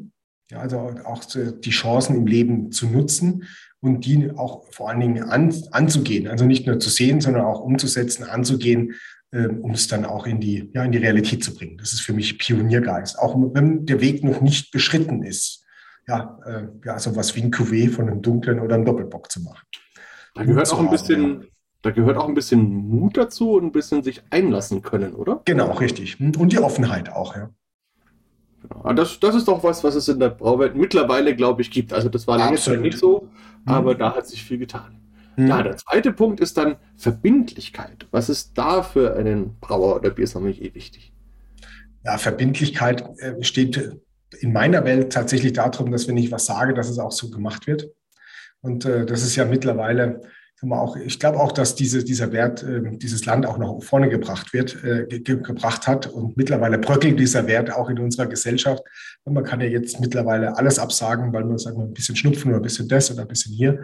Ja, 0.52 0.60
also 0.60 0.96
auch 1.06 1.24
die 1.26 1.70
Chancen 1.70 2.16
im 2.16 2.26
Leben 2.26 2.72
zu 2.72 2.88
nutzen 2.88 3.44
und 3.82 4.06
die 4.06 4.32
auch 4.36 4.66
vor 4.72 4.90
allen 4.90 5.00
Dingen 5.00 5.24
an, 5.24 5.54
anzugehen. 5.72 6.28
Also 6.28 6.44
nicht 6.44 6.66
nur 6.66 6.80
zu 6.80 6.90
sehen, 6.90 7.22
sondern 7.22 7.46
auch 7.46 7.62
umzusetzen, 7.62 8.24
anzugehen, 8.24 8.96
um 9.32 9.72
es 9.72 9.88
dann 9.88 10.06
auch 10.06 10.26
in 10.26 10.40
die, 10.40 10.72
ja, 10.74 10.84
in 10.84 10.92
die 10.92 10.98
Realität 10.98 11.44
zu 11.44 11.54
bringen. 11.54 11.78
Das 11.78 11.94
ist 11.94 12.02
für 12.02 12.14
mich 12.14 12.40
Pioniergeist, 12.40 13.20
auch 13.20 13.36
wenn 13.54 13.86
der 13.86 14.02
Weg 14.02 14.24
noch 14.24 14.42
nicht 14.42 14.72
beschritten 14.72 15.24
ist. 15.24 15.66
Ja, 16.08 16.40
äh, 16.46 16.68
ja 16.86 16.98
sowas 16.98 17.36
wie 17.36 17.44
ein 17.44 17.54
Cuvée 17.54 17.90
von 17.90 18.10
einem 18.10 18.22
dunklen 18.22 18.60
oder 18.60 18.76
einem 18.76 18.86
Doppelbock 18.86 19.32
zu 19.32 19.42
machen. 19.42 19.66
Da 20.34 20.44
gehört 20.44 20.72
auch 20.72 20.80
ein 20.80 20.90
bisschen, 20.90 21.48
da 21.82 21.92
gehört 21.92 22.18
auch 22.18 22.28
ein 22.28 22.34
bisschen 22.34 22.62
Mut 22.64 23.18
dazu 23.18 23.52
und 23.54 23.66
ein 23.66 23.72
bisschen 23.72 24.04
sich 24.04 24.24
einlassen 24.32 24.82
können, 24.82 25.14
oder? 25.14 25.42
Genau, 25.46 25.72
richtig. 25.74 26.20
Und 26.20 26.52
die 26.52 26.60
Offenheit 26.60 27.12
auch, 27.12 27.36
ja. 27.36 27.50
Genau. 28.62 28.94
Das, 28.94 29.20
das 29.20 29.36
ist 29.36 29.48
doch 29.48 29.64
was, 29.64 29.84
was 29.84 29.96
es 29.96 30.08
in 30.08 30.20
der 30.20 30.30
Brauwelt 30.30 30.76
mittlerweile, 30.76 31.36
glaube 31.36 31.62
ich, 31.62 31.72
gibt. 31.72 31.94
Also 31.94 32.10
das 32.10 32.28
war 32.28 32.38
lange 32.38 32.58
Zeit 32.58 32.82
nicht 32.82 32.98
so, 32.98 33.30
mhm. 33.66 33.72
aber 33.72 33.96
da 33.96 34.16
hat 34.16 34.28
sich 34.28 34.44
viel 34.44 34.58
getan. 34.58 35.00
Ja, 35.48 35.64
der 35.64 35.78
zweite 35.78 36.12
Punkt 36.12 36.40
ist 36.40 36.58
dann 36.58 36.78
Verbindlichkeit. 36.98 38.08
Was 38.12 38.30
ist 38.30 38.58
da 38.58 38.84
für 38.84 39.16
einen 39.16 39.60
Brauer 39.60 39.96
oder 39.96 40.10
Biersommelier 40.10 40.74
wichtig? 40.74 41.14
Ja, 42.04 42.18
Verbindlichkeit 42.18 43.04
äh, 43.20 43.42
steht 43.44 44.00
in 44.40 44.54
meiner 44.54 44.86
Welt 44.86 45.14
tatsächlich 45.14 45.54
darum, 45.54 45.92
dass 45.92 46.08
wenn 46.08 46.18
ich 46.18 46.32
was 46.32 46.46
sage, 46.46 46.74
dass 46.74 46.90
es 46.90 47.00
auch 47.00 47.12
so 47.12 47.30
gemacht 47.30 47.68
wird. 47.68 47.90
Und 48.62 48.86
äh, 48.86 49.06
das 49.06 49.24
ist 49.24 49.36
ja 49.36 49.46
mittlerweile 49.46 50.22
auch, 50.72 50.96
ich 50.98 51.20
glaube 51.20 51.40
auch, 51.40 51.52
dass 51.52 51.76
diese, 51.76 52.04
dieser 52.04 52.32
Wert, 52.32 52.64
äh, 52.64 52.82
dieses 52.98 53.26
Land 53.26 53.46
auch 53.46 53.58
nach 53.58 53.82
vorne 53.82 54.10
gebracht 54.10 54.54
wird, 54.54 54.84
äh, 54.84 55.06
ge 55.08 55.38
gebracht 55.42 55.88
hat. 55.88 56.08
Und 56.08 56.38
mittlerweile 56.38 56.78
bröckelt 56.78 57.20
dieser 57.20 57.48
Wert 57.48 57.72
auch 57.72 57.90
in 57.90 58.00
unserer 58.00 58.28
Gesellschaft. 58.28 58.84
Und 59.24 59.34
man 59.34 59.44
kann 59.44 59.62
ja 59.62 59.68
jetzt 59.68 60.00
mittlerweile 60.00 60.58
alles 60.58 60.80
absagen, 60.80 61.34
weil 61.34 61.46
man 61.46 61.58
sagt, 61.58 61.78
ein 61.78 61.94
bisschen 61.94 62.16
Schnupfen 62.16 62.52
oder 62.52 62.60
ein 62.60 62.64
bisschen 62.64 62.88
das 62.88 63.12
oder 63.12 63.22
ein 63.22 63.28
bisschen 63.28 63.54
hier. 63.54 63.84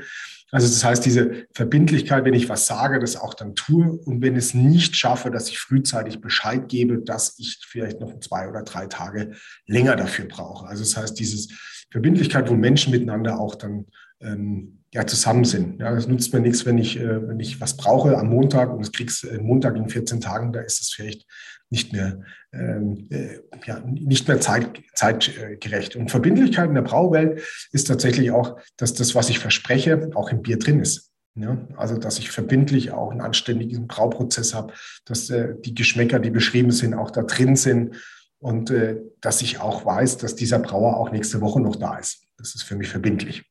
Also 0.51 0.67
das 0.67 0.83
heißt, 0.83 1.05
diese 1.05 1.47
Verbindlichkeit, 1.53 2.23
wenn 2.23 2.33
ich 2.33 2.49
was 2.49 2.67
sage, 2.67 2.99
das 2.99 3.17
auch 3.17 3.33
dann 3.33 3.55
tue 3.55 3.91
und 4.05 4.21
wenn 4.21 4.35
es 4.35 4.53
nicht 4.53 4.95
schaffe, 4.95 5.31
dass 5.31 5.49
ich 5.49 5.59
frühzeitig 5.59 6.21
Bescheid 6.21 6.69
gebe, 6.69 6.99
dass 6.99 7.37
ich 7.39 7.59
vielleicht 7.67 7.99
noch 7.99 8.19
zwei 8.19 8.47
oder 8.47 8.61
drei 8.63 8.85
Tage 8.87 9.31
länger 9.65 9.95
dafür 9.95 10.25
brauche. 10.25 10.67
Also 10.67 10.83
das 10.83 10.95
heißt, 10.95 11.19
diese 11.19 11.53
Verbindlichkeit, 11.91 12.49
wo 12.49 12.53
Menschen 12.53 12.91
miteinander 12.91 13.39
auch 13.39 13.55
dann 13.55 13.87
ähm, 14.21 14.83
ja, 14.93 15.05
zusammen 15.05 15.45
sind. 15.45 15.79
Ja, 15.79 15.93
das 15.93 16.07
nutzt 16.07 16.33
mir 16.33 16.39
nichts, 16.39 16.65
wenn 16.65 16.77
ich, 16.77 16.99
äh, 16.99 17.27
wenn 17.27 17.39
ich 17.39 17.59
was 17.59 17.75
brauche 17.75 18.17
am 18.17 18.29
Montag 18.29 18.71
und 18.71 18.81
es 18.81 18.91
kriegst 18.91 19.25
äh, 19.25 19.39
Montag 19.39 19.75
in 19.75 19.89
14 19.89 20.21
Tagen, 20.21 20.53
da 20.53 20.61
ist 20.61 20.81
es 20.81 20.93
vielleicht 20.93 21.25
nicht 21.69 21.93
mehr, 21.93 22.21
ähm, 22.53 23.07
äh, 23.09 23.39
ja, 23.65 23.79
nicht 23.81 24.27
mehr 24.27 24.39
zeit, 24.39 24.81
zeitgerecht. 24.93 25.95
Und 25.95 26.11
Verbindlichkeit 26.11 26.69
in 26.69 26.75
der 26.75 26.81
Brauwelt 26.81 27.41
ist 27.71 27.87
tatsächlich 27.87 28.31
auch, 28.31 28.59
dass 28.77 28.93
das, 28.93 29.15
was 29.15 29.29
ich 29.29 29.39
verspreche, 29.39 30.11
auch 30.15 30.29
im 30.29 30.41
Bier 30.41 30.57
drin 30.57 30.79
ist. 30.79 31.11
Ja, 31.37 31.57
also, 31.75 31.97
dass 31.97 32.17
ich 32.17 32.31
verbindlich 32.31 32.91
auch 32.91 33.11
einen 33.11 33.19
anständigen 33.19 33.87
Brauprozess 33.87 34.53
habe, 34.53 34.71
dass 35.03 35.29
äh, 35.29 35.55
die 35.59 35.75
Geschmäcker, 35.75 36.19
die 36.19 36.29
beschrieben 36.29 36.71
sind, 36.71 36.93
auch 36.93 37.11
da 37.11 37.23
drin 37.23 37.57
sind 37.57 37.97
und 38.39 38.69
äh, 38.69 39.01
dass 39.19 39.41
ich 39.41 39.59
auch 39.59 39.85
weiß, 39.85 40.17
dass 40.17 40.35
dieser 40.35 40.59
Brauer 40.59 40.95
auch 40.95 41.11
nächste 41.11 41.41
Woche 41.41 41.59
noch 41.59 41.75
da 41.75 41.97
ist. 41.97 42.23
Das 42.37 42.55
ist 42.55 42.63
für 42.63 42.77
mich 42.77 42.87
verbindlich. 42.87 43.43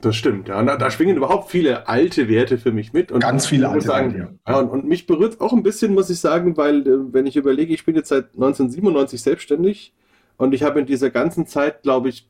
Das 0.00 0.16
stimmt, 0.16 0.48
ja. 0.48 0.62
Da, 0.62 0.76
da, 0.76 0.90
schwingen 0.90 1.16
überhaupt 1.16 1.50
viele 1.50 1.86
alte 1.86 2.28
Werte 2.28 2.58
für 2.58 2.72
mich 2.72 2.92
mit. 2.92 3.12
Und 3.12 3.20
Ganz 3.20 3.46
viele 3.46 3.68
alte 3.68 3.86
sagen, 3.86 4.14
Werte, 4.14 4.38
ja. 4.48 4.58
und, 4.58 4.70
und, 4.70 4.84
mich 4.86 5.06
berührt 5.06 5.40
auch 5.40 5.52
ein 5.52 5.62
bisschen, 5.62 5.94
muss 5.94 6.10
ich 6.10 6.18
sagen, 6.18 6.56
weil, 6.56 6.86
äh, 6.86 7.12
wenn 7.12 7.26
ich 7.26 7.36
überlege, 7.36 7.74
ich 7.74 7.84
bin 7.84 7.94
jetzt 7.94 8.08
seit 8.08 8.34
1997 8.34 9.22
selbstständig 9.22 9.92
und 10.38 10.54
ich 10.54 10.62
habe 10.62 10.80
in 10.80 10.86
dieser 10.86 11.10
ganzen 11.10 11.46
Zeit, 11.46 11.82
glaube 11.82 12.08
ich, 12.08 12.28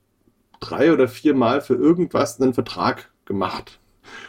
drei 0.61 0.93
oder 0.93 1.09
vier 1.09 1.35
Mal 1.35 1.61
für 1.61 1.75
irgendwas 1.75 2.41
einen 2.41 2.53
Vertrag 2.53 3.11
gemacht. 3.25 3.79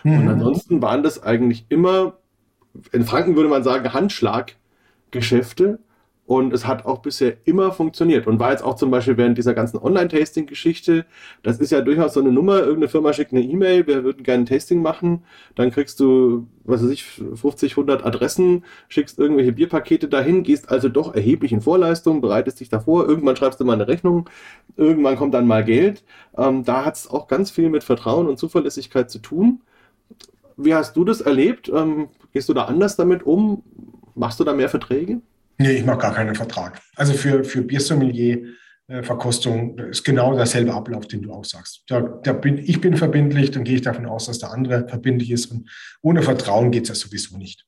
Mhm. 0.03 0.19
Und 0.19 0.27
ansonsten 0.29 0.81
waren 0.81 1.03
das 1.03 1.21
eigentlich 1.21 1.65
immer, 1.69 2.17
in 2.91 3.03
Franken 3.03 3.36
würde 3.36 3.49
man 3.49 3.63
sagen, 3.63 3.93
Handschlaggeschäfte. 3.93 5.79
Und 6.26 6.53
es 6.53 6.65
hat 6.65 6.86
auch 6.86 6.99
bisher 6.99 7.36
immer 7.43 7.74
funktioniert. 7.74 8.28
Und 8.28 8.39
war 8.39 8.51
jetzt 8.51 8.63
auch 8.63 8.76
zum 8.76 8.89
Beispiel 8.91 9.17
während 9.17 9.38
dieser 9.38 9.53
ganzen 9.53 9.78
Online-Tasting-Geschichte, 9.78 11.05
das 11.43 11.59
ist 11.59 11.71
ja 11.71 11.82
durchaus 11.82 12.13
so 12.13 12.21
eine 12.21 12.32
Nummer, 12.32 12.59
irgendeine 12.59 12.88
Firma 12.88 13.11
schickt 13.11 13.34
eine 13.34 13.41
E-Mail, 13.41 13.88
wir 13.88 14.05
würden 14.05 14.24
gerne 14.24 14.43
ein 14.43 14.45
Tasting 14.45 14.82
machen, 14.82 15.24
dann 15.55 15.69
kriegst 15.71 15.99
du, 15.99 16.47
was 16.63 16.82
weiß 16.82 16.91
ich, 16.91 17.03
50, 17.03 17.74
100 17.74 18.05
Adressen, 18.05 18.63
schickst 18.88 19.19
irgendwelche 19.19 19.51
Bierpakete 19.51 20.07
dahin, 20.07 20.43
gehst 20.43 20.71
also 20.71 20.88
doch 20.88 21.13
erheblich 21.13 21.51
in 21.51 21.59
Vorleistung, 21.59 22.21
bereitest 22.21 22.61
dich 22.61 22.69
davor, 22.69 23.05
irgendwann 23.05 23.36
schreibst 23.36 23.59
du 23.59 23.65
mal 23.65 23.74
eine 23.74 23.89
Rechnung, 23.89 24.30
irgendwann 24.78 25.17
kommt 25.17 25.34
dann 25.34 25.45
mal 25.45 25.65
Geld. 25.65 26.05
Ähm, 26.38 26.63
da 26.63 26.86
hat 26.86 26.95
es 26.95 27.09
auch 27.09 27.28
ganz 27.28 27.51
viel 27.51 27.69
mit 27.69 27.84
Vertrauen 27.84 28.28
und 28.28 28.39
Zuverlässigkeit 28.39 29.11
zu 29.11 29.19
tun. 29.19 29.61
Wie 30.55 30.74
hast 30.74 30.95
du 30.95 31.03
das 31.03 31.19
erlebt? 31.19 31.69
Ähm, 31.74 32.07
gehst 32.32 32.47
du 32.47 32.53
da 32.53 32.65
anders 32.65 32.95
damit 32.95 33.24
um? 33.24 33.63
Machst 34.15 34.39
du 34.39 34.43
da 34.45 34.53
mehr 34.53 34.69
Verträge? 34.69 35.21
Nee, 35.64 35.78
ich 35.78 35.86
mache 35.86 35.99
gar 35.99 36.14
keinen 36.14 36.36
Vertrag. 36.36 36.82
Also 36.97 37.14
für, 37.14 37.45
für 37.45 37.61
Biersommelier 37.61 38.43
äh, 38.89 39.01
Verkostung 39.01 39.78
ist 39.80 40.03
genau 40.03 40.36
derselbe 40.36 40.74
Ablauf, 40.74 41.07
den 41.07 41.22
du 41.22 41.32
auch 41.32 41.45
sagst. 41.45 41.84
Da, 41.88 42.01
da 42.01 42.34
bin, 42.34 42.57
ich 42.57 42.82
bin 42.82 42.97
verbindlich, 42.97 43.51
dann 43.51 43.64
gehe 43.64 43.76
ich 43.76 43.82
davon 43.82 44.05
aus, 44.05 44.26
dass 44.26 44.39
der 44.39 44.51
andere 44.51 44.89
verbindlich 44.89 45.32
ist. 45.32 45.45
Und 45.51 45.70
ohne 46.01 46.22
Vertrauen 46.22 46.72
geht 46.72 46.84
es 46.84 46.89
ja 46.89 46.95
sowieso 46.95 47.38
nicht. 47.38 47.66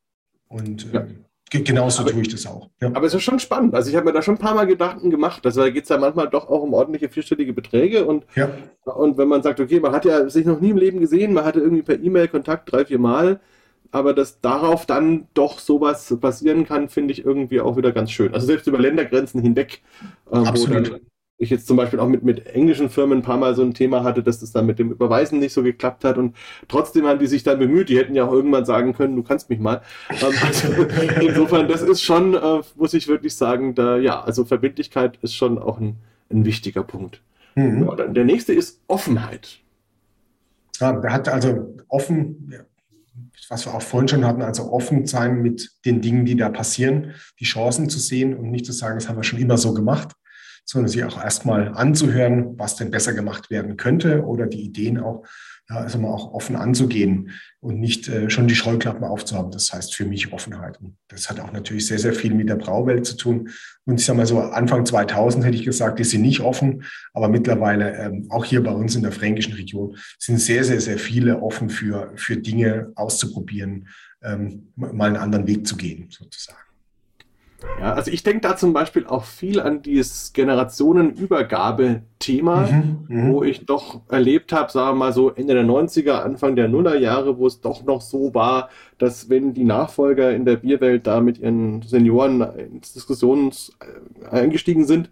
Und 0.50 0.92
ja. 0.92 1.08
äh, 1.54 1.62
genauso 1.62 2.02
aber, 2.02 2.12
tue 2.12 2.24
ich 2.24 2.28
das 2.28 2.46
auch. 2.46 2.70
Ja. 2.82 2.90
Aber 2.90 3.08
es 3.08 3.14
ist 3.14 3.24
schon 3.24 3.40
spannend. 3.40 3.74
Also 3.76 3.90
ich 3.90 3.96
habe 3.96 4.06
mir 4.06 4.12
da 4.12 4.22
schon 4.22 4.36
ein 4.36 4.40
paar 4.40 4.56
Mal 4.56 4.68
Gedanken 4.68 5.10
gemacht. 5.10 5.46
Also 5.46 5.62
da 5.62 5.70
geht 5.70 5.84
es 5.84 5.90
ja 5.90 5.98
manchmal 5.98 6.30
doch 6.30 6.50
auch 6.50 6.64
um 6.64 6.74
ordentliche 6.74 7.08
vierstellige 7.08 7.54
Beträge. 7.54 8.04
Und, 8.04 8.26
ja. 8.36 8.50
und 8.84 9.18
wenn 9.18 9.30
man 9.30 9.42
sagt, 9.42 9.62
okay, 9.62 9.80
man 9.80 9.94
hat 9.94 10.04
ja 10.04 10.28
sich 10.28 10.46
noch 10.46 10.60
nie 10.60 10.72
im 10.72 10.78
Leben 10.78 11.00
gesehen, 11.00 11.32
man 11.32 11.46
hatte 11.46 11.62
irgendwie 11.62 11.84
per 11.84 11.98
E-Mail 11.98 12.28
Kontakt 12.28 12.70
drei, 12.70 12.84
vier 12.84 13.00
Mal 13.00 13.40
aber 13.92 14.14
dass 14.14 14.42
darauf 14.42 14.86
dann 14.86 15.28
doch 15.34 15.60
sowas 15.60 16.16
passieren 16.20 16.66
kann, 16.66 16.90
finde 16.90 17.14
ich 17.14 17.26
irgendwie 17.26 17.62
auch 17.62 17.78
wieder 17.78 17.92
ganz 17.92 18.12
schön. 18.12 18.34
Also 18.34 18.48
selbst 18.48 18.68
über 18.68 18.80
Ländergrenzen 18.80 19.42
hinweg, 19.42 19.82
äh, 20.32 20.38
Absolut. 20.38 21.02
ich 21.38 21.50
jetzt 21.50 21.68
zum 21.68 21.78
Beispiel 21.78 22.00
auch 22.00 22.08
mit, 22.08 22.24
mit 22.24 22.46
englischen 22.48 22.90
Firmen 22.90 23.20
ein 23.20 23.22
paar 23.22 23.38
Mal 23.38 23.56
so 23.56 23.62
ein 23.62 23.74
Thema 23.74 24.04
hatte, 24.04 24.24
dass 24.24 24.40
das 24.40 24.52
dann 24.52 24.66
mit 24.66 24.80
dem 24.80 24.92
Überweisen 24.92 25.40
nicht 25.40 25.54
so 25.54 25.64
geklappt 25.64 26.04
hat 26.04 26.18
und 26.18 26.36
trotzdem 26.68 27.06
haben 27.06 27.20
die 27.20 27.28
sich 27.28 27.44
dann 27.44 27.60
bemüht, 27.60 27.90
die 27.90 27.98
hätten 27.98 28.16
ja 28.16 28.26
auch 28.26 28.34
irgendwann 28.34 28.66
sagen 28.66 28.94
können, 28.94 29.16
du 29.16 29.24
kannst 29.24 29.50
mich 29.50 29.60
mal. 29.60 29.82
Ähm, 30.10 30.34
also 30.44 30.68
insofern, 31.22 31.68
das 31.68 31.82
ist 31.82 32.02
schon, 32.02 32.34
äh, 32.34 32.62
muss 32.76 32.94
ich 32.94 33.08
wirklich 33.08 33.36
sagen, 33.36 33.76
da, 33.76 33.98
ja, 33.98 34.22
also 34.22 34.46
Verbindlichkeit 34.46 35.20
ist 35.22 35.36
schon 35.36 35.58
auch 35.58 35.80
ein, 35.80 35.98
ein 36.30 36.46
wichtiger 36.46 36.84
Punkt. 36.84 37.22
Mhm. 37.56 37.88
Ja, 37.88 38.08
der 38.08 38.26
nächste 38.26 38.54
ist 38.54 38.82
Offenheit. 38.88 39.60
Ja, 40.80 40.92
der 40.94 41.14
hat 41.14 41.30
also 41.30 41.74
offen, 41.88 42.54
was 43.50 43.66
wir 43.66 43.74
auch 43.74 43.82
vorhin 43.82 44.08
schon 44.08 44.26
hatten, 44.26 44.42
also 44.42 44.72
offen 44.72 45.06
sein 45.06 45.42
mit 45.42 45.72
den 45.86 46.02
Dingen, 46.02 46.26
die 46.26 46.36
da 46.36 46.50
passieren, 46.50 47.14
die 47.40 47.46
Chancen 47.46 47.90
zu 47.90 48.00
sehen 48.00 48.36
und 48.36 48.52
nicht 48.52 48.66
zu 48.66 48.72
sagen, 48.72 48.98
das 48.98 49.08
haben 49.08 49.18
wir 49.18 49.24
schon 49.24 49.40
immer 49.40 49.58
so 49.58 49.74
gemacht, 49.74 50.14
sondern 50.66 50.90
sich 50.90 51.04
auch 51.04 51.24
erstmal 51.24 51.70
anzuhören, 51.70 52.58
was 52.58 52.76
denn 52.76 52.92
besser 52.92 53.14
gemacht 53.14 53.50
werden 53.50 53.78
könnte 53.78 54.26
oder 54.26 54.48
die 54.48 54.62
Ideen 54.62 55.00
auch 55.00 55.26
ja, 55.70 55.78
also 55.78 55.98
mal 55.98 56.10
auch 56.10 56.34
offen 56.34 56.56
anzugehen 56.56 57.32
und 57.60 57.80
nicht 57.80 58.08
äh, 58.08 58.30
schon 58.30 58.48
die 58.48 58.56
Scheuklappen 58.56 59.04
aufzuhaben. 59.04 59.52
Das 59.52 59.74
heißt 59.74 59.96
für 59.96 60.06
mich 60.06 60.32
Offenheit. 60.32 60.80
Und 60.80 60.96
das 61.08 61.30
hat 61.30 61.40
auch 61.40 61.52
natürlich 61.52 61.88
sehr, 61.88 61.98
sehr 61.98 62.14
viel 62.14 62.36
mit 62.36 62.50
der 62.50 62.56
Brauwelt 62.56 63.06
zu 63.06 63.18
tun. 63.18 63.50
Und 63.86 64.00
ich 64.00 64.06
sage 64.06 64.18
mal 64.18 64.28
so, 64.28 64.40
Anfang 64.40 64.86
2000 64.86 65.44
hätte 65.44 65.58
ich 65.58 65.66
gesagt, 65.66 65.98
die 65.98 66.04
sind 66.04 66.22
nicht 66.22 66.42
offen. 66.42 66.84
Aber 67.14 67.30
mittlerweile, 67.30 67.96
ähm, 67.98 68.28
auch 68.30 68.46
hier 68.46 68.62
bei 68.62 68.72
uns 68.72 68.96
in 68.96 69.02
der 69.02 69.12
fränkischen 69.12 69.54
Region, 69.54 69.98
sind 70.20 70.40
sehr, 70.40 70.64
sehr, 70.64 70.82
sehr 70.82 71.00
viele 71.00 71.42
offen 71.42 71.70
für, 71.70 72.12
für 72.16 72.38
Dinge 72.38 72.92
auszuprobieren, 72.96 73.88
ähm, 74.22 74.72
mal 74.76 75.08
einen 75.08 75.18
anderen 75.18 75.48
Weg 75.48 75.66
zu 75.66 75.78
gehen, 75.78 76.10
sozusagen. 76.12 76.60
Ja, 77.80 77.94
also 77.94 78.10
ich 78.10 78.24
denke 78.24 78.42
da 78.42 78.56
zum 78.56 78.74
Beispiel 78.74 79.06
auch 79.06 79.26
viel 79.26 79.60
an 79.60 79.82
dieses 79.82 80.32
Generationenübergabe-Thema, 80.34 82.68
mhm, 82.68 83.06
mhm, 83.08 83.32
wo 83.32 83.44
ich 83.44 83.66
doch 83.66 84.02
erlebt 84.10 84.54
habe, 84.54 84.72
sagen 84.72 84.98
wir 84.98 85.06
mal 85.06 85.14
so 85.14 85.32
Ende 85.32 85.56
der 85.56 85.66
90er, 85.66 86.22
Anfang 86.22 86.56
der 86.56 86.70
Nullerjahre, 86.70 87.38
wo 87.38 87.48
es 87.48 87.60
doch 87.60 87.84
noch 87.84 88.00
so 88.02 88.34
war, 88.34 88.70
dass 88.98 89.30
wenn 89.30 89.54
die 89.54 89.66
Nachfolger 89.66 90.34
in 90.34 90.46
der 90.46 90.56
Bierwelt 90.56 91.06
da 91.06 91.20
mit 91.20 91.40
ihren 91.40 91.82
Senioren 91.82 92.40
ins 92.42 92.94
Diskussionen 92.94 93.52
äh, 93.52 94.30
eingestiegen 94.30 94.86
sind, 94.86 95.10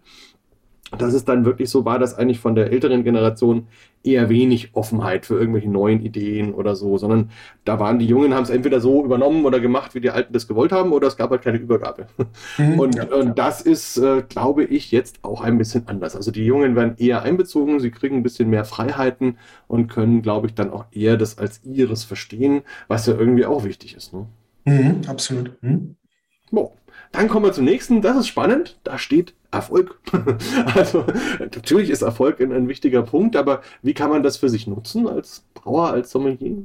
dass 0.90 1.14
es 1.14 1.24
dann 1.24 1.44
wirklich 1.44 1.70
so 1.70 1.84
war, 1.84 1.98
dass 1.98 2.14
eigentlich 2.14 2.40
von 2.40 2.54
der 2.54 2.70
älteren 2.70 3.04
Generation 3.04 3.66
eher 4.02 4.28
wenig 4.28 4.70
Offenheit 4.74 5.24
für 5.24 5.38
irgendwelche 5.38 5.70
neuen 5.70 6.02
Ideen 6.04 6.52
oder 6.52 6.76
so, 6.76 6.98
sondern 6.98 7.30
da 7.64 7.80
waren 7.80 7.98
die 7.98 8.06
Jungen, 8.06 8.34
haben 8.34 8.42
es 8.42 8.50
entweder 8.50 8.80
so 8.80 9.04
übernommen 9.04 9.46
oder 9.46 9.60
gemacht, 9.60 9.94
wie 9.94 10.00
die 10.00 10.10
Alten 10.10 10.32
das 10.32 10.46
gewollt 10.46 10.72
haben, 10.72 10.92
oder 10.92 11.08
es 11.08 11.16
gab 11.16 11.30
halt 11.30 11.42
keine 11.42 11.58
Übergabe. 11.58 12.06
Mhm, 12.58 12.78
und, 12.78 12.94
ja, 12.96 13.04
und 13.04 13.38
das 13.38 13.62
ist, 13.62 13.96
äh, 13.96 14.22
glaube 14.28 14.64
ich, 14.64 14.90
jetzt 14.92 15.18
auch 15.22 15.40
ein 15.40 15.58
bisschen 15.58 15.88
anders. 15.88 16.14
Also 16.14 16.30
die 16.30 16.44
Jungen 16.44 16.76
werden 16.76 16.94
eher 16.98 17.22
einbezogen, 17.22 17.80
sie 17.80 17.90
kriegen 17.90 18.16
ein 18.16 18.22
bisschen 18.22 18.50
mehr 18.50 18.64
Freiheiten 18.64 19.38
und 19.66 19.88
können, 19.88 20.22
glaube 20.22 20.46
ich, 20.46 20.54
dann 20.54 20.70
auch 20.70 20.84
eher 20.92 21.16
das 21.16 21.38
als 21.38 21.60
ihres 21.64 22.04
verstehen, 22.04 22.62
was 22.86 23.06
ja 23.06 23.14
irgendwie 23.14 23.46
auch 23.46 23.64
wichtig 23.64 23.96
ist. 23.96 24.12
Ne? 24.12 24.26
Mhm, 24.66 25.02
absolut. 25.08 25.56
Mhm. 25.62 25.96
Boah. 26.50 26.72
Dann 27.14 27.28
kommen 27.28 27.46
wir 27.46 27.52
zum 27.52 27.64
nächsten. 27.64 28.02
Das 28.02 28.16
ist 28.16 28.26
spannend. 28.26 28.80
Da 28.82 28.98
steht 28.98 29.34
Erfolg. 29.52 30.00
also 30.74 31.06
natürlich 31.38 31.88
ist 31.88 32.02
Erfolg 32.02 32.40
ein, 32.40 32.52
ein, 32.52 32.66
wichtiger 32.66 33.02
Punkt, 33.02 33.36
aber 33.36 33.62
wie 33.82 33.94
kann 33.94 34.10
man 34.10 34.24
das 34.24 34.36
für 34.36 34.48
sich 34.48 34.66
nutzen 34.66 35.06
als 35.06 35.44
Brauer, 35.54 35.90
als 35.90 36.10
Sommelier? 36.10 36.64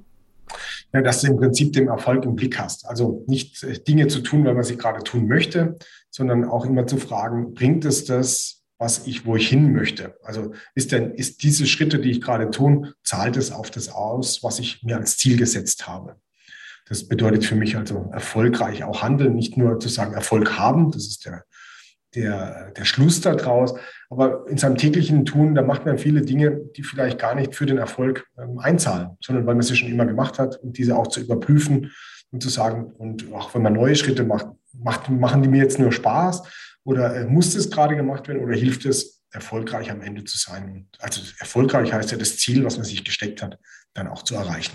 Ja, 0.91 1.03
dass 1.03 1.21
du 1.21 1.27
im 1.27 1.37
Prinzip 1.37 1.73
den 1.73 1.87
Erfolg 1.87 2.25
im 2.25 2.35
Blick 2.35 2.57
hast. 2.57 2.87
Also 2.87 3.23
nicht 3.27 3.61
äh, 3.61 3.79
Dinge 3.79 4.07
zu 4.07 4.21
tun, 4.21 4.43
weil 4.43 4.55
man 4.55 4.63
sie 4.63 4.75
gerade 4.75 5.03
tun 5.03 5.27
möchte, 5.27 5.77
sondern 6.09 6.45
auch 6.45 6.65
immer 6.65 6.87
zu 6.87 6.97
fragen, 6.97 7.53
bringt 7.53 7.85
es 7.85 8.05
das, 8.05 8.63
was 8.79 9.05
ich, 9.05 9.27
wo 9.27 9.35
ich 9.35 9.47
hin 9.47 9.71
möchte? 9.71 10.17
Also 10.23 10.53
ist 10.73 10.91
denn, 10.91 11.11
ist 11.11 11.43
diese 11.43 11.67
Schritte, 11.67 11.99
die 11.99 12.09
ich 12.09 12.21
gerade 12.21 12.49
tun, 12.49 12.93
zahlt 13.03 13.37
es 13.37 13.51
auf 13.51 13.69
das 13.69 13.89
aus, 13.89 14.41
was 14.41 14.57
ich 14.57 14.81
mir 14.81 14.97
als 14.97 15.17
Ziel 15.17 15.37
gesetzt 15.37 15.87
habe? 15.87 16.15
Das 16.89 17.07
bedeutet 17.07 17.45
für 17.45 17.55
mich 17.55 17.77
also 17.77 18.09
erfolgreich 18.11 18.83
auch 18.83 19.03
handeln, 19.03 19.35
nicht 19.35 19.55
nur 19.57 19.79
zu 19.79 19.89
sagen 19.89 20.13
Erfolg 20.13 20.57
haben, 20.57 20.91
das 20.91 21.05
ist 21.05 21.25
der, 21.25 21.45
der, 22.15 22.71
der 22.71 22.85
Schluss 22.85 23.21
daraus, 23.21 23.75
aber 24.09 24.47
in 24.49 24.57
seinem 24.57 24.75
täglichen 24.75 25.23
Tun, 25.23 25.53
da 25.53 25.61
macht 25.61 25.85
man 25.85 25.99
viele 25.99 26.23
Dinge, 26.23 26.59
die 26.75 26.83
vielleicht 26.83 27.19
gar 27.19 27.35
nicht 27.35 27.53
für 27.53 27.67
den 27.67 27.77
Erfolg 27.77 28.25
ähm, 28.39 28.57
einzahlen, 28.57 29.11
sondern 29.21 29.45
weil 29.45 29.53
man 29.53 29.61
sie 29.61 29.75
schon 29.75 29.89
immer 29.89 30.07
gemacht 30.07 30.39
hat 30.39 30.57
und 30.57 30.77
diese 30.79 30.97
auch 30.97 31.07
zu 31.07 31.21
überprüfen 31.21 31.91
und 32.31 32.41
zu 32.41 32.49
sagen, 32.49 32.91
und 32.97 33.31
auch 33.33 33.53
wenn 33.53 33.61
man 33.61 33.73
neue 33.73 33.95
Schritte 33.95 34.23
macht, 34.23 34.47
macht 34.73 35.09
machen 35.09 35.43
die 35.43 35.49
mir 35.49 35.61
jetzt 35.61 35.79
nur 35.79 35.91
Spaß 35.91 36.43
oder 36.83 37.15
äh, 37.15 37.25
muss 37.25 37.53
das 37.53 37.69
gerade 37.69 37.95
gemacht 37.95 38.27
werden 38.27 38.43
oder 38.43 38.55
hilft 38.55 38.85
es, 38.85 39.19
erfolgreich 39.31 39.91
am 39.91 40.01
Ende 40.01 40.23
zu 40.23 40.39
sein? 40.39 40.87
Also 40.97 41.21
erfolgreich 41.37 41.93
heißt 41.93 42.11
ja 42.11 42.17
das 42.17 42.37
Ziel, 42.37 42.65
was 42.65 42.77
man 42.77 42.85
sich 42.85 43.03
gesteckt 43.03 43.43
hat, 43.43 43.59
dann 43.93 44.07
auch 44.07 44.23
zu 44.23 44.33
erreichen. 44.33 44.73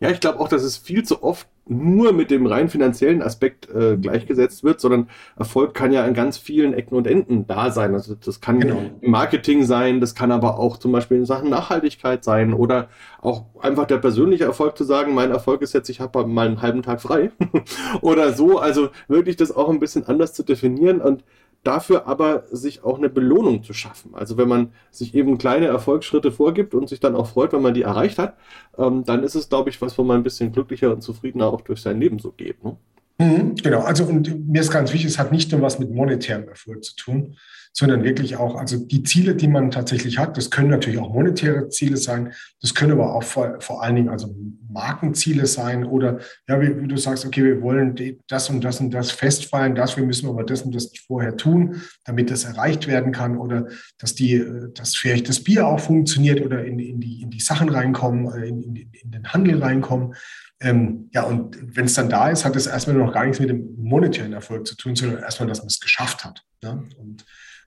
Ja, 0.00 0.08
ich 0.10 0.20
glaube 0.20 0.40
auch, 0.40 0.48
dass 0.48 0.62
es 0.62 0.78
viel 0.78 1.04
zu 1.04 1.22
oft 1.22 1.46
nur 1.68 2.12
mit 2.12 2.30
dem 2.30 2.46
rein 2.46 2.70
finanziellen 2.70 3.20
Aspekt 3.22 3.68
äh, 3.68 3.98
gleichgesetzt 3.98 4.64
wird, 4.64 4.80
sondern 4.80 5.08
Erfolg 5.36 5.74
kann 5.74 5.92
ja 5.92 6.04
an 6.04 6.14
ganz 6.14 6.38
vielen 6.38 6.72
Ecken 6.72 6.96
und 6.96 7.06
Enden 7.06 7.46
da 7.46 7.70
sein. 7.70 7.92
Also 7.92 8.14
das 8.14 8.40
kann 8.40 8.60
genau. 8.60 8.80
Marketing 9.02 9.62
sein, 9.62 10.00
das 10.00 10.14
kann 10.14 10.32
aber 10.32 10.58
auch 10.58 10.78
zum 10.78 10.90
Beispiel 10.90 11.18
in 11.18 11.26
Sachen 11.26 11.50
Nachhaltigkeit 11.50 12.24
sein 12.24 12.54
oder 12.54 12.88
auch 13.20 13.44
einfach 13.60 13.86
der 13.86 13.98
persönliche 13.98 14.44
Erfolg 14.44 14.76
zu 14.76 14.84
sagen, 14.84 15.14
mein 15.14 15.30
Erfolg 15.30 15.60
ist 15.60 15.74
jetzt, 15.74 15.90
ich 15.90 16.00
habe 16.00 16.26
mal 16.26 16.48
einen 16.48 16.62
halben 16.62 16.82
Tag 16.82 17.02
frei 17.02 17.30
oder 18.00 18.32
so. 18.32 18.58
Also 18.58 18.88
wirklich 19.06 19.36
das 19.36 19.54
auch 19.54 19.68
ein 19.68 19.80
bisschen 19.80 20.08
anders 20.08 20.32
zu 20.32 20.42
definieren 20.42 21.02
und 21.02 21.22
dafür 21.62 22.06
aber 22.06 22.44
sich 22.50 22.84
auch 22.84 22.98
eine 22.98 23.10
Belohnung 23.10 23.62
zu 23.62 23.72
schaffen. 23.74 24.14
Also 24.14 24.36
wenn 24.36 24.48
man 24.48 24.72
sich 24.90 25.14
eben 25.14 25.38
kleine 25.38 25.66
Erfolgsschritte 25.66 26.32
vorgibt 26.32 26.74
und 26.74 26.88
sich 26.88 27.00
dann 27.00 27.14
auch 27.16 27.26
freut, 27.26 27.52
wenn 27.52 27.62
man 27.62 27.74
die 27.74 27.82
erreicht 27.82 28.18
hat, 28.18 28.36
ähm, 28.78 29.04
dann 29.04 29.22
ist 29.22 29.34
es, 29.34 29.48
glaube 29.48 29.70
ich, 29.70 29.80
was, 29.82 29.98
wo 29.98 30.04
man 30.04 30.20
ein 30.20 30.22
bisschen 30.22 30.52
glücklicher 30.52 30.92
und 30.92 31.02
zufriedener 31.02 31.46
auch 31.48 31.60
durch 31.60 31.82
sein 31.82 32.00
Leben 32.00 32.18
so 32.18 32.32
geht. 32.32 32.64
Ne? 32.64 32.76
Mhm, 33.20 33.54
genau, 33.56 33.80
also 33.80 34.04
und 34.04 34.48
mir 34.48 34.62
ist 34.62 34.70
ganz 34.70 34.94
wichtig, 34.94 35.10
es 35.10 35.18
hat 35.18 35.30
nicht 35.30 35.52
nur 35.52 35.60
was 35.60 35.78
mit 35.78 35.90
monetärem 35.90 36.48
Erfolg 36.48 36.82
zu 36.82 36.96
tun, 36.96 37.36
sondern 37.70 38.02
wirklich 38.02 38.36
auch, 38.36 38.56
also 38.56 38.78
die 38.78 39.02
Ziele, 39.02 39.34
die 39.34 39.46
man 39.46 39.70
tatsächlich 39.70 40.18
hat, 40.18 40.38
das 40.38 40.50
können 40.50 40.70
natürlich 40.70 40.98
auch 40.98 41.12
monetäre 41.12 41.68
Ziele 41.68 41.98
sein, 41.98 42.32
das 42.62 42.74
können 42.74 42.92
aber 42.92 43.14
auch 43.14 43.22
vor, 43.22 43.60
vor 43.60 43.82
allen 43.82 43.96
Dingen 43.96 44.08
also 44.08 44.34
Markenziele 44.70 45.46
sein 45.46 45.84
oder 45.84 46.20
ja, 46.48 46.62
wie, 46.62 46.80
wie 46.80 46.88
du 46.88 46.96
sagst, 46.96 47.26
okay, 47.26 47.44
wir 47.44 47.60
wollen 47.60 47.94
das 48.26 48.48
und 48.48 48.64
das 48.64 48.80
und 48.80 48.90
das 48.90 49.10
festfallen, 49.10 49.74
müssen 50.06 50.26
wir 50.26 50.30
aber 50.30 50.44
das 50.44 50.62
und 50.62 50.74
das 50.74 50.90
vorher 51.06 51.36
tun, 51.36 51.82
damit 52.06 52.30
das 52.30 52.44
erreicht 52.44 52.86
werden 52.86 53.12
kann 53.12 53.36
oder 53.36 53.66
dass 53.98 54.14
die, 54.14 54.42
dass 54.74 54.96
vielleicht 54.96 55.28
das 55.28 55.44
Bier 55.44 55.66
auch 55.66 55.80
funktioniert 55.80 56.40
oder 56.40 56.64
in, 56.64 56.78
in, 56.78 57.00
die, 57.00 57.20
in 57.20 57.28
die 57.28 57.40
Sachen 57.40 57.68
reinkommen, 57.68 58.32
äh, 58.32 58.48
in, 58.48 58.62
in, 58.62 58.76
in 58.76 59.10
den 59.10 59.28
Handel 59.28 59.62
reinkommen. 59.62 60.14
Ähm, 60.60 61.08
ja, 61.12 61.22
und 61.22 61.56
wenn 61.76 61.86
es 61.86 61.94
dann 61.94 62.10
da 62.10 62.28
ist, 62.28 62.44
hat 62.44 62.54
es 62.54 62.66
erstmal 62.66 62.96
noch 62.96 63.12
gar 63.12 63.24
nichts 63.24 63.40
mit 63.40 63.48
dem 63.48 63.76
monetären 63.76 64.32
Erfolg 64.32 64.66
zu 64.66 64.76
tun, 64.76 64.94
sondern 64.94 65.22
erstmal, 65.22 65.48
dass 65.48 65.60
man 65.60 65.68
es 65.68 65.80
geschafft 65.80 66.24
hat. 66.24 66.44
Ja? 66.62 66.82
Und 66.98 67.24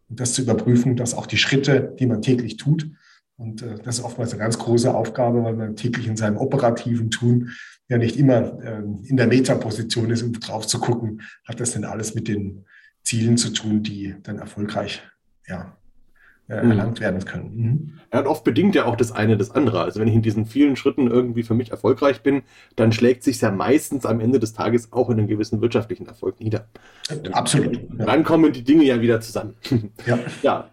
und 0.10 0.20
das 0.20 0.34
zu 0.34 0.44
überprüfen, 0.44 0.96
dass 0.96 1.16
auch 1.16 1.26
die 1.26 1.38
Schritte, 1.38 1.96
die 2.00 2.06
man 2.06 2.22
täglich 2.22 2.58
tut, 2.58 2.88
und 3.36 3.64
äh, 3.64 3.80
das 3.84 3.98
ist 3.98 4.04
oftmals 4.04 4.32
eine 4.32 4.40
ganz 4.40 4.60
große 4.60 4.94
Aufgabe, 4.94 5.44
weil 5.44 5.56
man 5.56 5.76
täglich 5.76 6.08
in 6.08 6.18
seinem 6.18 6.38
operativen 6.38 7.10
Tun 7.10 7.50
ja 7.90 7.98
nicht 7.98 8.18
immer 8.18 8.62
äh, 8.62 8.84
in 9.06 9.18
der 9.18 9.26
Metaposition 9.26 10.12
ist, 10.12 10.22
um 10.22 10.34
drauf 10.34 10.68
zu 10.68 10.80
gucken, 10.80 11.22
hat 11.46 11.60
das 11.60 11.72
denn 11.72 11.84
alles 11.84 12.14
mit 12.14 12.28
den 12.28 12.66
Zielen 13.02 13.38
zu 13.38 13.50
tun, 13.50 13.82
die 13.82 14.16
dann 14.22 14.38
erfolgreich 14.38 15.02
ja, 15.48 15.76
äh, 16.50 16.62
mhm. 16.62 16.72
erlangt 16.72 17.00
werden 17.00 17.24
können. 17.24 17.52
Mhm. 17.56 18.00
Ja, 18.12 18.20
und 18.20 18.28
oft 18.28 18.44
bedingt 18.44 18.76
ja 18.76 18.86
auch 18.86 18.96
das 18.96 19.12
eine 19.12 19.38
das 19.38 19.52
andere. 19.52 19.82
Also 19.82 20.00
wenn 20.00 20.08
ich 20.08 20.14
in 20.14 20.22
diesen 20.22 20.46
vielen 20.46 20.76
Schritten 20.76 21.10
irgendwie 21.10 21.44
für 21.44 21.54
mich 21.54 21.72
erfolgreich 21.72 22.22
bin, 22.22 22.44
dann 22.76 22.92
schlägt 22.92 23.24
sich 23.24 23.40
ja 23.42 23.50
meistens 23.50 24.06
am 24.06 24.20
Ende 24.20 24.40
des 24.40 24.54
Tages 24.54 24.92
auch 24.92 25.10
in 25.10 25.20
einem 25.20 25.28
gewissen 25.28 25.62
wirtschaftlichen 25.62 26.06
Erfolg 26.06 26.40
nieder. 26.40 26.68
Absolut. 27.32 27.80
Ja. 27.98 28.06
Dann 28.06 28.24
kommen 28.24 28.52
die 28.52 28.64
Dinge 28.64 28.84
ja 28.84 29.02
wieder 29.02 29.22
zusammen. 29.22 29.56
Ja. 30.06 30.20
ja. 30.42 30.70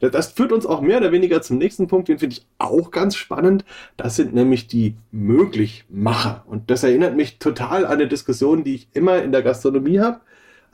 Das 0.00 0.32
führt 0.32 0.50
uns 0.50 0.66
auch 0.66 0.80
mehr 0.80 0.98
oder 0.98 1.12
weniger 1.12 1.40
zum 1.40 1.58
nächsten 1.58 1.86
Punkt, 1.86 2.08
den 2.08 2.18
finde 2.18 2.34
ich 2.34 2.46
auch 2.58 2.90
ganz 2.90 3.14
spannend. 3.14 3.64
Das 3.96 4.16
sind 4.16 4.34
nämlich 4.34 4.66
die 4.66 4.96
Möglichmacher. 5.12 6.42
Und 6.46 6.70
das 6.70 6.82
erinnert 6.82 7.14
mich 7.14 7.38
total 7.38 7.86
an 7.86 7.92
eine 7.92 8.08
Diskussion, 8.08 8.64
die 8.64 8.74
ich 8.74 8.88
immer 8.94 9.22
in 9.22 9.30
der 9.30 9.42
Gastronomie 9.42 10.00
habe 10.00 10.20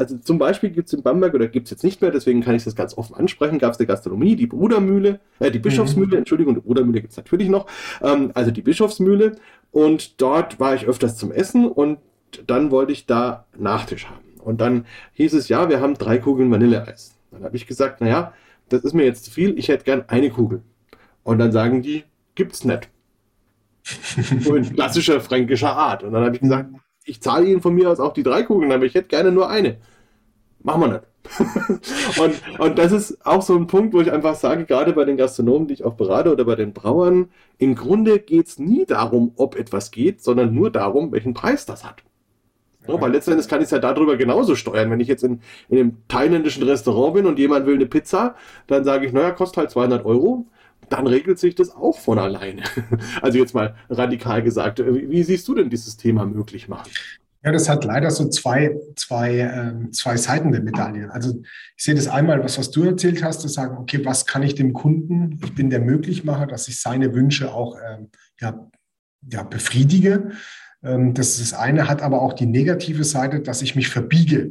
also 0.00 0.16
zum 0.16 0.38
Beispiel 0.38 0.70
gibt 0.70 0.88
es 0.88 0.94
in 0.94 1.02
Bamberg, 1.02 1.34
oder 1.34 1.46
gibt 1.46 1.66
es 1.66 1.70
jetzt 1.72 1.84
nicht 1.84 2.00
mehr, 2.00 2.10
deswegen 2.10 2.40
kann 2.40 2.54
ich 2.54 2.64
das 2.64 2.74
ganz 2.74 2.96
offen 2.96 3.14
ansprechen, 3.16 3.58
gab 3.58 3.74
es 3.74 3.78
eine 3.78 3.86
Gastronomie, 3.86 4.34
die 4.34 4.46
Brudermühle, 4.46 5.20
äh, 5.40 5.50
die 5.50 5.58
Bischofsmühle, 5.58 6.12
mhm. 6.12 6.18
Entschuldigung, 6.20 6.54
die 6.54 6.62
Brudermühle 6.62 7.02
gibt 7.02 7.10
es 7.10 7.18
natürlich 7.18 7.50
noch, 7.50 7.66
ähm, 8.00 8.30
also 8.32 8.50
die 8.50 8.62
Bischofsmühle. 8.62 9.36
Und 9.72 10.22
dort 10.22 10.58
war 10.58 10.74
ich 10.74 10.86
öfters 10.86 11.18
zum 11.18 11.30
Essen 11.30 11.68
und 11.68 11.98
dann 12.46 12.70
wollte 12.70 12.92
ich 12.92 13.04
da 13.04 13.44
Nachtisch 13.58 14.06
haben. 14.06 14.24
Und 14.42 14.62
dann 14.62 14.86
hieß 15.12 15.34
es, 15.34 15.50
ja, 15.50 15.68
wir 15.68 15.82
haben 15.82 15.94
drei 15.94 16.16
Kugeln 16.16 16.50
Vanilleeis. 16.50 17.14
Dann 17.30 17.44
habe 17.44 17.54
ich 17.56 17.66
gesagt, 17.66 18.00
naja, 18.00 18.32
das 18.70 18.84
ist 18.84 18.94
mir 18.94 19.04
jetzt 19.04 19.26
zu 19.26 19.30
viel, 19.30 19.58
ich 19.58 19.68
hätte 19.68 19.84
gern 19.84 20.04
eine 20.08 20.30
Kugel. 20.30 20.62
Und 21.24 21.38
dann 21.38 21.52
sagen 21.52 21.82
die, 21.82 22.04
gibt's 22.34 22.64
nicht. 22.64 22.88
so 24.40 24.54
in 24.54 24.74
klassischer 24.74 25.20
fränkischer 25.20 25.76
Art. 25.76 26.04
Und 26.04 26.14
dann 26.14 26.24
habe 26.24 26.36
ich 26.36 26.40
gesagt, 26.40 26.70
ich 27.04 27.20
zahle 27.20 27.46
Ihnen 27.46 27.60
von 27.60 27.74
mir 27.74 27.90
aus 27.90 28.00
auch 28.00 28.14
die 28.14 28.22
drei 28.22 28.44
Kugeln, 28.44 28.72
aber 28.72 28.86
ich 28.86 28.94
hätte 28.94 29.08
gerne 29.08 29.30
nur 29.30 29.50
eine. 29.50 29.76
Machen 30.62 30.80
wir 30.82 30.88
nicht. 30.88 31.02
und, 32.18 32.60
und 32.60 32.78
das 32.78 32.92
ist 32.92 33.24
auch 33.26 33.42
so 33.42 33.54
ein 33.54 33.66
Punkt, 33.66 33.94
wo 33.94 34.00
ich 34.00 34.10
einfach 34.10 34.34
sage, 34.34 34.64
gerade 34.64 34.92
bei 34.92 35.04
den 35.04 35.16
Gastronomen, 35.16 35.68
die 35.68 35.74
ich 35.74 35.84
auch 35.84 35.94
berate 35.94 36.32
oder 36.32 36.44
bei 36.44 36.56
den 36.56 36.72
Brauern, 36.72 37.28
im 37.58 37.74
Grunde 37.74 38.18
geht 38.18 38.48
es 38.48 38.58
nie 38.58 38.86
darum, 38.86 39.32
ob 39.36 39.56
etwas 39.56 39.90
geht, 39.90 40.22
sondern 40.22 40.54
nur 40.54 40.70
darum, 40.70 41.12
welchen 41.12 41.34
Preis 41.34 41.66
das 41.66 41.84
hat. 41.84 42.02
Ja, 42.88 43.00
weil 43.00 43.12
letztendlich 43.12 43.46
kann 43.46 43.60
ich 43.60 43.66
es 43.66 43.70
ja 43.70 43.78
darüber 43.78 44.16
genauso 44.16 44.56
steuern. 44.56 44.90
Wenn 44.90 45.00
ich 45.00 45.08
jetzt 45.08 45.22
in, 45.22 45.40
in 45.68 45.78
einem 45.78 45.96
thailändischen 46.08 46.62
Restaurant 46.62 47.14
bin 47.14 47.26
und 47.26 47.38
jemand 47.38 47.66
will 47.66 47.74
eine 47.74 47.86
Pizza, 47.86 48.34
dann 48.66 48.84
sage 48.84 49.06
ich, 49.06 49.12
naja, 49.12 49.30
kostet 49.32 49.58
halt 49.58 49.70
200 49.70 50.04
Euro 50.04 50.46
dann 50.88 51.06
regelt 51.06 51.38
sich 51.38 51.54
das 51.54 51.74
auch 51.74 51.98
von 51.98 52.18
alleine. 52.18 52.62
Also 53.22 53.38
jetzt 53.38 53.54
mal 53.54 53.76
radikal 53.88 54.42
gesagt. 54.42 54.82
Wie 54.84 55.22
siehst 55.22 55.46
du 55.48 55.54
denn 55.54 55.70
dieses 55.70 55.96
Thema 55.96 56.26
möglich 56.26 56.68
machen? 56.68 56.90
Ja, 57.42 57.52
das 57.52 57.70
hat 57.70 57.84
leider 57.84 58.10
so 58.10 58.28
zwei, 58.28 58.76
zwei, 58.96 59.38
ähm, 59.38 59.92
zwei 59.92 60.18
Seiten 60.18 60.52
der 60.52 60.62
Medaille. 60.62 61.10
Also 61.10 61.40
ich 61.76 61.84
sehe 61.84 61.94
das 61.94 62.06
einmal, 62.06 62.44
was, 62.44 62.58
was 62.58 62.70
du 62.70 62.84
erzählt 62.84 63.22
hast, 63.22 63.40
zu 63.40 63.48
sagen, 63.48 63.78
okay, 63.78 64.04
was 64.04 64.26
kann 64.26 64.42
ich 64.42 64.54
dem 64.54 64.74
Kunden, 64.74 65.40
ich 65.42 65.54
bin 65.54 65.70
der 65.70 65.80
Möglichmacher, 65.80 66.46
dass 66.46 66.68
ich 66.68 66.80
seine 66.80 67.14
Wünsche 67.14 67.54
auch 67.54 67.76
ähm, 67.76 68.10
ja, 68.40 68.70
ja, 69.30 69.42
befriedige. 69.42 70.32
Ähm, 70.82 71.14
das 71.14 71.38
ist 71.38 71.52
das 71.52 71.58
eine, 71.58 71.88
hat 71.88 72.02
aber 72.02 72.20
auch 72.20 72.34
die 72.34 72.46
negative 72.46 73.04
Seite, 73.04 73.40
dass 73.40 73.62
ich 73.62 73.74
mich 73.74 73.88
verbiege. 73.88 74.50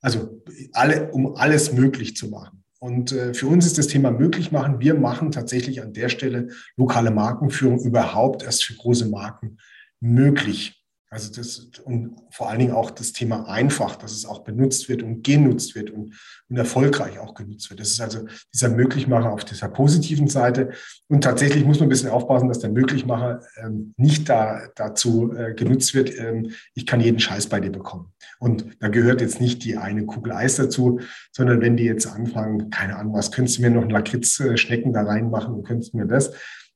Also 0.00 0.42
alle, 0.72 1.10
um 1.10 1.34
alles 1.34 1.72
möglich 1.72 2.16
zu 2.16 2.28
machen. 2.28 2.62
Und 2.78 3.12
äh, 3.12 3.34
für 3.34 3.46
uns 3.46 3.66
ist 3.66 3.76
das 3.76 3.88
Thema 3.88 4.10
möglich 4.10 4.52
machen. 4.52 4.80
Wir 4.80 4.94
machen 4.94 5.32
tatsächlich 5.32 5.82
an 5.82 5.92
der 5.92 6.08
Stelle 6.08 6.48
lokale 6.76 7.10
Markenführung 7.10 7.80
überhaupt 7.80 8.42
erst 8.42 8.64
für 8.64 8.74
große 8.74 9.06
Marken 9.06 9.58
möglich. 10.00 10.79
Also 11.12 11.32
das 11.32 11.68
und 11.82 12.14
vor 12.30 12.48
allen 12.48 12.60
Dingen 12.60 12.72
auch 12.72 12.92
das 12.92 13.12
Thema 13.12 13.48
einfach, 13.48 13.96
dass 13.96 14.12
es 14.12 14.24
auch 14.24 14.44
benutzt 14.44 14.88
wird 14.88 15.02
und 15.02 15.24
genutzt 15.24 15.74
wird 15.74 15.90
und, 15.90 16.14
und 16.48 16.56
erfolgreich 16.56 17.18
auch 17.18 17.34
genutzt 17.34 17.68
wird. 17.68 17.80
Das 17.80 17.88
ist 17.88 18.00
also 18.00 18.26
dieser 18.54 18.68
Möglichmacher 18.68 19.32
auf 19.32 19.44
dieser 19.44 19.68
positiven 19.68 20.28
Seite. 20.28 20.70
Und 21.08 21.24
tatsächlich 21.24 21.64
muss 21.64 21.80
man 21.80 21.86
ein 21.86 21.88
bisschen 21.88 22.10
aufpassen, 22.10 22.46
dass 22.46 22.60
der 22.60 22.70
Möglichmacher 22.70 23.42
ähm, 23.56 23.92
nicht 23.96 24.28
da, 24.28 24.68
dazu 24.76 25.32
äh, 25.32 25.52
genutzt 25.54 25.94
wird, 25.94 26.16
ähm, 26.16 26.52
ich 26.74 26.86
kann 26.86 27.00
jeden 27.00 27.18
Scheiß 27.18 27.48
bei 27.48 27.58
dir 27.58 27.72
bekommen. 27.72 28.12
Und 28.38 28.66
da 28.78 28.86
gehört 28.86 29.20
jetzt 29.20 29.40
nicht 29.40 29.64
die 29.64 29.76
eine 29.78 30.06
Kugel 30.06 30.30
Eis 30.30 30.54
dazu, 30.54 31.00
sondern 31.32 31.60
wenn 31.60 31.76
die 31.76 31.84
jetzt 31.84 32.06
anfangen, 32.06 32.70
keine 32.70 32.96
Ahnung, 32.96 33.14
was 33.14 33.32
könntest 33.32 33.58
du 33.58 33.62
mir 33.62 33.70
noch 33.70 33.90
Lakritz-Schnecken 33.90 34.92
da 34.92 35.02
reinmachen 35.02 35.54
und 35.54 35.66
könntest 35.66 35.92
du 35.92 35.98
mir 35.98 36.06
das, 36.06 36.30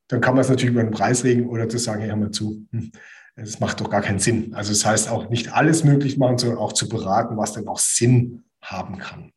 dann 0.08 0.20
kann 0.20 0.34
man 0.34 0.42
es 0.42 0.48
natürlich 0.48 0.72
über 0.72 0.82
den 0.82 0.90
Preis 0.90 1.22
regeln 1.22 1.48
oder 1.48 1.68
zu 1.68 1.78
sagen, 1.78 2.00
hey, 2.00 2.10
hör 2.10 2.16
mal 2.16 2.32
zu. 2.32 2.66
Hm 2.72 2.90
es 3.36 3.60
macht 3.60 3.80
doch 3.80 3.90
gar 3.90 4.00
keinen 4.00 4.18
Sinn. 4.18 4.54
Also 4.54 4.72
das 4.72 4.84
heißt 4.84 5.10
auch 5.10 5.28
nicht 5.28 5.52
alles 5.52 5.84
möglich 5.84 6.18
machen, 6.18 6.38
sondern 6.38 6.58
auch 6.58 6.72
zu 6.72 6.88
beraten, 6.88 7.36
was 7.36 7.52
denn 7.52 7.68
auch 7.68 7.78
Sinn 7.78 8.44
haben 8.62 8.98
kann. 8.98 9.32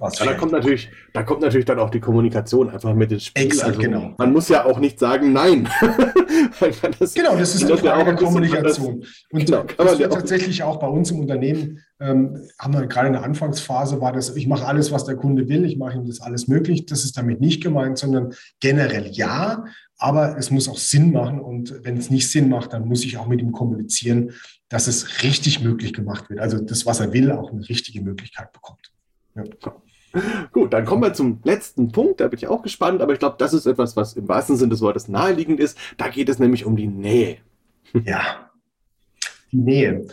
Ja, 0.00 0.24
da 0.24 0.34
kommt 0.34 0.52
natürlich, 0.52 0.90
da 1.12 1.22
kommt 1.22 1.42
natürlich 1.42 1.66
dann 1.66 1.78
auch 1.78 1.90
die 1.90 2.00
Kommunikation 2.00 2.70
einfach 2.70 2.94
mit 2.94 3.12
ins 3.12 3.26
Spiel. 3.26 3.44
Exakt, 3.44 3.68
also, 3.68 3.80
genau. 3.80 4.14
Man 4.16 4.32
muss 4.32 4.48
ja 4.48 4.64
auch 4.64 4.78
nicht 4.78 4.98
sagen 4.98 5.32
Nein. 5.32 5.68
das, 6.98 7.14
genau, 7.14 7.36
das 7.36 7.54
ist 7.54 7.64
eine 7.64 7.76
Frage 7.76 8.04
der 8.04 8.14
Kommunikation. 8.14 9.04
Und 9.30 9.46
genau, 9.46 9.64
das 9.76 9.98
wird 9.98 10.12
tatsächlich 10.12 10.62
auch 10.62 10.78
bei 10.78 10.86
uns 10.86 11.10
im 11.10 11.20
Unternehmen, 11.20 11.80
ähm, 12.00 12.48
haben 12.58 12.74
wir 12.74 12.86
gerade 12.86 13.08
in 13.08 13.12
der 13.12 13.24
Anfangsphase, 13.24 14.00
war 14.00 14.12
das, 14.12 14.34
ich 14.34 14.46
mache 14.46 14.66
alles, 14.66 14.90
was 14.90 15.04
der 15.04 15.16
Kunde 15.16 15.48
will, 15.48 15.64
ich 15.64 15.76
mache 15.76 15.98
ihm 15.98 16.06
das 16.06 16.20
alles 16.20 16.48
möglich. 16.48 16.86
Das 16.86 17.04
ist 17.04 17.16
damit 17.16 17.40
nicht 17.40 17.62
gemeint, 17.62 17.98
sondern 17.98 18.32
generell 18.60 19.08
ja, 19.12 19.64
aber 19.98 20.36
es 20.38 20.50
muss 20.50 20.68
auch 20.68 20.78
Sinn 20.78 21.12
machen. 21.12 21.40
Und 21.40 21.84
wenn 21.84 21.96
es 21.96 22.10
nicht 22.10 22.30
Sinn 22.30 22.48
macht, 22.48 22.72
dann 22.72 22.86
muss 22.86 23.04
ich 23.04 23.16
auch 23.16 23.26
mit 23.26 23.40
ihm 23.40 23.52
kommunizieren, 23.52 24.32
dass 24.68 24.86
es 24.86 25.22
richtig 25.22 25.62
möglich 25.62 25.92
gemacht 25.92 26.28
wird. 26.30 26.40
Also 26.40 26.58
das, 26.58 26.86
was 26.86 27.00
er 27.00 27.12
will, 27.12 27.32
auch 27.32 27.52
eine 27.52 27.68
richtige 27.68 28.00
Möglichkeit 28.00 28.52
bekommt. 28.52 28.92
Ja. 29.34 29.44
Gut, 30.52 30.72
dann 30.72 30.84
kommen 30.84 31.02
wir 31.02 31.12
zum 31.12 31.40
letzten 31.44 31.90
Punkt. 31.90 32.20
Da 32.20 32.28
bin 32.28 32.38
ich 32.38 32.46
auch 32.46 32.62
gespannt, 32.62 33.02
aber 33.02 33.12
ich 33.12 33.18
glaube, 33.18 33.36
das 33.38 33.52
ist 33.52 33.66
etwas, 33.66 33.96
was 33.96 34.14
im 34.14 34.28
wahrsten 34.28 34.56
Sinne 34.56 34.70
des 34.70 34.80
Wortes 34.80 35.08
naheliegend 35.08 35.58
ist. 35.58 35.76
Da 35.96 36.08
geht 36.08 36.28
es 36.28 36.38
nämlich 36.38 36.64
um 36.64 36.76
die 36.76 36.86
Nähe. 36.86 37.38
Ja, 38.04 38.50
die 39.50 39.58
Nähe. 39.58 40.06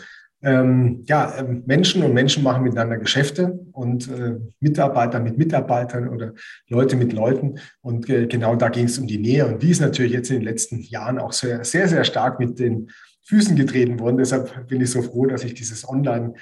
Ähm, 0.44 1.04
ja, 1.06 1.36
ähm, 1.38 1.64
Menschen 1.68 2.02
und 2.04 2.14
Menschen 2.14 2.44
machen 2.44 2.64
miteinander 2.64 2.98
Geschäfte 2.98 3.60
und 3.74 4.10
äh, 4.10 4.38
Mitarbeiter 4.60 5.20
mit 5.20 5.38
Mitarbeitern 5.38 6.10
oder 6.10 6.34
Leute 6.68 6.96
mit 6.96 7.14
Leuten. 7.14 7.60
Und 7.82 8.10
äh, 8.10 8.26
genau 8.26 8.56
da 8.56 8.70
ging 8.70 8.86
es 8.86 8.98
um 8.98 9.08
die 9.08 9.20
Nähe. 9.20 9.46
Und 9.46 9.62
die 9.62 9.70
ist 9.70 9.82
natürlich 9.82 10.14
jetzt 10.14 10.32
in 10.32 10.38
den 10.38 10.46
letzten 10.46 10.80
Jahren 10.82 11.20
auch 11.20 11.32
sehr, 11.32 11.64
sehr, 11.64 11.88
sehr 11.88 12.04
stark 12.04 12.39
mit 12.39 12.60
den 12.60 12.89
Füßen 13.26 13.56
getreten 13.56 14.00
worden. 14.00 14.18
Deshalb 14.18 14.68
bin 14.68 14.82
ich 14.82 14.89
so 14.89 15.02
froh, 15.02 15.28
dass 15.28 15.44
ich 15.44 15.54
dieses 15.54 15.88
Online- 15.88 16.34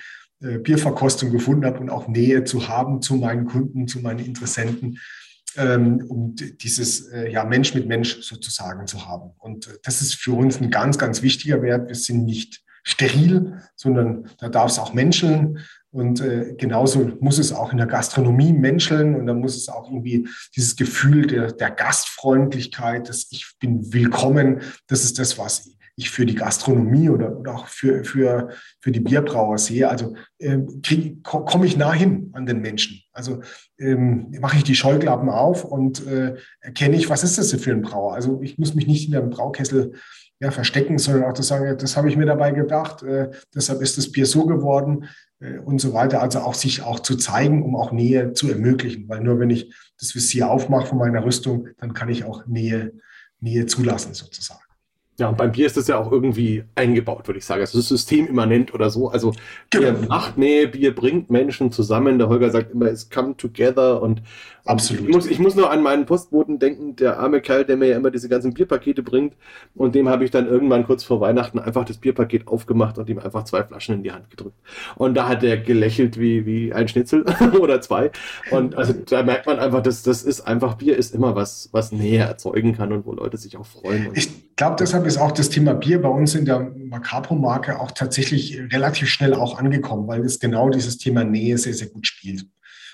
äh, 0.42 0.58
Bierverkostung 0.58 1.32
gefunden 1.32 1.66
habe 1.66 1.80
und 1.80 1.90
auch 1.90 2.08
Nähe 2.08 2.46
zu 2.46 2.70
haben 2.70 3.02
zu 3.02 3.16
meinen 3.16 3.46
Kunden, 3.46 3.90
zu 3.90 4.00
meinen 4.00 4.20
Interessenten, 4.20 5.00
ähm, 5.58 6.06
um 6.08 6.34
dieses 6.36 7.10
äh, 7.10 7.30
ja, 7.30 7.44
Mensch 7.44 7.74
mit 7.74 7.88
Mensch 7.88 8.22
sozusagen 8.22 8.88
zu 8.88 9.06
haben. 9.06 9.32
Und 9.38 9.68
äh, 9.68 9.72
das 9.84 10.02
ist 10.02 10.16
für 10.16 10.32
uns 10.32 10.62
ein 10.62 10.70
ganz, 10.70 10.98
ganz 10.98 11.22
wichtiger 11.22 11.62
Wert. 11.62 11.90
Wir 11.90 11.96
sind 11.96 12.24
nicht 12.24 12.64
steril, 12.90 13.62
sondern 13.76 14.30
da 14.40 14.50
darf 14.50 14.72
es 14.72 14.80
auch 14.80 14.94
menscheln. 14.94 15.60
Und 15.92 16.22
äh, 16.22 16.54
genauso 16.58 17.12
muss 17.20 17.40
es 17.40 17.52
auch 17.52 17.72
in 17.72 17.78
der 17.78 17.88
Gastronomie 17.88 18.54
menscheln 18.54 19.16
und 19.16 19.26
dann 19.26 19.40
muss 19.40 19.56
es 19.56 19.70
auch 19.70 19.88
irgendwie 19.88 20.28
dieses 20.56 20.76
Gefühl 20.76 21.26
der, 21.26 21.52
der 21.52 21.72
Gastfreundlichkeit, 21.72 23.10
dass 23.10 23.28
ich 23.32 23.54
bin 23.60 23.92
willkommen, 23.92 24.62
das 24.88 25.04
ist 25.04 25.18
das, 25.18 25.40
was 25.40 25.72
ich 25.96 26.12
für 26.12 26.26
die 26.26 26.36
Gastronomie 26.36 27.10
oder, 27.10 27.38
oder 27.38 27.56
auch 27.56 27.68
für, 27.68 28.06
für, 28.06 28.50
für 28.80 28.92
die 28.92 29.02
Bierbrauer 29.02 29.58
sehe. 29.58 29.90
Also 29.90 30.16
äh, 30.38 30.60
komme 31.24 31.66
ich 31.66 31.76
nah 31.76 31.92
hin 31.92 32.30
an 32.34 32.46
den 32.46 32.62
Menschen. 32.62 33.02
Also 33.12 33.42
ähm, 33.78 34.32
mache 34.40 34.58
ich 34.58 34.64
die 34.64 34.76
Scheuklappen 34.76 35.30
auf 35.30 35.66
und 35.66 36.06
äh, 36.08 36.36
erkenne 36.62 36.96
ich, 36.96 37.10
was 37.10 37.24
ist 37.24 37.38
das 37.38 37.52
für 37.54 37.72
ein 37.72 37.82
Brauer. 37.82 38.14
Also 38.14 38.42
ich 38.42 38.58
muss 38.58 38.76
mich 38.76 38.88
nicht 38.88 39.10
in 39.10 39.16
einem 39.16 39.30
Braukessel 39.30 39.94
ja, 40.40 40.52
verstecken, 40.52 40.98
sondern 40.98 41.30
auch 41.30 41.34
zu 41.34 41.44
sagen, 41.44 41.78
das 41.78 41.98
habe 41.98 42.10
ich 42.10 42.16
mir 42.16 42.26
dabei 42.26 42.52
gedacht, 42.52 43.04
äh, 43.04 43.30
deshalb 43.54 43.82
ist 43.82 43.98
das 43.98 44.12
Bier 44.12 44.26
so 44.26 44.46
geworden 44.46 45.10
äh, 45.40 45.60
und 45.60 45.80
so 45.80 45.94
weiter. 45.94 46.22
Also 46.22 46.40
auch 46.40 46.54
sich 46.54 46.82
auch 46.82 47.00
zu 47.00 47.18
zeigen, 47.18 47.64
um 47.64 47.76
auch 47.76 47.92
Nähe 47.92 48.34
zu 48.34 48.50
ermöglichen. 48.50 49.10
Weil 49.10 49.22
nur 49.22 49.40
wenn 49.40 49.50
ich 49.50 49.74
das 50.00 50.16
Visier 50.16 50.50
aufmache 50.50 50.88
von 50.88 50.98
meiner 50.98 51.26
Rüstung, 51.26 51.68
dann 51.78 51.94
kann 51.94 52.10
ich 52.10 52.24
auch 52.24 52.46
Nähe, 52.46 52.94
Nähe 53.42 53.66
zulassen 53.66 54.14
sozusagen. 54.14 54.69
Ja, 55.20 55.30
und 55.30 55.38
beim 55.38 55.52
Bier 55.52 55.66
ist 55.66 55.78
das 55.78 55.88
ja 55.88 55.98
auch 55.98 56.12
irgendwie 56.12 56.64
eingebaut, 56.76 57.28
würde 57.28 57.40
ich 57.40 57.46
sagen. 57.46 57.62
Es 57.62 57.76
ist 57.76 57.90
systemimmanent 57.90 58.74
oder 58.74 58.90
so. 58.90 59.10
Also 59.10 59.34
genau. 59.70 59.92
Bier 59.92 60.08
macht 60.08 60.38
Nähe, 60.38 60.68
Bier 60.68 60.96
bringt 60.96 61.30
Menschen 61.30 61.72
zusammen. 61.72 62.18
Der 62.18 62.30
Holger 62.30 62.50
sagt 62.50 62.72
immer, 62.72 62.88
es 62.88 63.10
come 63.10 63.36
together 63.38 64.02
und 64.02 64.22
Absolut. 64.70 65.10
Ich 65.10 65.16
muss, 65.16 65.26
ich 65.26 65.40
muss 65.40 65.56
nur 65.56 65.72
an 65.72 65.82
meinen 65.82 66.06
Postboten 66.06 66.60
denken, 66.60 66.96
der 66.96 67.20
arme 67.20 67.42
Kerl, 67.42 67.66
der 67.66 67.76
mir 67.76 67.88
ja 67.88 67.98
immer 67.98 68.12
diese 68.12 68.30
ganzen 68.30 68.54
Bierpakete 68.54 69.02
bringt. 69.02 69.36
Und 69.74 69.96
dem 69.96 70.08
habe 70.10 70.24
ich 70.24 70.32
dann 70.32 70.48
irgendwann 70.48 70.86
kurz 70.86 71.04
vor 71.04 71.20
Weihnachten 71.22 71.58
einfach 71.58 71.86
das 71.86 71.98
Bierpaket 71.98 72.48
aufgemacht 72.48 73.00
und 73.00 73.10
ihm 73.10 73.18
einfach 73.18 73.46
zwei 73.46 73.64
Flaschen 73.64 73.96
in 73.96 74.04
die 74.04 74.12
Hand 74.12 74.30
gedrückt. 74.30 74.56
Und 74.96 75.16
da 75.16 75.28
hat 75.28 75.44
er 75.44 75.58
gelächelt 75.58 76.20
wie, 76.20 76.46
wie 76.46 76.72
ein 76.72 76.88
Schnitzel 76.88 77.26
oder 77.60 77.82
zwei. 77.82 78.12
Und 78.52 78.76
also 78.76 78.94
da 78.94 79.24
merkt 79.24 79.48
man 79.48 79.58
einfach, 79.58 79.82
dass 79.82 80.04
das 80.04 80.22
ist 80.22 80.42
einfach, 80.42 80.76
Bier 80.76 80.98
ist 80.98 81.16
immer 81.16 81.36
was, 81.36 81.70
was 81.72 81.92
Nähe 81.92 82.22
erzeugen 82.22 82.76
kann 82.76 82.92
und 82.92 83.08
wo 83.08 83.14
Leute 83.14 83.38
sich 83.38 83.58
auch 83.58 83.66
freuen. 83.66 84.10
ich 84.14 84.56
glaube, 84.56 84.76
deshalb 84.78 85.04
ist 85.10 85.18
auch 85.18 85.32
das 85.32 85.50
Thema 85.50 85.74
Bier 85.74 86.02
bei 86.02 86.10
uns 86.10 86.36
in 86.36 86.46
der 86.46 86.60
Macapro-Marke 86.60 87.80
auch 87.80 87.92
tatsächlich 87.92 88.60
relativ 88.72 89.10
schnell 89.10 89.34
auch 89.34 89.58
angekommen, 89.58 90.08
weil 90.08 90.22
es 90.22 90.40
genau 90.40 90.70
dieses 90.70 90.98
Thema 90.98 91.24
Nähe 91.24 91.58
sehr, 91.58 91.74
sehr 91.74 91.88
gut 91.88 92.08
spielt. 92.08 92.46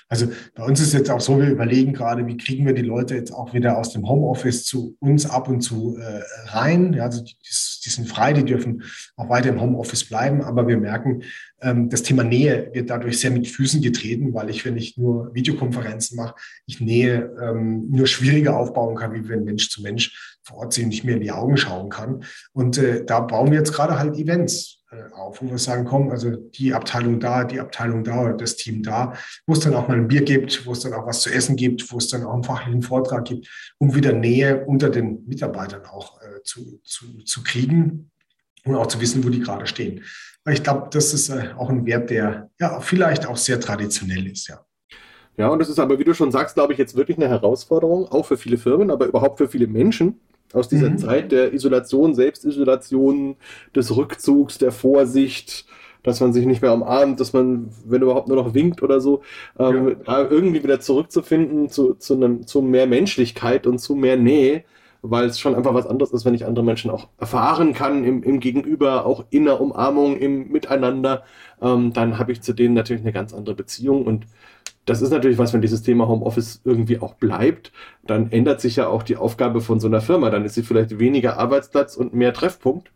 Also 0.08 0.28
bei 0.54 0.64
uns 0.64 0.80
ist 0.80 0.92
jetzt 0.92 1.10
auch 1.10 1.20
so, 1.20 1.40
wir 1.40 1.48
überlegen 1.48 1.92
gerade, 1.92 2.26
wie 2.28 2.36
kriegen 2.36 2.64
wir 2.64 2.74
die 2.74 2.82
Leute 2.82 3.16
jetzt 3.16 3.32
auch 3.32 3.54
wieder 3.54 3.76
aus 3.76 3.92
dem 3.92 4.08
Homeoffice 4.08 4.64
zu 4.64 4.96
uns 5.00 5.26
ab 5.26 5.48
und 5.48 5.62
zu 5.62 5.96
äh, 5.96 6.22
rein. 6.46 6.92
Ja, 6.92 7.04
also 7.04 7.24
die, 7.24 7.34
die, 7.34 7.90
sind 7.90 8.08
frei, 8.08 8.32
die 8.32 8.44
dürfen 8.44 8.84
auch 9.16 9.28
weiter 9.28 9.48
im 9.48 9.60
Homeoffice 9.60 10.04
bleiben, 10.04 10.42
aber 10.42 10.68
wir 10.68 10.76
merken, 10.76 11.22
ähm, 11.60 11.88
das 11.88 12.04
Thema 12.04 12.22
Nähe 12.22 12.70
wird 12.72 12.88
dadurch 12.88 13.18
sehr 13.18 13.32
mit 13.32 13.48
Füßen 13.48 13.82
getreten, 13.82 14.32
weil 14.32 14.48
ich, 14.48 14.64
wenn 14.64 14.76
ich 14.76 14.96
nur 14.96 15.34
Videokonferenzen 15.34 16.16
mache, 16.16 16.36
ich 16.66 16.80
Nähe 16.80 17.34
ähm, 17.42 17.90
nur 17.90 18.06
schwieriger 18.06 18.56
aufbauen 18.56 18.94
kann, 18.94 19.12
wie 19.12 19.28
wenn 19.28 19.42
Mensch 19.42 19.70
zu 19.70 19.82
Mensch 19.82 20.35
vor 20.46 20.58
Ort 20.58 20.72
sind, 20.72 20.88
nicht 20.88 21.04
mehr 21.04 21.16
in 21.16 21.22
die 21.22 21.32
Augen 21.32 21.56
schauen 21.56 21.90
kann. 21.90 22.24
Und 22.52 22.78
äh, 22.78 23.04
da 23.04 23.20
bauen 23.20 23.50
wir 23.50 23.58
jetzt 23.58 23.72
gerade 23.72 23.98
halt 23.98 24.16
Events 24.16 24.82
äh, 24.92 25.12
auf, 25.12 25.42
wo 25.42 25.50
wir 25.50 25.58
sagen, 25.58 25.84
komm, 25.84 26.10
also 26.10 26.30
die 26.36 26.72
Abteilung 26.72 27.18
da, 27.18 27.42
die 27.42 27.58
Abteilung 27.58 28.04
da 28.04 28.22
oder 28.22 28.34
das 28.34 28.54
Team 28.54 28.82
da, 28.82 29.14
wo 29.46 29.54
es 29.54 29.60
dann 29.60 29.74
auch 29.74 29.88
mal 29.88 29.96
ein 29.96 30.06
Bier 30.06 30.22
gibt, 30.22 30.64
wo 30.64 30.72
es 30.72 30.80
dann 30.80 30.94
auch 30.94 31.06
was 31.06 31.22
zu 31.22 31.30
essen 31.30 31.56
gibt, 31.56 31.90
wo 31.92 31.98
es 31.98 32.08
dann 32.08 32.24
auch 32.24 32.32
einen 32.32 32.44
fachlichen 32.44 32.82
Vortrag 32.82 33.24
gibt, 33.24 33.48
um 33.78 33.94
wieder 33.94 34.12
Nähe 34.12 34.64
unter 34.64 34.88
den 34.88 35.24
Mitarbeitern 35.26 35.84
auch 35.86 36.20
äh, 36.22 36.42
zu, 36.44 36.80
zu, 36.84 37.24
zu 37.24 37.42
kriegen 37.42 38.12
und 38.64 38.76
auch 38.76 38.86
zu 38.86 39.00
wissen, 39.00 39.24
wo 39.24 39.28
die 39.28 39.40
gerade 39.40 39.66
stehen. 39.66 40.04
Weil 40.44 40.54
ich 40.54 40.62
glaube, 40.62 40.88
das 40.92 41.12
ist 41.12 41.28
äh, 41.28 41.50
auch 41.56 41.70
ein 41.70 41.84
Wert, 41.86 42.10
der 42.10 42.50
ja 42.60 42.80
vielleicht 42.80 43.26
auch 43.26 43.36
sehr 43.36 43.58
traditionell 43.58 44.28
ist, 44.28 44.48
ja. 44.48 44.64
Ja, 45.38 45.48
und 45.48 45.58
das 45.58 45.68
ist 45.68 45.78
aber, 45.78 45.98
wie 45.98 46.04
du 46.04 46.14
schon 46.14 46.32
sagst, 46.32 46.54
glaube 46.54 46.72
ich, 46.72 46.78
jetzt 46.78 46.96
wirklich 46.96 47.18
eine 47.18 47.28
Herausforderung, 47.28 48.06
auch 48.06 48.24
für 48.24 48.38
viele 48.38 48.56
Firmen, 48.56 48.90
aber 48.90 49.04
überhaupt 49.04 49.36
für 49.36 49.48
viele 49.48 49.66
Menschen, 49.66 50.18
aus 50.52 50.68
dieser 50.68 50.90
mhm. 50.90 50.98
Zeit 50.98 51.32
der 51.32 51.52
Isolation, 51.52 52.14
Selbstisolation, 52.14 53.36
des 53.74 53.96
Rückzugs, 53.96 54.58
der 54.58 54.72
Vorsicht, 54.72 55.66
dass 56.02 56.20
man 56.20 56.32
sich 56.32 56.46
nicht 56.46 56.62
mehr 56.62 56.72
umarmt, 56.72 57.18
dass 57.20 57.32
man, 57.32 57.68
wenn 57.84 58.02
überhaupt 58.02 58.28
nur 58.28 58.36
noch 58.36 58.54
winkt 58.54 58.82
oder 58.82 59.00
so, 59.00 59.22
ähm, 59.58 59.96
ja. 60.06 60.22
irgendwie 60.22 60.62
wieder 60.62 60.80
zurückzufinden 60.80 61.68
zu, 61.68 61.94
zu, 61.94 62.14
einem, 62.14 62.46
zu 62.46 62.62
mehr 62.62 62.86
Menschlichkeit 62.86 63.66
und 63.66 63.78
zu 63.78 63.96
mehr 63.96 64.16
Nähe, 64.16 64.64
weil 65.02 65.26
es 65.26 65.40
schon 65.40 65.54
einfach 65.54 65.74
was 65.74 65.86
anderes 65.86 66.12
ist, 66.12 66.24
wenn 66.24 66.34
ich 66.34 66.46
andere 66.46 66.64
Menschen 66.64 66.90
auch 66.90 67.08
erfahren 67.18 67.74
kann 67.74 68.04
im, 68.04 68.22
im 68.22 68.40
Gegenüber, 68.40 69.04
auch 69.04 69.24
in 69.30 69.44
der 69.44 69.60
Umarmung, 69.60 70.16
im 70.16 70.48
Miteinander, 70.48 71.24
ähm, 71.60 71.92
dann 71.92 72.18
habe 72.18 72.32
ich 72.32 72.40
zu 72.40 72.52
denen 72.52 72.74
natürlich 72.74 73.02
eine 73.02 73.12
ganz 73.12 73.34
andere 73.34 73.54
Beziehung 73.56 74.06
und 74.06 74.26
das 74.86 75.02
ist 75.02 75.10
natürlich 75.10 75.36
was, 75.36 75.52
wenn 75.52 75.60
dieses 75.60 75.82
Thema 75.82 76.08
Homeoffice 76.08 76.60
irgendwie 76.64 77.00
auch 77.00 77.14
bleibt, 77.14 77.72
dann 78.06 78.30
ändert 78.30 78.60
sich 78.60 78.76
ja 78.76 78.86
auch 78.86 79.02
die 79.02 79.16
Aufgabe 79.16 79.60
von 79.60 79.80
so 79.80 79.88
einer 79.88 80.00
Firma. 80.00 80.30
Dann 80.30 80.44
ist 80.44 80.54
sie 80.54 80.62
vielleicht 80.62 80.98
weniger 80.98 81.38
Arbeitsplatz 81.38 81.96
und 81.96 82.14
mehr 82.14 82.32
Treffpunkt. 82.32 82.92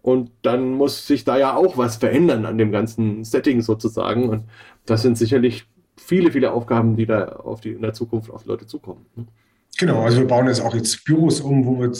Und 0.00 0.30
dann 0.42 0.72
muss 0.72 1.06
sich 1.06 1.24
da 1.24 1.38
ja 1.38 1.54
auch 1.54 1.78
was 1.78 1.96
verändern 1.96 2.46
an 2.46 2.58
dem 2.58 2.72
ganzen 2.72 3.24
Setting 3.24 3.60
sozusagen. 3.60 4.28
Und 4.28 4.44
das 4.86 5.02
sind 5.02 5.18
sicherlich 5.18 5.66
viele, 5.96 6.32
viele 6.32 6.52
Aufgaben, 6.52 6.96
die 6.96 7.06
da 7.06 7.26
auf 7.26 7.60
die, 7.60 7.72
in 7.72 7.82
der 7.82 7.92
Zukunft 7.92 8.30
auf 8.30 8.46
Leute 8.46 8.66
zukommen. 8.66 9.06
Ne? 9.14 9.26
Genau, 9.78 10.02
also 10.02 10.18
wir 10.18 10.26
bauen 10.26 10.46
jetzt 10.46 10.60
auch 10.60 10.74
jetzt 10.74 11.04
Büros 11.04 11.40
um, 11.40 11.66
wo 11.66 11.80
wir 11.80 11.92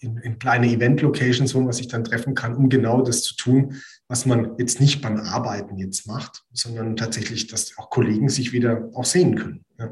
in, 0.00 0.18
in 0.18 0.38
kleine 0.38 0.66
Event-Locations, 0.66 1.54
wo 1.54 1.60
man 1.60 1.72
sich 1.72 1.88
dann 1.88 2.04
treffen 2.04 2.34
kann, 2.34 2.54
um 2.54 2.68
genau 2.68 3.00
das 3.02 3.22
zu 3.22 3.36
tun, 3.36 3.74
was 4.08 4.26
man 4.26 4.56
jetzt 4.58 4.80
nicht 4.80 5.02
beim 5.02 5.16
Arbeiten 5.18 5.76
jetzt 5.76 6.06
macht, 6.06 6.44
sondern 6.52 6.96
tatsächlich, 6.96 7.46
dass 7.48 7.76
auch 7.78 7.90
Kollegen 7.90 8.28
sich 8.28 8.52
wieder 8.52 8.88
auch 8.94 9.04
sehen 9.04 9.34
können. 9.34 9.64
Ja. 9.78 9.90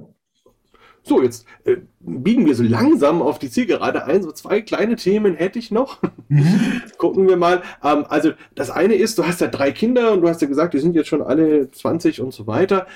So, 1.06 1.22
jetzt 1.22 1.44
äh, 1.64 1.76
biegen 2.00 2.46
wir 2.46 2.54
so 2.54 2.62
langsam 2.62 3.20
auf 3.20 3.38
die 3.38 3.50
Zielgerade 3.50 4.06
ein. 4.06 4.22
So 4.22 4.32
zwei 4.32 4.62
kleine 4.62 4.96
Themen 4.96 5.34
hätte 5.34 5.58
ich 5.58 5.70
noch. 5.70 6.00
Mhm. 6.28 6.80
Gucken 6.98 7.28
wir 7.28 7.36
mal. 7.36 7.62
Ähm, 7.82 8.06
also 8.08 8.32
das 8.54 8.70
eine 8.70 8.94
ist, 8.94 9.18
du 9.18 9.26
hast 9.26 9.42
ja 9.42 9.48
drei 9.48 9.70
Kinder 9.70 10.12
und 10.12 10.22
du 10.22 10.28
hast 10.28 10.40
ja 10.40 10.48
gesagt, 10.48 10.72
die 10.72 10.78
sind 10.78 10.94
jetzt 10.94 11.08
schon 11.08 11.20
alle 11.20 11.70
20 11.70 12.22
und 12.22 12.32
so 12.32 12.46
weiter. 12.46 12.86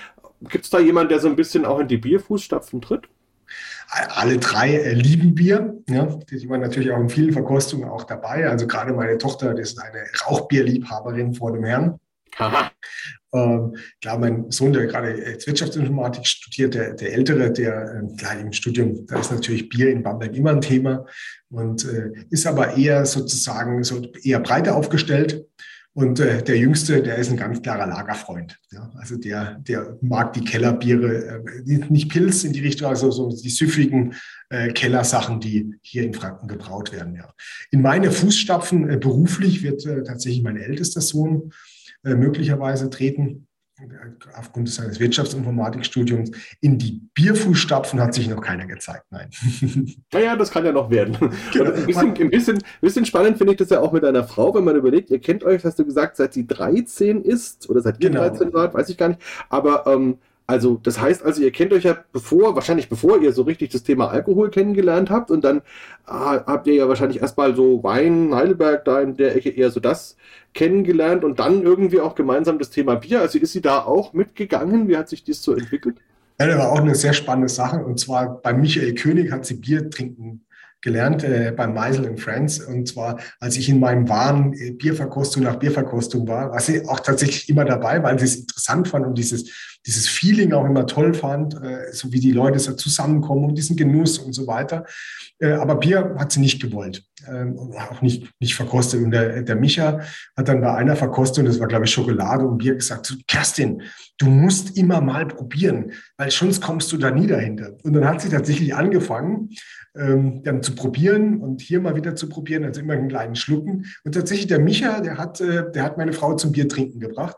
Gibt 0.41 0.65
es 0.65 0.71
da 0.71 0.79
jemanden, 0.79 1.11
der 1.11 1.21
so 1.21 1.29
ein 1.29 1.37
bisschen 1.37 1.67
auch 1.67 1.81
in 1.81 1.89
die 1.89 1.99
Bierfußstapfen 1.99 2.81
tritt? 2.81 3.09
Alle 3.91 4.39
drei 4.39 4.75
äh, 4.75 4.93
lieben 4.93 5.35
Bier. 5.35 5.75
Ja, 5.89 6.05
die 6.31 6.49
waren 6.49 6.61
natürlich 6.61 6.91
auch 6.91 7.01
in 7.01 7.09
vielen 7.09 7.33
Verkostungen 7.33 7.89
auch 7.89 8.05
dabei. 8.05 8.49
Also 8.49 8.67
gerade 8.67 8.93
meine 8.93 9.17
Tochter, 9.17 9.55
die 9.55 9.63
ist 9.63 9.81
eine 9.81 10.05
Rauchbierliebhaberin 10.27 11.35
vor 11.35 11.53
dem 11.53 11.65
Herrn. 11.65 11.99
Aha. 12.37 12.71
Ähm, 13.33 13.77
klar, 14.01 14.19
mein 14.19 14.51
Sohn, 14.51 14.73
der 14.73 14.87
gerade 14.87 15.17
Wirtschaftsinformatik 15.45 16.27
studiert, 16.27 16.75
der, 16.75 16.95
der 16.95 17.13
Ältere, 17.13 17.53
der 17.53 18.03
äh, 18.03 18.17
klar 18.17 18.39
im 18.39 18.53
Studium, 18.53 19.07
da 19.07 19.21
ist 19.21 19.33
natürlich 19.33 19.69
Bier 19.69 19.91
in 19.91 20.03
Bamberg 20.03 20.35
immer 20.35 20.51
ein 20.51 20.61
Thema 20.61 21.05
und 21.51 21.85
äh, 21.85 22.11
ist 22.31 22.47
aber 22.47 22.77
eher 22.77 23.05
sozusagen 23.05 23.85
so 23.85 24.03
eher 24.23 24.41
breiter 24.41 24.77
aufgestellt. 24.77 25.47
Und 25.95 26.21
äh, 26.21 26.45
der 26.45 26.57
Jüngste, 26.57 27.03
der 27.03 27.17
ist 27.17 27.31
ein 27.31 27.37
ganz 27.37 27.61
klarer 27.61 27.87
Lagerfreund. 27.87 28.57
Ja? 28.71 28.91
Also 28.97 29.17
der, 29.17 29.59
der 29.61 29.99
mag 30.01 30.33
die 30.33 30.45
Kellerbiere, 30.45 31.43
äh, 31.45 31.79
nicht 31.89 32.11
Pilz 32.11 32.45
in 32.45 32.53
die 32.53 32.61
Richtung, 32.61 32.89
also 32.89 33.11
so 33.11 33.29
die 33.31 33.51
süffigen 33.51 34.15
äh, 34.49 34.69
Kellersachen, 34.73 35.41
die 35.41 35.75
hier 35.83 36.05
in 36.05 36.15
Franken 36.15 36.47
gebraut 36.47 36.93
werden. 36.93 37.17
Ja. 37.17 37.33
In 37.73 37.83
meine 37.83 38.13
Fußstapfen 38.13 38.89
äh, 38.89 38.97
beruflich 38.97 39.65
wird 39.65 39.85
äh, 39.87 40.05
tatsächlich 40.05 40.43
mein 40.43 40.57
ältester 40.57 41.01
Sohn 41.01 41.53
äh, 42.05 42.15
möglicherweise 42.15 42.91
treten 42.91 43.48
aufgrund 44.37 44.69
seines 44.71 45.01
Wirtschaftsinformatikstudiums. 45.01 46.31
In 46.61 46.79
die 46.79 47.03
Bierfußstapfen 47.15 48.01
hat 48.01 48.15
sich 48.15 48.29
noch 48.29 48.41
keiner 48.41 48.67
gezeigt, 48.67 49.05
nein. 49.11 49.31
Naja, 50.13 50.37
das 50.37 50.51
kann 50.51 50.65
ja 50.65 50.73
noch 50.73 50.91
werden. 50.91 51.17
Genau. 51.53 51.73
Ein, 51.73 51.87
bisschen, 51.87 52.15
ein, 52.15 52.31
bisschen, 52.31 52.57
ein 52.57 52.81
bisschen 52.81 53.05
spannend 53.05 53.39
finde 53.39 53.53
ich 53.53 53.59
das 53.59 53.71
ja 53.71 53.81
auch 53.81 53.93
mit 53.93 54.05
einer 54.05 54.25
Frau, 54.25 54.55
wenn 54.55 54.65
man 54.65 54.77
überlegt, 54.77 55.11
ihr 55.11 55.21
kennt 55.21 55.45
euch, 55.45 55.65
hast 55.65 55.79
du 55.79 55.85
gesagt, 55.85 56.17
seit 56.17 56.33
sie 56.35 56.47
13 56.47 57.23
ist 57.23 57.69
oder 57.69 57.81
seit 57.81 58.03
ihr 58.03 58.11
genau. 58.11 58.21
13 58.29 58.53
wart, 58.53 58.75
weiß 58.75 58.89
ich 58.89 58.97
gar 58.97 59.09
nicht. 59.09 59.21
Aber 59.49 59.87
ähm, 59.87 60.19
also, 60.51 60.81
das 60.83 60.99
heißt 60.99 61.23
also, 61.27 61.43
ihr 61.43 61.53
kennt 61.53 61.75
euch 61.75 61.85
ja 61.85 61.99
bevor, 62.11 62.55
wahrscheinlich 62.55 62.89
bevor 62.89 63.21
ihr 63.21 63.35
so 63.35 63.43
richtig 63.43 63.69
das 63.69 63.83
Thema 63.83 64.09
Alkohol 64.09 64.51
kennengelernt 64.51 65.11
habt 65.11 65.31
und 65.31 65.45
dann 65.45 65.61
ah, 66.07 66.43
habt 66.47 66.67
ihr 66.67 66.73
ja 66.73 66.89
wahrscheinlich 66.89 67.21
erstmal 67.21 67.55
so 67.55 67.85
Wein, 67.85 68.35
Heidelberg, 68.35 68.83
da 68.87 69.03
in 69.03 69.15
der 69.15 69.37
Ecke 69.37 69.51
eher 69.51 69.71
so 69.71 69.79
das 69.79 70.17
kennengelernt 70.55 71.23
und 71.23 71.39
dann 71.39 71.63
irgendwie 71.63 72.01
auch 72.01 72.15
gemeinsam 72.15 72.59
das 72.59 72.71
Thema 72.71 72.95
Bier. 72.95 73.21
Also 73.21 73.39
ist 73.39 73.53
sie 73.53 73.61
da 73.61 73.81
auch 73.81 74.15
mitgegangen? 74.15 74.89
Wie 74.89 74.97
hat 74.97 75.11
sich 75.11 75.23
das 75.23 75.43
so 75.43 75.53
entwickelt? 75.53 75.97
Ja, 76.41 76.47
das 76.47 76.59
war 76.59 76.73
auch 76.73 76.81
eine 76.81 76.95
sehr 76.95 77.13
spannende 77.13 77.51
Sache. 77.51 77.85
Und 77.85 78.01
zwar 78.01 78.41
bei 78.41 78.55
Michael 78.55 78.95
König 78.95 79.31
hat 79.31 79.45
sie 79.45 79.55
Bier 79.55 79.91
trinken 79.91 80.47
gelernt 80.81 81.25
äh, 81.25 81.53
beim 81.57 81.75
Meisel 81.75 82.05
in 82.05 82.17
Friends. 82.17 82.61
Und 82.61 82.87
zwar, 82.89 83.19
als 83.41 83.57
ich 83.57 83.69
in 83.69 83.81
meinem 83.81 84.09
Wahn 84.09 84.53
äh, 84.55 84.71
Bierverkostung 84.71 85.43
nach 85.43 85.57
Bierverkostung 85.57 86.27
war, 86.29 86.53
war 86.53 86.61
sie 86.61 86.87
auch 86.87 87.01
tatsächlich 87.01 87.49
immer 87.49 87.65
dabei, 87.65 88.03
weil 88.03 88.19
sie 88.19 88.27
es 88.27 88.37
interessant 88.37 88.89
fand 88.89 89.07
und 89.07 89.19
dieses, 89.19 89.51
dieses 89.87 90.09
Feeling 90.09 90.53
auch 90.53 90.65
immer 90.65 90.87
toll 90.87 91.15
fand, 91.15 91.55
äh, 91.55 91.93
so 91.93 92.13
wie 92.13 92.21
die 92.21 92.33
Leute 92.33 92.59
so 92.59 92.75
zusammenkommen 92.75 93.45
und 93.47 93.55
diesen 93.57 93.77
Genuss 93.77 94.19
und 94.19 94.33
so 94.33 94.47
weiter. 94.47 94.85
Äh, 95.39 95.53
aber 95.53 95.77
Bier 95.77 96.17
hat 96.19 96.33
sie 96.33 96.41
nicht 96.41 96.61
gewollt 96.61 97.05
ähm, 97.27 97.59
auch 97.77 98.03
nicht, 98.03 98.31
nicht 98.41 98.55
verkostet. 98.55 99.03
Und 99.03 99.11
der, 99.11 99.43
der 99.43 99.57
Micha 99.57 100.01
hat 100.37 100.49
dann 100.49 100.61
bei 100.61 100.75
einer 100.75 100.97
Verkostung, 100.97 101.45
das 101.45 101.59
war 101.61 101.69
glaube 101.69 101.85
ich 101.85 101.91
Schokolade 101.91 102.47
und 102.47 102.59
Bier, 102.59 102.75
gesagt, 102.75 103.17
Kerstin, 103.27 103.83
du 104.19 104.27
musst 104.27 104.77
immer 104.77 105.01
mal 105.01 105.27
probieren, 105.27 105.93
weil 106.17 106.31
sonst 106.31 106.61
kommst 106.61 106.93
du 106.93 106.97
da 106.97 107.11
nie 107.11 107.27
dahinter. 107.27 107.77
Und 107.83 107.95
dann 107.95 108.07
hat 108.07 108.21
sie 108.21 108.29
tatsächlich 108.29 108.75
angefangen, 108.75 109.51
ähm, 109.97 110.43
dann 110.45 110.63
zu 110.63 110.75
probieren 110.75 111.41
und 111.41 111.61
hier 111.61 111.81
mal 111.81 111.97
wieder 111.97 112.15
zu 112.15 112.29
probieren, 112.29 112.65
also 112.65 112.81
immer 112.81 112.95
einen 112.95 113.09
kleinen 113.09 113.37
Schlucken. 113.37 113.87
Und 114.05 114.15
tatsächlich 114.15 114.47
der 114.47 114.61
Micha, 114.61 115.01
der 115.01 115.19
hat, 115.19 115.41
äh, 115.41 115.71
der 115.73 115.83
hat 115.83 115.99
meine 115.99 116.13
Frau 116.13 116.35
zum 116.35 116.53
Bier 116.53 116.69
trinken 116.69 117.01
gebracht. 117.01 117.37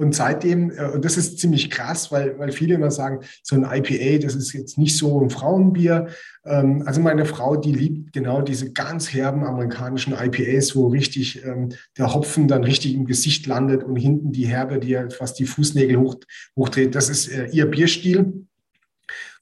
Und 0.00 0.14
seitdem, 0.14 0.70
äh, 0.70 0.90
und 0.94 1.04
das 1.04 1.16
ist 1.16 1.40
ziemlich 1.40 1.70
krass, 1.70 2.12
weil, 2.12 2.38
weil 2.38 2.52
viele 2.52 2.74
immer 2.74 2.92
sagen, 2.92 3.20
so 3.42 3.56
ein 3.56 3.64
IPA, 3.64 4.24
das 4.24 4.36
ist 4.36 4.52
jetzt 4.52 4.78
nicht 4.78 4.96
so 4.96 5.20
ein 5.20 5.28
Frauenbier. 5.28 6.06
Ähm, 6.44 6.84
also 6.86 7.00
meine 7.00 7.24
Frau, 7.24 7.56
die 7.56 7.72
liebt 7.72 8.12
genau 8.12 8.40
diese 8.40 8.72
ganz 8.72 9.12
herben 9.12 9.44
amerikanischen 9.44 10.14
IPAs, 10.14 10.76
wo 10.76 10.86
richtig 10.86 11.44
ähm, 11.44 11.70
der 11.96 12.14
Hopfen 12.14 12.46
dann 12.46 12.62
richtig 12.62 12.94
im 12.94 13.06
Gesicht 13.06 13.46
landet 13.46 13.82
und 13.82 13.96
hinten 13.96 14.30
die 14.30 14.46
Herbe, 14.46 14.78
die 14.78 14.90
ja 14.90 15.10
fast 15.10 15.38
die 15.40 15.46
Fußnägel 15.46 15.98
hoch, 15.98 16.14
hochdreht. 16.56 16.94
Das 16.94 17.08
ist 17.08 17.28
äh, 17.28 17.48
ihr 17.48 17.66
Bierstil. 17.66 18.46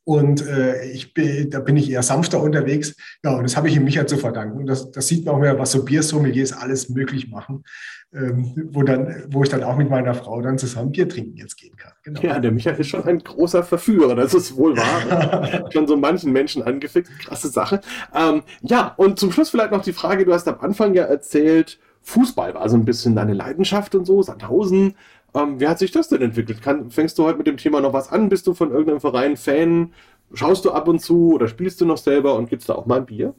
Und 0.08 0.46
äh, 0.46 0.84
ich 0.84 1.14
bin, 1.14 1.50
da 1.50 1.58
bin 1.58 1.76
ich 1.76 1.90
eher 1.90 2.04
sanfter 2.04 2.40
unterwegs. 2.40 2.94
Ja, 3.24 3.32
und 3.32 3.42
das 3.42 3.56
habe 3.56 3.68
ich 3.68 3.74
ihm 3.74 3.82
Micha 3.82 4.06
zu 4.06 4.16
verdanken. 4.16 4.58
Und 4.60 4.66
das, 4.66 4.92
das 4.92 5.08
sieht 5.08 5.26
man 5.26 5.34
auch 5.34 5.40
mehr, 5.40 5.58
was 5.58 5.72
so 5.72 5.84
Biersommeliers 5.84 6.52
alles 6.52 6.88
möglich 6.88 7.28
machen, 7.28 7.64
ähm, 8.14 8.68
wo, 8.70 8.84
dann, 8.84 9.24
wo 9.30 9.42
ich 9.42 9.48
dann 9.48 9.64
auch 9.64 9.76
mit 9.76 9.90
meiner 9.90 10.14
Frau 10.14 10.40
dann 10.40 10.58
zusammen 10.58 10.92
Bier 10.92 11.08
trinken 11.08 11.36
jetzt 11.36 11.56
gehen 11.56 11.76
kann. 11.76 11.90
Genau. 12.04 12.20
Ja, 12.20 12.38
der 12.38 12.52
Micha 12.52 12.70
ist 12.70 12.86
schon 12.86 13.02
ein 13.02 13.18
großer 13.18 13.64
Verführer, 13.64 14.14
das 14.14 14.32
ist 14.32 14.56
wohl 14.56 14.76
wahr. 14.76 15.68
schon 15.72 15.88
so 15.88 15.96
manchen 15.96 16.32
Menschen 16.32 16.62
angefickt. 16.62 17.10
Krasse 17.18 17.48
Sache. 17.48 17.80
Ähm, 18.14 18.44
ja, 18.62 18.94
und 18.96 19.18
zum 19.18 19.32
Schluss 19.32 19.50
vielleicht 19.50 19.72
noch 19.72 19.82
die 19.82 19.92
Frage, 19.92 20.24
du 20.24 20.32
hast 20.32 20.46
am 20.46 20.60
Anfang 20.60 20.94
ja 20.94 21.02
erzählt, 21.02 21.80
Fußball 22.02 22.54
war 22.54 22.68
so 22.68 22.76
ein 22.76 22.84
bisschen 22.84 23.16
deine 23.16 23.34
Leidenschaft 23.34 23.96
und 23.96 24.04
so, 24.04 24.22
Sandhausen. 24.22 24.94
Ähm, 25.34 25.60
wie 25.60 25.68
hat 25.68 25.78
sich 25.78 25.90
das 25.90 26.08
denn 26.08 26.22
entwickelt? 26.22 26.62
Kann, 26.62 26.90
fängst 26.90 27.18
du 27.18 27.24
heute 27.24 27.38
mit 27.38 27.46
dem 27.46 27.56
Thema 27.56 27.80
noch 27.80 27.92
was 27.92 28.10
an? 28.10 28.28
Bist 28.28 28.46
du 28.46 28.54
von 28.54 28.70
irgendeinem 28.70 29.00
Verein 29.00 29.36
Fan? 29.36 29.92
Schaust 30.32 30.64
du 30.64 30.72
ab 30.72 30.88
und 30.88 31.00
zu 31.00 31.34
oder 31.34 31.48
spielst 31.48 31.80
du 31.80 31.86
noch 31.86 31.98
selber 31.98 32.36
und 32.36 32.48
gibst 32.48 32.68
da 32.68 32.74
auch 32.74 32.86
mal 32.86 32.98
ein 32.98 33.06
Bier? 33.06 33.34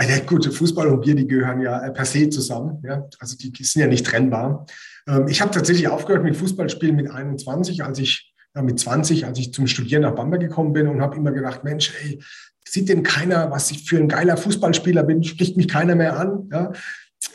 Ja, 0.00 0.18
gut, 0.20 0.52
Fußball 0.52 0.88
und 0.88 1.00
Bier, 1.00 1.14
die 1.14 1.26
gehören 1.26 1.60
ja 1.60 1.86
äh, 1.86 1.90
per 1.90 2.04
se 2.04 2.28
zusammen. 2.28 2.82
Ja? 2.84 3.08
Also 3.18 3.36
die, 3.36 3.50
die 3.50 3.64
sind 3.64 3.80
ja 3.80 3.88
nicht 3.88 4.04
trennbar. 4.04 4.66
Ähm, 5.08 5.26
ich 5.28 5.40
habe 5.40 5.50
tatsächlich 5.50 5.88
aufgehört 5.88 6.22
mit 6.22 6.36
Fußballspielen 6.36 6.96
mit 6.96 7.10
21, 7.10 7.82
als 7.82 7.98
ich 7.98 8.34
ja, 8.54 8.62
mit 8.62 8.78
20, 8.78 9.26
als 9.26 9.38
ich 9.38 9.52
zum 9.52 9.66
Studieren 9.66 10.02
nach 10.02 10.14
Bamberg 10.14 10.42
gekommen 10.42 10.72
bin 10.72 10.88
und 10.88 11.00
habe 11.00 11.16
immer 11.16 11.30
gedacht, 11.30 11.64
Mensch, 11.64 11.92
ey, 12.02 12.20
sieht 12.68 12.88
denn 12.88 13.02
keiner, 13.02 13.50
was 13.50 13.70
ich 13.70 13.88
für 13.88 13.96
ein 13.96 14.08
geiler 14.08 14.36
Fußballspieler 14.36 15.02
bin, 15.02 15.22
spricht 15.22 15.56
mich 15.56 15.68
keiner 15.68 15.94
mehr 15.94 16.18
an. 16.18 16.48
Ja? 16.52 16.72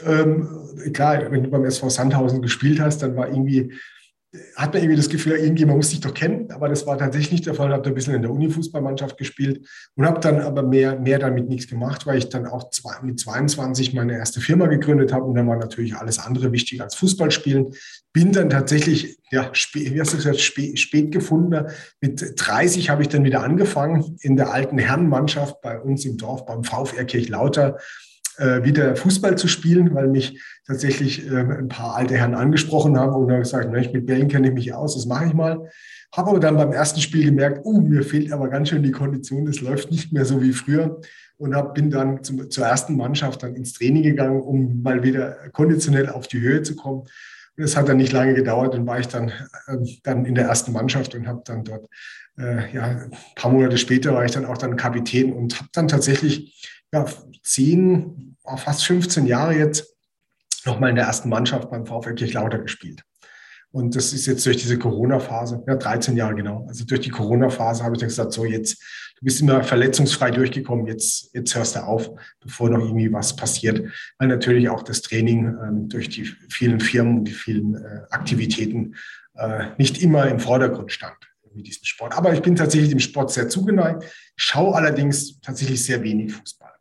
Ähm, 0.06 0.48
klar, 0.94 1.32
wenn 1.32 1.44
du 1.44 1.50
beim 1.50 1.66
SV 1.66 1.90
Sandhausen 1.90 2.42
gespielt 2.42 2.80
hast, 2.80 3.00
dann 3.00 3.16
war 3.16 3.28
irgendwie, 3.28 3.74
hat 4.56 4.74
man 4.74 4.82
irgendwie 4.82 4.98
das 4.98 5.10
Gefühl, 5.10 5.34
irgendjemand 5.34 5.78
muss 5.78 5.90
dich 5.90 6.00
doch 6.00 6.14
kennen, 6.14 6.50
aber 6.52 6.70
das 6.70 6.88
war 6.88 6.98
tatsächlich 6.98 7.32
nicht 7.32 7.46
der 7.46 7.54
Fall. 7.54 7.68
Ich 7.68 7.74
habe 7.74 7.88
ein 7.88 7.94
bisschen 7.94 8.16
in 8.16 8.22
der 8.22 8.32
Uni-Fußballmannschaft 8.32 9.18
gespielt 9.18 9.68
und 9.96 10.06
habe 10.06 10.22
dann 10.22 10.40
aber 10.40 10.64
mehr, 10.64 10.98
mehr 10.98 11.20
damit 11.20 11.50
nichts 11.50 11.68
gemacht, 11.70 12.08
weil 12.08 12.18
ich 12.18 12.30
dann 12.30 12.46
auch 12.46 12.70
zwei, 12.70 12.94
mit 13.04 13.20
22 13.20 13.94
meine 13.94 14.14
erste 14.14 14.40
Firma 14.40 14.68
gegründet 14.68 15.12
habe 15.12 15.26
und 15.26 15.36
dann 15.36 15.48
war 15.48 15.58
natürlich 15.58 15.96
alles 15.96 16.18
andere 16.18 16.54
wichtig 16.54 16.82
als 16.82 16.96
Fußballspielen. 16.96 17.74
Bin 18.14 18.32
dann 18.32 18.50
tatsächlich, 18.50 19.18
ja, 19.32 19.50
spät, 19.54 19.94
wie 19.94 20.00
hast 20.00 20.14
du 20.14 20.18
gesagt, 20.18 20.40
spät, 20.40 20.80
spät 20.80 21.12
gefunden. 21.12 21.68
Mit 22.00 22.34
30 22.38 22.90
habe 22.90 23.02
ich 23.02 23.10
dann 23.10 23.26
wieder 23.26 23.44
angefangen 23.44 24.18
in 24.22 24.38
der 24.38 24.54
alten 24.54 24.78
Herrenmannschaft 24.78 25.62
bei 25.62 25.78
uns 25.78 26.06
im 26.06 26.16
Dorf 26.16 26.46
beim 26.46 26.64
VfR 26.64 27.04
Kirchlauter 27.04 27.76
äh, 27.78 27.80
wieder 28.38 28.96
Fußball 28.96 29.38
zu 29.38 29.48
spielen, 29.48 29.94
weil 29.94 30.08
mich 30.08 30.42
tatsächlich 30.66 31.30
äh, 31.30 31.38
ein 31.38 31.68
paar 31.68 31.96
alte 31.96 32.16
Herren 32.16 32.36
angesprochen 32.36 32.98
haben 32.98 33.14
und 33.14 33.28
dann 33.28 33.40
gesagt, 33.40 33.72
mit 33.72 34.06
Bällen 34.06 34.28
kenne 34.28 34.48
ich 34.48 34.54
mich 34.54 34.74
aus, 34.74 34.96
das 34.96 35.06
mache 35.06 35.26
ich 35.26 35.34
mal. 35.34 35.70
Habe 36.14 36.30
aber 36.30 36.40
dann 36.40 36.58
beim 36.58 36.74
ersten 36.74 37.00
Spiel 37.00 37.26
gemerkt, 37.26 37.66
uh, 37.66 37.82
mir 37.82 38.04
fehlt 38.04 38.32
aber 38.34 38.50
ganz 38.50 38.70
schön 38.70 38.84
die 38.84 38.92
Kondition, 38.92 39.46
das 39.46 39.62
läuft 39.62 39.92
nicht 39.92 40.12
mehr 40.12 40.26
so 40.26 40.42
wie 40.42 40.52
früher. 40.52 41.00
Und 41.38 41.56
hab, 41.56 41.74
bin 41.74 41.90
dann 41.90 42.24
zum, 42.24 42.50
zur 42.50 42.66
ersten 42.66 42.96
Mannschaft 42.96 43.42
dann 43.42 43.56
ins 43.56 43.74
Training 43.74 44.04
gegangen, 44.04 44.42
um 44.42 44.84
mal 44.84 45.02
wieder 45.04 45.50
konditionell 45.52 46.10
auf 46.10 46.28
die 46.28 46.40
Höhe 46.40 46.62
zu 46.62 46.76
kommen. 46.76 47.04
Es 47.58 47.76
hat 47.76 47.90
dann 47.90 47.98
nicht 47.98 48.12
lange 48.12 48.34
gedauert 48.34 48.74
und 48.76 48.88
war 48.88 49.00
ich 49.00 49.08
dann, 49.08 49.30
äh, 49.68 49.78
dann 50.04 50.26
in 50.26 50.36
der 50.36 50.46
ersten 50.46 50.72
Mannschaft 50.72 51.14
und 51.16 51.28
habe 51.28 51.42
dann 51.46 51.64
dort, 51.64 51.88
äh, 52.38 52.74
ja, 52.74 52.84
ein 52.84 53.12
paar 53.36 53.52
Monate 53.52 53.78
später 53.78 54.14
war 54.14 54.26
ich 54.26 54.32
dann 54.32 54.46
auch 54.46 54.58
dann 54.58 54.78
Kapitän 54.78 55.34
und 55.34 55.58
habe 55.58 55.70
dann 55.74 55.88
tatsächlich 55.88 56.70
ja, 56.94 57.06
zehn, 57.44 58.38
fast 58.58 58.86
15 58.86 59.26
Jahre 59.26 59.56
jetzt 59.56 59.96
nochmal 60.66 60.90
in 60.90 60.96
der 60.96 61.06
ersten 61.06 61.30
Mannschaft 61.30 61.70
beim 61.70 61.86
VfL 61.86 62.16
Kirchlauter 62.16 62.60
gespielt. 62.60 63.04
Und 63.72 63.96
das 63.96 64.12
ist 64.12 64.26
jetzt 64.26 64.46
durch 64.46 64.58
diese 64.58 64.78
Corona-Phase, 64.78 65.64
ja, 65.66 65.76
13 65.76 66.18
Jahre 66.18 66.36
genau. 66.36 66.66
Also 66.68 66.84
durch 66.86 67.02
die 67.02 67.10
Corona-Phase 67.10 67.84
habe 67.84 67.96
ich 67.96 68.00
dann 68.00 68.10
gesagt, 68.10 68.34
so 68.34 68.44
jetzt, 68.44 68.84
du 69.22 69.26
bist 69.26 69.40
immer 69.40 69.64
verletzungsfrei 69.64 70.32
durchgekommen, 70.32 70.88
jetzt, 70.88 71.34
jetzt 71.36 71.56
hörst 71.56 71.76
du 71.76 71.84
auf, 71.84 72.10
bevor 72.40 72.72
noch 72.72 72.80
irgendwie 72.80 73.14
was 73.14 73.36
passiert. 73.36 73.88
Weil 74.18 74.28
natürlich 74.28 74.68
auch 74.68 74.82
das 74.82 75.04
Training 75.04 75.46
ähm, 75.64 75.90
durch 75.90 76.10
die 76.10 76.26
vielen 76.50 76.80
Firmen 76.80 77.20
und 77.20 77.26
die 77.26 77.34
vielen 77.34 77.76
äh, 77.76 78.02
Aktivitäten 78.10 78.96
äh, 79.36 79.66
nicht 79.78 80.02
immer 80.02 80.28
im 80.28 80.40
Vordergrund 80.40 80.92
stand 80.92 81.16
mit 81.54 81.68
diesem 81.68 81.84
Sport. 81.84 82.18
Aber 82.18 82.34
ich 82.34 82.42
bin 82.42 82.56
tatsächlich 82.56 82.90
dem 82.90 83.00
Sport 83.00 83.32
sehr 83.32 83.48
zugeneigt, 83.48 84.06
schaue 84.36 84.74
allerdings 84.76 85.40
tatsächlich 85.42 85.84
sehr 85.84 86.02
wenig 86.02 86.34
Fußball. 86.34 86.72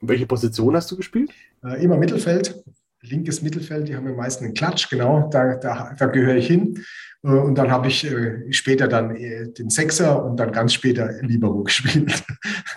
Welche 0.00 0.26
Position 0.26 0.76
hast 0.76 0.90
du 0.90 0.96
gespielt? 0.96 1.30
Äh, 1.64 1.82
immer 1.82 1.96
Mittelfeld. 1.96 2.62
linkes 3.00 3.40
Mittelfeld, 3.40 3.88
die 3.88 3.96
haben 3.96 4.06
am 4.08 4.16
meisten 4.16 4.44
einen 4.44 4.54
Klatsch, 4.54 4.90
genau, 4.90 5.30
da, 5.30 5.56
da, 5.56 5.94
da 5.96 6.06
gehöre 6.06 6.36
ich 6.36 6.48
hin. 6.48 6.84
Äh, 7.22 7.28
und 7.28 7.56
dann 7.56 7.70
habe 7.70 7.88
ich 7.88 8.04
äh, 8.04 8.52
später 8.52 8.88
dann 8.88 9.16
äh, 9.16 9.48
den 9.48 9.70
Sechser 9.70 10.24
und 10.24 10.36
dann 10.36 10.52
ganz 10.52 10.72
später 10.72 11.10
Libero 11.22 11.62
gespielt. 11.62 12.24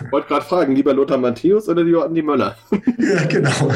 Ich 0.04 0.12
wollte 0.12 0.28
gerade 0.28 0.44
fragen, 0.44 0.74
lieber 0.74 0.94
Lothar 0.94 1.18
Matthäus 1.18 1.68
oder 1.68 1.84
lieber 1.84 2.04
Andi 2.04 2.22
Möller? 2.22 2.56
Ja, 2.98 3.24
genau. 3.24 3.70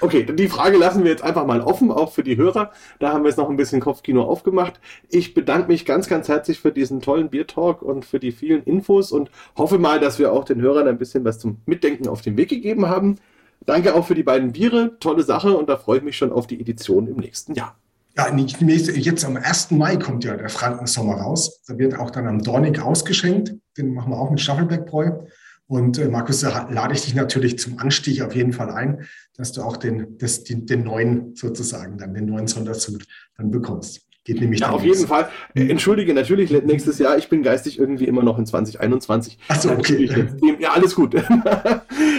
Okay, 0.00 0.24
die 0.24 0.48
Frage 0.48 0.76
lassen 0.76 1.04
wir 1.04 1.10
jetzt 1.10 1.22
einfach 1.22 1.46
mal 1.46 1.60
offen, 1.60 1.92
auch 1.92 2.12
für 2.12 2.24
die 2.24 2.36
Hörer. 2.36 2.72
Da 2.98 3.12
haben 3.12 3.22
wir 3.22 3.28
jetzt 3.28 3.36
noch 3.36 3.48
ein 3.48 3.56
bisschen 3.56 3.80
Kopfkino 3.80 4.22
aufgemacht. 4.22 4.80
Ich 5.08 5.34
bedanke 5.34 5.68
mich 5.68 5.84
ganz, 5.84 6.08
ganz 6.08 6.28
herzlich 6.28 6.58
für 6.58 6.72
diesen 6.72 7.00
tollen 7.00 7.30
Biertalk 7.30 7.82
und 7.82 8.04
für 8.04 8.18
die 8.18 8.32
vielen 8.32 8.64
Infos 8.64 9.12
und 9.12 9.30
hoffe 9.56 9.78
mal, 9.78 10.00
dass 10.00 10.18
wir 10.18 10.32
auch 10.32 10.44
den 10.44 10.60
Hörern 10.60 10.88
ein 10.88 10.98
bisschen 10.98 11.24
was 11.24 11.38
zum 11.38 11.58
Mitdenken 11.66 12.08
auf 12.08 12.22
den 12.22 12.36
Weg 12.36 12.48
gegeben 12.48 12.88
haben. 12.88 13.16
Danke 13.66 13.94
auch 13.94 14.06
für 14.06 14.14
die 14.14 14.24
beiden 14.24 14.52
Biere. 14.52 14.98
Tolle 14.98 15.22
Sache 15.22 15.56
und 15.56 15.68
da 15.68 15.76
freue 15.76 15.98
ich 15.98 16.04
mich 16.04 16.16
schon 16.16 16.32
auf 16.32 16.46
die 16.46 16.60
Edition 16.60 17.06
im 17.06 17.16
nächsten 17.16 17.54
Jahr. 17.54 17.76
Ja, 18.18 18.36
jetzt 18.36 19.24
am 19.24 19.36
1. 19.36 19.70
Mai 19.70 19.96
kommt 19.96 20.24
ja 20.24 20.36
der 20.36 20.48
Frankensommer 20.48 21.14
raus. 21.14 21.62
Da 21.68 21.78
wird 21.78 21.96
auch 21.96 22.10
dann 22.10 22.26
am 22.26 22.42
Dornig 22.42 22.80
ausgeschenkt. 22.80 23.54
Den 23.76 23.94
machen 23.94 24.10
wir 24.10 24.18
auch 24.18 24.30
mit 24.30 24.40
Staffelbergbräu. 24.40 25.12
Und 25.68 25.98
äh, 25.98 26.08
Markus, 26.08 26.40
da 26.40 26.68
lade 26.68 26.94
ich 26.94 27.02
dich 27.02 27.14
natürlich 27.14 27.60
zum 27.60 27.78
Anstieg 27.78 28.20
auf 28.22 28.34
jeden 28.34 28.52
Fall 28.52 28.70
ein, 28.70 29.06
dass 29.36 29.52
du 29.52 29.62
auch 29.62 29.76
den, 29.76 30.18
das, 30.18 30.42
den, 30.42 30.66
den 30.66 30.82
neuen 30.82 31.36
sozusagen, 31.36 31.96
dann 31.96 32.12
den 32.12 32.26
neuen 32.26 32.48
Sonderzug 32.48 33.02
dann 33.36 33.52
bekommst. 33.52 34.07
Geht 34.28 34.42
nämlich 34.42 34.60
ja, 34.60 34.68
auf 34.68 34.84
jeden 34.84 35.06
Fall. 35.06 35.30
Äh, 35.54 35.70
entschuldige, 35.70 36.12
natürlich 36.12 36.50
nächstes 36.50 36.98
Jahr. 36.98 37.16
Ich 37.16 37.30
bin 37.30 37.42
geistig 37.42 37.78
irgendwie 37.78 38.04
immer 38.04 38.22
noch 38.22 38.38
in 38.38 38.44
2021. 38.44 39.38
Achso, 39.48 39.70
okay. 39.70 40.28
Ja, 40.60 40.72
alles 40.72 40.94
gut. 40.94 41.14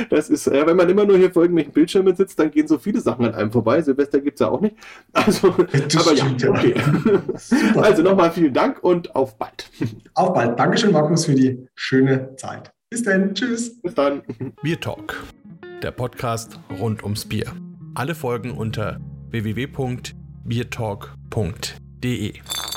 Das 0.09 0.29
ist, 0.29 0.47
ja, 0.47 0.65
wenn 0.65 0.75
man 0.75 0.89
immer 0.89 1.05
nur 1.05 1.17
hier 1.17 1.31
vor 1.31 1.43
irgendwelchen 1.43 1.71
Bildschirmen 1.71 2.15
sitzt, 2.15 2.39
dann 2.39 2.49
gehen 2.49 2.67
so 2.67 2.79
viele 2.79 2.99
Sachen 2.99 3.25
an 3.25 3.35
einem 3.35 3.51
vorbei. 3.51 3.81
Silvester 3.81 4.19
gibt 4.19 4.39
es 4.39 4.39
ja 4.39 4.49
auch 4.49 4.61
nicht. 4.61 4.75
Also, 5.13 5.51
das 5.51 6.07
aber 6.07 6.17
stimmt, 6.17 6.41
ja, 6.41 6.49
okay. 6.49 6.73
Ja. 6.75 7.81
Also 7.81 8.01
nochmal 8.01 8.31
vielen 8.31 8.53
Dank 8.53 8.83
und 8.83 9.15
auf 9.15 9.37
bald. 9.37 9.69
Auf 10.15 10.33
bald. 10.33 10.57
Dankeschön, 10.57 10.91
Markus, 10.91 11.25
für 11.25 11.35
die 11.35 11.67
schöne 11.75 12.35
Zeit. 12.37 12.71
Bis 12.89 13.03
dann. 13.03 13.35
Tschüss. 13.35 13.79
Bis 13.81 13.93
dann. 13.93 14.23
Bier 14.63 14.79
Talk, 14.79 15.23
der 15.83 15.91
Podcast 15.91 16.59
rund 16.79 17.03
ums 17.03 17.25
Bier. 17.25 17.53
Alle 17.93 18.15
Folgen 18.15 18.51
unter 18.51 18.99
www.biertalk.de. 19.29 21.88
www.dk.de. 22.01 22.68